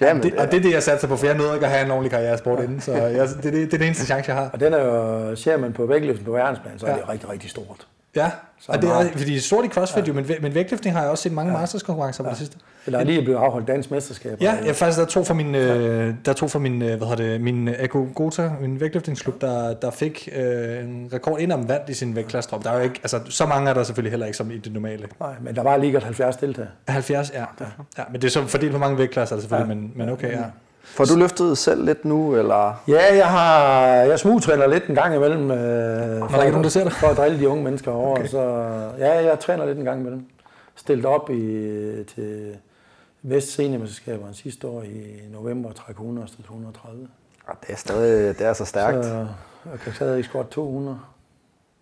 Ja, 0.00 0.14
men, 0.14 0.22
Det, 0.22 0.34
og 0.34 0.50
det 0.50 0.58
er 0.58 0.62
det, 0.62 0.72
jeg 0.72 0.82
satser 0.82 1.08
på, 1.08 1.16
for 1.16 1.26
jeg 1.26 1.36
nåede 1.36 1.54
ikke 1.54 1.66
at 1.66 1.72
have 1.72 1.84
en 1.84 1.90
ordentlig 1.90 2.10
karriere 2.10 2.34
i 2.34 2.38
sport 2.38 2.60
inden, 2.60 2.80
så 2.80 2.92
jeg, 2.92 3.12
det, 3.12 3.20
er 3.20 3.40
det, 3.42 3.52
det 3.52 3.62
er 3.74 3.78
den 3.78 3.82
eneste 3.82 4.06
chance, 4.06 4.30
jeg 4.30 4.36
har. 4.42 4.50
Og 4.52 4.60
den 4.60 4.72
er 4.74 4.84
jo, 4.84 5.36
ser 5.36 5.56
man 5.56 5.72
på 5.72 5.86
vægtløften 5.86 6.24
på 6.24 6.32
verdensplan, 6.32 6.78
så 6.78 6.86
er 6.86 6.94
det 6.94 7.02
jo 7.06 7.12
rigtig, 7.12 7.30
rigtig 7.30 7.50
stort. 7.50 7.86
Ja, 8.16 8.30
og 8.68 8.82
det 8.82 8.90
er, 8.90 9.08
fordi 9.16 9.40
stort 9.40 9.64
i 9.64 9.68
CrossFit 9.68 10.08
jo, 10.08 10.12
men, 10.12 10.26
men 10.40 10.54
vægtløftning 10.54 10.96
har 10.96 11.02
jeg 11.02 11.10
også 11.10 11.22
set 11.22 11.32
mange 11.32 11.52
ja. 11.52 11.58
masterskonkurrencer 11.58 12.24
på 12.24 12.30
det 12.30 12.38
sidste. 12.38 12.56
Eller 12.86 12.98
er 12.98 13.04
lige 13.04 13.22
blevet 13.22 13.38
afholdt 13.38 13.68
dansk 13.68 13.90
mesterskab. 13.90 14.42
Ja, 14.42 14.58
jeg 14.66 14.76
faktisk 14.76 14.98
der 14.98 15.04
er 15.04 15.08
to 15.08 15.24
fra 15.24 15.34
min, 15.34 15.54
øh, 15.54 16.14
der 16.24 16.30
er 16.30 16.34
to 16.34 16.48
fra 16.48 16.58
min, 16.58 16.82
øh, 16.82 16.88
hvad 16.88 17.08
hedder 17.08 17.16
det, 17.16 17.40
min 17.40 17.68
øh, 17.68 17.74
Eko 17.78 18.08
Gota, 18.14 18.50
min 18.60 18.80
vægtløftningsklub, 18.80 19.40
der, 19.40 19.74
der 19.74 19.90
fik 19.90 20.28
øh, 20.36 20.84
en 20.84 21.10
rekord 21.12 21.40
ind 21.40 21.52
om 21.52 21.68
vandt 21.68 21.88
i 21.88 21.94
sin 21.94 22.16
vægtklasse. 22.16 22.50
Der 22.62 22.70
er 22.70 22.76
jo 22.76 22.82
ikke, 22.82 23.00
altså 23.02 23.20
så 23.24 23.46
mange 23.46 23.70
er 23.70 23.74
der 23.74 23.82
selvfølgelig 23.82 24.12
heller 24.12 24.26
ikke 24.26 24.36
som 24.36 24.50
i 24.50 24.58
det 24.58 24.72
normale. 24.72 25.06
Nej, 25.20 25.34
men 25.40 25.56
der 25.56 25.62
var 25.62 25.76
lige 25.76 25.92
godt 25.92 26.04
70 26.04 26.36
deltagere. 26.36 26.70
70, 26.88 27.32
ja. 27.34 27.44
ja 27.98 28.04
men 28.12 28.20
det 28.20 28.26
er 28.26 28.30
så 28.30 28.46
fordelt 28.46 28.72
på 28.72 28.78
mange 28.78 28.98
vægtklasser, 28.98 29.40
selvfølgelig, 29.40 29.74
ja. 29.74 29.74
men, 29.74 29.92
men 29.94 30.08
okay, 30.08 30.32
ja. 30.32 30.42
Får 30.84 31.04
du 31.04 31.16
løftet 31.16 31.58
selv 31.58 31.84
lidt 31.84 32.04
nu, 32.04 32.36
eller? 32.36 32.82
Ja, 32.88 33.16
jeg 33.16 33.26
har 33.26 33.76
jeg 33.86 34.18
smugtræner 34.18 34.66
lidt 34.66 34.84
en 34.86 34.94
gang 34.94 35.14
imellem. 35.16 35.50
Øh, 35.50 36.30
for, 36.30 36.38
ikke 36.42 36.50
nogen, 36.50 36.64
der 36.64 36.70
ser 36.70 36.84
det? 36.84 36.92
For 36.92 37.06
at 37.06 37.16
drille 37.16 37.38
de 37.38 37.48
unge 37.48 37.64
mennesker 37.64 37.92
over. 37.92 38.18
Okay. 38.18 38.26
Så, 38.28 38.40
ja, 38.98 39.24
jeg 39.28 39.38
træner 39.40 39.66
lidt 39.66 39.78
en 39.78 39.84
gang 39.84 40.00
imellem. 40.00 40.26
Stillet 40.76 41.06
op 41.06 41.30
i, 41.30 41.44
til 42.14 42.56
Vest 43.22 43.52
Seniormesterskaberne 43.54 44.34
sidste 44.34 44.66
år 44.66 44.82
i 44.82 45.20
november, 45.32 45.72
træk 45.72 45.94
100 45.94 46.24
og 46.24 46.28
stillet 46.28 46.44
130. 46.44 47.08
Ja, 47.48 47.52
det 47.66 47.72
er 47.72 47.76
stadig, 47.76 48.38
det 48.38 48.46
er 48.46 48.52
så 48.52 48.64
stærkt. 48.64 49.04
Så 49.04 49.26
jeg 49.70 49.80
kan 49.84 49.92
stadig 49.94 50.24
squat 50.24 50.46
200. 50.48 50.98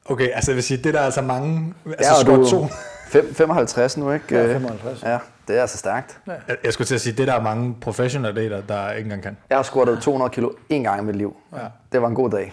Okay, 0.07 0.29
altså 0.35 0.51
jeg 0.51 0.57
vil 0.57 0.63
sige, 0.65 0.83
det 0.85 0.95
der 0.95 1.01
er 1.01 1.05
altså 1.05 1.23
mange, 1.23 1.75
altså 1.87 2.05
Ja, 2.05 2.13
og 2.15 2.21
squat 2.21 2.39
du 2.39 2.51
to. 2.51 2.67
fem- 3.09 3.35
55 3.35 3.97
nu, 3.97 4.13
ikke? 4.13 4.25
Ja, 4.31 4.45
Øh, 4.47 4.53
55. 4.53 5.03
Ja, 5.03 5.19
det 5.49 5.57
er 5.57 5.61
altså 5.61 5.79
stærkt. 5.79 6.21
Jeg, 6.27 6.57
jeg 6.65 6.73
skulle 6.73 6.87
til 6.87 6.95
at 6.95 7.01
sige, 7.01 7.17
det 7.17 7.27
der 7.29 7.35
er 7.35 7.43
mange 7.43 7.75
professionelle 7.81 8.29
atleter, 8.29 8.61
der 8.61 8.91
ikke 8.93 9.07
engang 9.07 9.23
kan. 9.23 9.37
Jeg 9.51 9.59
har 9.59 9.63
squattet 9.63 10.01
200 10.01 10.31
kilo 10.31 10.51
en 10.69 10.83
gang 10.83 11.03
i 11.03 11.05
mit 11.05 11.17
liv. 11.17 11.37
Ja. 11.53 11.59
Det 11.93 12.03
var 12.03 12.09
en 12.09 12.15
god 12.15 12.31
dag. 12.31 12.53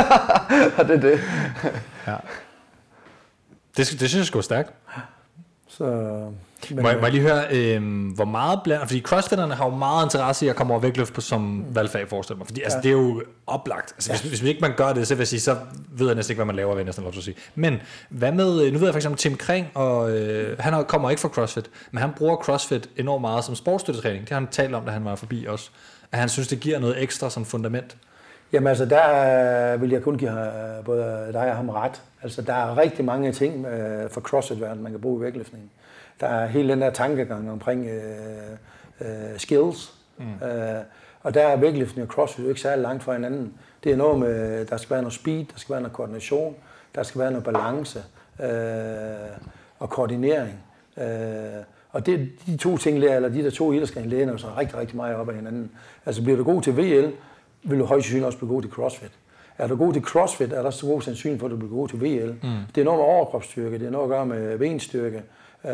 og 0.78 0.88
det 0.88 0.96
er 0.96 1.00
det. 1.00 1.20
Ja. 2.06 2.16
Det, 3.76 3.76
det 3.76 3.86
synes 3.86 4.14
jeg 4.14 4.26
skulle 4.26 4.44
stærkt. 4.44 4.72
Så, 5.68 5.84
men, 6.70 6.82
Må, 6.82 6.88
jeg- 6.88 6.98
må 6.98 7.02
jeg 7.04 7.12
lige 7.12 7.22
høre, 7.22 7.44
øh, 7.50 7.82
hvor 8.14 8.24
meget 8.24 8.60
blander... 8.64 8.86
Fordi 8.86 9.00
crossfitterne 9.00 9.54
har 9.54 9.64
jo 9.64 9.74
meget 9.76 10.04
interesse 10.06 10.46
i 10.46 10.48
at 10.48 10.56
komme 10.56 10.72
over 10.72 10.80
vægtløft 10.80 11.14
på 11.14 11.20
som 11.20 11.64
valgfag, 11.74 12.08
forestiller 12.08 12.38
mig. 12.38 12.46
Fordi 12.46 12.62
altså, 12.62 12.78
det 12.82 12.88
er 12.88 12.92
jo 12.92 13.22
oplagt. 13.46 13.92
Altså, 13.96 14.10
hvis, 14.10 14.20
hvis 14.22 14.42
ikke 14.42 14.60
man 14.60 14.72
gør 14.76 14.92
det, 14.92 15.06
så 15.06 15.14
vil 15.14 15.20
jeg 15.20 15.28
sige, 15.28 15.40
så 15.40 15.56
ved 15.92 16.06
jeg 16.06 16.14
næsten 16.16 16.32
ikke, 16.32 16.38
hvad 16.38 16.46
man 16.46 16.56
laver, 16.56 16.76
jeg 16.76 16.84
næsten 16.84 17.04
lov 17.04 17.12
til 17.12 17.20
at 17.20 17.24
sige. 17.24 17.36
Men 17.54 17.76
hvad 18.08 18.32
med... 18.32 18.62
øh, 18.62 18.72
Nu 18.72 18.78
ved 18.78 18.86
jeg 18.86 18.94
for 18.94 18.98
eksempel 18.98 19.18
Tim 19.18 19.36
Kring, 19.36 19.66
og 19.74 20.10
øh, 20.10 20.58
han 20.58 20.84
kommer 20.84 21.10
ikke 21.10 21.20
fra 21.20 21.28
CrossFit, 21.28 21.70
men 21.90 22.00
han 22.00 22.10
bruger 22.16 22.36
CrossFit 22.36 22.88
enormt 22.96 23.20
meget 23.20 23.44
som 23.44 23.54
sportsstøttetræning. 23.54 24.20
Det 24.20 24.30
har 24.30 24.36
han 24.40 24.46
talt 24.50 24.74
om, 24.74 24.84
da 24.84 24.90
han 24.90 25.04
var 25.04 25.14
forbi 25.14 25.46
også. 25.48 25.70
At 26.12 26.18
han 26.18 26.28
synes, 26.28 26.48
det 26.48 26.60
giver 26.60 26.78
noget 26.78 27.02
ekstra 27.02 27.30
som 27.30 27.44
fundament. 27.44 27.96
Jamen 28.52 28.66
altså, 28.66 28.84
der 28.84 29.74
øh, 29.74 29.82
vil 29.82 29.90
jeg 29.90 30.02
kun 30.02 30.18
give 30.18 30.30
øh, 30.30 30.84
både 30.84 31.30
dig 31.32 31.50
og 31.50 31.56
ham 31.56 31.68
ret. 31.68 32.02
Altså, 32.22 32.42
der 32.42 32.54
er 32.54 32.78
rigtig 32.78 33.04
mange 33.04 33.32
ting 33.32 33.66
øh, 33.66 34.10
for 34.10 34.20
CrossFit-verdenen, 34.20 34.82
man 34.82 34.92
kan 34.92 35.00
bruge 35.00 35.20
i 35.20 35.24
vægtløftning. 35.24 35.70
Der 36.20 36.26
er 36.26 36.46
hele 36.46 36.72
den 36.72 36.80
der 36.80 36.90
tankegang 36.90 37.50
omkring 37.50 37.86
øh, 37.86 38.50
øh, 39.00 39.38
skills. 39.38 39.94
Mm. 40.18 40.46
Øh, 40.46 40.82
og 41.22 41.34
der 41.34 41.42
er 41.42 41.56
vægtløftning 41.56 42.08
og 42.08 42.14
CrossFit 42.14 42.44
jo 42.44 42.48
ikke 42.48 42.60
særlig 42.60 42.82
langt 42.82 43.02
fra 43.02 43.12
hinanden. 43.12 43.54
Det 43.84 43.92
er 43.92 43.96
noget 43.96 44.18
med, 44.18 44.64
der 44.66 44.76
skal 44.76 44.90
være 44.90 45.02
noget 45.02 45.14
speed, 45.14 45.44
der 45.44 45.58
skal 45.58 45.72
være 45.72 45.80
noget 45.80 45.92
koordination, 45.96 46.56
der 46.94 47.02
skal 47.02 47.20
være 47.20 47.30
noget 47.30 47.44
balance 47.44 48.02
øh, 48.42 48.48
og 49.78 49.90
koordinering. 49.90 50.60
Øh, 50.96 51.06
og 51.90 52.06
det, 52.06 52.30
de 52.46 52.56
to 52.56 52.76
ting, 52.76 52.98
eller 52.98 53.28
de 53.28 53.44
der 53.44 53.50
to 53.50 53.72
idrætsgrene, 53.72 54.08
læner 54.08 54.36
sig 54.36 54.56
rigtig, 54.56 54.78
rigtig 54.78 54.96
meget 54.96 55.16
op 55.16 55.28
af 55.28 55.34
hinanden. 55.34 55.70
Altså 56.06 56.22
bliver 56.22 56.36
du 56.36 56.44
god 56.44 56.62
til 56.62 56.76
VL, 56.76 57.12
vil 57.62 57.78
du 57.78 57.84
højst 57.84 58.04
sandsynligt 58.04 58.26
også 58.26 58.38
blive 58.38 58.50
god 58.50 58.62
til 58.62 58.70
CrossFit. 58.70 59.12
Er 59.58 59.66
du 59.66 59.76
god 59.76 59.92
til 59.92 60.02
CrossFit, 60.02 60.52
er 60.52 60.62
der 60.62 60.70
så 60.70 60.86
god 60.86 61.02
sandsynlighed 61.02 61.40
for, 61.40 61.46
at 61.46 61.50
du 61.50 61.56
bliver 61.56 61.72
god 61.72 61.88
til 61.88 62.00
VL. 62.00 62.30
Mm. 62.30 62.50
Det 62.74 62.80
er 62.80 62.84
noget 62.84 62.98
med 62.98 63.06
overkropsstyrke, 63.06 63.78
det 63.78 63.86
er 63.86 63.90
noget 63.90 64.04
at 64.04 64.10
gøre 64.10 64.26
med 64.26 64.58
benstyrke, 64.58 65.22
øh, 65.64 65.72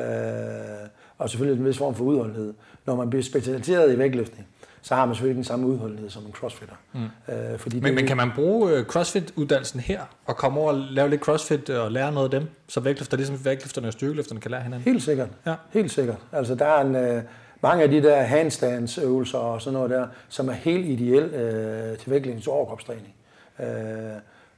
og 1.19 1.31
selvfølgelig 1.31 1.61
en 1.61 1.67
vis 1.69 1.79
form 1.79 1.95
for 1.95 2.05
udholdenhed. 2.05 2.55
Når 2.87 2.97
man 2.97 3.11
bliver 3.11 3.23
specialiseret 3.23 3.95
i 3.95 3.99
vægtløftning, 3.99 4.47
så 4.83 4.95
har 4.95 5.07
man 5.07 5.15
selvfølgelig 5.15 5.37
den 5.37 5.45
samme 5.45 5.67
udholdenhed 5.67 6.11
som 6.11 6.27
en 6.27 6.33
crossfitter. 6.33 6.75
Mm. 6.93 7.01
Øh, 7.35 7.59
fordi 7.59 7.77
Men, 7.77 7.85
det, 7.85 7.95
men 7.95 8.07
kan 8.07 8.17
man 8.17 8.33
bruge 8.35 8.73
øh, 8.73 8.85
CrossFit-uddannelsen 8.85 9.81
her, 9.81 10.01
og 10.27 10.37
komme 10.37 10.61
over 10.61 10.73
og 10.73 10.79
lave 10.79 11.11
lidt 11.11 11.21
CrossFit 11.21 11.71
og 11.71 11.93
lære 11.93 12.13
noget 12.13 12.35
af 12.35 12.41
dem, 12.41 12.49
så 12.69 12.81
vægtløfter, 12.81 13.17
ligesom 13.17 13.45
vægtløfterne 13.45 13.87
og 13.87 13.93
styrkeløfterne 13.93 14.41
kan 14.41 14.51
lære 14.51 14.63
hinanden? 14.63 14.85
Helt 14.85 15.03
sikkert. 15.03 15.29
Ja. 15.47 15.55
Helt 15.71 15.91
sikkert. 15.91 16.19
Altså, 16.33 16.55
der 16.55 16.67
er 16.67 16.81
en, 16.81 16.97
øh, 16.97 17.23
mange 17.63 17.83
af 17.83 17.91
de 17.91 18.03
der 18.03 18.23
handstands-øvelser 18.23 19.39
og 19.39 19.63
sådan 19.63 19.75
noget 19.75 19.91
der, 19.91 20.07
som 20.29 20.49
er 20.49 20.53
helt 20.53 20.87
ideelle 20.87 21.37
øh, 21.37 21.99
til 21.99 22.11
vægtløftnings- 22.11 22.49
og 22.49 22.55
overkropstræning. 22.55 23.15
Øh, 23.61 23.67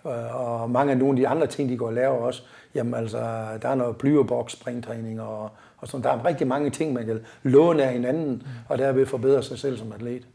og 0.07 0.57
og 0.62 0.70
mange 0.70 0.92
af 0.92 0.98
nogle 0.98 1.12
af 1.12 1.16
de 1.16 1.28
andre 1.28 1.46
ting, 1.46 1.68
de 1.68 1.76
går 1.76 1.86
og 1.86 1.92
laver 1.92 2.16
også, 2.16 2.42
jamen 2.74 2.94
altså, 2.94 3.18
der 3.62 3.68
er 3.68 3.74
noget 3.74 3.96
blyerboks, 3.96 4.52
springtræning 4.52 5.20
og, 5.20 5.50
og 5.78 5.88
sådan. 5.88 6.04
Der 6.04 6.11
er 6.11 6.24
rigtig 6.24 6.46
mange 6.46 6.70
ting, 6.70 6.92
man 6.92 7.07
kan 7.07 7.20
låne 7.42 7.82
af 7.82 7.92
hinanden, 7.92 8.42
og 8.68 8.78
derved 8.78 9.07
forbedre 9.07 9.42
sig 9.42 9.59
selv 9.59 9.78
som 9.78 9.92
atlet. 9.92 10.26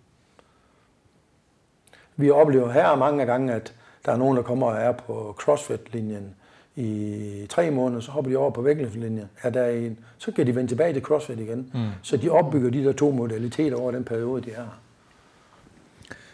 Vi 2.16 2.30
oplever 2.30 2.72
her 2.72 2.96
mange 2.96 3.26
gange, 3.26 3.54
at 3.54 3.74
der 4.06 4.12
er 4.12 4.18
nogen, 4.18 4.38
der 4.38 4.44
kommer 4.44 4.68
og 4.68 4.78
er 4.78 4.92
på 4.92 5.36
CrossFit-linjen 5.40 6.36
i 6.76 7.46
tre 7.50 7.72
måneder, 7.72 8.02
så 8.02 8.12
hopper 8.12 8.32
de 8.32 8.38
over 8.38 8.52
på 8.52 8.62
vægtløftlinjen, 8.62 9.30
er 9.42 9.50
der 9.50 9.68
en, 9.68 10.00
så 10.18 10.32
kan 10.32 10.48
de 10.48 10.56
vende 10.56 10.72
tilbage 10.72 10.94
til 10.94 11.02
CrossFit 11.02 11.40
igen. 11.40 11.72
Mm. 11.74 11.88
Så 12.02 12.18
de 12.18 12.30
opbygger 12.30 12.70
de 12.70 12.84
der 12.84 12.94
to 12.94 13.12
modaliteter 13.12 13.78
over 13.78 13.92
den 13.92 14.04
periode, 14.04 14.42
de 14.42 14.52
er 14.52 14.56
her. 14.56 14.80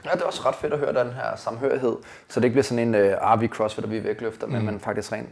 Ja, 0.06 0.10
det 0.12 0.22
er 0.22 0.26
også 0.26 0.42
ret 0.46 0.56
fedt 0.56 0.74
at 0.74 0.80
høre 0.80 0.94
den 1.04 1.14
her 1.14 1.36
samhørighed, 1.36 1.96
så 2.30 2.40
det 2.40 2.44
ikke 2.44 2.54
bliver 2.54 2.64
sådan 2.64 2.96
en 2.96 2.96
uh, 2.96 3.02
RV 3.02 3.48
CrossFit, 3.48 3.84
og 3.86 3.92
vi 3.92 3.98
er 3.98 4.02
vægtløfter, 4.02 4.48
mm. 4.48 4.54
men 4.54 4.66
man 4.66 4.80
faktisk 4.80 5.12
rent 5.12 5.30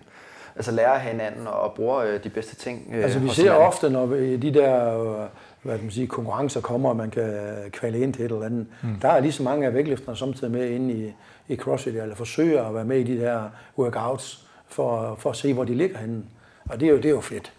altså 0.55 0.71
lærer 0.71 0.91
af 0.91 1.01
hinanden 1.01 1.47
og 1.47 1.73
bruger 1.75 2.03
uh, 2.13 2.23
de 2.23 2.29
bedste 2.29 2.55
ting. 2.55 2.85
Uh, 2.89 2.95
Altså 3.03 3.19
vi 3.19 3.29
ser 3.29 3.41
hinanden. 3.43 3.67
ofte, 3.67 3.89
når 3.89 4.05
vi- 4.05 4.37
de 4.37 4.53
der 4.53 4.99
øh, 5.01 5.27
hvad 5.61 5.75
kan 5.75 5.83
man 5.85 5.91
sige, 5.91 6.07
konkurrencer 6.07 6.61
kommer, 6.61 6.89
og 6.89 6.95
man 6.95 7.09
kan 7.09 7.33
kvalde 7.71 7.99
ind 7.99 8.13
til 8.13 8.25
et 8.25 8.31
eller 8.31 8.45
andet, 8.45 8.67
mm. 8.83 8.95
der 9.01 9.09
er 9.09 9.19
lige 9.19 9.31
så 9.31 9.43
mange 9.43 9.65
af 9.67 9.73
vægtløfterne 9.73 10.17
samtidig 10.17 10.51
med 10.53 10.69
inde 10.69 10.93
i, 10.93 11.13
i 11.53 11.55
CrossFit, 11.57 11.95
eller 11.95 12.15
forsøger 12.15 12.63
at 12.67 12.75
være 12.75 12.85
med 12.85 12.97
i 12.97 13.03
de 13.03 13.21
der 13.21 13.43
workouts, 13.77 14.45
for, 14.67 15.15
for 15.19 15.29
at 15.29 15.35
se, 15.35 15.53
hvor 15.53 15.63
de 15.63 15.73
ligger 15.75 15.97
henne. 15.97 16.23
Og 16.69 16.79
det 16.79 16.85
er 16.85 16.89
jo, 16.91 16.97
det 16.97 17.05
er 17.05 17.09
jo 17.09 17.21
fedt. 17.21 17.51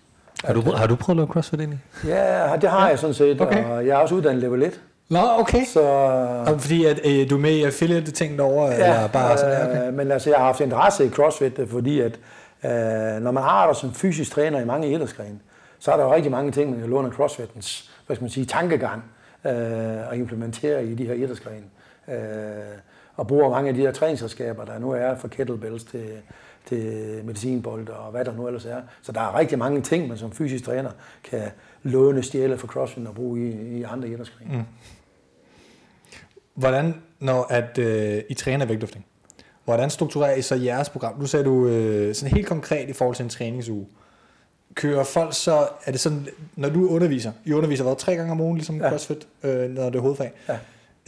Har 0.44 0.54
du, 0.54 0.60
har 0.60 0.86
du 0.86 0.96
prøvet 0.96 1.14
at 1.14 1.16
lave 1.16 1.28
CrossFit 1.32 1.58
egentlig? 1.60 1.80
Ja, 2.06 2.56
det 2.60 2.70
har 2.70 2.80
ja. 2.82 2.84
jeg 2.84 2.98
sådan 2.98 3.14
set, 3.14 3.40
okay. 3.40 3.64
og 3.64 3.86
jeg 3.86 3.92
er 3.92 3.96
også 4.02 4.14
uddannet 4.14 4.42
level 4.42 4.62
1. 4.62 4.80
Nå, 5.08 5.20
okay. 5.38 5.64
Så, 5.64 5.80
og 6.46 6.60
fordi 6.60 6.84
at, 6.84 7.00
øh, 7.04 7.30
du 7.30 7.36
er 7.36 7.40
med 7.40 7.52
i 7.52 7.64
affiliate-ting 7.64 8.38
derovre, 8.38 8.66
ja, 8.66 8.74
eller 8.74 9.08
bare 9.08 9.38
sådan, 9.38 9.70
okay. 9.70 9.90
men 9.90 10.10
altså, 10.10 10.30
jeg 10.30 10.38
har 10.38 10.46
haft 10.46 10.60
interesse 10.60 11.06
i 11.06 11.10
CrossFit, 11.10 11.60
fordi 11.70 12.00
at, 12.00 12.18
øh, 12.64 13.22
når 13.22 13.30
man 13.30 13.42
har 13.42 13.66
dig 13.66 13.76
som 13.76 13.94
fysisk 13.94 14.30
træner 14.30 14.60
i 14.60 14.64
mange 14.64 14.92
idrætsgrene, 14.92 15.38
så 15.78 15.92
er 15.92 15.96
der 15.96 16.04
jo 16.04 16.14
rigtig 16.14 16.30
mange 16.30 16.52
ting, 16.52 16.70
man 16.70 16.80
kan 16.80 16.90
låne 16.90 17.10
CrossFitens, 17.10 17.90
hvad 18.06 18.16
skal 18.16 18.22
man 18.22 18.30
sige, 18.30 18.46
tankegang 18.46 19.04
øh, 19.44 20.08
og 20.08 20.16
implementere 20.16 20.84
i 20.84 20.94
de 20.94 21.06
her 21.06 21.14
idrætsgrene. 21.14 21.66
Øh, 22.08 22.16
og 23.16 23.26
bruger 23.26 23.50
mange 23.50 23.68
af 23.68 23.74
de 23.74 23.80
her 23.80 23.92
træningsredskaber, 23.92 24.64
der 24.64 24.78
nu 24.78 24.90
er 24.90 25.14
fra 25.14 25.28
kettlebells 25.28 25.84
til, 25.84 26.06
til 26.66 27.20
medicinbold 27.24 27.88
og 27.88 28.10
hvad 28.10 28.24
der 28.24 28.32
nu 28.32 28.46
ellers 28.46 28.64
er. 28.64 28.80
Så 29.02 29.12
der 29.12 29.20
er 29.20 29.38
rigtig 29.38 29.58
mange 29.58 29.80
ting, 29.80 30.08
man 30.08 30.18
som 30.18 30.32
fysisk 30.32 30.64
træner 30.64 30.90
kan 31.24 31.42
låne, 31.82 32.22
stjæle 32.22 32.58
fra 32.58 32.66
CrossFit 32.66 33.06
og 33.06 33.14
bruge 33.14 33.40
i, 33.40 33.78
i 33.78 33.82
andre 33.82 34.08
idrætsgrene. 34.08 34.56
Mm. 34.56 34.64
Hvordan, 36.56 36.94
når 37.20 37.46
at, 37.50 37.78
øh, 37.78 38.22
I 38.28 38.34
træner 38.34 38.66
vægtløftning, 38.66 39.06
hvordan 39.64 39.90
strukturerer 39.90 40.34
I 40.34 40.42
så 40.42 40.54
jeres 40.54 40.88
program? 40.88 41.18
Nu 41.18 41.26
sagde 41.26 41.44
du 41.44 41.66
øh, 41.66 42.14
sådan 42.14 42.34
helt 42.34 42.46
konkret 42.46 42.88
i 42.88 42.92
forhold 42.92 43.16
til 43.16 43.22
en 43.22 43.28
træningsuge. 43.28 43.86
Kører 44.74 45.04
folk 45.04 45.34
så, 45.34 45.68
er 45.84 45.90
det 45.90 46.00
sådan, 46.00 46.28
når 46.56 46.68
du 46.68 46.88
underviser, 46.88 47.32
I 47.44 47.52
underviser 47.52 47.84
hvad, 47.84 47.96
tre 47.96 48.16
gange 48.16 48.32
om 48.32 48.40
ugen, 48.40 48.56
ligesom 48.56 48.80
ja. 48.80 48.88
CrossFit, 48.88 49.26
øh, 49.42 49.70
når 49.70 49.84
det 49.84 49.96
er 49.96 50.00
hovedfag? 50.00 50.32
Ja. 50.48 50.58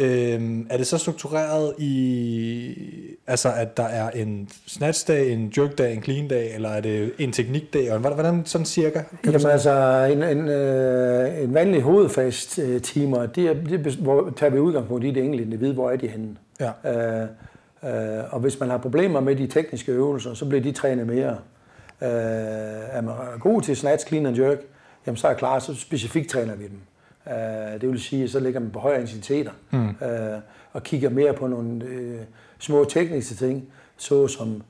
Øhm, 0.01 0.67
er 0.71 0.77
det 0.77 0.87
så 0.87 0.99
struktureret 0.99 1.75
i, 1.79 2.75
altså 3.27 3.53
at 3.53 3.77
der 3.77 3.83
er 3.83 4.11
en 4.11 4.49
snatch-dag, 4.67 5.33
en 5.33 5.53
jerk-dag, 5.59 5.93
en 5.93 6.03
clean-dag, 6.03 6.55
eller 6.55 6.69
er 6.69 6.81
det 6.81 7.13
en 7.19 7.33
teknik-dag, 7.33 7.93
og 7.93 7.99
hvordan 7.99 8.43
sådan 8.47 8.65
cirka? 8.65 9.03
Kan 9.23 9.33
Jamen 9.33 9.47
altså, 9.47 10.05
en, 10.13 10.23
en, 10.23 10.49
øh, 10.49 11.43
en 11.43 11.55
vanlig 11.55 11.83
hovedfast-timer, 11.83 13.27
det 13.27 13.47
er, 13.47 13.55
det, 13.55 13.95
hvor 13.95 14.33
tager 14.37 14.51
vi 14.51 14.59
udgangspunkt 14.59 15.05
i 15.05 15.11
det 15.11 15.25
enkelte 15.25 15.45
individ, 15.45 15.73
hvor 15.73 15.91
er 15.91 15.97
de 15.97 16.09
henne? 16.09 16.37
Ja. 16.61 16.71
Øh, 17.23 17.29
øh, 17.85 18.25
og 18.31 18.41
hvis 18.41 18.61
man 18.61 18.71
har 18.71 18.79
problemer 18.79 19.21
med 19.21 19.37
de 19.37 19.47
tekniske 19.47 19.93
øvelser, 19.93 20.35
så 20.35 20.45
bliver 20.47 20.63
de 20.63 20.73
trænet 20.73 21.07
mere. 21.07 21.37
Øh, 22.03 22.09
er 22.91 23.01
man 23.01 23.15
god 23.41 23.63
til 23.63 23.77
snatch, 23.77 24.07
clean 24.07 24.27
and 24.27 24.37
jerk, 24.37 24.59
jamen 25.07 25.17
så 25.17 25.29
er 25.29 25.35
klar, 25.35 25.59
så 25.59 25.75
specifikt 25.75 26.31
træner 26.31 26.55
vi 26.55 26.65
dem. 26.65 26.81
Øh, 27.31 27.81
det 27.81 27.89
vil 27.89 28.01
sige, 28.01 28.25
at 28.25 28.31
så 28.31 28.41
ligger 28.41 28.61
man 28.61 28.71
på 28.71 28.79
højere 28.79 29.01
intensiteter 29.01 29.51
mm. 29.71 29.89
øh, 29.89 30.39
og 30.73 30.83
kigger 30.83 31.11
mere 31.11 31.33
på 31.33 31.47
nogle 31.47 31.85
øh, 31.85 32.21
små 32.59 32.85
tekniske 32.85 33.35
ting, 33.35 33.69
såsom 33.97 34.63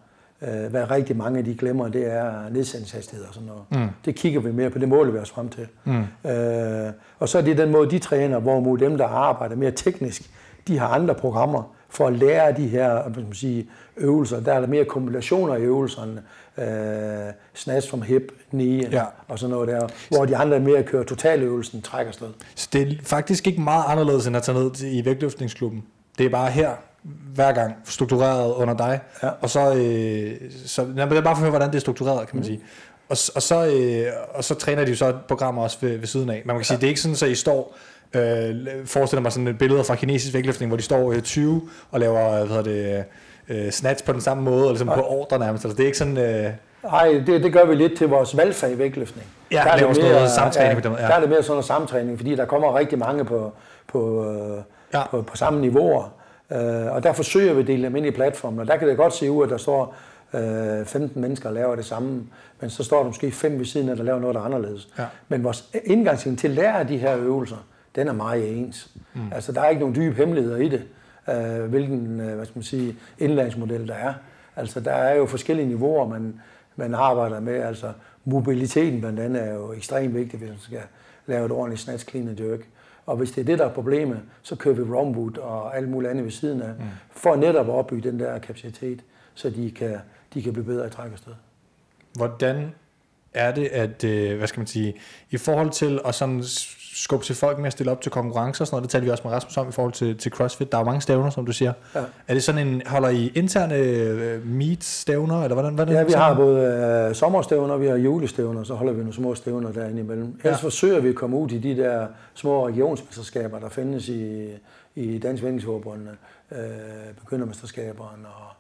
øh, 0.43 0.71
hvad 0.71 0.91
rigtig 0.91 1.17
mange 1.17 1.39
af 1.39 1.45
de 1.45 1.55
glemmer, 1.55 1.89
det 1.89 2.13
er 2.13 2.49
nedsættelseshastighed 2.51 3.27
og 3.27 3.35
sådan 3.35 3.49
noget. 3.49 3.63
Mm. 3.71 3.95
Det 4.05 4.15
kigger 4.15 4.41
vi 4.41 4.53
mere 4.53 4.71
på, 4.71 4.79
det 4.79 4.89
måler 4.89 5.13
vi 5.13 5.19
os 5.19 5.31
frem 5.31 5.49
til. 5.49 5.67
Mm. 5.85 6.31
Øh, 6.31 6.93
og 7.19 7.29
så 7.29 7.39
er 7.39 7.43
det 7.43 7.59
den 7.59 7.71
måde, 7.71 7.91
de 7.91 7.99
træner, 7.99 8.39
hvor 8.39 8.77
dem, 8.77 8.99
der 8.99 9.07
arbejder 9.07 9.57
mere 9.57 9.71
teknisk, 9.71 10.31
de 10.69 10.79
har 10.79 10.89
andre 10.89 11.15
programmer 11.15 11.75
for 11.91 12.07
at 12.07 12.13
lære 12.13 12.57
de 12.57 12.69
her 12.69 13.09
hvad 13.09 13.23
man 13.23 13.35
sige, 13.35 13.69
øvelser. 13.97 14.41
Der 14.41 14.53
er 14.53 14.61
der 14.61 14.67
mere 14.67 14.85
kombinationer 14.85 15.55
i 15.55 15.63
øvelserne. 15.63 16.23
Øh, 16.59 17.33
snatch 17.55 17.91
from 17.91 18.03
hip, 18.03 18.33
knee 18.51 18.89
ja. 18.93 19.05
og 19.29 19.39
sådan 19.39 19.51
noget 19.51 19.69
der. 19.69 19.89
Hvor 20.09 20.25
de 20.25 20.37
andre 20.37 20.57
er 20.57 20.61
mere 20.61 20.83
kører 20.83 21.05
totaløvelsen, 21.05 21.83
trækker 21.83 22.13
sted. 22.13 22.29
Så 22.55 22.69
det 22.73 22.83
er 22.83 22.95
faktisk 23.03 23.47
ikke 23.47 23.61
meget 23.61 23.85
anderledes 23.89 24.27
end 24.27 24.37
at 24.37 24.43
tage 24.43 24.59
ned 24.59 24.71
i 24.83 25.05
vægtløftningsklubben. 25.05 25.85
Det 26.19 26.27
er 26.27 26.31
bare 26.31 26.51
her, 26.51 26.71
hver 27.35 27.53
gang 27.53 27.75
struktureret 27.85 28.53
under 28.53 28.77
dig. 28.77 29.01
Ja. 29.23 29.29
Og 29.41 29.51
så, 29.51 29.75
øh, 29.75 30.51
så 30.67 30.85
det 30.85 30.99
er 31.01 31.21
bare 31.21 31.37
for 31.37 31.41
høre, 31.41 31.51
hvordan 31.51 31.69
det 31.69 31.77
er 31.77 31.81
struktureret, 31.81 32.29
kan 32.29 32.37
man 32.37 32.41
mm. 32.41 32.47
sige. 32.47 32.61
Og, 33.09 33.17
og, 33.35 33.43
så, 33.43 33.67
øh, 33.67 34.13
og 34.35 34.45
så 34.45 34.55
træner 34.55 34.85
de 34.85 34.91
jo 34.91 34.97
så 34.97 35.15
program 35.29 35.59
også 35.59 35.79
ved, 35.81 35.99
ved 35.99 36.07
siden 36.07 36.31
af. 36.31 36.43
Man 36.45 36.57
kan 36.57 36.61
ja. 36.61 36.65
sige, 36.65 36.77
det 36.77 36.85
er 36.85 36.89
ikke 36.89 37.01
sådan, 37.01 37.29
at 37.29 37.33
I 37.33 37.35
står 37.35 37.77
øh, 38.15 38.87
forestiller 38.87 39.23
mig 39.23 39.33
sådan 39.33 39.49
et 39.49 39.59
billede 39.59 39.85
fra 39.85 39.95
kinesisk 39.95 40.35
vægtløftning, 40.35 40.71
hvor 40.71 40.77
de 40.77 40.83
står 40.83 41.13
øh, 41.13 41.23
20 41.23 41.63
og 41.91 42.01
laver 42.01 42.31
hvad 42.31 42.47
hedder 42.47 42.63
det, 42.63 43.05
øh, 43.49 43.71
snatch 43.71 44.05
på 44.05 44.13
den 44.13 44.21
samme 44.21 44.43
måde, 44.43 44.65
og 44.65 44.71
ligesom 44.71 44.89
på 44.89 45.03
ordre 45.03 45.39
nærmest. 45.39 45.65
Altså, 45.65 45.77
det 45.77 45.83
er 45.83 45.87
ikke 45.87 45.99
sådan... 45.99 46.19
Øh... 46.19 46.51
Nej, 46.85 47.23
det, 47.27 47.43
det 47.43 47.53
gør 47.53 47.65
vi 47.65 47.75
lidt 47.75 47.99
til 47.99 48.09
vores 48.09 48.37
valgfag 48.37 48.73
i 48.73 48.79
vægtløftning. 48.79 49.27
Ja, 49.51 49.57
der 49.57 49.71
er 49.71 49.77
det 49.77 50.03
mere, 50.03 50.13
noget 50.13 50.31
samtræning 50.31 50.75
ja, 50.75 50.81
på 50.81 50.89
dem. 50.89 50.93
Ja. 50.93 51.07
Der 51.07 51.15
er 51.15 51.21
det 51.21 51.29
mere 51.29 51.43
sådan 51.43 51.53
noget 51.53 51.65
samtræning, 51.65 52.19
fordi 52.19 52.35
der 52.35 52.45
kommer 52.45 52.79
rigtig 52.79 52.99
mange 52.99 53.25
på, 53.25 53.53
på, 53.87 54.31
øh, 54.31 54.63
ja. 54.95 55.07
på, 55.11 55.23
på 55.23 55.37
samme 55.37 55.61
niveauer. 55.61 56.15
Øh, 56.53 56.93
og 56.93 57.03
der 57.03 57.13
forsøger 57.13 57.55
vi 57.55 57.61
at 57.61 57.67
dele 57.67 57.83
dem 57.83 57.97
ind 57.97 58.07
i 58.07 58.11
platformen, 58.11 58.61
og 58.61 58.67
der 58.67 58.77
kan 58.77 58.89
det 58.89 58.97
godt 58.97 59.15
se 59.15 59.31
ud, 59.31 59.45
at 59.45 59.51
der 59.51 59.57
står 59.57 59.95
øh, 60.35 60.87
15 60.87 61.21
mennesker 61.21 61.49
og 61.49 61.55
laver 61.55 61.77
det 61.77 61.85
samme, 61.85 62.23
men 62.61 62.71
så 62.71 62.85
står 62.85 62.99
der 62.99 63.07
måske 63.07 63.31
fem 63.31 63.59
ved 63.59 63.67
siden 63.67 63.89
af, 63.89 63.97
der 63.97 64.05
laver 64.05 64.21
noget, 64.21 64.35
der 64.35 64.41
er 64.41 64.45
anderledes. 64.45 64.89
Ja. 64.99 65.05
Men 65.29 65.45
vores 65.45 65.65
indgangsting 65.85 66.39
til 66.39 66.49
at 66.49 66.55
lære 66.55 66.85
de 66.85 66.99
her 66.99 67.17
øvelser, 67.17 67.57
den 67.99 68.09
er 68.09 68.13
meget 68.13 68.59
ens. 68.59 68.91
Mm. 69.15 69.33
Altså, 69.33 69.53
der 69.53 69.61
er 69.61 69.69
ikke 69.69 69.81
nogen 69.81 69.95
dybe 69.95 70.17
hemmeligheder 70.17 70.57
i 70.57 70.69
det, 70.69 70.83
øh, 71.29 71.65
hvilken 71.65 72.21
øh, 72.21 72.35
hvad 72.35 72.45
skal 72.45 72.59
man 72.59 72.63
sige, 72.63 72.97
indlæringsmodel 73.19 73.89
der 73.89 73.95
er. 73.95 74.15
Altså, 74.57 74.81
der 74.81 74.93
er 74.93 75.15
jo 75.15 75.27
forskellige 75.27 75.69
niveauer, 75.69 76.09
man, 76.09 76.41
man 76.77 76.95
arbejder 76.95 77.41
med. 77.41 77.55
Altså, 77.55 77.93
mobiliteten 78.25 79.01
blandt 79.01 79.21
andet 79.21 79.43
er 79.43 79.55
jo 79.55 79.73
ekstremt 79.73 80.15
vigtig, 80.15 80.39
hvis 80.39 80.49
man 80.49 80.59
skal 80.59 80.83
lave 81.27 81.47
et 81.47 81.53
ordentligt 81.53 81.83
snatch, 81.83 82.09
clean 82.09 82.29
and 82.29 82.41
jerk. 82.41 82.61
Og 83.07 83.17
hvis 83.17 83.31
det 83.31 83.41
er 83.41 83.45
det, 83.45 83.59
der 83.59 83.65
er 83.65 83.73
problemet, 83.73 84.21
så 84.43 84.57
kører 84.57 84.75
vi 84.75 84.83
romwood 84.83 85.39
og 85.39 85.77
alt 85.77 85.89
muligt 85.89 86.11
andet 86.11 86.25
ved 86.25 86.33
siden 86.33 86.63
af, 86.63 86.69
mm. 86.79 86.85
for 87.11 87.37
netop 87.37 87.69
at 87.69 87.75
opbygge 87.75 88.11
den 88.11 88.21
der 88.21 88.39
kapacitet, 88.39 89.05
så 89.35 89.51
de 89.51 89.71
kan, 89.71 89.99
de 90.35 90.43
kan 90.43 90.53
blive 90.53 90.65
bedre 90.65 90.87
i 90.87 90.91
træk 90.91 91.13
afsted. 91.13 91.33
Hvordan 92.17 92.71
er 93.35 93.55
det, 93.55 93.67
at, 93.67 94.05
øh, 94.05 94.39
hvad 94.39 94.47
skal 94.47 94.61
man 94.61 94.67
sige, 94.67 94.95
i 95.31 95.37
forhold 95.37 95.71
til 95.71 96.01
at 96.07 96.15
sådan 96.15 96.43
skubbe 97.03 97.25
til 97.25 97.35
folk 97.35 97.59
med 97.59 97.67
at 97.67 97.73
stille 97.73 97.93
op 97.93 98.01
til 98.01 98.13
konkurrencer 98.13 98.63
og 98.63 98.67
sådan 98.67 98.75
noget. 98.75 98.83
Det 98.83 98.91
talte 98.91 99.05
vi 99.05 99.11
også 99.11 99.23
med 99.25 99.33
Rasmus 99.33 99.57
om 99.57 99.69
i 99.69 99.73
forhold 99.73 99.93
til, 99.93 100.17
til 100.17 100.33
CrossFit. 100.33 100.73
Der 100.73 100.79
er 100.79 100.83
jo 100.83 100.85
mange 100.85 101.01
stævner, 101.01 101.31
som 101.31 101.47
du 101.47 101.53
siger. 101.53 101.73
Ja. 101.95 102.01
Er 102.29 102.35
det 102.35 102.43
sådan 102.43 102.69
en, 102.69 102.83
holder 102.87 103.09
I 103.09 103.33
interne 103.35 103.75
uh, 103.75 104.47
meet-stævner, 104.47 105.43
eller 105.43 105.55
hvordan, 105.55 105.75
hvordan 105.75 105.95
Ja, 105.95 106.05
vi 106.05 106.13
har 106.13 106.35
både 106.35 107.07
uh, 107.09 107.17
sommerstævner, 107.17 107.77
vi 107.77 107.87
har 107.87 107.97
julestævner, 107.97 108.63
så 108.65 108.75
holder 108.75 108.93
vi 108.93 108.99
nogle 108.99 109.15
små 109.15 109.35
stævner 109.35 109.73
derinde 109.73 110.01
imellem. 110.01 110.41
Ellers 110.45 110.63
ja. 110.63 110.65
forsøger 110.65 111.01
vi 111.01 111.09
at 111.09 111.15
komme 111.15 111.37
ud 111.37 111.51
i 111.51 111.59
de 111.59 111.77
der 111.83 112.07
små 112.35 112.67
regionsmesterskaber, 112.69 113.59
der 113.59 113.69
findes 113.69 114.09
i, 114.09 114.49
i 114.95 115.19
Dansk 115.19 115.43
Vendingsforbund, 115.43 116.09
uh, 116.51 116.59
begyndermesterskaberne 117.21 118.27
og 118.29 118.51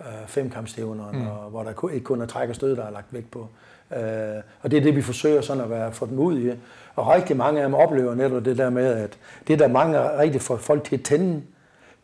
uh, 0.00 0.28
femkampstævnerne, 0.28 1.18
mm. 1.18 1.26
og 1.26 1.50
hvor 1.50 1.62
der 1.62 1.90
ikke 1.92 2.04
kun 2.04 2.20
er 2.20 2.26
træk 2.26 2.48
og 2.48 2.54
stød, 2.54 2.76
der 2.76 2.84
er 2.84 2.90
lagt 2.90 3.06
vægt 3.10 3.30
på. 3.30 3.48
Uh, 3.90 4.42
og 4.60 4.70
det 4.70 4.76
er 4.76 4.80
det, 4.80 4.96
vi 4.96 5.02
forsøger 5.02 5.40
sådan 5.40 5.62
at 5.62 5.70
være, 5.70 5.92
få 5.92 6.06
dem 6.06 6.18
ud 6.18 6.38
i. 6.38 6.52
Og 6.96 7.08
rigtig 7.08 7.36
mange 7.36 7.60
af 7.60 7.66
dem 7.66 7.74
oplever 7.74 8.14
netop 8.14 8.44
det 8.44 8.58
der 8.58 8.70
med, 8.70 8.86
at 8.86 9.18
det, 9.48 9.58
der 9.58 9.68
mange 9.68 10.18
rigtig 10.18 10.42
får 10.42 10.56
folk 10.56 10.84
til 10.84 10.96
at 10.96 11.02
tænde, 11.02 11.42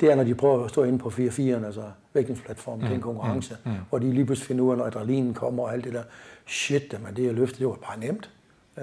det 0.01 0.11
er, 0.11 0.15
når 0.15 0.25
de 0.25 0.35
prøver 0.35 0.65
at 0.65 0.71
stå 0.71 0.85
inde 0.85 0.99
på 0.99 1.09
4-4'eren, 1.09 1.67
altså 1.67 1.83
vægtningsplatformen, 2.15 2.81
mm, 2.81 2.85
det 2.85 2.91
er 2.91 2.97
en 2.97 3.03
konkurrence, 3.03 3.57
mm, 3.65 3.71
mm. 3.71 3.77
hvor 3.89 3.99
de 3.99 4.13
lige 4.13 4.25
pludselig 4.25 4.47
finder 4.47 4.65
ud 4.65 4.71
af, 4.71 4.79
når 4.79 4.85
adrenalinen 4.85 5.35
kommer 5.35 5.63
og 5.63 5.73
alt 5.73 5.85
det 5.85 5.93
der. 5.93 6.03
Shit, 6.47 7.03
man, 7.03 7.17
det 7.17 7.25
jeg 7.25 7.35
løfte, 7.35 7.59
det 7.59 7.67
var 7.67 7.73
bare 7.73 8.01
nemt. 8.01 8.31
Uh, 8.77 8.83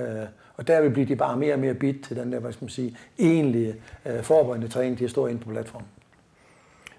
og 0.58 0.68
der 0.68 0.82
vil 0.82 0.90
blive 0.90 1.08
de 1.08 1.16
bare 1.16 1.38
mere 1.38 1.54
og 1.54 1.60
mere 1.60 1.74
bit 1.74 1.96
til 2.08 2.16
den 2.16 2.32
der, 2.32 2.40
hvad 2.40 2.52
skal 2.52 2.64
man 2.66 2.70
sige, 2.70 2.98
egentlige 3.20 3.76
uh, 4.06 4.22
forberedende 4.22 4.68
træning 4.68 4.98
til 4.98 5.06
at 5.06 5.12
stå 5.12 5.28
inde 5.28 5.42
på 5.42 5.50
platformen. 5.50 5.88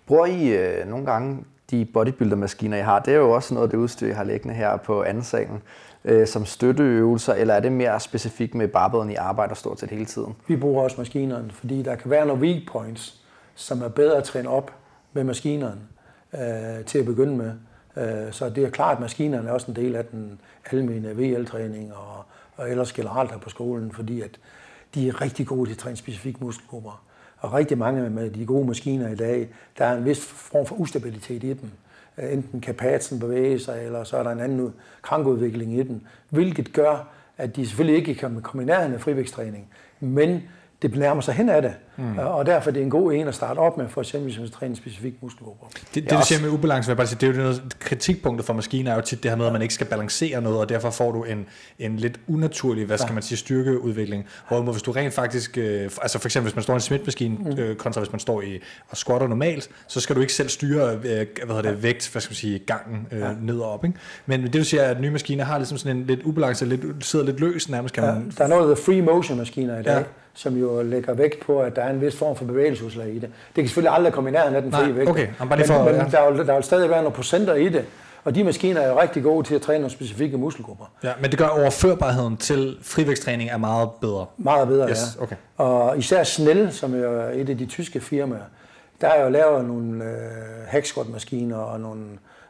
Bruger 0.07 0.27
I 0.27 0.81
uh, 0.83 0.89
nogle 0.89 1.07
gange 1.07 1.45
de 1.71 1.85
bodybuilder-maskiner, 1.85 2.77
I 2.77 2.81
har? 2.81 2.99
Det 2.99 3.15
er 3.15 3.19
jo 3.19 3.31
også 3.31 3.55
noget 3.55 3.67
af 3.67 3.71
det 3.71 3.79
udstyr, 3.79 4.07
jeg 4.07 4.17
har 4.17 4.25
liggende 4.25 4.55
her 4.55 4.77
på 4.77 5.03
anden 5.03 5.23
salen 5.23 5.63
øh, 6.05 6.27
som 6.27 6.47
støtteøvelser, 6.47 7.35
eller 7.35 7.55
er 7.55 7.61
det 7.61 7.73
mere 7.73 8.01
specifikt 8.01 8.55
med 8.55 8.69
barbeden, 8.69 9.11
I 9.11 9.15
arbejder 9.15 9.55
stort 9.55 9.81
set 9.81 9.91
hele 9.91 10.05
tiden? 10.05 10.35
Vi 10.49 10.57
bruger 10.57 10.83
også 10.83 10.97
maskinerne, 10.99 11.51
fordi 11.51 11.83
der 11.83 11.95
kan 11.95 12.11
være 12.11 12.27
nogle 12.27 12.43
weak 12.43 12.63
points, 12.73 13.21
som 13.55 13.83
er 13.83 13.89
bedre 13.89 14.17
at 14.17 14.25
træne 14.25 14.49
op 14.49 14.73
med 15.13 15.25
maskinerne 15.25 15.81
øh, 16.35 16.85
til 16.85 16.99
at 16.99 17.05
begynde 17.05 17.37
med. 17.37 17.53
Øh, 17.97 18.33
så 18.33 18.51
det 18.51 18.65
er 18.65 18.71
klart, 18.71 18.95
at 18.95 19.01
maskinerne 19.01 19.49
er 19.49 19.53
også 19.53 19.71
en 19.71 19.77
del 19.77 19.97
af 19.97 20.05
den 20.05 20.41
almindelige 20.73 21.37
VL-træning 21.37 21.95
og, 21.95 22.25
og 22.57 22.71
ellers 22.71 22.93
generelt 22.93 23.31
her 23.31 23.39
på 23.39 23.51
skolen, 23.51 23.93
fordi 23.93 24.21
at 24.21 24.39
de 24.95 25.09
er 25.09 25.21
rigtig 25.21 25.47
gode 25.47 25.69
til 25.69 25.75
at 25.75 25.79
træne 25.79 25.97
specifikke 25.97 26.45
muskelgrupper. 26.45 27.05
Og 27.39 27.53
rigtig 27.53 27.79
mange 27.79 28.11
med 28.11 28.31
de 28.31 28.47
gode 28.47 28.67
maskiner 28.67 29.09
i 29.09 29.15
dag, 29.15 29.49
der 29.79 29.85
er 29.85 29.97
en 29.97 30.05
vis 30.05 30.21
form 30.27 30.67
for 30.67 30.75
ustabilitet 30.75 31.45
i 31.45 31.53
dem. 31.53 31.71
Enten 32.19 32.61
kan 32.61 32.75
patsen 32.75 33.21
bevæge 33.21 33.59
sig, 33.59 33.85
eller 33.85 34.05
så 34.05 34.17
er 34.17 34.23
der 34.23 34.31
en 34.31 34.41
anden 34.41 34.75
krankudvikling 35.03 35.79
i 35.79 35.83
den, 35.83 36.07
hvilket 36.31 36.73
gør, 36.73 37.09
at 37.39 37.57
de 37.57 37.67
selvfølgelig 37.67 37.99
ikke 37.99 38.15
kan 38.15 38.41
komme 38.43 38.63
i 38.63 38.67
nærheden 38.67 38.95
af 38.95 39.01
frivægtstræning, 39.01 39.69
men 40.01 40.43
det 40.93 41.01
nærmer 41.01 41.21
sig 41.21 41.35
hen 41.35 41.49
af 41.49 41.63
det. 41.63 41.75
Mm. 41.97 42.19
Og 42.19 42.47
derfor 42.47 42.71
er 42.71 42.73
det 42.73 42.83
en 42.83 42.91
god 42.91 43.13
en 43.13 43.29
at 43.29 43.35
starte 43.35 43.59
op 43.59 43.79
med, 43.79 43.89
for 43.89 44.01
eksempel 44.01 44.31
hvis 44.31 44.41
man 44.41 44.51
træner 44.51 44.71
en 44.71 44.77
specifik 44.77 45.15
muskelgruppe. 45.23 45.67
Det, 45.95 46.05
det 46.05 46.11
du 46.11 46.23
siger 46.27 46.41
med 46.41 46.49
ubalance, 46.49 46.91
vil 46.91 46.97
bare 46.97 47.07
sige, 47.07 47.19
det 47.21 47.29
er 47.29 47.33
jo 47.33 47.39
noget, 47.39 47.77
kritikpunktet 47.81 48.47
for 48.47 48.53
maskiner 48.53 48.91
er 48.91 48.95
jo 48.95 49.01
tit 49.01 49.23
det 49.23 49.31
her 49.31 49.39
med, 49.39 49.47
at 49.47 49.53
man 49.53 49.63
ikke 49.63 49.75
skal 49.75 49.87
balancere 49.87 50.41
noget, 50.41 50.59
og 50.59 50.69
derfor 50.69 50.91
får 50.91 51.13
du 51.13 51.25
en, 51.25 51.47
en 51.79 51.97
lidt 51.97 52.21
unaturlig, 52.29 52.87
hvad 52.87 52.99
skal 52.99 53.15
man 53.15 53.23
sige, 53.23 53.39
styrkeudvikling. 53.39 54.27
Hvorimod 54.49 54.75
hvis 54.75 54.83
du 54.83 54.93
rent 54.93 55.15
faktisk, 55.15 55.59
øh, 55.59 55.91
altså 56.03 56.19
for 56.19 56.29
eksempel 56.29 56.51
hvis 56.51 56.57
man 56.57 56.63
står 56.63 56.75
i 56.75 56.77
en 56.77 56.81
smitmaskine, 56.81 57.37
mm. 57.37 57.59
øh, 57.59 57.77
kontra 57.77 58.01
hvis 58.01 58.13
man 58.13 58.21
står 58.21 58.43
i 58.43 58.61
og 58.89 58.97
squatter 58.97 59.29
normalt, 59.29 59.71
så 59.89 60.01
skal 60.01 60.17
du 60.17 60.21
ikke 60.21 60.33
selv 60.33 60.49
styre 60.49 60.95
øh, 60.95 61.01
hvad 61.01 61.27
hedder 61.47 61.63
det, 61.63 61.83
vægt, 61.83 62.09
hvad 62.13 62.23
skal 62.23 62.31
man 62.31 62.37
sige, 62.37 62.59
gangen 62.59 63.07
øh, 63.13 63.21
ja. 63.21 63.33
ned 63.41 63.59
og 63.59 63.73
op. 63.73 63.85
Ikke? 63.85 63.99
Men 64.27 64.43
det 64.43 64.55
du 64.55 64.65
siger, 64.65 64.83
at 64.83 65.01
nye 65.01 65.11
maskiner 65.11 65.45
har 65.45 65.59
ligesom 65.59 65.79
sådan 65.79 65.97
en 65.97 66.07
lidt 66.07 66.23
ubalance, 66.23 66.67
lidt, 66.67 67.05
sidder 67.05 67.25
lidt 67.25 67.41
løs 67.41 67.69
nærmest, 67.69 67.95
kan 67.95 68.05
ja, 68.05 68.13
man... 68.13 68.33
Der 68.39 68.45
er 68.45 68.49
noget 68.49 68.71
af 68.71 68.79
free 68.79 69.03
motion 69.03 69.39
maskiner 69.39 69.79
i 69.79 69.83
dag. 69.83 69.97
Ja 69.97 70.03
som 70.35 70.57
jo 70.57 70.83
lægger 70.83 71.15
vægt 71.15 71.47
på, 71.47 71.61
at 71.61 71.77
der 71.77 71.83
er 71.83 71.91
en 71.91 72.01
vis 72.01 72.17
form 72.17 72.37
for 72.37 72.45
bevægelsesudslag 72.45 73.09
i 73.09 73.19
det. 73.19 73.23
Det 73.23 73.55
kan 73.55 73.67
selvfølgelig 73.67 73.95
aldrig 73.95 74.13
komme 74.13 74.31
i 74.31 74.33
nærheden 74.33 74.57
af 74.57 74.63
den 74.63 74.73
frie 74.73 74.97
vægt. 74.97 75.11
Okay. 75.11 75.27
Men, 75.41 75.65
for, 75.67 75.85
men 75.85 75.95
ja. 75.95 76.05
der, 76.11 76.31
vil, 76.31 76.47
der 76.47 76.55
vil 76.55 76.65
stadig 76.65 76.91
være 76.91 77.03
nogle 77.03 77.17
procenter 77.17 77.55
i 77.55 77.69
det. 77.69 77.85
Og 78.25 78.35
de 78.35 78.45
maskiner 78.45 78.81
er 78.81 78.89
jo 78.89 79.01
rigtig 79.01 79.23
gode 79.23 79.47
til 79.47 79.55
at 79.55 79.63
træne 79.63 79.79
nogle 79.79 79.93
specifikke 79.93 80.39
muskelgrupper. 80.39 80.85
Ja, 81.03 81.13
men 81.21 81.31
det 81.31 81.39
gør 81.39 81.47
overførbarheden 81.47 82.37
til 82.37 82.77
frivægtstræning 82.83 83.51
er 83.51 83.57
meget 83.57 83.91
bedre. 84.01 84.27
Meget 84.37 84.69
bedre, 84.69 84.91
yes, 84.91 85.17
ja. 85.19 85.23
Okay. 85.23 85.37
Og 85.57 85.99
især 85.99 86.23
Snell, 86.23 86.73
som 86.73 86.95
er 86.95 87.29
et 87.35 87.49
af 87.49 87.59
de 87.59 87.67
tyske 87.67 88.01
firmaer, 88.01 88.45
der 89.01 89.09
er 89.09 89.25
jo 89.25 89.29
lavet 89.31 89.65
nogle 89.65 90.05
øh, 90.05 90.11
hacksquat-maskiner 90.67 91.57
og 91.57 91.81
nogle, 91.81 92.05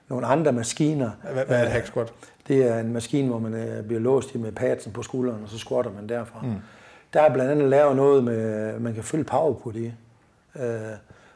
nogle 0.09 0.27
andre 0.27 0.53
maskiner. 0.53 1.11
Hvad, 1.33 1.45
hvad 1.47 1.59
er 1.59 1.63
et 1.63 1.71
hacksquat? 1.71 2.13
Det 2.49 2.71
er 2.71 2.79
en 2.79 2.93
maskine, 2.93 3.29
hvor 3.29 3.39
man 3.39 3.55
øh, 3.55 3.85
bliver 3.85 4.01
låst 4.01 4.35
i 4.35 4.39
med 4.39 4.53
padsen 4.53 4.93
på 4.93 5.03
skulderen, 5.03 5.43
og 5.45 5.49
så 5.51 5.59
squatter 5.59 5.91
man 5.93 6.09
derfra. 6.09 6.41
Mm. 6.43 6.55
Der 7.15 7.21
er 7.21 7.33
blandt 7.33 7.51
andet 7.51 7.69
lavet 7.69 7.97
noget 7.97 8.25
med, 8.25 8.79
man 8.79 8.95
kan 8.95 9.03
følge 9.03 9.25
powerput 9.25 9.77
i. 9.77 9.93
Øh, 10.57 10.63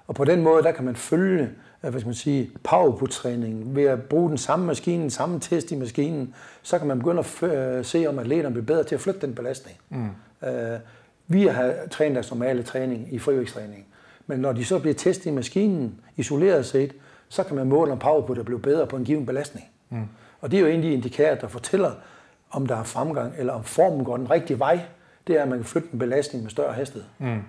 og 0.07 0.15
på 0.15 0.25
den 0.25 0.43
måde, 0.43 0.63
der 0.63 0.73
kan 0.73 0.85
man 0.85 0.97
følge 0.97 1.51
øh, 1.85 1.91
hvad 1.91 2.01
skal 2.01 2.07
man 2.07 2.15
sige, 2.15 2.51
powerput-træningen 2.65 3.77
ved 3.77 3.85
at 3.85 4.03
bruge 4.03 4.29
den 4.29 4.39
samme 4.39 4.67
maskine, 4.67 5.03
den 5.03 5.11
samme 5.11 5.41
test 5.41 5.71
i 5.71 5.77
maskinen, 5.77 6.35
så 6.63 6.79
kan 6.79 6.87
man 6.87 6.99
begynde 6.99 7.19
at 7.19 7.43
øh, 7.43 7.85
se, 7.85 8.07
om 8.07 8.19
atleterne 8.19 8.55
bliver 8.55 8.67
bedre 8.67 8.85
til 8.85 8.95
at 8.95 9.01
flytte 9.01 9.21
den 9.21 9.35
belastning. 9.35 9.79
Mm. 9.89 10.09
vi 11.27 11.47
har 11.47 11.75
trænet 11.91 12.15
deres 12.15 12.31
normale 12.31 12.63
træning 12.63 13.15
i 13.15 13.19
frivægtstræning. 13.19 13.87
Men 14.27 14.41
når 14.41 14.53
de 14.53 14.65
så 14.65 14.79
bliver 14.79 14.95
testet 14.95 15.27
i 15.27 15.31
maskinen, 15.31 16.01
isoleret 16.17 16.67
set, 16.67 16.95
så 17.29 17.43
kan 17.43 17.57
man 17.57 17.67
måle, 17.67 17.93
om 17.93 17.99
powerput 17.99 18.39
er 18.39 18.43
blevet 18.43 18.63
bedre 18.63 18.87
på 18.87 18.97
en 18.97 19.05
given 19.05 19.27
belastning. 19.27 19.67
Mm. 19.91 20.03
Og 20.41 20.51
det 20.51 20.57
er 20.57 20.61
jo 20.61 20.67
en 20.67 20.77
af 20.77 20.83
de 20.83 20.93
indikatorer, 20.93 21.35
der 21.35 21.49
fortæller, 21.49 21.93
om 22.51 22.67
der 22.67 22.77
er 22.77 22.83
fremgang, 22.83 23.33
eller 23.39 23.53
om 23.53 23.65
formen 23.65 24.05
går 24.05 24.17
den 24.17 24.31
rigtige 24.31 24.59
vej 24.59 24.81
det 25.29 25.37
er, 25.37 25.43
at 25.43 25.49
man 25.49 25.59
kan 25.59 25.65
flytte 25.65 25.89
en 25.93 25.99
belastning 25.99 26.43
med 26.43 26.51
større 26.51 26.73
hastighed. 26.73 27.05
Mm. 27.19 27.41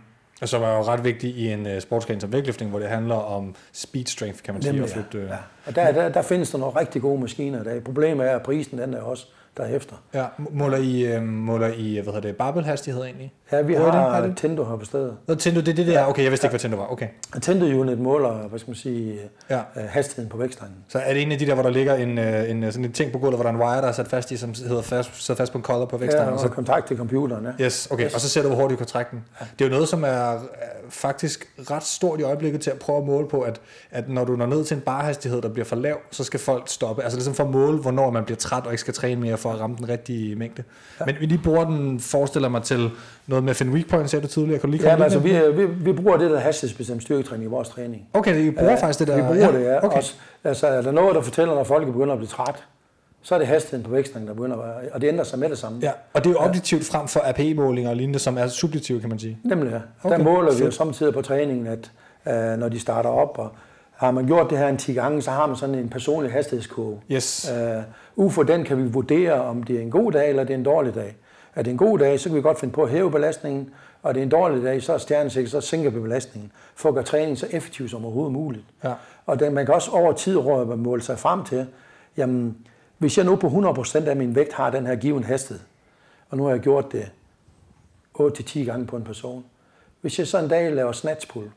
Og 0.41 0.49
så 0.49 0.57
var 0.59 0.77
jo 0.77 0.83
ret 0.83 1.03
vigtigt 1.03 1.37
i 1.37 1.51
en 1.51 1.65
uh, 1.65 1.79
sportsgren 1.79 2.19
som 2.19 2.33
vægtløftning, 2.33 2.69
hvor 2.69 2.79
det 2.79 2.89
handler 2.89 3.15
om 3.15 3.55
speed 3.71 4.05
strength, 4.05 4.43
kan 4.43 4.53
man 4.53 4.63
Nemlig, 4.63 4.89
sige. 4.89 4.99
At 4.99 5.05
flytte, 5.11 5.27
ja. 5.27 5.33
ja. 5.33 5.39
Og 5.65 5.75
der, 5.75 5.91
der, 5.91 6.09
der 6.09 6.21
findes 6.21 6.51
der 6.51 6.57
nogle 6.57 6.79
rigtig 6.79 7.01
gode 7.01 7.21
maskiner 7.21 7.61
i 7.61 7.63
dag. 7.63 7.83
Problemet 7.83 8.27
er, 8.27 8.35
at 8.35 8.43
prisen 8.43 8.77
den 8.77 8.93
er 8.93 9.01
også 9.01 9.27
derefter. 9.57 9.95
Ja, 10.13 10.25
måler 10.37 10.77
I, 10.77 11.05
øh, 11.05 11.23
måler 11.23 11.67
I 11.67 11.93
hvad 11.93 12.13
hedder 12.13 12.19
det, 12.19 12.35
barbelhastighed 12.35 13.03
egentlig? 13.03 13.33
Ja, 13.51 13.61
vi 13.61 13.75
Hvor 13.75 13.91
har 13.91 14.21
det? 14.21 14.37
Tendo 14.37 14.63
her 14.63 14.77
på 14.77 14.85
stedet. 14.85 15.17
Nå, 15.27 15.35
Tendo, 15.35 15.59
det 15.59 15.67
er 15.67 15.73
det 15.73 15.87
der? 15.87 16.05
Okay, 16.05 16.23
jeg 16.23 16.31
vidste 16.31 16.45
ikke, 16.45 16.51
hvad 16.51 16.59
Tendo 16.59 16.77
var. 16.77 16.91
Okay. 16.91 17.07
Tendo 17.41 17.65
Unit 17.65 17.99
måler, 17.99 18.47
hvad 18.47 18.59
skal 18.59 18.69
man 18.69 18.75
sige, 18.75 19.19
ja. 19.49 19.57
Øh, 19.57 19.83
hastigheden 19.89 20.29
på 20.29 20.37
vægtstangen. 20.37 20.77
Så 20.87 20.99
er 20.99 21.13
det 21.13 21.21
en 21.21 21.31
af 21.31 21.39
de 21.39 21.45
der, 21.45 21.53
hvor 21.53 21.63
der 21.63 21.69
ligger 21.69 21.95
en, 21.95 22.17
øh, 22.17 22.49
en, 22.49 22.71
sådan 22.71 22.85
en 22.85 22.91
ting 22.91 23.11
på 23.11 23.17
gulvet, 23.17 23.37
hvor 23.37 23.43
der 23.43 23.49
er 23.49 23.53
en 23.53 23.61
wire, 23.61 23.81
der 23.81 23.87
er 23.87 23.91
sat 23.91 24.07
fast 24.07 24.31
i, 24.31 24.37
som 24.37 24.53
hedder 24.67 24.81
fast, 24.81 25.25
sidder 25.25 25.37
fast 25.37 25.51
på 25.51 25.57
en 25.57 25.63
collar 25.63 25.85
på 25.85 25.97
vægtstangen? 25.97 26.29
Ja, 26.29 26.33
og 26.33 26.39
så 26.39 26.47
kontakt 26.47 26.87
til 26.87 26.97
computeren, 26.97 27.45
ja. 27.45 27.65
Yes, 27.65 27.87
okay. 27.91 28.05
Yes. 28.05 28.13
Og 28.13 28.21
så 28.21 28.29
ser 28.29 28.41
du, 28.41 28.47
hvor 28.47 28.57
hurtigt 28.57 28.79
du 28.79 28.83
kan 28.83 28.87
trække 28.87 29.11
den. 29.11 29.23
Ja. 29.39 29.45
Det 29.59 29.65
er 29.65 29.69
jo 29.69 29.73
noget, 29.73 29.89
som 29.89 30.03
er 30.03 30.39
faktisk 30.89 31.47
ret 31.71 31.83
stort 31.83 32.19
i 32.19 32.23
øjeblikket 32.23 32.61
til 32.61 32.71
at 32.71 32.79
prøve 32.79 32.97
at 32.97 33.05
måle 33.05 33.27
på, 33.27 33.41
at, 33.41 33.61
at 33.91 34.09
når 34.09 34.25
du 34.25 34.35
når 34.35 34.45
ned 34.45 34.63
til 34.63 34.75
en 34.75 34.81
barhastighed, 34.81 35.41
der 35.41 35.49
bliver 35.49 35.65
for 35.65 35.75
lav, 35.75 35.97
så 36.11 36.23
skal 36.23 36.39
folk 36.39 36.63
stoppe. 36.69 37.03
Altså 37.03 37.17
ligesom 37.17 37.33
for 37.33 37.43
at 37.43 37.49
måle, 37.49 37.77
hvornår 37.77 38.09
man 38.09 38.25
bliver 38.25 38.37
træt 38.37 38.63
og 38.65 38.71
ikke 38.71 38.81
skal 38.81 38.93
træne 38.93 39.21
mere 39.21 39.37
for 39.37 39.51
at 39.51 39.59
ramme 39.59 39.75
den 39.75 39.89
rigtige 39.89 40.35
mængde. 40.35 40.63
Ja. 40.99 41.05
Men 41.05 41.15
vi 41.19 41.25
lige 41.25 41.41
bruger 41.43 41.65
den, 41.65 41.99
forestiller 41.99 42.49
mig 42.49 42.63
til 42.63 42.91
noget 43.29 43.43
med 43.43 43.53
finde 43.53 43.71
weak 43.71 43.87
point, 43.89 44.09
sagde 44.09 44.23
du 44.23 44.27
tidligere. 44.27 44.59
Kan 44.59 44.69
du 44.69 44.77
lige 44.77 44.89
ja, 44.89 45.03
altså, 45.03 45.19
vi, 45.19 45.39
vi, 45.53 45.65
vi, 45.65 45.93
bruger 45.93 46.17
det 46.17 46.31
der 46.31 46.39
hastighedsbestemt 46.39 47.01
styrketræning 47.01 47.45
i 47.45 47.49
vores 47.49 47.69
træning. 47.69 48.07
Okay, 48.13 48.43
vi 48.43 48.51
bruger 48.51 48.73
uh, 48.73 48.79
faktisk 48.79 48.99
det 48.99 49.07
der? 49.07 49.15
Vi 49.15 49.21
bruger 49.21 49.35
ja, 49.35 49.51
det, 49.51 49.65
ja. 49.65 49.85
Okay. 49.85 49.97
Også, 49.97 50.15
altså, 50.43 50.67
er 50.67 50.81
der 50.81 50.91
noget, 50.91 51.15
der 51.15 51.21
fortæller, 51.21 51.55
når 51.55 51.63
folk 51.63 51.85
begynder 51.85 52.13
at 52.13 52.17
blive 52.19 52.27
træt, 52.27 52.63
så 53.21 53.35
er 53.35 53.39
det 53.39 53.47
hastigheden 53.47 53.85
på 53.85 53.91
væksten, 53.91 54.27
der 54.27 54.33
begynder 54.33 54.57
at 54.57 54.91
og 54.91 55.01
det 55.01 55.07
ændrer 55.07 55.23
sig 55.23 55.39
med 55.39 55.49
det 55.49 55.57
samme. 55.57 55.79
Ja, 55.81 55.91
og 56.13 56.23
det 56.23 56.29
er 56.29 56.33
jo 56.33 56.39
objektivt 56.39 56.85
frem 56.85 57.07
for 57.07 57.21
API-målinger 57.25 57.89
og 57.89 57.95
lignende, 57.95 58.19
som 58.19 58.37
er 58.37 58.47
subjektive, 58.47 58.99
kan 58.99 59.09
man 59.09 59.19
sige. 59.19 59.37
Nemlig, 59.43 59.71
ja. 59.71 59.79
Okay. 60.03 60.17
Der 60.17 60.23
måler 60.23 60.53
vi 60.57 60.63
jo 60.63 60.71
samtidig 60.71 61.13
på 61.13 61.21
træningen, 61.21 61.67
at 61.67 61.91
uh, 62.25 62.59
når 62.59 62.69
de 62.69 62.79
starter 62.79 63.09
op, 63.09 63.37
og 63.37 63.51
har 63.95 64.11
man 64.11 64.25
gjort 64.25 64.49
det 64.49 64.57
her 64.57 64.67
en 64.67 64.77
10 64.77 64.93
gange, 64.93 65.21
så 65.21 65.31
har 65.31 65.47
man 65.47 65.55
sådan 65.55 65.75
en 65.75 65.89
personlig 65.89 66.31
hastighedskurve. 66.31 66.99
Yes. 67.11 67.51
Uh, 68.17 68.29
ud 68.37 68.45
den 68.45 68.63
kan 68.63 68.77
vi 68.77 68.83
vurdere, 68.83 69.33
om 69.33 69.63
det 69.63 69.75
er 69.75 69.81
en 69.81 69.91
god 69.91 70.11
dag 70.11 70.29
eller 70.29 70.43
det 70.43 70.53
er 70.53 70.57
en 70.57 70.63
dårlig 70.63 70.95
dag. 70.95 71.15
Er 71.55 71.63
det 71.63 71.71
en 71.71 71.77
god 71.77 71.99
dag, 71.99 72.19
så 72.19 72.29
kan 72.29 72.35
vi 72.35 72.41
godt 72.41 72.59
finde 72.59 72.73
på 72.73 72.83
at 72.83 72.89
hæve 72.89 73.11
belastningen, 73.11 73.73
og 74.01 74.13
det 74.13 74.19
er 74.19 74.23
en 74.23 74.29
dårlig 74.29 74.63
dag, 74.63 74.83
så 74.83 74.93
er 74.93 74.97
stjernesæk, 74.97 75.47
så 75.47 75.61
sænker 75.61 75.89
vi 75.89 75.99
belastningen, 75.99 76.51
for 76.75 76.89
at 76.89 76.95
gøre 76.95 77.03
træningen 77.03 77.35
så 77.35 77.47
effektiv 77.51 77.89
som 77.89 78.05
overhovedet 78.05 78.33
muligt. 78.33 78.65
Ja. 78.83 78.93
Og 79.25 79.39
den, 79.39 79.53
man 79.53 79.65
kan 79.65 79.75
også 79.75 79.91
over 79.91 80.13
tid 80.13 80.37
råde 80.37 80.77
måle 80.77 81.01
sig 81.01 81.19
frem 81.19 81.43
til, 81.43 81.67
jamen, 82.17 82.57
hvis 82.97 83.17
jeg 83.17 83.25
nu 83.25 83.35
på 83.35 83.47
100% 83.47 84.07
af 84.07 84.15
min 84.15 84.35
vægt 84.35 84.53
har 84.53 84.69
den 84.69 84.85
her 84.85 84.95
given 84.95 85.23
hastighed, 85.23 85.63
og 86.29 86.37
nu 86.37 86.43
har 86.43 86.51
jeg 86.51 86.59
gjort 86.59 86.91
det 86.91 87.11
8-10 88.19 88.59
gange 88.59 88.85
på 88.85 88.95
en 88.95 89.03
person, 89.03 89.45
hvis 90.01 90.19
jeg 90.19 90.27
så 90.27 90.39
en 90.39 90.47
dag 90.47 90.75
laver 90.75 90.91
snatchpull, 90.91 91.51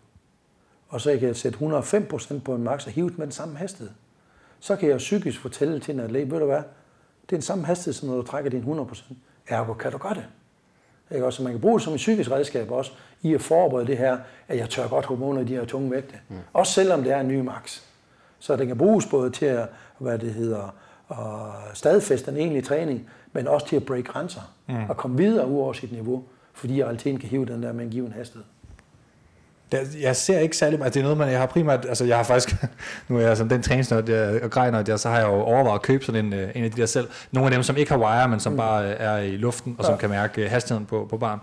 og 0.88 1.01
så 1.01 1.11
kan 1.18 1.28
jeg 1.28 1.36
sætte 1.36 1.59
105% 1.59 2.38
på 2.45 2.55
en 2.55 2.62
max 2.62 2.86
og 2.86 2.93
hive 2.93 3.09
med 3.16 3.26
den 3.26 3.32
samme 3.32 3.57
hastighed, 3.57 3.90
så 4.61 4.76
kan 4.76 4.88
jeg 4.88 4.99
psykisk 4.99 5.40
fortælle 5.40 5.80
til 5.80 5.95
en 5.95 6.01
atlet, 6.01 6.30
ved 6.30 6.38
du 6.38 6.47
hvad, 6.47 6.62
det 7.22 7.32
er 7.32 7.36
den 7.36 7.43
samme 7.43 7.64
hastighed, 7.64 7.93
som 7.93 8.09
når 8.09 8.16
du 8.16 8.22
trækker 8.22 8.51
din 8.51 8.80
100%. 8.80 9.14
Ergo 9.49 9.72
kan 9.72 9.93
du 9.93 9.99
gøre 9.99 10.14
det. 10.14 10.24
Ikke? 11.11 11.26
Også, 11.26 11.43
man 11.43 11.53
kan 11.53 11.61
bruge 11.61 11.78
det 11.78 11.84
som 11.84 11.93
et 11.93 11.97
psykisk 11.97 12.30
redskab 12.30 12.70
også, 12.70 12.93
i 13.22 13.34
at 13.34 13.40
forberede 13.40 13.86
det 13.86 13.99
her, 13.99 14.18
at 14.49 14.59
jeg 14.59 14.70
tør 14.70 14.88
godt 14.88 15.05
hormoner 15.05 15.40
i 15.40 15.45
de 15.45 15.55
her 15.55 15.64
tunge 15.64 15.90
vægte. 15.90 16.14
Mm. 16.28 16.36
Også 16.53 16.72
selvom 16.72 17.03
det 17.03 17.12
er 17.12 17.20
en 17.20 17.28
ny 17.28 17.40
max. 17.40 17.80
Så 18.38 18.57
det 18.57 18.66
kan 18.66 18.78
bruges 18.78 19.07
både 19.07 19.30
til 19.30 19.47
at, 19.47 19.68
hvad 19.99 20.18
det 20.18 20.34
hedder, 20.34 20.74
at 21.11 21.76
stadfæste 21.76 22.30
den 22.30 22.40
egentlige 22.40 22.62
træning, 22.62 23.09
men 23.32 23.49
også 23.49 23.66
til 23.66 23.76
at 23.76 23.84
break 23.84 24.05
grænser 24.05 24.55
mm. 24.68 24.90
og 24.90 24.97
komme 24.97 25.16
videre 25.16 25.47
ud 25.47 25.59
over 25.59 25.72
sit 25.72 25.93
niveau, 25.93 26.24
fordi 26.53 26.78
jeg 26.78 26.86
realiteten 26.86 27.20
kan 27.20 27.28
hive 27.28 27.47
den 27.47 27.62
der 27.62 27.72
med 27.72 27.84
en 27.84 27.90
given 27.90 28.12
hastighed 28.12 28.45
jeg 30.00 30.16
ser 30.16 30.38
ikke 30.38 30.56
særlig 30.56 30.78
meget. 30.78 30.86
Altså, 30.86 30.98
det 30.98 31.00
er 31.00 31.04
noget, 31.04 31.18
man, 31.18 31.30
jeg 31.30 31.38
har 31.38 31.46
primært, 31.46 31.84
altså 31.88 32.04
jeg 32.04 32.16
har 32.16 32.24
faktisk, 32.24 32.56
nu 33.08 33.16
er 33.16 33.20
jeg 33.20 33.36
som 33.36 33.48
den 33.48 33.62
træningsnørd 33.62 34.08
og 34.42 34.50
grejnørd, 34.50 34.84
der, 34.84 34.96
så 34.96 35.08
har 35.08 35.18
jeg 35.18 35.26
jo 35.26 35.32
overvejet 35.32 35.74
at 35.74 35.82
købe 35.82 36.04
sådan 36.04 36.24
en, 36.24 36.32
øh, 36.32 36.50
en 36.54 36.64
af 36.64 36.70
de 36.70 36.80
der 36.80 36.86
selv. 36.86 37.08
Nogle 37.32 37.46
af 37.46 37.52
dem, 37.52 37.62
som 37.62 37.76
ikke 37.76 37.92
har 37.92 37.98
wire, 37.98 38.28
men 38.28 38.40
som 38.40 38.52
mm. 38.52 38.58
bare 38.58 38.84
øh, 38.84 38.96
er 38.98 39.16
i 39.16 39.36
luften, 39.36 39.74
og 39.78 39.84
som 39.84 39.94
ja. 39.94 39.98
kan 39.98 40.10
mærke 40.10 40.42
øh, 40.42 40.50
hastigheden 40.50 40.86
på, 40.86 41.06
på 41.10 41.18
barn. 41.18 41.40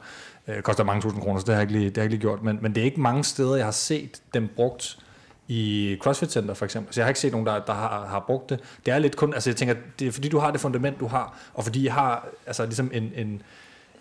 Det 0.47 0.63
koster 0.63 0.83
mange 0.83 1.01
tusind 1.01 1.21
kroner, 1.21 1.39
så 1.39 1.45
det 1.45 1.55
har 1.55 1.61
jeg 1.61 1.69
ikke 1.69 1.73
lige, 1.73 1.89
det 1.89 1.97
har 1.97 2.01
jeg 2.01 2.05
ikke 2.05 2.15
lige 2.15 2.21
gjort. 2.21 2.43
Men, 2.43 2.59
men 2.61 2.75
det 2.75 2.81
er 2.81 2.85
ikke 2.85 3.01
mange 3.01 3.23
steder, 3.23 3.55
jeg 3.55 3.65
har 3.65 3.71
set 3.71 4.21
dem 4.33 4.49
brugt 4.55 4.97
i 5.47 5.97
CrossFit 6.01 6.31
Center 6.31 6.53
for 6.53 6.65
eksempel. 6.65 6.93
Så 6.93 7.01
jeg 7.01 7.05
har 7.05 7.09
ikke 7.09 7.19
set 7.19 7.31
nogen, 7.31 7.47
der, 7.47 7.59
der 7.59 7.73
har, 7.73 8.07
har 8.09 8.23
brugt 8.27 8.49
det. 8.49 8.59
Det 8.85 8.93
er 8.93 8.99
lidt 8.99 9.15
kun, 9.15 9.33
altså 9.33 9.49
jeg 9.49 9.55
tænker, 9.55 9.75
det 9.99 10.07
er 10.07 10.11
fordi 10.11 10.29
du 10.29 10.39
har 10.39 10.51
det 10.51 10.61
fundament, 10.61 10.99
du 10.99 11.07
har, 11.07 11.37
og 11.53 11.63
fordi 11.63 11.85
jeg 11.85 11.93
har 11.93 12.27
altså 12.47 12.65
ligesom 12.65 12.91
en, 12.93 13.11
en, 13.15 13.41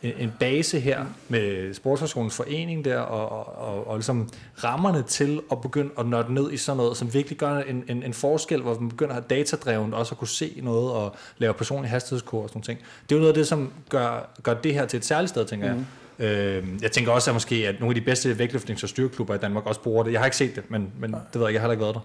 en, 0.03 0.13
en 0.19 0.33
base 0.41 0.81
her 0.81 1.05
med 1.29 1.75
Sportsfagsskolens 1.75 2.37
forening 2.37 2.85
der, 2.85 2.99
og, 2.99 3.29
og, 3.29 3.69
og, 3.69 3.87
og 3.87 3.97
ligesom 3.97 4.29
rammerne 4.65 5.03
til 5.03 5.41
at 5.53 5.61
begynde 5.61 5.91
at 5.99 6.07
nørde 6.07 6.35
ned 6.35 6.53
i 6.53 6.57
sådan 6.57 6.77
noget, 6.77 6.97
som 6.97 7.15
virkelig 7.15 7.39
gør 7.39 7.59
en, 7.59 7.85
en, 7.89 8.03
en 8.03 8.15
forskel, 8.15 8.63
hvor 8.63 8.79
man 8.81 8.89
begynder 8.89 9.15
at 9.15 9.23
have 9.23 9.39
datadrevet, 9.39 9.95
også 9.95 10.15
at 10.15 10.19
kunne 10.19 10.29
se 10.29 10.61
noget 10.63 10.93
og 10.93 11.17
lave 11.39 11.55
personlige 11.55 11.91
hastighedskurs 11.91 12.45
og 12.45 12.49
sådan 12.49 12.63
ting. 12.63 12.79
Det 12.79 13.15
er 13.15 13.17
jo 13.17 13.21
noget 13.21 13.33
af 13.33 13.35
det, 13.35 13.47
som 13.47 13.73
gør, 13.89 14.31
gør 14.43 14.55
det 14.55 14.75
her 14.75 14.87
til 14.87 14.97
et 14.97 15.05
særligt 15.05 15.31
sted, 15.31 15.45
tænker 15.45 15.75
mm. 15.75 15.79
jeg. 15.79 15.87
Øh, 16.27 16.65
jeg 16.83 16.93
tænker 16.93 17.13
også, 17.13 17.31
at 17.31 17.35
måske 17.35 17.69
at 17.69 17.81
nogle 17.81 17.91
af 17.91 18.01
de 18.01 18.05
bedste 18.05 18.33
vægtløftnings- 18.33 18.83
og 18.83 18.89
styrkeklubber 18.89 19.35
i 19.35 19.39
Danmark 19.39 19.67
også 19.67 19.81
bruger 19.81 20.03
det. 20.03 20.13
Jeg 20.13 20.21
har 20.21 20.25
ikke 20.25 20.37
set 20.37 20.57
det, 20.57 20.71
men, 20.71 20.93
men 20.99 21.13
det 21.13 21.41
ved 21.41 21.43
jeg 21.43 21.53
jeg 21.55 21.61
har 21.61 21.69
heller 21.69 21.73
ikke 21.73 21.83
været 21.83 21.95
der. 21.95 22.01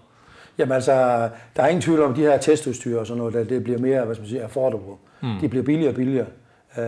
Jamen 0.58 0.72
altså, 0.72 0.92
der 1.56 1.62
er 1.62 1.68
ingen 1.68 1.82
tvivl 1.82 2.02
om, 2.02 2.10
at 2.10 2.16
de 2.16 2.22
her 2.22 2.38
testudstyr 2.38 2.98
og 2.98 3.06
sådan 3.06 3.18
noget, 3.18 3.48
det 3.48 3.64
bliver 3.64 3.78
mere, 3.78 4.04
hvad 4.04 4.14
skal 4.14 4.22
man 4.22 4.28
sige, 4.28 4.42
affordable. 4.42 4.94
Mm. 5.22 5.38
De 5.40 5.48
bliver 5.48 5.64
billigere 5.64 5.90
og 5.90 5.94
billigere. 5.94 6.26
Øh, 6.78 6.84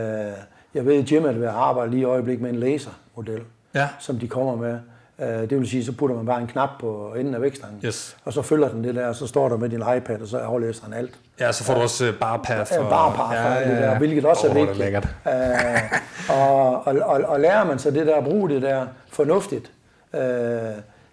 jeg 0.77 0.87
ved, 0.87 1.03
at 1.03 1.13
Jim 1.13 1.25
er 1.25 1.33
ved 1.33 1.47
at 1.47 1.55
arbejde 1.55 1.91
lige 1.91 2.01
i 2.01 2.05
øjeblik 2.05 2.41
med 2.41 2.51
en 2.51 2.57
lasermodel, 2.57 3.41
ja. 3.75 3.89
som 3.99 4.19
de 4.19 4.29
kommer 4.29 4.57
med. 4.57 4.79
Uh, 5.19 5.27
det 5.27 5.59
vil 5.59 5.69
sige, 5.69 5.85
så 5.85 5.93
putter 5.93 6.17
man 6.17 6.27
bare 6.27 6.41
en 6.41 6.47
knap 6.47 6.69
på 6.81 7.15
enden 7.19 7.35
af 7.35 7.43
vækstangen, 7.43 7.81
yes. 7.85 8.17
og 8.25 8.33
så 8.33 8.43
følger 8.43 8.69
den 8.69 8.85
det 8.85 8.95
der, 8.95 9.07
og 9.07 9.15
så 9.15 9.27
står 9.27 9.49
der 9.49 9.57
med 9.57 9.69
din 9.69 9.83
iPad, 9.97 10.21
og 10.21 10.29
så 10.29 10.39
aflæser 10.39 10.85
han 10.85 10.93
alt. 10.93 11.15
Ja, 11.41 11.53
så 11.53 11.65
får 11.65 11.75
du 11.75 11.81
også 11.81 12.13
bare 12.21 12.39
path. 12.39 12.73
Ja, 12.73 12.83
bare 12.83 13.13
path, 13.13 13.33
ja, 13.33 13.53
ja, 13.53 13.61
ja. 13.61 13.75
det 13.75 13.83
der, 13.83 13.99
hvilket 13.99 14.25
også 14.25 14.49
oh, 14.49 14.57
er 14.57 14.67
vigtigt. 14.67 14.79
Det 14.95 15.05
er 15.25 15.81
uh, 16.29 16.41
og, 16.41 16.87
og, 16.87 16.97
og, 17.05 17.21
og 17.27 17.41
lærer 17.41 17.65
man 17.65 17.79
så 17.79 17.91
det 17.91 18.07
der 18.07 18.17
at 18.17 18.25
bruge 18.25 18.49
det 18.49 18.63
der 18.63 18.87
fornuftigt, 19.09 19.73
uh, 20.13 20.21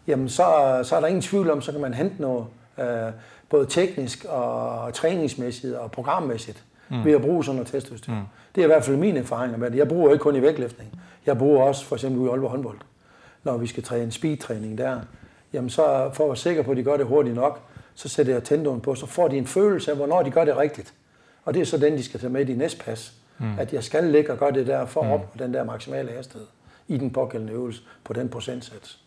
jamen 0.07 0.29
så, 0.29 0.43
så 0.83 0.95
er 0.95 0.99
der 0.99 1.07
ingen 1.07 1.21
tvivl 1.21 1.51
om, 1.51 1.61
så 1.61 1.71
kan 1.71 1.81
man 1.81 1.93
hente 1.93 2.21
noget, 2.21 2.45
uh, 2.77 2.85
både 3.49 3.65
teknisk 3.65 4.25
og 4.29 4.93
træningsmæssigt 4.93 5.75
og 5.75 5.91
programmæssigt, 5.91 6.63
mm. 6.89 7.05
ved 7.05 7.13
at 7.13 7.21
bruge 7.21 7.45
sådan 7.45 7.55
noget 7.55 7.71
testudstyr. 7.71 8.11
Mm. 8.11 8.21
Det 8.55 8.61
er 8.61 8.65
i 8.65 8.67
hvert 8.67 8.83
fald 8.83 8.97
min 8.97 9.17
erfaring 9.17 9.59
med 9.59 9.71
det. 9.71 9.77
Jeg 9.77 9.87
bruger 9.87 10.11
ikke 10.11 10.23
kun 10.23 10.35
i 10.35 10.41
vægtløftning. 10.41 11.01
Jeg 11.25 11.37
bruger 11.37 11.63
også 11.63 11.85
for 11.85 11.95
eksempel 11.95 12.25
i 12.25 12.29
Aalborg 12.29 12.51
håndbold. 12.51 12.77
Når 13.43 13.57
vi 13.57 13.67
skal 13.67 13.83
træne 13.83 14.11
speedtræning 14.11 14.77
der, 14.77 14.99
jamen 15.53 15.69
så 15.69 16.09
for 16.13 16.23
at 16.23 16.27
være 16.27 16.37
sikker 16.37 16.63
på, 16.63 16.71
at 16.71 16.77
de 16.77 16.83
gør 16.83 16.97
det 16.97 17.05
hurtigt 17.05 17.35
nok, 17.35 17.59
så 17.95 18.09
sætter 18.09 18.33
jeg 18.33 18.43
tendoen 18.43 18.81
på, 18.81 18.95
så 18.95 19.05
får 19.05 19.27
de 19.27 19.37
en 19.37 19.47
følelse 19.47 19.91
af, 19.91 19.97
hvornår 19.97 20.23
de 20.23 20.31
gør 20.31 20.45
det 20.45 20.57
rigtigt. 20.57 20.93
Og 21.45 21.53
det 21.53 21.61
er 21.61 21.65
så 21.65 21.77
den, 21.77 21.93
de 21.93 22.03
skal 22.03 22.19
tage 22.19 22.29
med 22.29 22.41
i 22.41 22.53
de 22.53 22.57
næste 22.57 22.83
pas. 22.83 23.13
Mm. 23.37 23.59
At 23.59 23.73
jeg 23.73 23.83
skal 23.83 24.03
ligge 24.03 24.31
og 24.31 24.37
gøre 24.37 24.51
det 24.51 24.67
der 24.67 24.85
for 24.85 25.01
at 25.01 25.07
mm. 25.07 25.13
opnå 25.13 25.45
den 25.45 25.53
der 25.53 25.63
maksimale 25.63 26.11
hastighed 26.11 26.47
i 26.87 26.97
den 26.97 27.11
pågældende 27.11 27.53
øvelse 27.53 27.81
på 28.03 28.13
den 28.13 28.29
procentsats. 28.29 28.99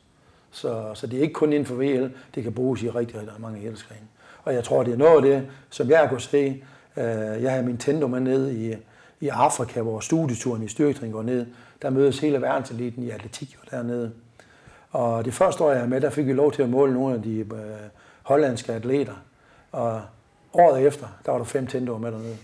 Så, 0.51 0.91
så 0.95 1.07
det 1.07 1.19
er 1.19 1.23
ikke 1.23 1.35
kun 1.35 1.53
inden 1.53 1.67
for 1.67 1.75
VL, 1.75 2.09
det 2.35 2.43
kan 2.43 2.53
bruges 2.53 2.83
i 2.83 2.91
rigtig, 2.91 3.19
rigtig 3.19 3.41
mange 3.41 3.59
helskræne. 3.59 4.07
Og 4.45 4.55
jeg 4.55 4.65
tror, 4.65 4.83
det 4.83 4.93
er 4.93 4.97
noget 4.97 5.17
af 5.17 5.23
det, 5.23 5.49
som 5.71 5.91
jeg 5.91 6.07
kunne 6.09 6.21
se. 6.21 6.63
Øh, 6.97 7.43
jeg 7.43 7.53
har 7.53 7.63
min 7.63 7.79
tendo 7.79 8.07
med 8.07 8.21
ned 8.21 8.51
i, 8.51 8.75
i 9.21 9.29
Afrika, 9.29 9.81
hvor 9.83 10.01
studieturen 10.01 10.63
i 10.63 10.69
styrketræning 10.69 11.15
går 11.15 11.23
ned. 11.23 11.47
Der 11.83 11.91
mødes 11.91 12.19
hele 12.19 12.43
verdenseliten 12.43 13.03
i 13.03 13.11
atletik 13.11 13.55
jo 13.55 13.59
dernede. 13.71 14.13
Og 14.91 15.25
det 15.25 15.35
første 15.35 15.65
år, 15.65 15.73
jeg 15.73 15.83
er 15.83 15.87
med, 15.87 16.01
der 16.01 16.11
fik 16.11 16.27
vi 16.27 16.33
lov 16.33 16.53
til 16.53 16.63
at 16.63 16.69
måle 16.69 16.93
nogle 16.93 17.15
af 17.15 17.23
de 17.23 17.39
øh, 17.39 17.47
hollandske 18.23 18.73
atleter. 18.73 19.13
Og 19.73 20.01
året 20.53 20.87
efter, 20.87 21.07
der 21.27 21.33
var 21.33 21.39
der 21.39 21.45
fem 21.45 21.67
tendoer 21.67 21.99
med 21.99 22.13
dernede. 22.13 22.37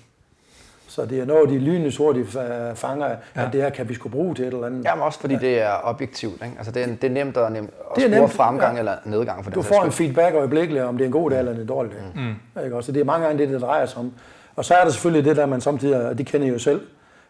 Så 0.88 1.06
det 1.06 1.20
er 1.20 1.24
noget, 1.24 1.48
de 1.48 1.58
lynende 1.58 1.96
hurtigt 1.98 2.28
fanger, 2.74 3.08
ja. 3.08 3.46
at 3.46 3.52
det 3.52 3.62
her 3.62 3.70
kan 3.70 3.88
vi 3.88 3.94
skulle 3.94 4.12
bruge 4.12 4.34
til 4.34 4.44
et 4.44 4.54
eller 4.54 4.66
andet. 4.66 4.84
Jamen 4.84 5.02
også 5.02 5.20
fordi 5.20 5.34
ja. 5.34 5.40
det 5.40 5.60
er 5.60 5.74
objektivt. 5.82 6.34
Ikke? 6.34 6.54
Altså 6.56 6.72
det, 6.72 6.82
er, 6.82 6.86
det 6.86 7.04
er 7.04 7.10
nemt 7.10 7.36
at, 7.36 7.52
nemt 7.52 7.70
at 7.90 7.96
det 7.96 8.04
er 8.04 8.20
nemt, 8.20 8.32
fremgang 8.32 8.74
ja. 8.74 8.78
eller 8.78 8.96
nedgang. 9.04 9.44
For 9.44 9.50
du 9.50 9.62
får 9.62 9.84
en 9.84 9.92
feedback 9.92 10.34
øjeblikkeligt, 10.34 10.84
om 10.84 10.96
det 10.96 11.04
er 11.04 11.06
en 11.06 11.12
god 11.12 11.30
dag 11.30 11.38
eller 11.38 11.52
en 11.52 11.66
dårlig 11.66 11.92
dag. 11.92 12.02
Mm. 12.14 12.64
Ikke? 12.64 12.76
Også 12.76 12.92
det 12.92 13.00
er 13.00 13.04
mange 13.04 13.26
gange 13.26 13.42
det, 13.42 13.48
det 13.48 13.60
drejer 13.60 13.86
sig 13.86 13.98
om. 13.98 14.12
Og 14.57 14.64
så 14.64 14.74
er 14.74 14.84
der 14.84 14.90
selvfølgelig 14.90 15.24
det 15.24 15.36
der, 15.36 15.46
man 15.46 15.61
samtidig, 15.61 16.07
og 16.07 16.18
det 16.18 16.26
kender 16.26 16.46
jeg 16.46 16.55
jo 16.55 16.59
selv, 16.59 16.80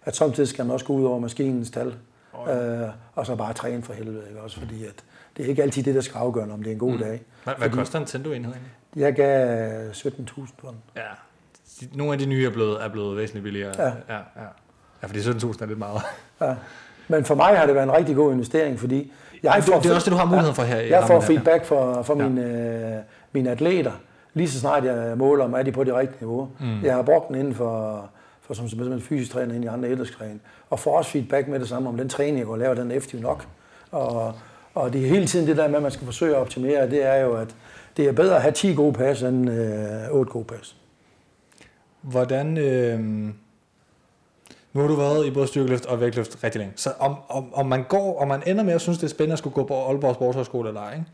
at 0.04 0.16
samtidig 0.16 0.48
skal 0.48 0.64
man 0.64 0.72
også 0.72 0.86
gå 0.86 0.92
ud 0.92 1.04
over 1.04 1.18
maskinens 1.18 1.70
tal. 1.70 1.94
Ja. 2.46 2.82
øh, 2.82 2.88
og 3.14 3.26
så 3.26 3.36
bare 3.36 3.52
træne 3.52 3.82
for 3.82 3.92
helvede. 3.92 4.22
Ikke? 4.28 4.40
Også 4.40 4.58
fordi 4.58 4.84
at 4.84 5.04
det 5.36 5.44
er 5.44 5.48
ikke 5.48 5.62
altid 5.62 5.82
det, 5.82 5.94
der 5.94 6.00
skal 6.00 6.18
afgøre, 6.18 6.50
om 6.52 6.62
det 6.62 6.66
er 6.70 6.72
en 6.72 6.78
god 6.78 6.92
mm. 6.92 6.98
dag. 6.98 7.22
Hvad, 7.44 7.54
hvad 7.58 7.70
koster 7.70 7.98
en 7.98 8.04
Tendo-enhed 8.04 8.52
egentlig? 8.52 8.72
Jeg 8.96 9.14
gav 9.14 9.90
17.000 9.90 10.06
for 10.60 10.68
den. 10.68 10.76
Ja, 10.96 11.02
nogle 11.92 12.12
af 12.12 12.18
de 12.18 12.26
nye 12.26 12.46
er 12.46 12.50
blevet, 12.50 12.84
er 12.84 12.88
blevet 12.88 13.16
væsentligt 13.16 13.44
billigere. 13.44 13.72
Ja. 13.78 13.84
Ja, 13.84 14.16
ja. 14.16 14.46
ja 15.02 15.06
fordi 15.06 15.20
17.000 15.20 15.62
er 15.62 15.66
lidt 15.66 15.78
meget. 15.78 16.02
Ja. 16.40 16.54
Men 17.08 17.24
for 17.24 17.34
mig 17.34 17.58
har 17.58 17.66
det 17.66 17.74
været 17.74 17.84
en 17.84 17.92
rigtig 17.92 18.16
god 18.16 18.32
investering, 18.32 18.80
fordi 18.80 19.12
jeg 19.42 19.64
får, 19.64 19.74
det, 19.74 19.82
det 19.82 19.90
er 19.90 19.94
også 19.94 20.04
det, 20.04 20.12
du 20.12 20.18
har 20.18 20.24
mulighed 20.24 20.54
for 20.54 20.62
her. 20.62 20.76
Jeg 20.76 21.04
får 21.06 21.20
feedback 21.20 21.64
for, 21.64 22.02
for 22.02 22.22
ja. 22.22 22.28
mine, 22.28 22.96
øh, 22.96 23.02
mine 23.32 23.50
atleter, 23.50 23.92
lige 24.34 24.50
så 24.50 24.60
snart 24.60 24.84
jeg 24.84 25.18
måler, 25.18 25.44
om 25.44 25.54
er 25.54 25.62
de 25.62 25.72
på 25.72 25.84
det 25.84 25.94
rigtige 25.94 26.18
niveau. 26.20 26.48
Mm. 26.60 26.82
Jeg 26.82 26.94
har 26.94 27.02
brugt 27.02 27.28
den 27.28 27.36
inden 27.36 27.54
for, 27.54 28.04
for 28.40 28.54
som 28.54 28.68
simpelthen 28.68 29.00
fysisk 29.00 29.32
træner 29.32 29.54
ind 29.54 29.64
i 29.64 29.66
andre 29.66 29.90
idrætsgrene, 29.92 30.38
og 30.70 30.78
får 30.78 30.98
også 30.98 31.10
feedback 31.10 31.48
med 31.48 31.60
det 31.60 31.68
samme, 31.68 31.88
om 31.88 31.96
den 31.96 32.08
træning, 32.08 32.38
jeg 32.38 32.46
går 32.46 32.52
og 32.52 32.58
laver, 32.58 32.74
den 32.74 32.90
er 32.90 32.96
effektiv 32.96 33.20
nok. 33.20 33.46
Og, 33.90 34.34
og 34.74 34.92
det 34.92 35.04
er 35.04 35.08
hele 35.08 35.26
tiden 35.26 35.46
det 35.46 35.56
der 35.56 35.68
med, 35.68 35.76
at 35.76 35.82
man 35.82 35.92
skal 35.92 36.04
forsøge 36.04 36.36
at 36.36 36.40
optimere, 36.40 36.90
det 36.90 37.06
er 37.06 37.16
jo, 37.16 37.34
at 37.34 37.56
det 37.96 38.08
er 38.08 38.12
bedre 38.12 38.36
at 38.36 38.42
have 38.42 38.52
10 38.52 38.74
gode 38.74 38.92
pas 38.92 39.22
end 39.22 39.50
øh, 39.50 40.10
8 40.10 40.32
gode 40.32 40.44
pas. 40.44 40.76
Hvordan... 42.00 42.58
Øh, 42.58 43.00
nu 44.72 44.80
har 44.80 44.88
du 44.88 44.94
været 44.94 45.26
i 45.26 45.30
både 45.30 45.46
styrkeløft 45.46 45.86
og 45.86 46.00
vægtløft 46.00 46.44
rigtig 46.44 46.58
længe. 46.58 46.72
Så 46.76 46.92
om, 46.98 47.16
om, 47.28 47.54
om 47.54 47.66
man 47.66 47.84
går, 47.84 48.20
og 48.20 48.28
man 48.28 48.42
ender 48.46 48.64
med 48.64 48.74
at 48.74 48.80
synes, 48.80 48.98
det 48.98 49.04
er 49.04 49.08
spændende 49.08 49.32
at 49.32 49.38
skulle 49.38 49.54
gå 49.54 49.64
på 49.64 49.74
Aalborg 49.74 50.14
Sportshøjskole 50.14 50.68
eller 50.68 50.80
ej, 50.80 50.92
ikke? 50.92 51.04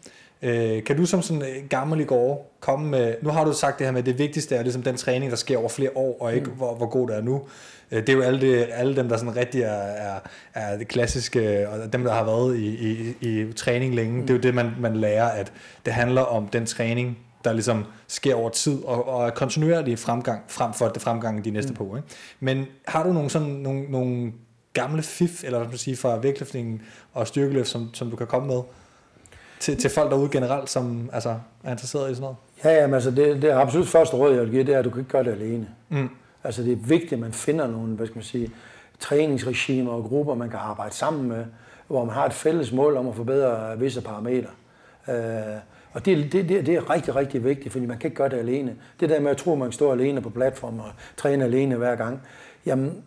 Øh, 0.42 0.84
kan 0.84 0.96
du 0.96 1.06
som 1.06 1.22
sådan 1.22 1.42
en 1.42 1.68
gammel 1.68 2.00
i 2.00 2.04
går 2.04 2.56
komme 2.60 2.88
med, 2.88 3.14
nu 3.22 3.30
har 3.30 3.44
du 3.44 3.52
sagt 3.52 3.78
det 3.78 3.86
her 3.86 3.92
med, 3.92 4.00
at 4.00 4.06
det 4.06 4.18
vigtigste 4.18 4.56
er 4.56 4.62
ligesom 4.62 4.82
den 4.82 4.96
træning, 4.96 5.30
der 5.30 5.36
sker 5.36 5.58
over 5.58 5.68
flere 5.68 5.90
år, 5.94 6.16
og 6.20 6.34
ikke 6.34 6.46
mm. 6.46 6.56
hvor, 6.56 6.74
hvor 6.74 6.86
god 6.86 7.08
det 7.08 7.16
er 7.16 7.20
nu. 7.20 7.42
Øh, 7.90 8.00
det 8.00 8.08
er 8.08 8.12
jo 8.12 8.22
alle, 8.22 8.40
det, 8.40 8.68
alle 8.72 8.96
dem, 8.96 9.08
der 9.08 9.16
sådan 9.16 9.36
rigtig 9.36 9.62
er, 9.62 9.68
er, 9.68 10.18
er 10.54 10.78
det 10.78 10.88
klassiske, 10.88 11.68
og 11.68 11.92
dem, 11.92 12.04
der 12.04 12.12
har 12.12 12.24
været 12.24 12.56
i, 12.56 12.66
i, 12.66 13.14
i 13.20 13.52
træning 13.52 13.94
længe, 13.94 14.20
mm. 14.20 14.26
det 14.26 14.30
er 14.30 14.34
jo 14.34 14.40
det, 14.40 14.54
man, 14.54 14.70
man 14.80 14.96
lærer, 14.96 15.28
at 15.28 15.52
det 15.84 15.92
handler 15.92 16.22
om 16.22 16.48
den 16.48 16.66
træning, 16.66 17.18
der 17.44 17.52
ligesom 17.52 17.84
sker 18.08 18.34
over 18.34 18.50
tid, 18.50 18.84
og, 18.84 19.08
og 19.08 19.26
er 19.26 19.30
kontinuerlig 19.30 19.98
fremgang, 19.98 20.42
frem 20.48 20.72
for 20.72 20.88
det 20.88 21.02
fremgang 21.02 21.44
de 21.44 21.50
næste 21.50 21.70
mm. 21.70 21.76
på. 21.76 21.96
Ikke? 21.96 22.08
Men 22.40 22.66
har 22.86 23.02
du 23.02 23.12
nogle, 23.12 23.30
sådan, 23.30 23.48
nogle, 23.48 23.82
nogle 23.82 24.32
gamle 24.72 25.02
fif, 25.02 25.44
eller 25.44 25.58
hvad 25.58 25.68
man 25.68 25.78
sige, 25.78 25.96
fra 25.96 26.18
vægtløftningen 26.18 26.82
og 27.12 27.26
styrkeløft, 27.26 27.68
som, 27.68 27.90
som 27.94 28.10
du 28.10 28.16
kan 28.16 28.26
komme 28.26 28.48
med 28.48 28.60
til, 29.60 29.76
til 29.76 29.90
folk 29.90 30.10
derude 30.10 30.28
generelt, 30.30 30.70
som 30.70 31.10
altså, 31.12 31.34
er 31.64 31.70
interesseret 31.70 32.10
i 32.10 32.14
sådan 32.14 32.22
noget? 32.22 32.36
Ja, 32.64 32.80
jamen, 32.80 32.94
altså 32.94 33.10
det, 33.10 33.42
det 33.42 33.50
er 33.50 33.58
absolut 33.58 33.88
første 33.88 34.16
råd, 34.16 34.32
jeg 34.32 34.42
vil 34.42 34.50
give, 34.50 34.64
det 34.64 34.74
er, 34.74 34.78
at 34.78 34.84
du 34.84 34.90
kan 34.90 34.98
ikke 34.98 35.10
gøre 35.10 35.24
det 35.24 35.32
alene. 35.32 35.68
Mm. 35.88 36.10
Altså 36.44 36.62
det 36.62 36.72
er 36.72 36.76
vigtigt, 36.76 37.12
at 37.12 37.18
man 37.18 37.32
finder 37.32 37.66
nogle, 37.66 37.96
hvad 37.96 38.06
skal 38.06 38.16
man 38.16 38.24
sige, 38.24 38.50
træningsregimer 39.00 39.92
og 39.92 40.04
grupper, 40.04 40.34
man 40.34 40.50
kan 40.50 40.58
arbejde 40.58 40.94
sammen 40.94 41.28
med, 41.28 41.44
hvor 41.86 42.04
man 42.04 42.14
har 42.14 42.26
et 42.26 42.32
fælles 42.32 42.72
mål 42.72 42.96
om 42.96 43.08
at 43.08 43.14
forbedre 43.14 43.78
visse 43.78 44.00
parametre. 44.00 44.50
Øh, 45.08 45.14
og 45.92 46.04
det, 46.04 46.32
det, 46.32 46.48
det, 46.48 46.66
det 46.66 46.74
er 46.74 46.90
rigtig, 46.90 47.14
rigtig 47.14 47.44
vigtigt, 47.44 47.72
fordi 47.72 47.86
man 47.86 47.98
kan 47.98 48.08
ikke 48.08 48.16
gøre 48.16 48.28
det 48.28 48.36
alene. 48.36 48.76
Det 49.00 49.08
der 49.08 49.20
med 49.20 49.30
at 49.30 49.36
tro, 49.36 49.52
at 49.52 49.58
man 49.58 49.72
står 49.72 49.92
alene 49.92 50.20
på 50.20 50.30
platformen 50.30 50.80
og 50.80 50.90
træner 51.16 51.44
alene 51.44 51.76
hver 51.76 51.96
gang, 51.96 52.20
jamen, 52.66 53.02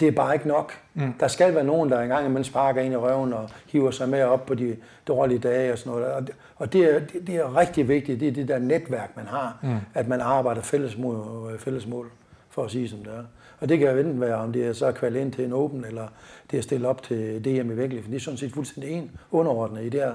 det 0.00 0.08
er 0.08 0.12
bare 0.12 0.34
ikke 0.34 0.48
nok. 0.48 0.72
Mm. 0.94 1.12
Der 1.20 1.28
skal 1.28 1.54
være 1.54 1.64
nogen, 1.64 1.90
der 1.90 2.00
engang 2.00 2.32
man 2.32 2.44
sparker 2.44 2.80
ind 2.80 2.94
i 2.94 2.96
røven 2.96 3.32
og 3.32 3.48
hiver 3.66 3.90
sig 3.90 4.08
med 4.08 4.22
op 4.22 4.46
på 4.46 4.54
de 4.54 4.76
dårlige 5.08 5.38
dage 5.38 5.72
og 5.72 5.78
sådan 5.78 5.92
noget. 5.92 6.14
Og 6.14 6.26
det, 6.26 6.34
og 6.56 6.72
det, 6.72 6.94
er, 6.94 6.98
det, 6.98 7.26
det 7.26 7.36
er 7.36 7.56
rigtig 7.56 7.88
vigtigt. 7.88 8.20
Det 8.20 8.28
er 8.28 8.32
det 8.32 8.48
der 8.48 8.58
netværk, 8.58 9.16
man 9.16 9.26
har, 9.26 9.58
mm. 9.62 9.76
at 9.94 10.08
man 10.08 10.20
arbejder 10.20 10.62
fælles 10.62 10.98
mål, 10.98 11.58
fælles 11.58 11.86
mål, 11.86 12.10
for 12.50 12.64
at 12.64 12.70
sige 12.70 12.88
som 12.88 12.98
det 12.98 13.12
er. 13.12 13.24
Og 13.60 13.68
det 13.68 13.78
kan 13.78 13.90
jo 13.90 13.98
enten 13.98 14.20
være, 14.20 14.34
om 14.34 14.52
det 14.52 14.66
er 14.66 14.72
så 14.72 14.92
kvalt 14.92 15.16
ind 15.16 15.32
til 15.32 15.44
en 15.44 15.52
åben, 15.52 15.84
eller 15.84 16.06
det 16.50 16.58
er 16.58 16.62
stillet 16.62 16.88
op 16.88 17.02
til 17.02 17.44
DM 17.44 17.70
i 17.70 17.76
vægtlægning. 17.76 18.10
Det 18.10 18.16
er 18.16 18.20
sådan 18.20 18.38
set 18.38 18.52
fuldstændig 18.52 18.92
en 18.92 19.10
underordnet 19.30 19.84
i 19.84 19.88
det 19.88 20.00
her 20.00 20.14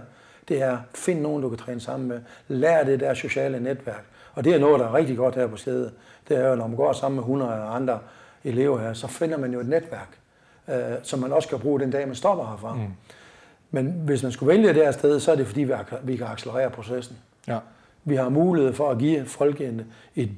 det 0.49 0.61
er, 0.61 0.77
find 0.95 1.21
nogen, 1.21 1.43
du 1.43 1.49
kan 1.49 1.57
træne 1.57 1.79
sammen 1.79 2.09
med. 2.09 2.19
Lær 2.47 2.83
det 2.83 2.99
der 2.99 3.13
sociale 3.13 3.59
netværk. 3.59 4.05
Og 4.33 4.43
det 4.43 4.53
er 4.53 4.59
noget, 4.59 4.79
der 4.79 4.87
er 4.87 4.93
rigtig 4.93 5.17
godt 5.17 5.35
her 5.35 5.47
på 5.47 5.57
stedet. 5.57 5.91
Det 6.27 6.37
er 6.37 6.49
jo, 6.49 6.55
når 6.55 6.67
man 6.67 6.77
går 6.77 6.93
sammen 6.93 7.15
med 7.15 7.23
100 7.23 7.51
andre 7.53 7.99
elever 8.43 8.79
her, 8.79 8.93
så 8.93 9.07
finder 9.07 9.37
man 9.37 9.53
jo 9.53 9.59
et 9.59 9.67
netværk, 9.67 10.17
øh, 10.67 10.75
som 11.03 11.19
man 11.19 11.31
også 11.31 11.49
kan 11.49 11.59
bruge 11.59 11.79
den 11.79 11.91
dag, 11.91 12.07
man 12.07 12.15
stopper 12.15 12.45
herfra. 12.45 12.73
Mm. 12.73 12.81
Men 13.71 13.85
hvis 14.05 14.23
man 14.23 14.31
skulle 14.31 14.47
vælge 14.53 14.67
det 14.67 14.75
her 14.75 14.91
sted, 14.91 15.19
så 15.19 15.31
er 15.31 15.35
det 15.35 15.47
fordi, 15.47 15.67
vi 16.03 16.15
kan 16.15 16.27
accelerere 16.27 16.69
processen. 16.69 17.17
Ja. 17.47 17.59
Vi 18.03 18.15
har 18.15 18.29
mulighed 18.29 18.73
for 18.73 18.89
at 18.89 18.97
give 18.97 19.25
folk 19.25 19.61
en, 19.61 19.81
et 20.15 20.31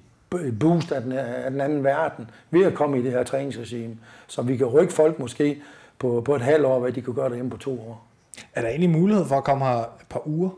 boost 0.60 0.92
af 0.92 1.02
den, 1.02 1.12
af 1.12 1.52
den 1.52 1.62
anden 1.62 1.84
verden 1.84 2.30
ved 2.52 2.66
at 2.66 2.74
komme 2.74 3.00
i 3.00 3.04
det 3.04 3.12
her 3.12 3.24
træningsregime, 3.24 3.98
så 4.28 4.42
vi 4.42 4.58
kan 4.58 4.68
rykke 4.68 4.94
folk 4.94 5.20
måske 5.20 5.62
på, 6.00 6.22
på 6.26 6.36
et 6.36 6.42
halvt 6.42 6.66
år, 6.66 6.80
hvad 6.80 6.92
de 6.92 7.02
kunne 7.02 7.16
gøre 7.16 7.30
derhjemme 7.30 7.52
på 7.52 7.58
to 7.58 7.80
år. 7.80 8.08
Er 8.54 8.62
der 8.62 8.70
egentlig 8.70 8.90
mulighed 8.90 9.26
for 9.26 9.36
at 9.36 9.44
komme 9.44 9.66
her 9.66 9.78
et 9.78 10.08
par 10.10 10.28
uger? 10.28 10.50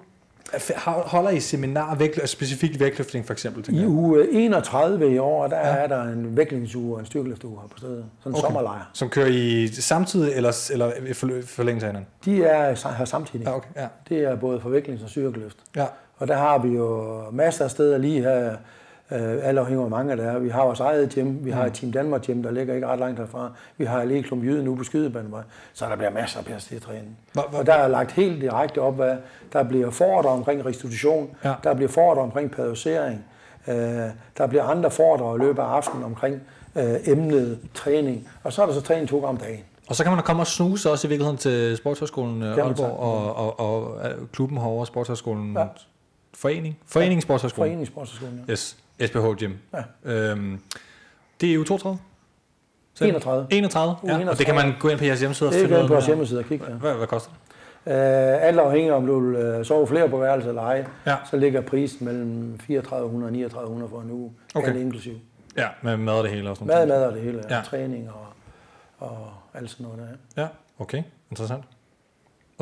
Holder 0.85 1.29
I 1.29 1.39
seminar, 1.39 1.95
vægt, 1.95 2.29
specifikt 2.29 2.79
vægtløftning 2.79 3.25
for 3.25 3.33
eksempel? 3.33 3.75
I 3.75 3.85
uge 3.85 4.31
31 4.31 5.13
i 5.13 5.17
år, 5.17 5.47
der 5.47 5.57
ja. 5.57 5.63
er 5.63 5.87
der 5.87 6.03
en 6.03 6.37
vægtløftningsuge 6.37 6.93
og 6.93 6.99
en 6.99 7.05
styrkeløftuge 7.05 7.61
her 7.61 7.67
på 7.67 7.77
stedet. 7.77 8.05
Sådan 8.19 8.31
en 8.31 8.35
okay. 8.35 8.47
sommerlejr. 8.47 8.89
Som 8.93 9.09
kører 9.09 9.27
I 9.27 9.67
samtidig 9.67 10.33
eller, 10.33 10.69
eller 10.71 10.91
forlængelse 11.45 11.87
af 11.87 11.93
hinanden? 11.93 12.09
De 12.25 12.43
er 12.43 12.93
her 12.97 13.05
samtidig. 13.05 13.45
Ja, 13.45 13.55
okay. 13.55 13.69
ja. 13.75 13.87
Det 14.09 14.23
er 14.23 14.35
både 14.35 14.59
for 14.59 14.69
vægtløftning 14.69 15.03
og 15.03 15.09
styrkeløft. 15.09 15.57
Ja. 15.75 15.85
Og 16.17 16.27
der 16.27 16.35
har 16.35 16.57
vi 16.57 16.69
jo 16.69 17.21
masser 17.31 17.65
af 17.65 17.71
steder 17.71 17.97
lige 17.97 18.21
her 18.21 18.55
Øh, 19.11 19.47
alle 19.47 19.61
afhænger 19.61 19.83
af 19.83 19.89
mange 19.89 20.17
der 20.17 20.23
er. 20.31 20.39
Vi 20.39 20.49
har 20.49 20.65
vores 20.65 20.79
eget 20.79 21.09
gym, 21.09 21.45
vi 21.45 21.51
har 21.51 21.65
et 21.65 21.73
Team 21.73 21.91
Danmark 21.91 22.21
gym, 22.21 22.43
der 22.43 22.51
ligger 22.51 22.75
ikke 22.75 22.87
ret 22.87 22.99
langt 22.99 23.19
herfra. 23.19 23.51
Vi 23.77 23.85
har 23.85 24.03
Allé 24.05 24.21
Klum 24.21 24.43
Jyde 24.43 24.63
nu 24.63 24.75
på 24.75 24.83
Skydebanevej, 24.83 25.41
så 25.73 25.85
der 25.85 25.95
bliver 25.95 26.11
masser 26.11 26.39
af 26.39 26.45
plads 26.45 26.65
til 26.65 26.75
at 26.75 26.81
træne. 26.81 27.07
Og 27.35 27.65
der 27.65 27.73
er 27.73 27.87
lagt 27.87 28.11
helt 28.11 28.41
direkte 28.41 28.81
op, 28.81 28.95
hvad 28.95 29.17
der 29.53 29.63
bliver 29.63 29.89
foredrag 29.89 30.31
omkring 30.31 30.65
restitution, 30.65 31.29
ja. 31.43 31.53
der 31.63 31.73
bliver 31.73 31.89
foredrag 31.89 32.23
omkring 32.23 32.51
periodisering, 32.51 33.25
øh, 33.67 33.75
der 34.37 34.47
bliver 34.47 34.63
andre 34.63 34.91
foredrag 34.91 35.35
i 35.35 35.39
løbet 35.39 35.61
af 35.61 35.65
aftenen 35.65 36.03
omkring 36.03 36.41
øh, 36.75 36.95
emnet 37.05 37.59
træning, 37.73 38.29
og 38.43 38.53
så 38.53 38.61
er 38.61 38.65
der 38.65 38.73
så 38.73 38.81
træning 38.81 39.09
to 39.09 39.15
gange 39.15 39.29
om 39.29 39.37
dagen. 39.37 39.63
Og 39.87 39.95
så 39.95 40.03
kan 40.03 40.13
man 40.13 40.23
komme 40.23 40.41
og 40.41 40.47
snuse 40.47 40.91
også 40.91 41.07
i 41.07 41.09
virkeligheden 41.09 41.37
til 41.37 41.77
Sportshøjskolen 41.77 42.43
øh, 42.43 42.57
Aalborg 42.57 42.99
og, 42.99 43.35
og, 43.35 43.59
og, 43.59 43.93
og 43.93 44.11
klubben 44.31 44.57
herovre, 44.57 44.85
Sportshøjskolen 44.85 45.53
ja. 45.53 45.65
Forening? 46.33 46.77
Forening 46.85 47.21
Sportshøjskolen. 47.21 47.69
Forening 47.69 47.87
Sportshøjskolen, 47.87 48.43
ja. 48.47 48.51
Yes. 48.51 48.77
SPH 49.01 49.25
Gym. 49.39 49.51
Ja. 49.73 50.11
Øhm, 50.11 50.59
det 51.41 51.49
er 51.49 51.53
jo 51.53 51.63
32? 51.63 51.99
31. 53.01 53.47
31, 53.51 53.95
ja. 54.03 54.07
31. 54.07 54.31
Og 54.31 54.37
det 54.37 54.45
kan 54.45 54.55
man 54.55 54.73
gå 54.79 54.89
ind 54.89 54.99
på 54.99 55.05
jeres 55.05 55.19
hjemmeside 55.19 55.49
og 55.49 55.53
finde. 55.53 55.69
Det 55.69 55.79
kan 55.79 55.87
på 55.87 55.93
jeres 55.93 56.05
hjemmeside 56.05 56.39
og 56.39 56.45
kigge. 56.45 56.65
Ja. 56.69 56.73
Hvad, 56.73 56.93
hvad 56.93 57.07
koster 57.07 57.31
det? 57.31 57.39
Uh, 57.85 57.91
alt 58.47 58.59
afhængig 58.59 58.93
om 58.93 59.05
du 59.05 59.19
vil 59.19 59.59
uh, 59.59 59.65
sove 59.65 59.87
flere 59.87 60.09
på 60.09 60.17
værelse 60.17 60.49
eller 60.49 60.61
ej, 60.61 60.85
ja. 61.05 61.15
så 61.31 61.37
ligger 61.37 61.61
prisen 61.61 62.05
mellem 62.05 62.57
3400 62.57 63.45
og 63.45 63.51
3900 63.51 63.89
for 63.89 64.01
en 64.01 64.11
uge, 64.11 64.31
okay. 64.55 64.67
alt 64.67 64.77
inklusiv. 64.77 65.13
Ja, 65.57 65.67
med 65.81 65.97
mad 65.97 66.13
og 66.13 66.23
det 66.23 66.31
hele 66.31 66.49
også. 66.49 66.63
Mad, 66.63 66.87
mad 66.87 67.05
og 67.05 67.13
det 67.13 67.21
hele, 67.21 67.43
ja. 67.49 67.61
træning 67.65 68.09
og, 68.09 68.25
og 69.07 69.33
alt 69.53 69.69
sådan 69.69 69.83
noget 69.83 69.99
der. 70.35 70.41
Ja, 70.41 70.47
okay, 70.79 71.03
interessant. 71.31 71.63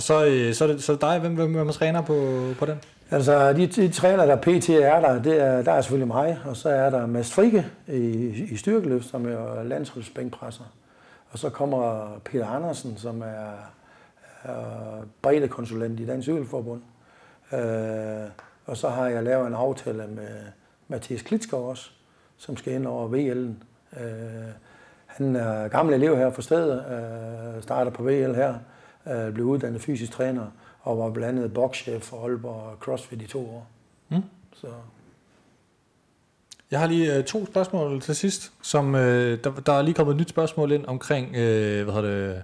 Og 0.01 0.05
så, 0.05 0.25
øh, 0.25 0.53
så, 0.53 0.63
er 0.63 0.67
det, 0.67 0.83
så 0.83 0.91
er 0.91 0.95
det 0.95 1.01
dig, 1.01 1.19
hvem, 1.19 1.35
hvem, 1.35 1.53
hvem 1.53 1.69
træner 1.69 2.01
på, 2.01 2.39
på 2.59 2.65
den? 2.65 2.79
Altså, 3.11 3.53
de, 3.53 3.67
de 3.67 3.89
træner, 3.89 4.25
der 4.25 4.35
PT 4.35 4.69
er 4.69 4.99
der, 4.99 5.21
det 5.21 5.41
er, 5.41 5.61
der 5.61 5.71
er 5.71 5.81
selvfølgelig 5.81 6.07
mig, 6.07 6.39
og 6.45 6.57
så 6.57 6.69
er 6.69 6.89
der 6.89 7.05
Mads 7.05 7.33
Frike 7.33 7.65
i, 7.87 7.99
i 8.51 8.57
styrkeløft, 8.57 9.05
som 9.05 9.25
er 9.25 9.63
landsholdsbænkpresser. 9.63 10.63
Og 11.31 11.39
så 11.39 11.49
kommer 11.49 12.11
Peter 12.25 12.47
Andersen, 12.47 12.97
som 12.97 13.21
er, 13.21 13.51
er 14.43 15.05
breddekonsulent 15.21 15.99
i 15.99 16.05
Dansk 16.05 16.25
Cykelforbund. 16.25 16.81
Øh, 17.53 18.29
og 18.65 18.77
så 18.77 18.89
har 18.89 19.07
jeg 19.07 19.23
lavet 19.23 19.47
en 19.47 19.53
aftale 19.53 20.07
med 20.07 20.29
Mathias 20.87 21.21
Klitskov 21.21 21.69
også, 21.69 21.89
som 22.37 22.57
skal 22.57 22.73
ind 22.73 22.87
over 22.87 23.09
VL'en. 23.09 23.63
Øh, 24.03 24.51
han 25.05 25.35
er 25.35 25.67
gammel 25.67 25.95
elev 25.95 26.17
her 26.17 26.31
fra 26.31 26.41
stedet, 26.41 26.85
øh, 26.91 27.63
starter 27.63 27.91
på 27.91 28.03
VL 28.03 28.35
her, 28.35 28.55
øh, 29.07 29.33
blev 29.33 29.45
uddannet 29.45 29.81
fysisk 29.81 30.11
træner, 30.11 30.45
og 30.81 30.99
var 30.99 31.09
blandt 31.09 31.39
andet 31.39 31.53
bokschef 31.53 32.03
for 32.03 32.27
Aalborg 32.27 32.77
CrossFit 32.79 33.21
i 33.21 33.27
to 33.27 33.39
år. 33.39 33.67
Mm. 34.09 34.23
Så. 34.53 34.67
Jeg 36.71 36.79
har 36.79 36.87
lige 36.87 37.15
øh, 37.15 37.23
to 37.23 37.45
spørgsmål 37.45 38.01
til 38.01 38.15
sidst, 38.15 38.51
som 38.61 38.95
øh, 38.95 39.39
der, 39.43 39.51
der 39.65 39.73
er 39.73 39.81
lige 39.81 39.93
kommet 39.93 40.13
et 40.13 40.19
nyt 40.19 40.29
spørgsmål 40.29 40.71
ind 40.71 40.85
omkring, 40.85 41.35
øh, 41.35 41.83
hvad 41.83 41.93
hedder 41.93 42.09
det, 42.09 42.41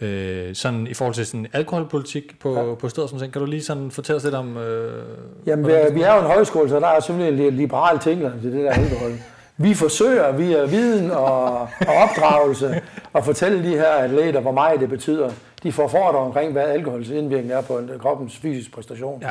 øh, 0.00 0.54
sådan 0.54 0.86
i 0.86 0.94
forhold 0.94 1.14
til 1.14 1.26
sådan 1.26 1.46
alkoholpolitik 1.52 2.40
på, 2.40 2.58
ja. 2.58 2.74
på 2.74 2.88
stedet, 2.88 3.10
som 3.10 3.18
ting. 3.18 3.32
Kan 3.32 3.40
du 3.40 3.46
lige 3.46 3.62
sådan 3.62 3.90
fortælle 3.90 4.16
os 4.16 4.24
lidt 4.24 4.34
om... 4.34 4.56
Øh, 4.56 5.04
Jamen, 5.46 5.66
vi 5.66 5.72
er, 5.72 5.92
vi 5.92 6.02
er 6.02 6.14
jo 6.14 6.20
en 6.20 6.26
højskole, 6.26 6.68
så 6.68 6.80
der 6.80 6.86
er 6.86 7.00
selvfølgelig 7.00 7.48
en 7.48 7.56
liberal 7.56 7.98
ting 7.98 8.20
til 8.42 8.52
det 8.52 8.64
der 8.64 8.70
alkohol. 8.70 9.10
Vi 9.56 9.74
forsøger 9.74 10.32
via 10.36 10.64
viden 10.64 11.10
og, 11.10 11.60
og 11.60 11.94
opdragelse 12.02 12.80
at 13.14 13.24
fortælle 13.24 13.70
de 13.70 13.76
her 13.76 13.88
atleter, 13.88 14.40
hvor 14.40 14.52
meget 14.52 14.80
det 14.80 14.88
betyder. 14.88 15.30
De 15.62 15.72
får 15.72 15.88
fordre 15.88 16.18
omkring, 16.18 16.52
hvad 16.52 16.62
alkohols 16.62 17.08
indvirkning 17.08 17.52
er 17.52 17.60
på 17.60 17.78
en, 17.78 17.90
kroppens 18.00 18.36
fysiske 18.36 18.72
præstation. 18.72 19.22
Ja. 19.22 19.30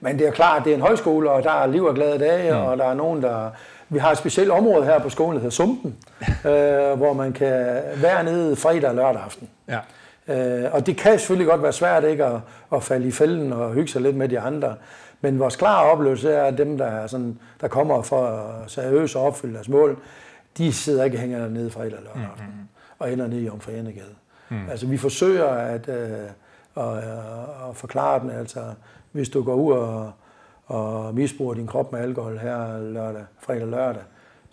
Men 0.00 0.18
det 0.18 0.26
er 0.26 0.30
klart, 0.30 0.64
det 0.64 0.70
er 0.70 0.74
en 0.74 0.82
højskole, 0.82 1.30
og 1.30 1.42
der 1.42 1.50
er 1.50 1.66
liv 1.66 1.84
og 1.84 1.94
glade 1.94 2.18
dage, 2.18 2.52
mm. 2.52 2.58
og 2.58 2.78
der 2.78 2.84
er 2.84 2.94
nogen, 2.94 3.22
der... 3.22 3.50
Vi 3.88 3.98
har 3.98 4.10
et 4.10 4.18
specielt 4.18 4.50
område 4.50 4.84
her 4.84 4.98
på 4.98 5.08
skolen, 5.08 5.32
der 5.32 5.38
hedder 5.38 5.50
Sumpen, 5.50 5.96
øh, 6.50 6.92
hvor 6.96 7.12
man 7.12 7.32
kan 7.32 7.82
være 7.96 8.24
nede 8.24 8.56
fredag 8.56 8.90
og 8.90 8.96
lørdag 8.96 9.22
aften. 9.22 9.48
Ja. 9.68 9.78
Øh, 10.28 10.74
og 10.74 10.86
det 10.86 10.96
kan 10.96 11.18
selvfølgelig 11.18 11.50
godt 11.50 11.62
være 11.62 11.72
svært 11.72 12.04
ikke 12.04 12.24
at, 12.24 12.40
at 12.72 12.82
falde 12.82 13.08
i 13.08 13.10
fælden 13.10 13.52
og 13.52 13.72
hygge 13.72 13.88
sig 13.88 14.02
lidt 14.02 14.16
med 14.16 14.28
de 14.28 14.40
andre. 14.40 14.74
Men 15.20 15.38
vores 15.38 15.56
klare 15.56 15.90
oplevelse 15.90 16.32
er, 16.32 16.44
at 16.44 16.58
dem, 16.58 16.78
der, 16.78 16.86
er 16.86 17.06
sådan, 17.06 17.38
der 17.60 17.68
kommer 17.68 18.02
for 18.02 18.50
seriøst 18.66 19.16
og 19.16 19.22
opfylde 19.22 19.54
deres 19.54 19.68
mål, 19.68 19.98
de 20.58 20.72
sidder 20.72 21.04
ikke 21.04 21.16
og 21.16 21.20
hænger 21.20 21.48
nede 21.48 21.70
fredag 21.70 21.86
eller 21.86 22.00
lørdag 22.04 22.30
aften 22.30 22.46
mm-hmm. 22.46 22.65
Og 22.98 23.12
ender 23.12 23.26
nede 23.26 23.42
i 23.42 23.48
Omfriendegade. 23.48 24.14
Mm. 24.48 24.68
Altså 24.70 24.86
vi 24.86 24.96
forsøger 24.96 25.46
at, 25.46 25.88
øh, 25.88 26.28
at, 26.76 26.98
at 27.68 27.76
forklare 27.76 28.20
dem, 28.20 28.30
altså 28.30 28.74
hvis 29.12 29.28
du 29.28 29.42
går 29.42 29.54
ud 29.54 29.72
og, 29.72 30.12
og 30.66 31.14
misbruger 31.14 31.54
din 31.54 31.66
krop 31.66 31.92
med 31.92 32.00
alkohol 32.00 32.38
her 32.38 32.78
lørdag, 32.78 33.24
fredag 33.40 33.66
lørdag, 33.66 34.02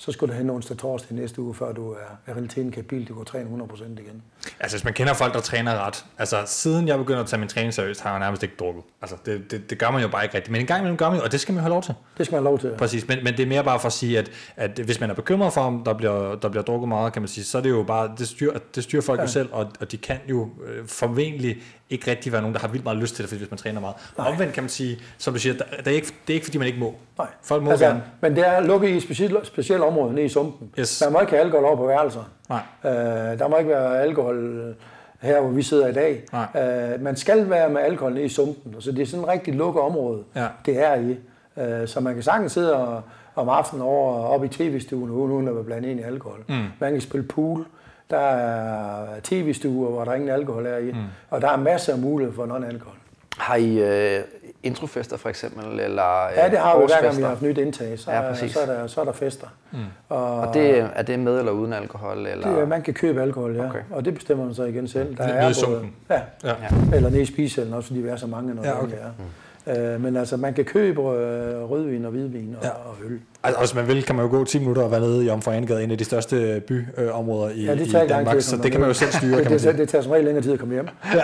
så 0.03 0.11
skulle 0.11 0.33
du 0.33 0.37
hen 0.37 0.49
onsdag 0.49 0.77
torsdag 0.77 1.15
næste 1.17 1.41
uge, 1.41 1.55
før 1.55 1.71
du 1.71 1.91
er 1.91 1.97
i 2.27 2.31
realiteten 2.31 2.71
kapitel, 2.71 3.07
du 3.07 3.13
går 3.13 3.23
træne 3.23 3.49
100% 3.73 3.83
igen. 3.83 4.23
Altså 4.59 4.77
hvis 4.77 4.83
man 4.83 4.93
kender 4.93 5.13
folk, 5.13 5.33
der 5.33 5.39
træner 5.39 5.87
ret, 5.87 6.05
altså 6.17 6.43
siden 6.45 6.87
jeg 6.87 6.97
begyndte 6.97 7.19
at 7.19 7.27
tage 7.27 7.39
min 7.39 7.49
træning 7.49 7.73
seriøst, 7.73 8.01
har 8.01 8.09
jeg 8.09 8.19
nærmest 8.19 8.43
ikke 8.43 8.55
drukket. 8.59 8.83
Altså 9.01 9.15
det, 9.25 9.51
det, 9.51 9.69
det 9.69 9.79
gør 9.79 9.91
man 9.91 10.01
jo 10.01 10.07
bare 10.07 10.23
ikke 10.23 10.35
rigtigt. 10.35 10.51
Men 10.51 10.61
en 10.61 10.67
gang 10.67 10.79
imellem 10.79 10.97
gør 10.97 11.09
man 11.09 11.17
jo, 11.17 11.23
og 11.23 11.31
det 11.31 11.39
skal 11.39 11.53
man 11.53 11.61
have 11.61 11.69
lov 11.69 11.83
til. 11.83 11.93
Det 12.17 12.25
skal 12.25 12.35
man 12.35 12.43
have 12.43 12.51
lov 12.51 12.59
til. 12.59 12.69
Ja. 12.69 12.75
Præcis, 12.75 13.07
men, 13.07 13.23
men 13.23 13.33
det 13.33 13.43
er 13.43 13.47
mere 13.47 13.63
bare 13.63 13.79
for 13.79 13.87
at 13.87 13.93
sige, 13.93 14.19
at, 14.19 14.31
at 14.55 14.79
hvis 14.79 14.99
man 14.99 15.09
er 15.09 15.13
bekymret 15.13 15.53
for, 15.53 15.61
om 15.61 15.83
der 15.83 15.93
bliver, 15.93 16.35
der 16.35 16.49
bliver 16.49 16.63
drukket 16.63 16.89
meget, 16.89 17.13
kan 17.13 17.21
man 17.21 17.29
sige, 17.29 17.43
så 17.43 17.57
er 17.57 17.61
det 17.61 17.69
jo 17.69 17.83
bare, 17.83 18.11
det 18.17 18.27
styrer, 18.27 18.59
det 18.75 18.83
styrer 18.83 19.01
folk 19.01 19.17
ja. 19.17 19.23
jo 19.23 19.29
selv, 19.29 19.49
og, 19.51 19.71
og 19.79 19.91
de 19.91 19.97
kan 19.97 20.17
jo 20.29 20.49
øh, 20.65 20.87
formentlig 20.87 21.57
ikke 21.93 22.11
rigtig 22.11 22.31
være 22.31 22.41
nogen, 22.41 22.53
der 22.53 22.61
har 22.61 22.67
vildt 22.67 22.83
meget 22.83 22.99
lyst 22.99 23.15
til 23.15 23.23
det, 23.23 23.29
fordi 23.29 23.39
hvis 23.39 23.51
man 23.51 23.57
træner 23.57 23.81
meget. 23.81 23.95
Nej. 24.17 24.27
Omvendt 24.31 24.53
kan 24.53 24.63
man 24.63 24.69
sige, 24.69 24.99
som 25.17 25.33
du 25.33 25.39
siger, 25.39 25.53
der, 25.53 25.63
det, 25.77 25.87
er 25.87 25.95
ikke, 25.95 26.07
det 26.27 26.33
er 26.33 26.33
ikke 26.33 26.45
fordi, 26.45 26.57
man 26.57 26.67
ikke 26.67 26.79
må. 26.79 26.95
Nej. 27.17 27.27
Folk 27.43 27.63
må 27.63 27.69
altså, 27.69 27.85
gerne. 27.85 28.03
Men 28.21 28.35
det 28.35 28.47
er 28.47 28.61
lukket 28.61 28.89
i 28.89 28.97
et 28.97 29.03
specielt, 29.03 29.47
specielt 29.47 29.81
område 29.81 30.13
nede 30.13 30.25
i 30.25 30.29
sumpen. 30.29 30.69
Yes. 30.79 30.99
Der 30.99 31.09
må 31.09 31.19
ikke 31.19 31.31
have 31.31 31.41
alkohol 31.41 31.65
over 31.65 31.75
på 31.75 31.87
værelser. 31.87 32.29
Nej. 32.49 32.61
Øh, 32.85 32.91
der 33.39 33.47
må 33.47 33.57
ikke 33.57 33.69
være 33.69 34.01
alkohol 34.01 34.75
her, 35.21 35.41
hvor 35.41 35.49
vi 35.49 35.61
sidder 35.61 35.87
i 35.87 35.93
dag. 35.93 36.23
Nej. 36.31 36.93
Øh, 36.93 37.01
man 37.01 37.15
skal 37.15 37.49
være 37.49 37.69
med 37.69 37.81
alkohol 37.81 38.13
nede 38.13 38.25
i 38.25 38.29
sumpen, 38.29 38.75
så 38.81 38.91
det 38.91 39.01
er 39.01 39.05
sådan 39.05 39.23
et 39.23 39.29
rigtig 39.29 39.53
lukket 39.53 39.81
område, 39.81 40.23
ja. 40.35 40.47
det 40.65 40.83
er 40.83 40.95
i. 40.95 41.17
Øh, 41.57 41.87
så 41.87 41.99
man 41.99 42.13
kan 42.13 42.23
sagtens 42.23 42.51
sidde 42.51 42.75
og, 42.75 43.01
om 43.35 43.49
aftenen 43.49 43.81
over 43.81 44.25
op 44.25 44.43
i 44.43 44.47
tv-stuen, 44.47 45.09
uden 45.11 45.47
at 45.47 45.55
være 45.55 45.63
blandet 45.63 45.89
ind 45.89 45.99
i 45.99 46.03
alkohol. 46.03 46.43
Mm. 46.49 46.65
Man 46.79 46.91
kan 46.91 47.01
spille 47.01 47.27
pool. 47.27 47.65
Der 48.13 48.19
er 48.19 49.05
tv-stuer, 49.23 49.89
hvor 49.89 50.03
der 50.05 50.13
ingen 50.13 50.29
alkohol 50.29 50.65
er 50.65 50.77
i. 50.77 50.91
Mm. 50.91 50.97
Og 51.29 51.41
der 51.41 51.49
er 51.49 51.57
masser 51.57 51.93
af 51.93 51.99
mulighed 51.99 52.35
for 52.35 52.45
non-alkohol. 52.45 52.95
Har 53.37 53.55
I 53.55 53.79
øh, 53.79 54.23
introfester 54.63 55.17
for 55.17 55.29
eksempel? 55.29 55.79
Eller, 55.79 56.25
øh, 56.25 56.37
ja, 56.37 56.49
det 56.49 56.59
har 56.59 56.79
vi 56.79 56.85
hver 56.85 57.01
gang 57.01 57.17
vi 57.17 57.21
har 57.21 57.29
haft 57.29 57.41
nyt 57.41 57.57
indtag. 57.57 57.99
Så, 57.99 58.11
ja, 58.11 58.33
så, 58.35 58.59
er, 58.59 58.65
der, 58.65 58.87
så 58.87 59.01
er 59.01 59.05
der 59.05 59.11
fester. 59.11 59.47
Mm. 59.71 59.77
Og, 60.09 60.39
og 60.39 60.53
det, 60.53 60.89
er 60.95 61.01
det 61.01 61.19
med 61.19 61.39
eller 61.39 61.51
uden 61.51 61.73
alkohol? 61.73 62.17
Eller? 62.17 62.55
Det, 62.55 62.67
man 62.67 62.81
kan 62.81 62.93
købe 62.93 63.21
alkohol, 63.21 63.55
ja. 63.55 63.69
Okay. 63.69 63.81
Og 63.91 64.05
det 64.05 64.13
bestemmer 64.13 64.45
man 64.45 64.53
så 64.53 64.63
igen 64.63 64.87
selv. 64.87 65.17
Der 65.17 65.23
er 65.23 65.53
både, 65.67 65.85
ja, 66.09 66.21
ja. 66.43 66.55
Eller 66.95 67.09
nede 67.09 67.21
i 67.21 67.25
spiselen 67.25 67.73
også, 67.73 67.87
fordi 67.87 67.99
vi 67.99 68.09
er 68.09 68.15
så 68.15 68.27
mange, 68.27 68.53
når 68.53 68.65
ja, 68.65 68.83
okay. 68.83 68.93
er. 68.93 69.11
Mm. 69.17 69.23
Øh, 69.67 70.01
men 70.01 70.17
altså, 70.17 70.37
man 70.37 70.53
kan 70.53 70.65
købe 70.65 71.01
øh, 71.01 71.71
rødvin 71.71 72.05
og 72.05 72.11
hvidvin 72.11 72.55
og, 72.57 72.63
ja. 72.63 72.69
og 72.69 72.95
øl. 73.05 73.19
Altså, 73.43 73.59
hvis 73.59 73.75
man 73.75 73.87
vil, 73.87 74.03
kan 74.03 74.15
man 74.15 74.25
jo 74.25 74.31
gå 74.31 74.43
10 74.43 74.59
minutter 74.59 74.81
og 74.81 74.91
være 74.91 74.99
nede 74.99 75.25
i 75.25 75.29
Omforenegade, 75.29 75.83
en 75.83 75.91
af 75.91 75.97
de 75.97 76.03
største 76.03 76.61
byområder 76.67 77.49
i, 77.49 77.65
ja, 77.65 77.75
det 77.75 77.87
i 77.87 77.91
Danmark, 77.91 78.41
så 78.41 78.57
det 78.57 78.71
kan 78.71 78.79
man 78.81 78.89
jo 78.89 78.93
selv 78.93 79.11
styre. 79.11 79.37
det, 79.37 79.43
kan 79.47 79.51
man 79.51 79.59
det, 79.59 79.77
det 79.77 79.89
tager 79.89 80.01
som 80.01 80.11
regel 80.11 80.25
længere 80.25 80.43
tid 80.43 80.53
at 80.53 80.59
komme 80.59 80.73
hjem. 80.73 80.87
Ja. 81.13 81.21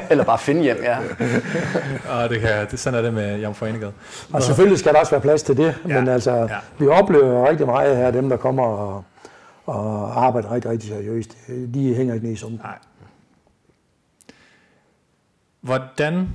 Eller 0.10 0.24
bare 0.24 0.38
finde 0.38 0.62
hjem, 0.62 0.76
ja. 0.82 0.98
og 2.08 2.28
det 2.30 2.40
kan, 2.40 2.66
det, 2.70 2.78
sådan 2.78 2.98
er 2.98 3.02
det 3.02 3.14
med 3.14 3.38
Jomforenegade. 3.38 3.92
Og 4.32 4.42
selvfølgelig 4.42 4.78
skal 4.78 4.92
der 4.92 4.98
også 4.98 5.12
være 5.12 5.20
plads 5.20 5.42
til 5.42 5.56
det, 5.56 5.74
ja. 5.88 6.00
men 6.00 6.08
altså, 6.08 6.32
ja. 6.32 6.48
vi 6.78 6.86
oplever 6.86 7.48
rigtig 7.48 7.66
meget 7.66 7.96
her, 7.96 8.10
dem 8.10 8.28
der 8.28 8.36
kommer 8.36 8.64
og, 8.64 9.04
og 9.66 10.26
arbejder 10.26 10.52
rigtig, 10.52 10.70
rigtig 10.70 10.88
seriøst. 10.88 11.36
De 11.74 11.94
hænger 11.94 12.14
ikke 12.14 12.26
ned 12.26 12.34
i 12.34 12.36
sumpen. 12.36 12.60
Nej. 12.64 12.78
Hvordan 15.60 16.28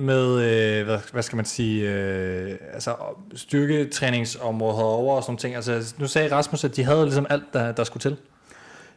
med, 0.00 0.32
øh, 0.32 0.84
hvad, 0.84 0.98
hvad 1.12 1.22
skal 1.22 1.36
man 1.36 1.44
sige, 1.44 1.90
øh, 1.90 2.50
altså 2.72 2.94
styrketræningsområdet 3.34 4.82
over 4.82 5.16
og 5.16 5.22
sådan 5.22 5.36
ting. 5.36 5.54
Altså, 5.54 5.94
nu 5.98 6.06
sagde 6.06 6.32
Rasmus, 6.34 6.64
at 6.64 6.76
de 6.76 6.84
havde 6.84 7.04
ligesom 7.04 7.26
alt, 7.30 7.44
der, 7.52 7.72
der 7.72 7.84
skulle 7.84 8.00
til. 8.00 8.16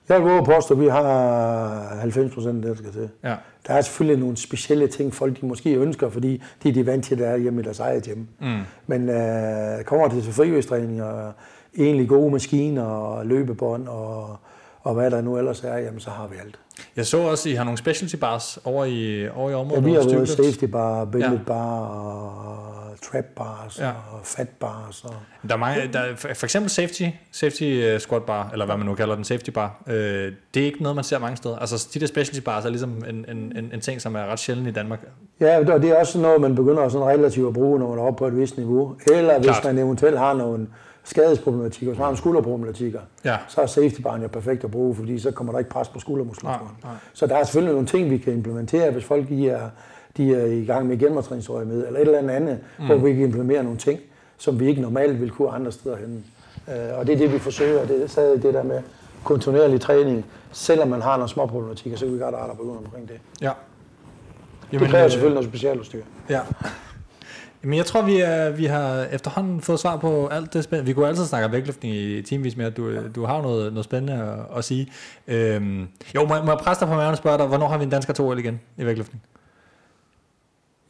Jeg 0.09 0.23
vil 0.23 0.43
påstå, 0.45 0.73
at 0.73 0.79
vi 0.79 0.87
har 0.87 1.95
90 1.99 2.33
procent 2.33 2.65
af 2.65 2.75
det, 2.75 2.77
der 2.77 2.89
skal 2.89 3.01
til. 3.01 3.09
Ja. 3.23 3.35
Der 3.67 3.73
er 3.73 3.81
selvfølgelig 3.81 4.19
nogle 4.19 4.37
specielle 4.37 4.87
ting, 4.87 5.13
folk 5.13 5.41
de 5.41 5.45
måske 5.45 5.75
ønsker, 5.75 6.09
fordi 6.09 6.43
de 6.63 6.69
er 6.69 6.73
de 6.73 6.85
vant 6.85 7.05
til, 7.05 7.15
at 7.15 7.19
det 7.19 7.27
er 7.27 7.37
hjemme 7.37 7.61
i 7.61 7.63
deres 7.63 7.79
eget 7.79 8.03
hjem. 8.03 8.27
Mm. 8.39 8.59
Men 8.87 9.09
øh, 9.09 9.83
kommer 9.83 10.07
det 10.07 10.23
til 10.23 10.33
frivægstræning 10.33 11.03
og 11.03 11.33
egentlig 11.77 12.09
gode 12.09 12.31
maskiner 12.31 12.83
og 12.83 13.25
løbebånd 13.25 13.87
og, 13.87 14.37
og 14.83 14.93
hvad 14.93 15.11
der 15.11 15.21
nu 15.21 15.37
ellers 15.37 15.63
er, 15.63 15.77
jamen 15.77 15.99
så 15.99 16.09
har 16.09 16.27
vi 16.27 16.35
alt. 16.45 16.59
Jeg 16.95 17.05
så 17.05 17.17
også, 17.17 17.49
at 17.49 17.53
I 17.53 17.55
har 17.55 17.63
nogle 17.63 17.77
specialty 17.77 18.15
bars 18.15 18.59
over 18.65 18.85
i, 18.85 19.29
over 19.29 19.49
i 19.49 19.53
området. 19.53 19.83
Ja, 19.83 19.89
vi 19.89 19.93
har 19.93 20.03
både 20.17 20.27
safety 20.27 20.65
bar, 20.65 21.05
billet 21.05 21.31
ja. 21.31 21.39
bar 21.47 21.79
og 21.79 22.83
trap 23.01 23.25
bars 23.35 23.79
ja. 23.79 23.89
og 23.89 24.19
fat 24.23 24.49
bars. 24.49 25.03
Og... 25.03 25.13
Der 25.47 25.53
er 25.53 25.57
mange, 25.57 25.89
der, 25.93 26.15
for 26.15 26.43
eksempel 26.43 26.69
safety, 26.69 27.03
safety 27.31 27.63
øh, 27.63 27.99
squat 27.99 28.23
bar, 28.23 28.49
eller 28.51 28.65
hvad 28.65 28.77
man 28.77 28.85
nu 28.85 28.95
kalder 28.95 29.15
den, 29.15 29.23
safety 29.23 29.49
bar, 29.49 29.83
øh, 29.87 29.93
det 30.53 30.61
er 30.61 30.65
ikke 30.65 30.83
noget, 30.83 30.95
man 30.95 31.03
ser 31.03 31.19
mange 31.19 31.37
steder. 31.37 31.55
Altså 31.55 31.87
de 31.93 31.99
der 31.99 32.07
specialty 32.07 32.41
bars 32.41 32.65
er 32.65 32.69
ligesom 32.69 33.03
en, 33.09 33.25
en, 33.29 33.37
en, 33.57 33.71
en 33.73 33.81
ting, 33.81 34.01
som 34.01 34.15
er 34.15 34.25
ret 34.25 34.39
sjældent 34.39 34.67
i 34.67 34.71
Danmark. 34.71 34.99
Ja, 35.39 35.59
og 35.59 35.81
det 35.81 35.89
er 35.89 35.99
også 35.99 36.19
noget, 36.19 36.41
man 36.41 36.55
begynder 36.55 36.89
sådan 36.89 37.07
relativt 37.07 37.47
at 37.47 37.53
bruge, 37.53 37.79
når 37.79 37.89
man 37.89 37.99
er 37.99 38.03
oppe 38.03 38.17
på 38.17 38.27
et 38.27 38.37
vist 38.37 38.57
niveau. 38.57 38.95
Eller 39.11 39.37
hvis 39.37 39.45
Klart. 39.45 39.63
man 39.63 39.77
eventuelt 39.77 40.17
har 40.17 40.33
nogle 40.33 40.67
skadesproblematikker, 41.03 41.87
hvis 41.87 41.99
man 41.99 42.07
har 42.07 42.15
skulderproblematikker, 42.15 42.99
ja. 43.25 43.37
så 43.47 43.61
er 43.61 43.65
safety 43.65 44.01
barn 44.01 44.21
jo 44.21 44.27
perfekt 44.27 44.63
at 44.63 44.71
bruge, 44.71 44.95
fordi 44.95 45.19
så 45.19 45.31
kommer 45.31 45.53
der 45.53 45.59
ikke 45.59 45.71
pres 45.71 45.87
på 45.87 45.99
skuldermuskulaturen. 45.99 46.75
Så 47.13 47.27
der 47.27 47.35
er 47.35 47.43
selvfølgelig 47.43 47.73
nogle 47.73 47.87
ting, 47.87 48.09
vi 48.09 48.17
kan 48.17 48.33
implementere, 48.33 48.91
hvis 48.91 49.03
folk 49.05 49.29
de 49.29 49.49
er, 49.49 49.69
de 50.17 50.35
er 50.35 50.45
i 50.45 50.65
gang 50.65 50.87
med 50.87 50.97
genoptræningsøje 50.97 51.65
med, 51.65 51.87
eller 51.87 51.99
et 51.99 52.07
eller 52.07 52.33
andet, 52.33 52.59
mm. 52.79 52.85
hvor 52.85 52.95
vi 52.95 53.13
kan 53.13 53.23
implementere 53.23 53.63
nogle 53.63 53.77
ting, 53.77 53.99
som 54.37 54.59
vi 54.59 54.67
ikke 54.67 54.81
normalt 54.81 55.21
vil 55.21 55.31
kunne 55.31 55.49
andre 55.49 55.71
steder 55.71 55.95
hen. 55.97 56.25
Uh, 56.67 56.99
og 56.99 57.07
det 57.07 57.13
er 57.13 57.17
det, 57.17 57.33
vi 57.33 57.39
forsøger. 57.39 57.85
Det 57.85 58.03
er 58.03 58.07
stadig 58.07 58.43
det 58.43 58.53
der 58.53 58.63
med 58.63 58.81
kontinuerlig 59.23 59.81
træning. 59.81 60.25
Selvom 60.51 60.87
man 60.87 61.01
har 61.01 61.17
nogle 61.17 61.29
små 61.29 61.45
problematikker, 61.45 61.97
så 61.97 62.05
kan 62.05 62.13
vi 62.13 62.19
godt 62.19 62.35
arbejde 62.35 62.57
på 62.57 62.83
omkring 62.85 63.09
det. 63.09 63.19
Ja. 63.41 63.51
Jamen, 64.71 64.83
det 64.83 64.91
kræver 64.91 65.05
øh, 65.05 65.11
selvfølgelig 65.11 65.35
noget 65.35 65.49
specialudstyr. 65.49 66.01
Ja. 66.29 66.39
Men 67.63 67.77
jeg 67.77 67.85
tror, 67.85 68.01
vi, 68.01 68.19
er, 68.19 68.49
vi 68.49 68.65
har 68.65 69.03
efterhånden 69.03 69.61
fået 69.61 69.79
svar 69.79 69.97
på 69.97 70.27
alt 70.27 70.53
det 70.53 70.63
spændende. 70.63 70.87
Vi 70.87 70.93
kunne 70.93 71.07
altid 71.07 71.25
snakke 71.25 71.45
om 71.45 71.51
vægtløftning 71.51 71.95
i 71.95 72.21
timevis 72.21 72.57
at 72.57 72.77
du, 72.77 73.07
du 73.15 73.25
har 73.25 73.41
noget, 73.41 73.73
noget 73.73 73.85
spændende 73.85 74.23
at, 74.23 74.57
at 74.57 74.63
sige. 74.63 74.87
Øhm, 75.27 75.87
jo, 76.15 76.25
må, 76.25 76.41
må 76.41 76.51
jeg 76.51 76.59
presse 76.59 76.79
dig 76.79 76.87
på 76.87 76.95
maven 76.95 77.11
og 77.11 77.17
spørge 77.17 77.37
dig, 77.37 77.47
hvornår 77.47 77.67
har 77.67 77.77
vi 77.77 77.83
en 77.83 77.89
dansker 77.89 78.13
to 78.13 78.35
igen 78.35 78.61
i 78.77 78.85
vægtløftning? 78.85 79.23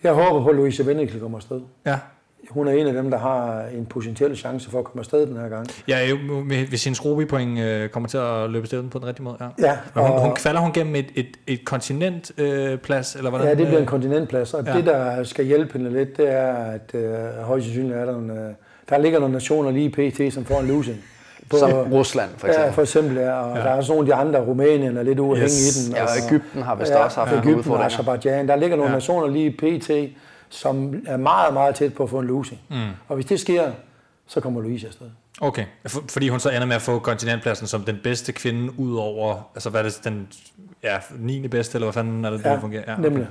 Jeg 0.04 0.14
håber 0.14 0.44
på, 0.44 0.50
at 0.50 0.56
Louise 0.56 0.86
Vendekle 0.86 1.20
kommer 1.20 1.38
afsted. 1.38 1.62
Ja. 1.86 2.00
Hun 2.50 2.68
er 2.68 2.72
en 2.72 2.88
af 2.88 2.94
dem, 2.94 3.12
der 3.12 3.18
har 3.18 3.64
en 3.78 3.86
potentiel 3.86 4.38
chance 4.38 4.70
for 4.70 4.80
at 4.80 4.86
komme 4.86 5.00
afsted 5.02 5.26
den 5.28 5.38
her 5.38 5.50
gang. 5.50 5.68
Ja, 5.88 6.06
jo, 6.10 6.16
med, 6.44 6.58
hvis 6.68 6.84
hendes 6.84 7.06
Robi-point 7.06 7.60
øh, 7.60 7.90
kommer 7.90 8.10
til 8.10 8.18
at 8.18 8.50
løbe 8.50 8.64
afsted 8.64 8.84
på 8.90 9.00
den 9.00 9.08
rigtige 9.08 9.24
måde. 9.24 9.36
Ja. 9.40 9.46
Ja, 9.68 9.78
Men 9.96 10.04
hun, 10.04 10.14
og- 10.14 10.22
hun 10.22 10.38
falder 10.38 10.62
hun 10.62 10.74
gennem 10.74 10.96
et, 10.96 11.06
et, 11.16 11.28
et 11.48 11.66
kontinentplads, 11.66 12.32
øh, 12.72 12.78
plads, 12.78 13.16
eller 13.16 13.30
hvordan? 13.30 13.48
Ja, 13.48 13.54
det 13.56 13.58
bliver 13.66 13.78
en 13.78 13.84
øh, 13.84 13.88
kontinentplads, 13.88 14.54
og 14.54 14.64
ja. 14.66 14.72
ja. 14.72 14.78
det, 14.78 14.86
der 14.86 15.24
skal 15.24 15.46
hjælpe 15.46 15.74
hende 15.78 15.94
lidt, 15.94 16.18
det 16.18 16.32
er, 16.32 16.54
at 16.54 16.92
øh, 16.94 17.14
højst 17.44 17.66
sandsynligt 17.66 17.96
er 17.98 18.06
der 18.06 18.12
nogle, 18.12 18.34
øh, 18.34 18.40
der 18.90 18.98
ligger 18.98 19.20
nogle 19.20 19.34
nationer 19.34 19.72
lige 19.72 19.90
pt., 19.90 20.34
som 20.34 20.46
får 20.46 20.60
en 20.60 20.68
losing. 20.68 20.98
På, 21.50 21.58
Som 21.58 21.72
Rusland, 21.72 22.30
for 22.38 22.48
eksempel. 22.48 22.66
Ja, 22.68 22.72
for 22.72 22.82
eksempel, 22.82 23.18
ja, 23.18 23.32
og 23.34 23.58
ja. 23.58 23.64
der 23.64 23.70
er 23.70 23.76
også 23.76 23.94
nogle 23.94 24.14
af 24.14 24.18
de 24.18 24.28
andre, 24.28 24.40
Rumænien 24.40 24.98
er 24.98 25.04
lidt 25.04 25.20
ude 25.20 25.38
at 25.38 25.44
Yes. 25.44 25.52
hænge 25.54 25.70
i 25.70 25.90
den. 25.90 25.96
Ja, 25.96 26.04
og, 26.04 26.10
og 26.10 26.26
Ægypten 26.34 26.62
har 26.64 26.76
vist 26.76 26.92
ja, 26.92 26.98
også 27.04 27.20
haft 27.20 27.32
nogle 27.32 27.50
Ægypten 27.52 27.72
og. 27.72 27.86
Azerbaijan. 27.86 28.48
Der 28.48 28.56
ligger 28.56 28.76
nogle 28.78 28.90
Ja. 28.90 28.94
ja. 28.94 28.96
nationer 28.96 29.28
lige 29.28 29.52
pt., 29.52 29.92
som 30.54 31.04
er 31.08 31.18
meget, 31.18 31.54
meget 31.54 31.76
tæt 31.76 31.94
på 31.94 32.04
at 32.04 32.10
få 32.10 32.20
en 32.20 32.28
losing. 32.28 32.62
Mm. 32.70 32.76
Og 33.08 33.16
hvis 33.16 33.26
det 33.26 33.40
sker, 33.40 33.72
så 34.28 34.40
kommer 34.40 34.62
Louise 34.62 34.88
afsted. 34.88 35.08
Okay, 35.42 35.66
for, 35.88 36.04
fordi 36.10 36.30
hun 36.30 36.40
så 36.40 36.50
ender 36.50 36.66
med 36.66 36.76
at 36.76 36.82
få 36.82 37.00
kontinentpladsen 37.00 37.68
som 37.68 37.82
den 37.84 38.00
bedste 38.04 38.32
kvinde 38.32 38.80
ud 38.80 38.96
over, 38.96 39.52
altså 39.56 39.70
hvad 39.70 39.80
er 39.80 39.84
det, 39.84 40.02
den 40.04 40.28
ja, 40.84 40.98
9. 41.20 41.48
bedste, 41.48 41.76
eller 41.76 41.86
hvad 41.86 41.94
fanden 41.94 42.26
er 42.26 42.30
det, 42.30 42.40
det 42.40 42.46
Ja, 42.46 42.56
fungerer? 42.56 42.84
Ja, 42.88 42.98
nemlig. 42.98 43.28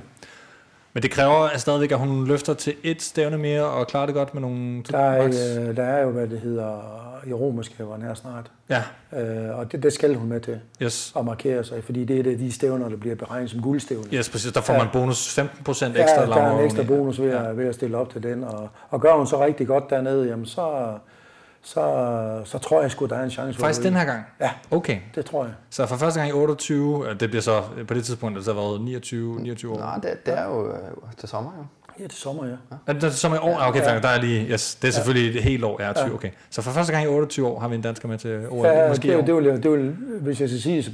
Men 0.93 1.03
det 1.03 1.11
kræver 1.11 1.49
stadigvæk, 1.57 1.91
at 1.91 1.97
hun 1.99 2.27
løfter 2.27 2.53
til 2.53 2.73
et 2.83 3.01
stævne 3.01 3.37
mere 3.37 3.63
og 3.65 3.87
klarer 3.87 4.05
det 4.05 4.15
godt 4.15 4.33
med 4.33 4.41
nogle... 4.41 4.83
Der 4.91 4.97
er, 4.99 5.23
øh, 5.25 5.75
der 5.77 5.83
er 5.83 6.03
jo, 6.03 6.09
hvad 6.09 6.27
det 6.27 6.39
hedder, 6.39 6.99
i 7.27 7.33
romerskaberne 7.33 8.05
her 8.05 8.13
snart. 8.13 8.51
Ja, 8.69 8.83
Øh, 9.19 9.57
og 9.59 9.71
det, 9.71 9.83
det 9.83 9.93
skal 9.93 10.15
hun 10.15 10.29
med 10.29 10.39
til 10.41 10.59
yes. 10.81 11.13
at 11.17 11.25
markere 11.25 11.63
sig, 11.63 11.83
fordi 11.83 12.05
det 12.05 12.19
er 12.19 12.23
det, 12.23 12.39
de 12.39 12.51
stævner, 12.51 12.89
der 12.89 12.97
bliver 12.97 13.15
beregnet 13.15 13.49
som 13.49 13.61
guldstævne. 13.61 14.03
Yes, 14.13 14.29
præcis. 14.29 14.51
Der 14.53 14.61
får 14.61 14.73
Ja. 14.73 14.79
man 14.79 14.87
bonus 14.93 15.33
15 15.35 15.63
procent 15.63 15.95
Ja, 15.95 16.01
ekstra. 16.03 16.25
der 16.25 16.35
er 16.35 16.57
en 16.59 16.65
ekstra 16.65 16.83
bonus 16.83 17.21
ved, 17.21 17.29
Ja. 17.31 17.49
at, 17.49 17.57
ved 17.57 17.65
at 17.67 17.75
stille 17.75 17.97
op 17.97 18.09
til 18.09 18.23
den. 18.23 18.43
Og, 18.43 18.69
og 18.89 19.01
gør 19.01 19.13
hun 19.13 19.27
så 19.27 19.45
rigtig 19.45 19.67
godt 19.67 19.89
dernede, 19.89 20.27
jamen 20.27 20.45
så, 20.45 20.93
så, 21.63 22.41
så 22.45 22.57
tror 22.57 22.81
jeg 22.81 22.91
sgu, 22.91 23.05
der 23.05 23.15
er 23.15 23.23
en 23.23 23.29
chance 23.29 23.59
for 23.59 23.65
Faktisk 23.65 23.83
den 23.83 23.95
her 23.95 24.05
gang? 24.05 24.23
Ja. 24.41 24.49
Okay. 24.71 24.97
Det 25.15 25.25
tror 25.25 25.43
jeg. 25.43 25.53
Så 25.69 25.85
for 25.85 25.95
første 25.95 26.19
gang 26.19 26.29
i 26.29 26.33
28, 26.33 27.09
øh, 27.09 27.19
det 27.19 27.29
bliver 27.29 27.41
så 27.41 27.61
på 27.87 27.93
det 27.93 28.05
tidspunkt, 28.05 28.37
altså 28.37 28.53
været 28.53 28.81
29, 28.81 29.39
29 29.41 29.71
år. 29.73 29.79
Nå, 29.79 29.85
det, 30.09 30.25
det 30.25 30.37
er 30.39 30.45
jo 30.45 30.67
øh, 30.67 30.77
til 31.17 31.29
sommer, 31.29 31.51
jo. 31.57 31.63
Ja, 31.99 32.07
til 32.07 32.19
sommer, 32.19 32.45
ja. 32.45 32.55
Er 32.87 32.93
det 32.93 33.13
som 33.13 33.33
i 33.33 33.37
år? 33.37 33.49
Ja, 33.49 33.69
okay, 33.69 33.81
Ja. 33.81 33.99
der 33.99 34.07
er 34.07 34.21
lige, 34.21 34.51
yes, 34.51 34.75
det 34.75 34.87
er 34.87 34.91
selvfølgelig 34.91 35.37
et 35.37 35.43
helt 35.43 35.63
år, 35.63 35.81
ja, 35.81 35.93
20, 35.93 36.13
okay. 36.13 36.29
Så 36.49 36.61
for 36.61 36.71
første 36.71 36.93
gang 36.93 37.05
i 37.05 37.07
28 37.07 37.47
år 37.47 37.59
har 37.59 37.67
vi 37.67 37.75
en 37.75 37.81
dansker 37.81 38.07
med 38.07 38.17
til 38.17 38.47
OL, 38.49 38.65
Ja, 38.65 38.89
måske 38.89 39.17
det, 39.17 39.27
det, 39.27 39.35
vil, 39.35 39.45
det 39.63 39.71
vil, 39.71 39.95
hvis 40.21 40.41
jeg 40.41 40.49
skal 40.49 40.61
sige 40.61 40.75
det 40.77 40.85
så 40.85 40.91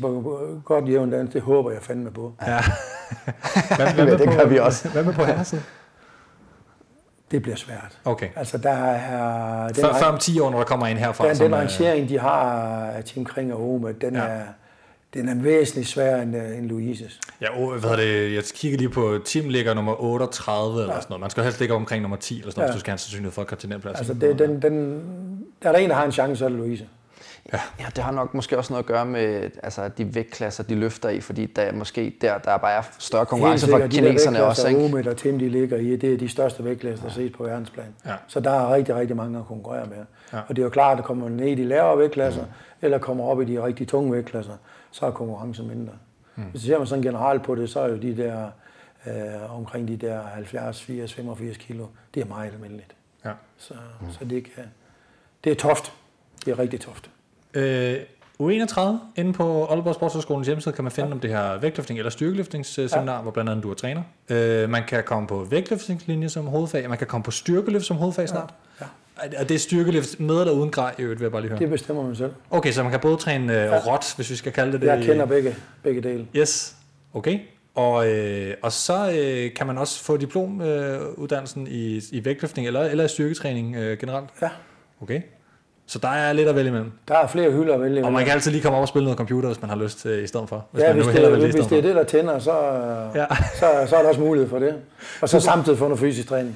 godt 0.66 0.90
jævn 0.90 1.12
dans, 1.12 1.34
det 1.34 1.42
håber 1.42 1.72
jeg 1.72 1.82
fandme 1.82 2.12
på. 2.12 2.34
Ja. 2.48 2.60
hvad, 3.78 3.94
hvad 3.94 4.06
med 4.06 4.18
det 4.18 4.28
på, 4.28 4.34
gør 4.34 4.46
vi 4.46 4.58
også. 4.58 4.90
Hvad 4.90 5.04
med 5.04 5.14
på 5.14 5.24
herresiden? 5.24 5.64
Det 7.32 7.42
bliver 7.42 7.56
svært. 7.58 7.98
Okay. 8.06 8.28
Altså, 8.36 8.58
der 8.58 8.70
er... 8.72 9.68
Den, 9.68 9.76
Før, 9.76 9.94
før 9.94 10.06
om 10.08 10.18
10 10.18 10.40
år, 10.40 10.50
når 10.50 10.58
der 10.58 10.66
kommer 10.66 10.88
en 10.88 10.98
herfra. 10.98 11.28
den, 11.28 11.36
som, 11.36 11.44
den 11.44 11.54
øh, 11.54 11.60
rangering, 11.60 12.10
de 12.10 12.20
har 12.20 12.42
af 12.96 13.04
Team 13.04 13.26
Kring 13.26 13.54
og 13.54 13.70
Ome, 13.74 13.92
den, 14.02 14.16
Ja. 14.16 14.24
ja. 14.24 14.28
er, 14.30 14.42
den 15.14 15.30
er 15.30 15.36
væsentligt 15.36 15.88
sværere 15.88 16.24
end, 16.24 16.36
øh, 16.38 16.58
end 16.58 16.66
Louises. 16.70 17.20
Ja, 17.42 17.48
hvad 17.70 17.82
hedder 17.82 17.96
det? 17.96 18.36
Jeg 18.36 18.44
kigger 18.56 18.78
lige 18.78 18.90
på, 18.90 19.18
Tim 19.26 19.50
ligger 19.50 19.74
nummer 19.74 20.02
38 20.02 20.82
eller 20.82 20.94
sådan 20.96 21.06
noget. 21.10 21.22
Man 21.22 21.30
skal 21.30 21.44
helst 21.44 21.60
ligge 21.60 21.76
omkring 21.76 22.02
nummer 22.02 22.18
10 22.18 22.40
eller 22.40 22.52
sådan 22.52 22.60
noget, 22.62 22.68
Ja. 22.68 22.72
hvis 22.72 22.80
du 22.80 22.80
skal 22.80 22.92
have 22.92 22.96
en 22.96 23.00
sandsynlighed 23.00 23.32
for 23.32 23.44
kontinentplads. 23.44 23.98
Altså, 23.98 24.14
det, 24.14 24.40
den, 24.40 24.62
den, 24.62 25.02
der 25.64 25.70
er 25.70 25.72
der 25.74 25.80
en, 25.80 25.90
der 25.90 25.96
har 25.96 26.06
en 26.06 26.12
chance, 26.12 26.36
så 26.40 26.46
er 26.46 26.50
det 26.50 26.58
Louise. 26.58 26.88
Ja, 27.54 27.86
det 27.96 28.04
har 28.04 28.12
nok 28.12 28.34
måske 28.34 28.58
også 28.58 28.74
noget 28.74 28.84
at 28.84 28.88
gøre 28.88 29.06
med 29.06 29.52
altså, 29.64 29.88
de 29.88 30.16
vægtklasser, 30.16 30.64
de 30.64 30.76
løfter 30.76 31.10
i, 31.10 31.22
fordi 31.22 31.46
der 31.46 31.62
er 31.62 31.72
måske 31.72 32.16
der, 32.22 32.38
der 32.38 32.58
bare 32.58 32.74
er 32.74 32.82
større 33.00 33.26
konkurrence 33.26 33.66
for 33.66 33.72
sikkert, 33.72 33.92
de 33.92 33.98
kineserne 33.98 34.44
også. 34.44 34.68
Ikke? 34.68 34.84
Omid 34.84 35.08
og 35.08 35.18
Tim, 35.18 35.40
de 35.40 35.50
ligger 35.50 35.78
i, 35.78 35.96
det 35.96 36.14
er 36.14 36.18
de 36.18 36.30
største 36.30 36.64
vægtklasser, 36.64 37.06
der 37.06 37.14
ses 37.14 37.32
på 37.38 37.44
verdensplan. 37.44 37.96
Ja. 38.06 38.16
Så 38.28 38.40
der 38.40 38.52
er 38.52 38.74
rigtig, 38.74 38.96
rigtig 38.96 39.16
mange 39.16 39.40
at 39.40 39.46
konkurrere 39.46 39.86
med. 39.86 40.06
Ja. 40.34 40.40
Og 40.48 40.56
det 40.56 40.60
er 40.60 40.64
jo 40.64 40.70
klart, 40.70 40.92
at 40.92 40.98
der 40.98 41.04
kommer 41.04 41.30
ned 41.30 41.48
i 41.48 41.56
de 41.56 41.64
lavere 41.64 41.98
vægtklasser, 41.98 42.44
eller 42.82 42.98
kommer 42.98 43.24
op 43.24 43.42
i 43.42 43.46
de 43.46 43.64
rigtig 43.64 43.88
tunge 43.88 44.12
vægtklasser, 44.12 44.54
så 44.92 45.06
er 45.06 45.12
konkurrencen 45.12 45.68
mindre. 45.68 45.94
Hmm. 46.36 46.46
Hvis 46.46 46.62
ser 46.62 46.78
man 46.78 46.88
sådan 46.88 47.02
generelt 47.02 47.44
på 47.44 47.56
det, 47.56 47.70
så 47.70 47.80
er 47.80 47.90
jo 47.90 47.98
de 47.98 48.18
der 48.18 48.50
øh, 49.08 49.58
omkring 49.58 49.88
de 49.88 49.98
der 49.98 50.22
70, 50.24 50.82
80, 50.82 51.14
85 51.14 51.58
kilo, 51.58 51.86
det 52.14 52.22
er 52.22 52.26
meget 52.26 52.54
almindeligt. 52.54 52.96
Ja. 53.26 53.32
Så, 53.58 53.74
mm. 54.02 54.12
så 54.12 54.26
det, 54.26 54.44
kan, 54.44 54.64
det 55.44 55.52
er 55.52 55.56
toft. 55.56 55.94
Det 56.46 56.52
er 56.52 56.60
rigtig 56.60 56.82
toft. 56.82 57.10
Øh, 57.54 57.96
U31, 58.44 58.82
inde 59.16 59.34
på 59.34 59.66
Aalborg 59.66 59.96
Sportshøjskolens 59.96 60.48
hjemmeside, 60.48 60.76
kan 60.76 60.84
man 60.84 60.92
finde 60.92 61.12
om 61.12 61.20
det 61.20 61.30
her 61.30 61.58
vægtløftning 61.60 62.00
eller 62.00 62.10
styrkeløftningsseminar, 62.10 63.16
ja. 63.16 63.22
hvor 63.22 63.32
blandt 63.32 63.50
andet 63.50 63.64
du 63.64 63.70
er 63.72 63.74
træner. 63.76 64.02
Øh, 64.30 64.70
man 64.70 64.84
kan 64.88 65.04
komme 65.04 65.28
på 65.28 65.44
vægtløftningslinje 65.44 66.30
som 66.30 66.46
hovedfag, 66.48 66.90
man 66.90 66.98
kan 66.98 67.08
komme 67.08 67.24
på 67.24 67.32
styrkeløft 67.32 67.86
som 67.86 67.98
hovedfag 67.98 68.30
snart. 68.30 68.54
Ja. 68.82 68.86
Og 69.40 69.50
det 69.50 69.56
er 69.56 69.60
styrkeløft 69.60 70.20
med 70.20 70.40
eller 70.40 70.54
uden 70.54 70.70
grej, 70.72 70.96
i 71.00 71.02
øvrigt, 71.02 71.20
vil 71.20 71.26
jeg 71.26 71.32
bare 71.32 71.42
lige 71.42 71.50
høre. 71.50 71.60
Det 71.60 71.70
bestemmer 71.70 72.04
man 72.04 72.16
selv. 72.16 72.32
Okay, 72.52 72.72
så 72.72 72.84
man 72.84 72.92
kan 72.92 73.00
både 73.00 73.18
træne 73.18 73.64
øh, 73.66 73.88
rot, 73.88 74.16
hvis 74.16 74.30
vi 74.30 74.36
skal 74.36 74.52
kalde 74.52 74.72
det 74.72 74.82
det. 74.82 74.88
Jeg 74.88 75.02
i- 75.02 75.06
kender 75.06 75.26
begge, 75.26 75.56
begge 75.84 76.02
dele. 76.02 76.28
Yes, 76.36 76.76
okay. 77.14 77.40
Og, 77.76 78.08
øh, 78.12 78.54
og 78.62 78.72
så 78.72 79.12
øh, 79.20 79.54
kan 79.54 79.68
man 79.68 79.78
også 79.78 80.04
få 80.04 80.18
diplomuddannelsen 80.18 81.08
øh, 81.12 81.14
uddannelsen 81.20 81.68
i, 81.68 82.02
i 82.12 82.26
vægtløftning 82.26 82.68
eller, 82.68 82.82
eller 82.82 83.04
i 83.04 83.08
styrketræning 83.08 83.76
øh, 83.76 83.98
generelt. 83.98 84.30
Ja. 84.42 84.50
Okay. 85.02 85.22
Så 85.92 86.00
der 86.00 86.08
er 86.10 86.34
lidt 86.34 86.48
at 86.50 86.56
vælge 86.56 86.68
imellem. 86.70 86.92
Der 87.08 87.16
er 87.16 87.28
flere 87.28 87.52
hylder 87.52 87.74
at 87.74 87.82
vælge 87.82 87.98
Og 87.98 88.02
man 88.04 88.10
imellem. 88.12 88.26
kan 88.26 88.34
altid 88.34 88.52
lige 88.52 88.62
komme 88.62 88.78
op 88.78 88.82
og 88.82 88.88
spille 88.88 89.04
noget 89.04 89.18
computer, 89.18 89.50
hvis 89.50 89.62
man 89.62 89.70
har 89.70 89.78
lyst 89.78 90.00
til 90.00 90.24
i 90.24 90.28
stedet 90.28 90.50
for. 90.50 90.66
Hvis 90.72 90.82
Ja, 90.84 90.88
man 90.88 90.96
hvis, 90.96 91.06
nu 91.06 91.12
vil 91.12 91.22
det, 91.32 91.38
i 91.38 91.52
hvis 91.52 91.66
det 91.66 91.78
er 91.78 91.82
det, 91.82 91.96
der 91.96 92.04
tænder, 92.04 92.40
så, 92.40 92.52
Ja. 93.16 93.26
så, 93.60 93.66
så 93.88 93.96
er 93.96 94.02
der 94.02 94.10
også 94.10 94.22
mulighed 94.22 94.50
for 94.50 94.60
det. 94.60 94.74
Og 95.22 95.30
så 95.30 95.40
samtidig 95.40 95.78
få 95.80 95.86
noget 95.86 96.00
fysisk 96.00 96.28
træning. 96.28 96.56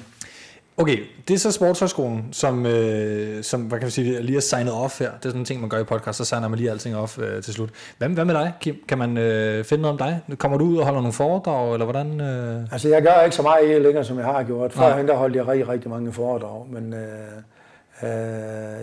Okay, 0.76 0.98
det 1.28 1.34
er 1.34 1.38
så 1.38 1.52
sportshøjskolen, 1.52 2.24
som, 2.32 2.66
øh, 2.66 3.42
som 3.44 3.60
hvad 3.60 3.78
kan 3.78 3.86
vi 3.86 3.90
sige, 3.92 4.22
lige 4.22 4.36
er 4.36 4.40
signet 4.40 4.72
off 4.72 4.98
her. 5.00 5.10
Det 5.10 5.24
er 5.24 5.28
sådan 5.28 5.40
en 5.40 5.44
ting, 5.44 5.60
man 5.60 5.70
gør 5.70 5.78
i 5.78 5.84
podcast, 5.84 6.18
så 6.18 6.24
signer 6.24 6.48
man 6.48 6.58
lige 6.58 6.70
alting 6.70 6.96
off 6.96 7.18
øh, 7.18 7.42
til 7.42 7.54
slut. 7.54 7.70
Hvad, 7.98 8.08
hvad 8.08 8.24
med 8.24 8.34
dig, 8.34 8.52
Kim? 8.60 8.76
Kan 8.88 8.98
man 8.98 9.18
øh, 9.18 9.64
finde 9.64 9.82
noget 9.82 10.00
om 10.00 10.08
dig? 10.28 10.36
Kommer 10.38 10.58
du 10.58 10.64
ud 10.64 10.76
og 10.76 10.84
holder 10.84 11.00
nogle 11.00 11.12
foredrag, 11.12 11.72
eller 11.72 11.84
hvordan? 11.84 12.20
Øh? 12.20 12.60
Altså, 12.72 12.88
jeg 12.88 13.02
gør 13.02 13.20
ikke 13.24 13.36
så 13.36 13.42
meget 13.42 13.70
i 13.70 13.78
længere, 13.78 14.04
som 14.04 14.18
jeg 14.18 14.26
har 14.26 14.42
gjort. 14.42 14.72
Førhen 14.72 15.08
der 15.08 15.14
holdt 15.16 15.36
jeg 15.36 15.48
rigtig, 15.48 15.68
rigtig 15.68 15.90
mange 15.90 16.12
foredrag, 16.12 16.66
men 16.70 16.92
øh, 16.94 16.98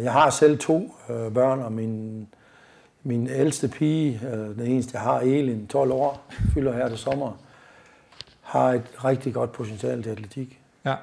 jeg 0.03 0.11
har 0.11 0.29
selv 0.29 0.57
to 0.59 0.93
øh, 1.09 1.33
børn, 1.33 1.59
og 1.59 1.71
min, 1.71 2.27
min 3.03 3.27
ældste 3.27 3.67
pige, 3.67 4.21
øh, 4.33 4.37
den 4.39 4.61
eneste 4.61 4.91
jeg 4.93 5.01
har, 5.01 5.19
Elin, 5.19 5.67
12 5.67 5.91
år, 5.91 6.21
fylder 6.53 6.73
her 6.73 6.89
til 6.89 6.97
sommer, 6.97 7.31
har 8.41 8.71
et 8.73 9.05
rigtig 9.05 9.33
godt 9.33 9.51
potentiale 9.51 10.03
til 10.03 10.09
atletik. 10.09 10.59
Ja, 10.85 10.95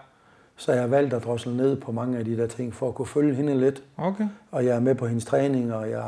Så 0.57 0.73
jeg 0.73 0.81
har 0.81 0.89
valgt 0.89 1.15
at 1.15 1.25
drosle 1.25 1.57
ned 1.57 1.77
på 1.81 1.93
mange 1.93 2.19
af 2.19 2.25
de 2.25 2.37
der 2.37 2.47
ting, 2.47 2.75
for 2.75 2.89
at 2.89 2.95
kunne 2.95 3.07
følge 3.07 3.35
hende 3.35 3.61
lidt. 3.61 3.83
okay. 3.97 4.29
Og 4.51 4.65
jeg 4.65 4.77
er 4.77 4.81
med 4.81 4.95
på 4.95 5.07
hendes 5.07 5.25
træning, 5.25 5.75
og 5.75 5.91
jeg 5.91 6.03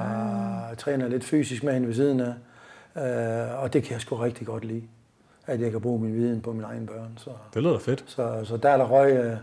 ah. 0.70 0.76
træner 0.76 1.08
lidt 1.08 1.24
fysisk 1.24 1.64
med 1.64 1.72
hende 1.72 1.86
ved 1.88 1.94
siden 1.94 2.20
af. 2.20 2.34
Øh, 2.96 3.62
og 3.62 3.72
det 3.72 3.82
kan 3.82 3.92
jeg 3.92 4.00
sgu 4.00 4.16
rigtig 4.16 4.46
godt 4.46 4.64
lide, 4.64 4.82
at 5.46 5.60
jeg 5.60 5.70
kan 5.70 5.80
bruge 5.80 6.00
min 6.00 6.14
viden 6.14 6.40
på 6.40 6.52
mine 6.52 6.66
egne 6.66 6.86
børn. 6.86 7.12
Så, 7.16 7.30
Det 7.54 7.62
lyder 7.62 7.78
fedt. 7.78 8.04
så, 8.06 8.40
så 8.44 8.56
der 8.56 8.68
er 8.70 8.76
der 8.76 8.84
røg 8.84 9.12
øh, 9.12 9.36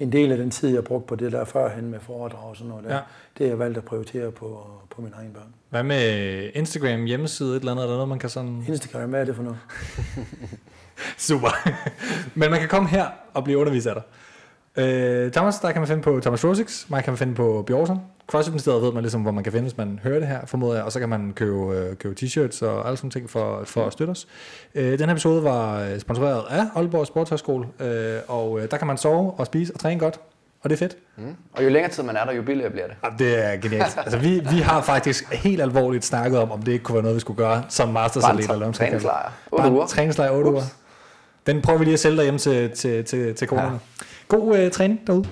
en 0.00 0.12
del 0.12 0.32
af 0.32 0.38
den 0.38 0.50
tid, 0.50 0.74
jeg 0.74 0.84
brugte 0.84 1.06
på 1.06 1.14
det 1.14 1.32
der 1.32 1.44
førhen 1.44 1.90
med 1.90 2.00
foredrag 2.00 2.48
og 2.48 2.56
sådan 2.56 2.68
noget 2.68 2.84
der. 2.84 2.94
Ja. 2.94 3.00
Det 3.38 3.46
har 3.46 3.50
jeg 3.50 3.58
valgt 3.58 3.78
at 3.78 3.84
prioritere 3.84 4.30
på, 4.30 4.66
på 4.90 5.02
mine 5.02 5.14
egne 5.16 5.30
børn. 5.32 5.54
Hvad 5.70 5.82
med 5.82 6.50
Instagram, 6.54 7.04
hjemmeside, 7.04 7.50
et 7.50 7.60
eller 7.60 7.72
andet? 7.72 7.82
Er 7.82 7.86
der 7.86 7.94
noget, 7.94 8.08
man 8.08 8.18
kan 8.18 8.28
sådan... 8.30 8.64
Instagram, 8.68 9.10
hvad 9.10 9.20
er 9.20 9.24
det 9.24 9.36
for 9.36 9.42
noget? 9.42 9.58
Super. 11.28 11.68
Men 12.38 12.50
man 12.50 12.60
kan 12.60 12.68
komme 12.68 12.88
her 12.88 13.06
og 13.34 13.44
blive 13.44 13.58
undervist 13.58 13.86
af 13.86 13.94
dig. 13.94 14.02
Øh, 14.76 15.32
Thomas, 15.32 15.58
der 15.58 15.72
kan 15.72 15.80
man 15.80 15.88
finde 15.88 16.02
på 16.02 16.20
Thomas 16.20 16.44
Rosix. 16.44 16.90
Mig 16.90 17.04
kan 17.04 17.10
man 17.12 17.18
finde 17.18 17.34
på 17.34 17.64
Bjørsen. 17.66 17.98
CrossFit 18.26 18.52
Ministeriet 18.52 18.82
ved 18.82 18.92
man 18.92 19.02
ligesom, 19.02 19.22
hvor 19.22 19.30
man 19.30 19.44
kan 19.44 19.52
finde, 19.52 19.62
hvis 19.68 19.76
man 19.76 20.00
hører 20.02 20.18
det 20.18 20.28
her, 20.28 20.46
formoder 20.46 20.74
jeg. 20.74 20.84
Og 20.84 20.92
så 20.92 21.00
kan 21.00 21.08
man 21.08 21.32
købe, 21.36 21.76
øh, 21.76 21.96
købe 21.96 22.14
t-shirts 22.20 22.64
og 22.66 22.86
alle 22.86 22.96
sådan 22.96 23.10
ting 23.10 23.30
for, 23.30 23.62
for 23.64 23.86
at 23.86 23.92
støtte 23.92 24.10
os. 24.10 24.26
Øh, 24.74 24.98
den 24.98 25.00
her 25.08 25.10
episode 25.12 25.44
var 25.44 25.80
øh, 25.80 26.00
sponsoreret 26.00 26.42
af 26.50 26.64
Aalborg 26.76 27.06
Sportshøjskole. 27.06 27.66
Øh, 27.80 28.18
og 28.28 28.60
øh, 28.60 28.70
der 28.70 28.76
kan 28.76 28.86
man 28.86 28.96
sove 28.96 29.32
og 29.32 29.46
spise 29.46 29.74
og 29.74 29.80
træne 29.80 30.00
godt. 30.00 30.20
Og 30.62 30.70
det 30.70 30.76
er 30.76 30.78
fedt. 30.78 30.96
Mm. 31.16 31.34
Og 31.52 31.64
jo 31.64 31.68
længere 31.68 31.92
tid 31.92 32.02
man 32.02 32.16
er 32.16 32.24
der, 32.24 32.32
jo 32.32 32.42
billigere 32.42 32.70
bliver 32.70 32.86
det. 32.86 32.96
Jamen, 33.04 33.18
det 33.18 33.44
er 33.44 33.56
genialt. 33.56 33.98
altså, 33.98 34.18
vi, 34.18 34.42
vi 34.50 34.58
har 34.60 34.82
faktisk 34.82 35.32
helt 35.32 35.62
alvorligt 35.62 36.04
snakket 36.04 36.38
om, 36.38 36.52
om 36.52 36.62
det 36.62 36.72
ikke 36.72 36.84
kunne 36.84 36.94
være 36.94 37.02
noget, 37.02 37.14
vi 37.14 37.20
skulle 37.20 37.36
gøre 37.36 37.62
som 37.68 37.88
masters 37.88 38.22
Bare 38.24 38.32
en 38.32 38.38
atlet. 38.38 38.54
eller 38.54 38.66
det. 38.66 38.74
træningslejr. 38.74 39.32
8 39.52 39.60
Bare 39.62 39.66
en 39.68 39.74
uger. 39.74 39.86
Træningslejr 39.86 40.30
8 40.30 40.50
uger. 40.50 40.62
Den 41.46 41.62
prøver 41.62 41.78
vi 41.78 41.84
lige 41.84 41.92
at 41.94 42.00
sælge 42.00 42.16
derhjemme 42.16 42.38
til, 42.38 42.70
til, 42.70 43.04
til, 43.04 43.34
til 43.34 43.48
konerne. 43.48 43.80
Ja. 44.00 44.36
God 44.36 44.56
øh, 44.58 44.70
træning 44.70 45.00
derude. 45.06 45.24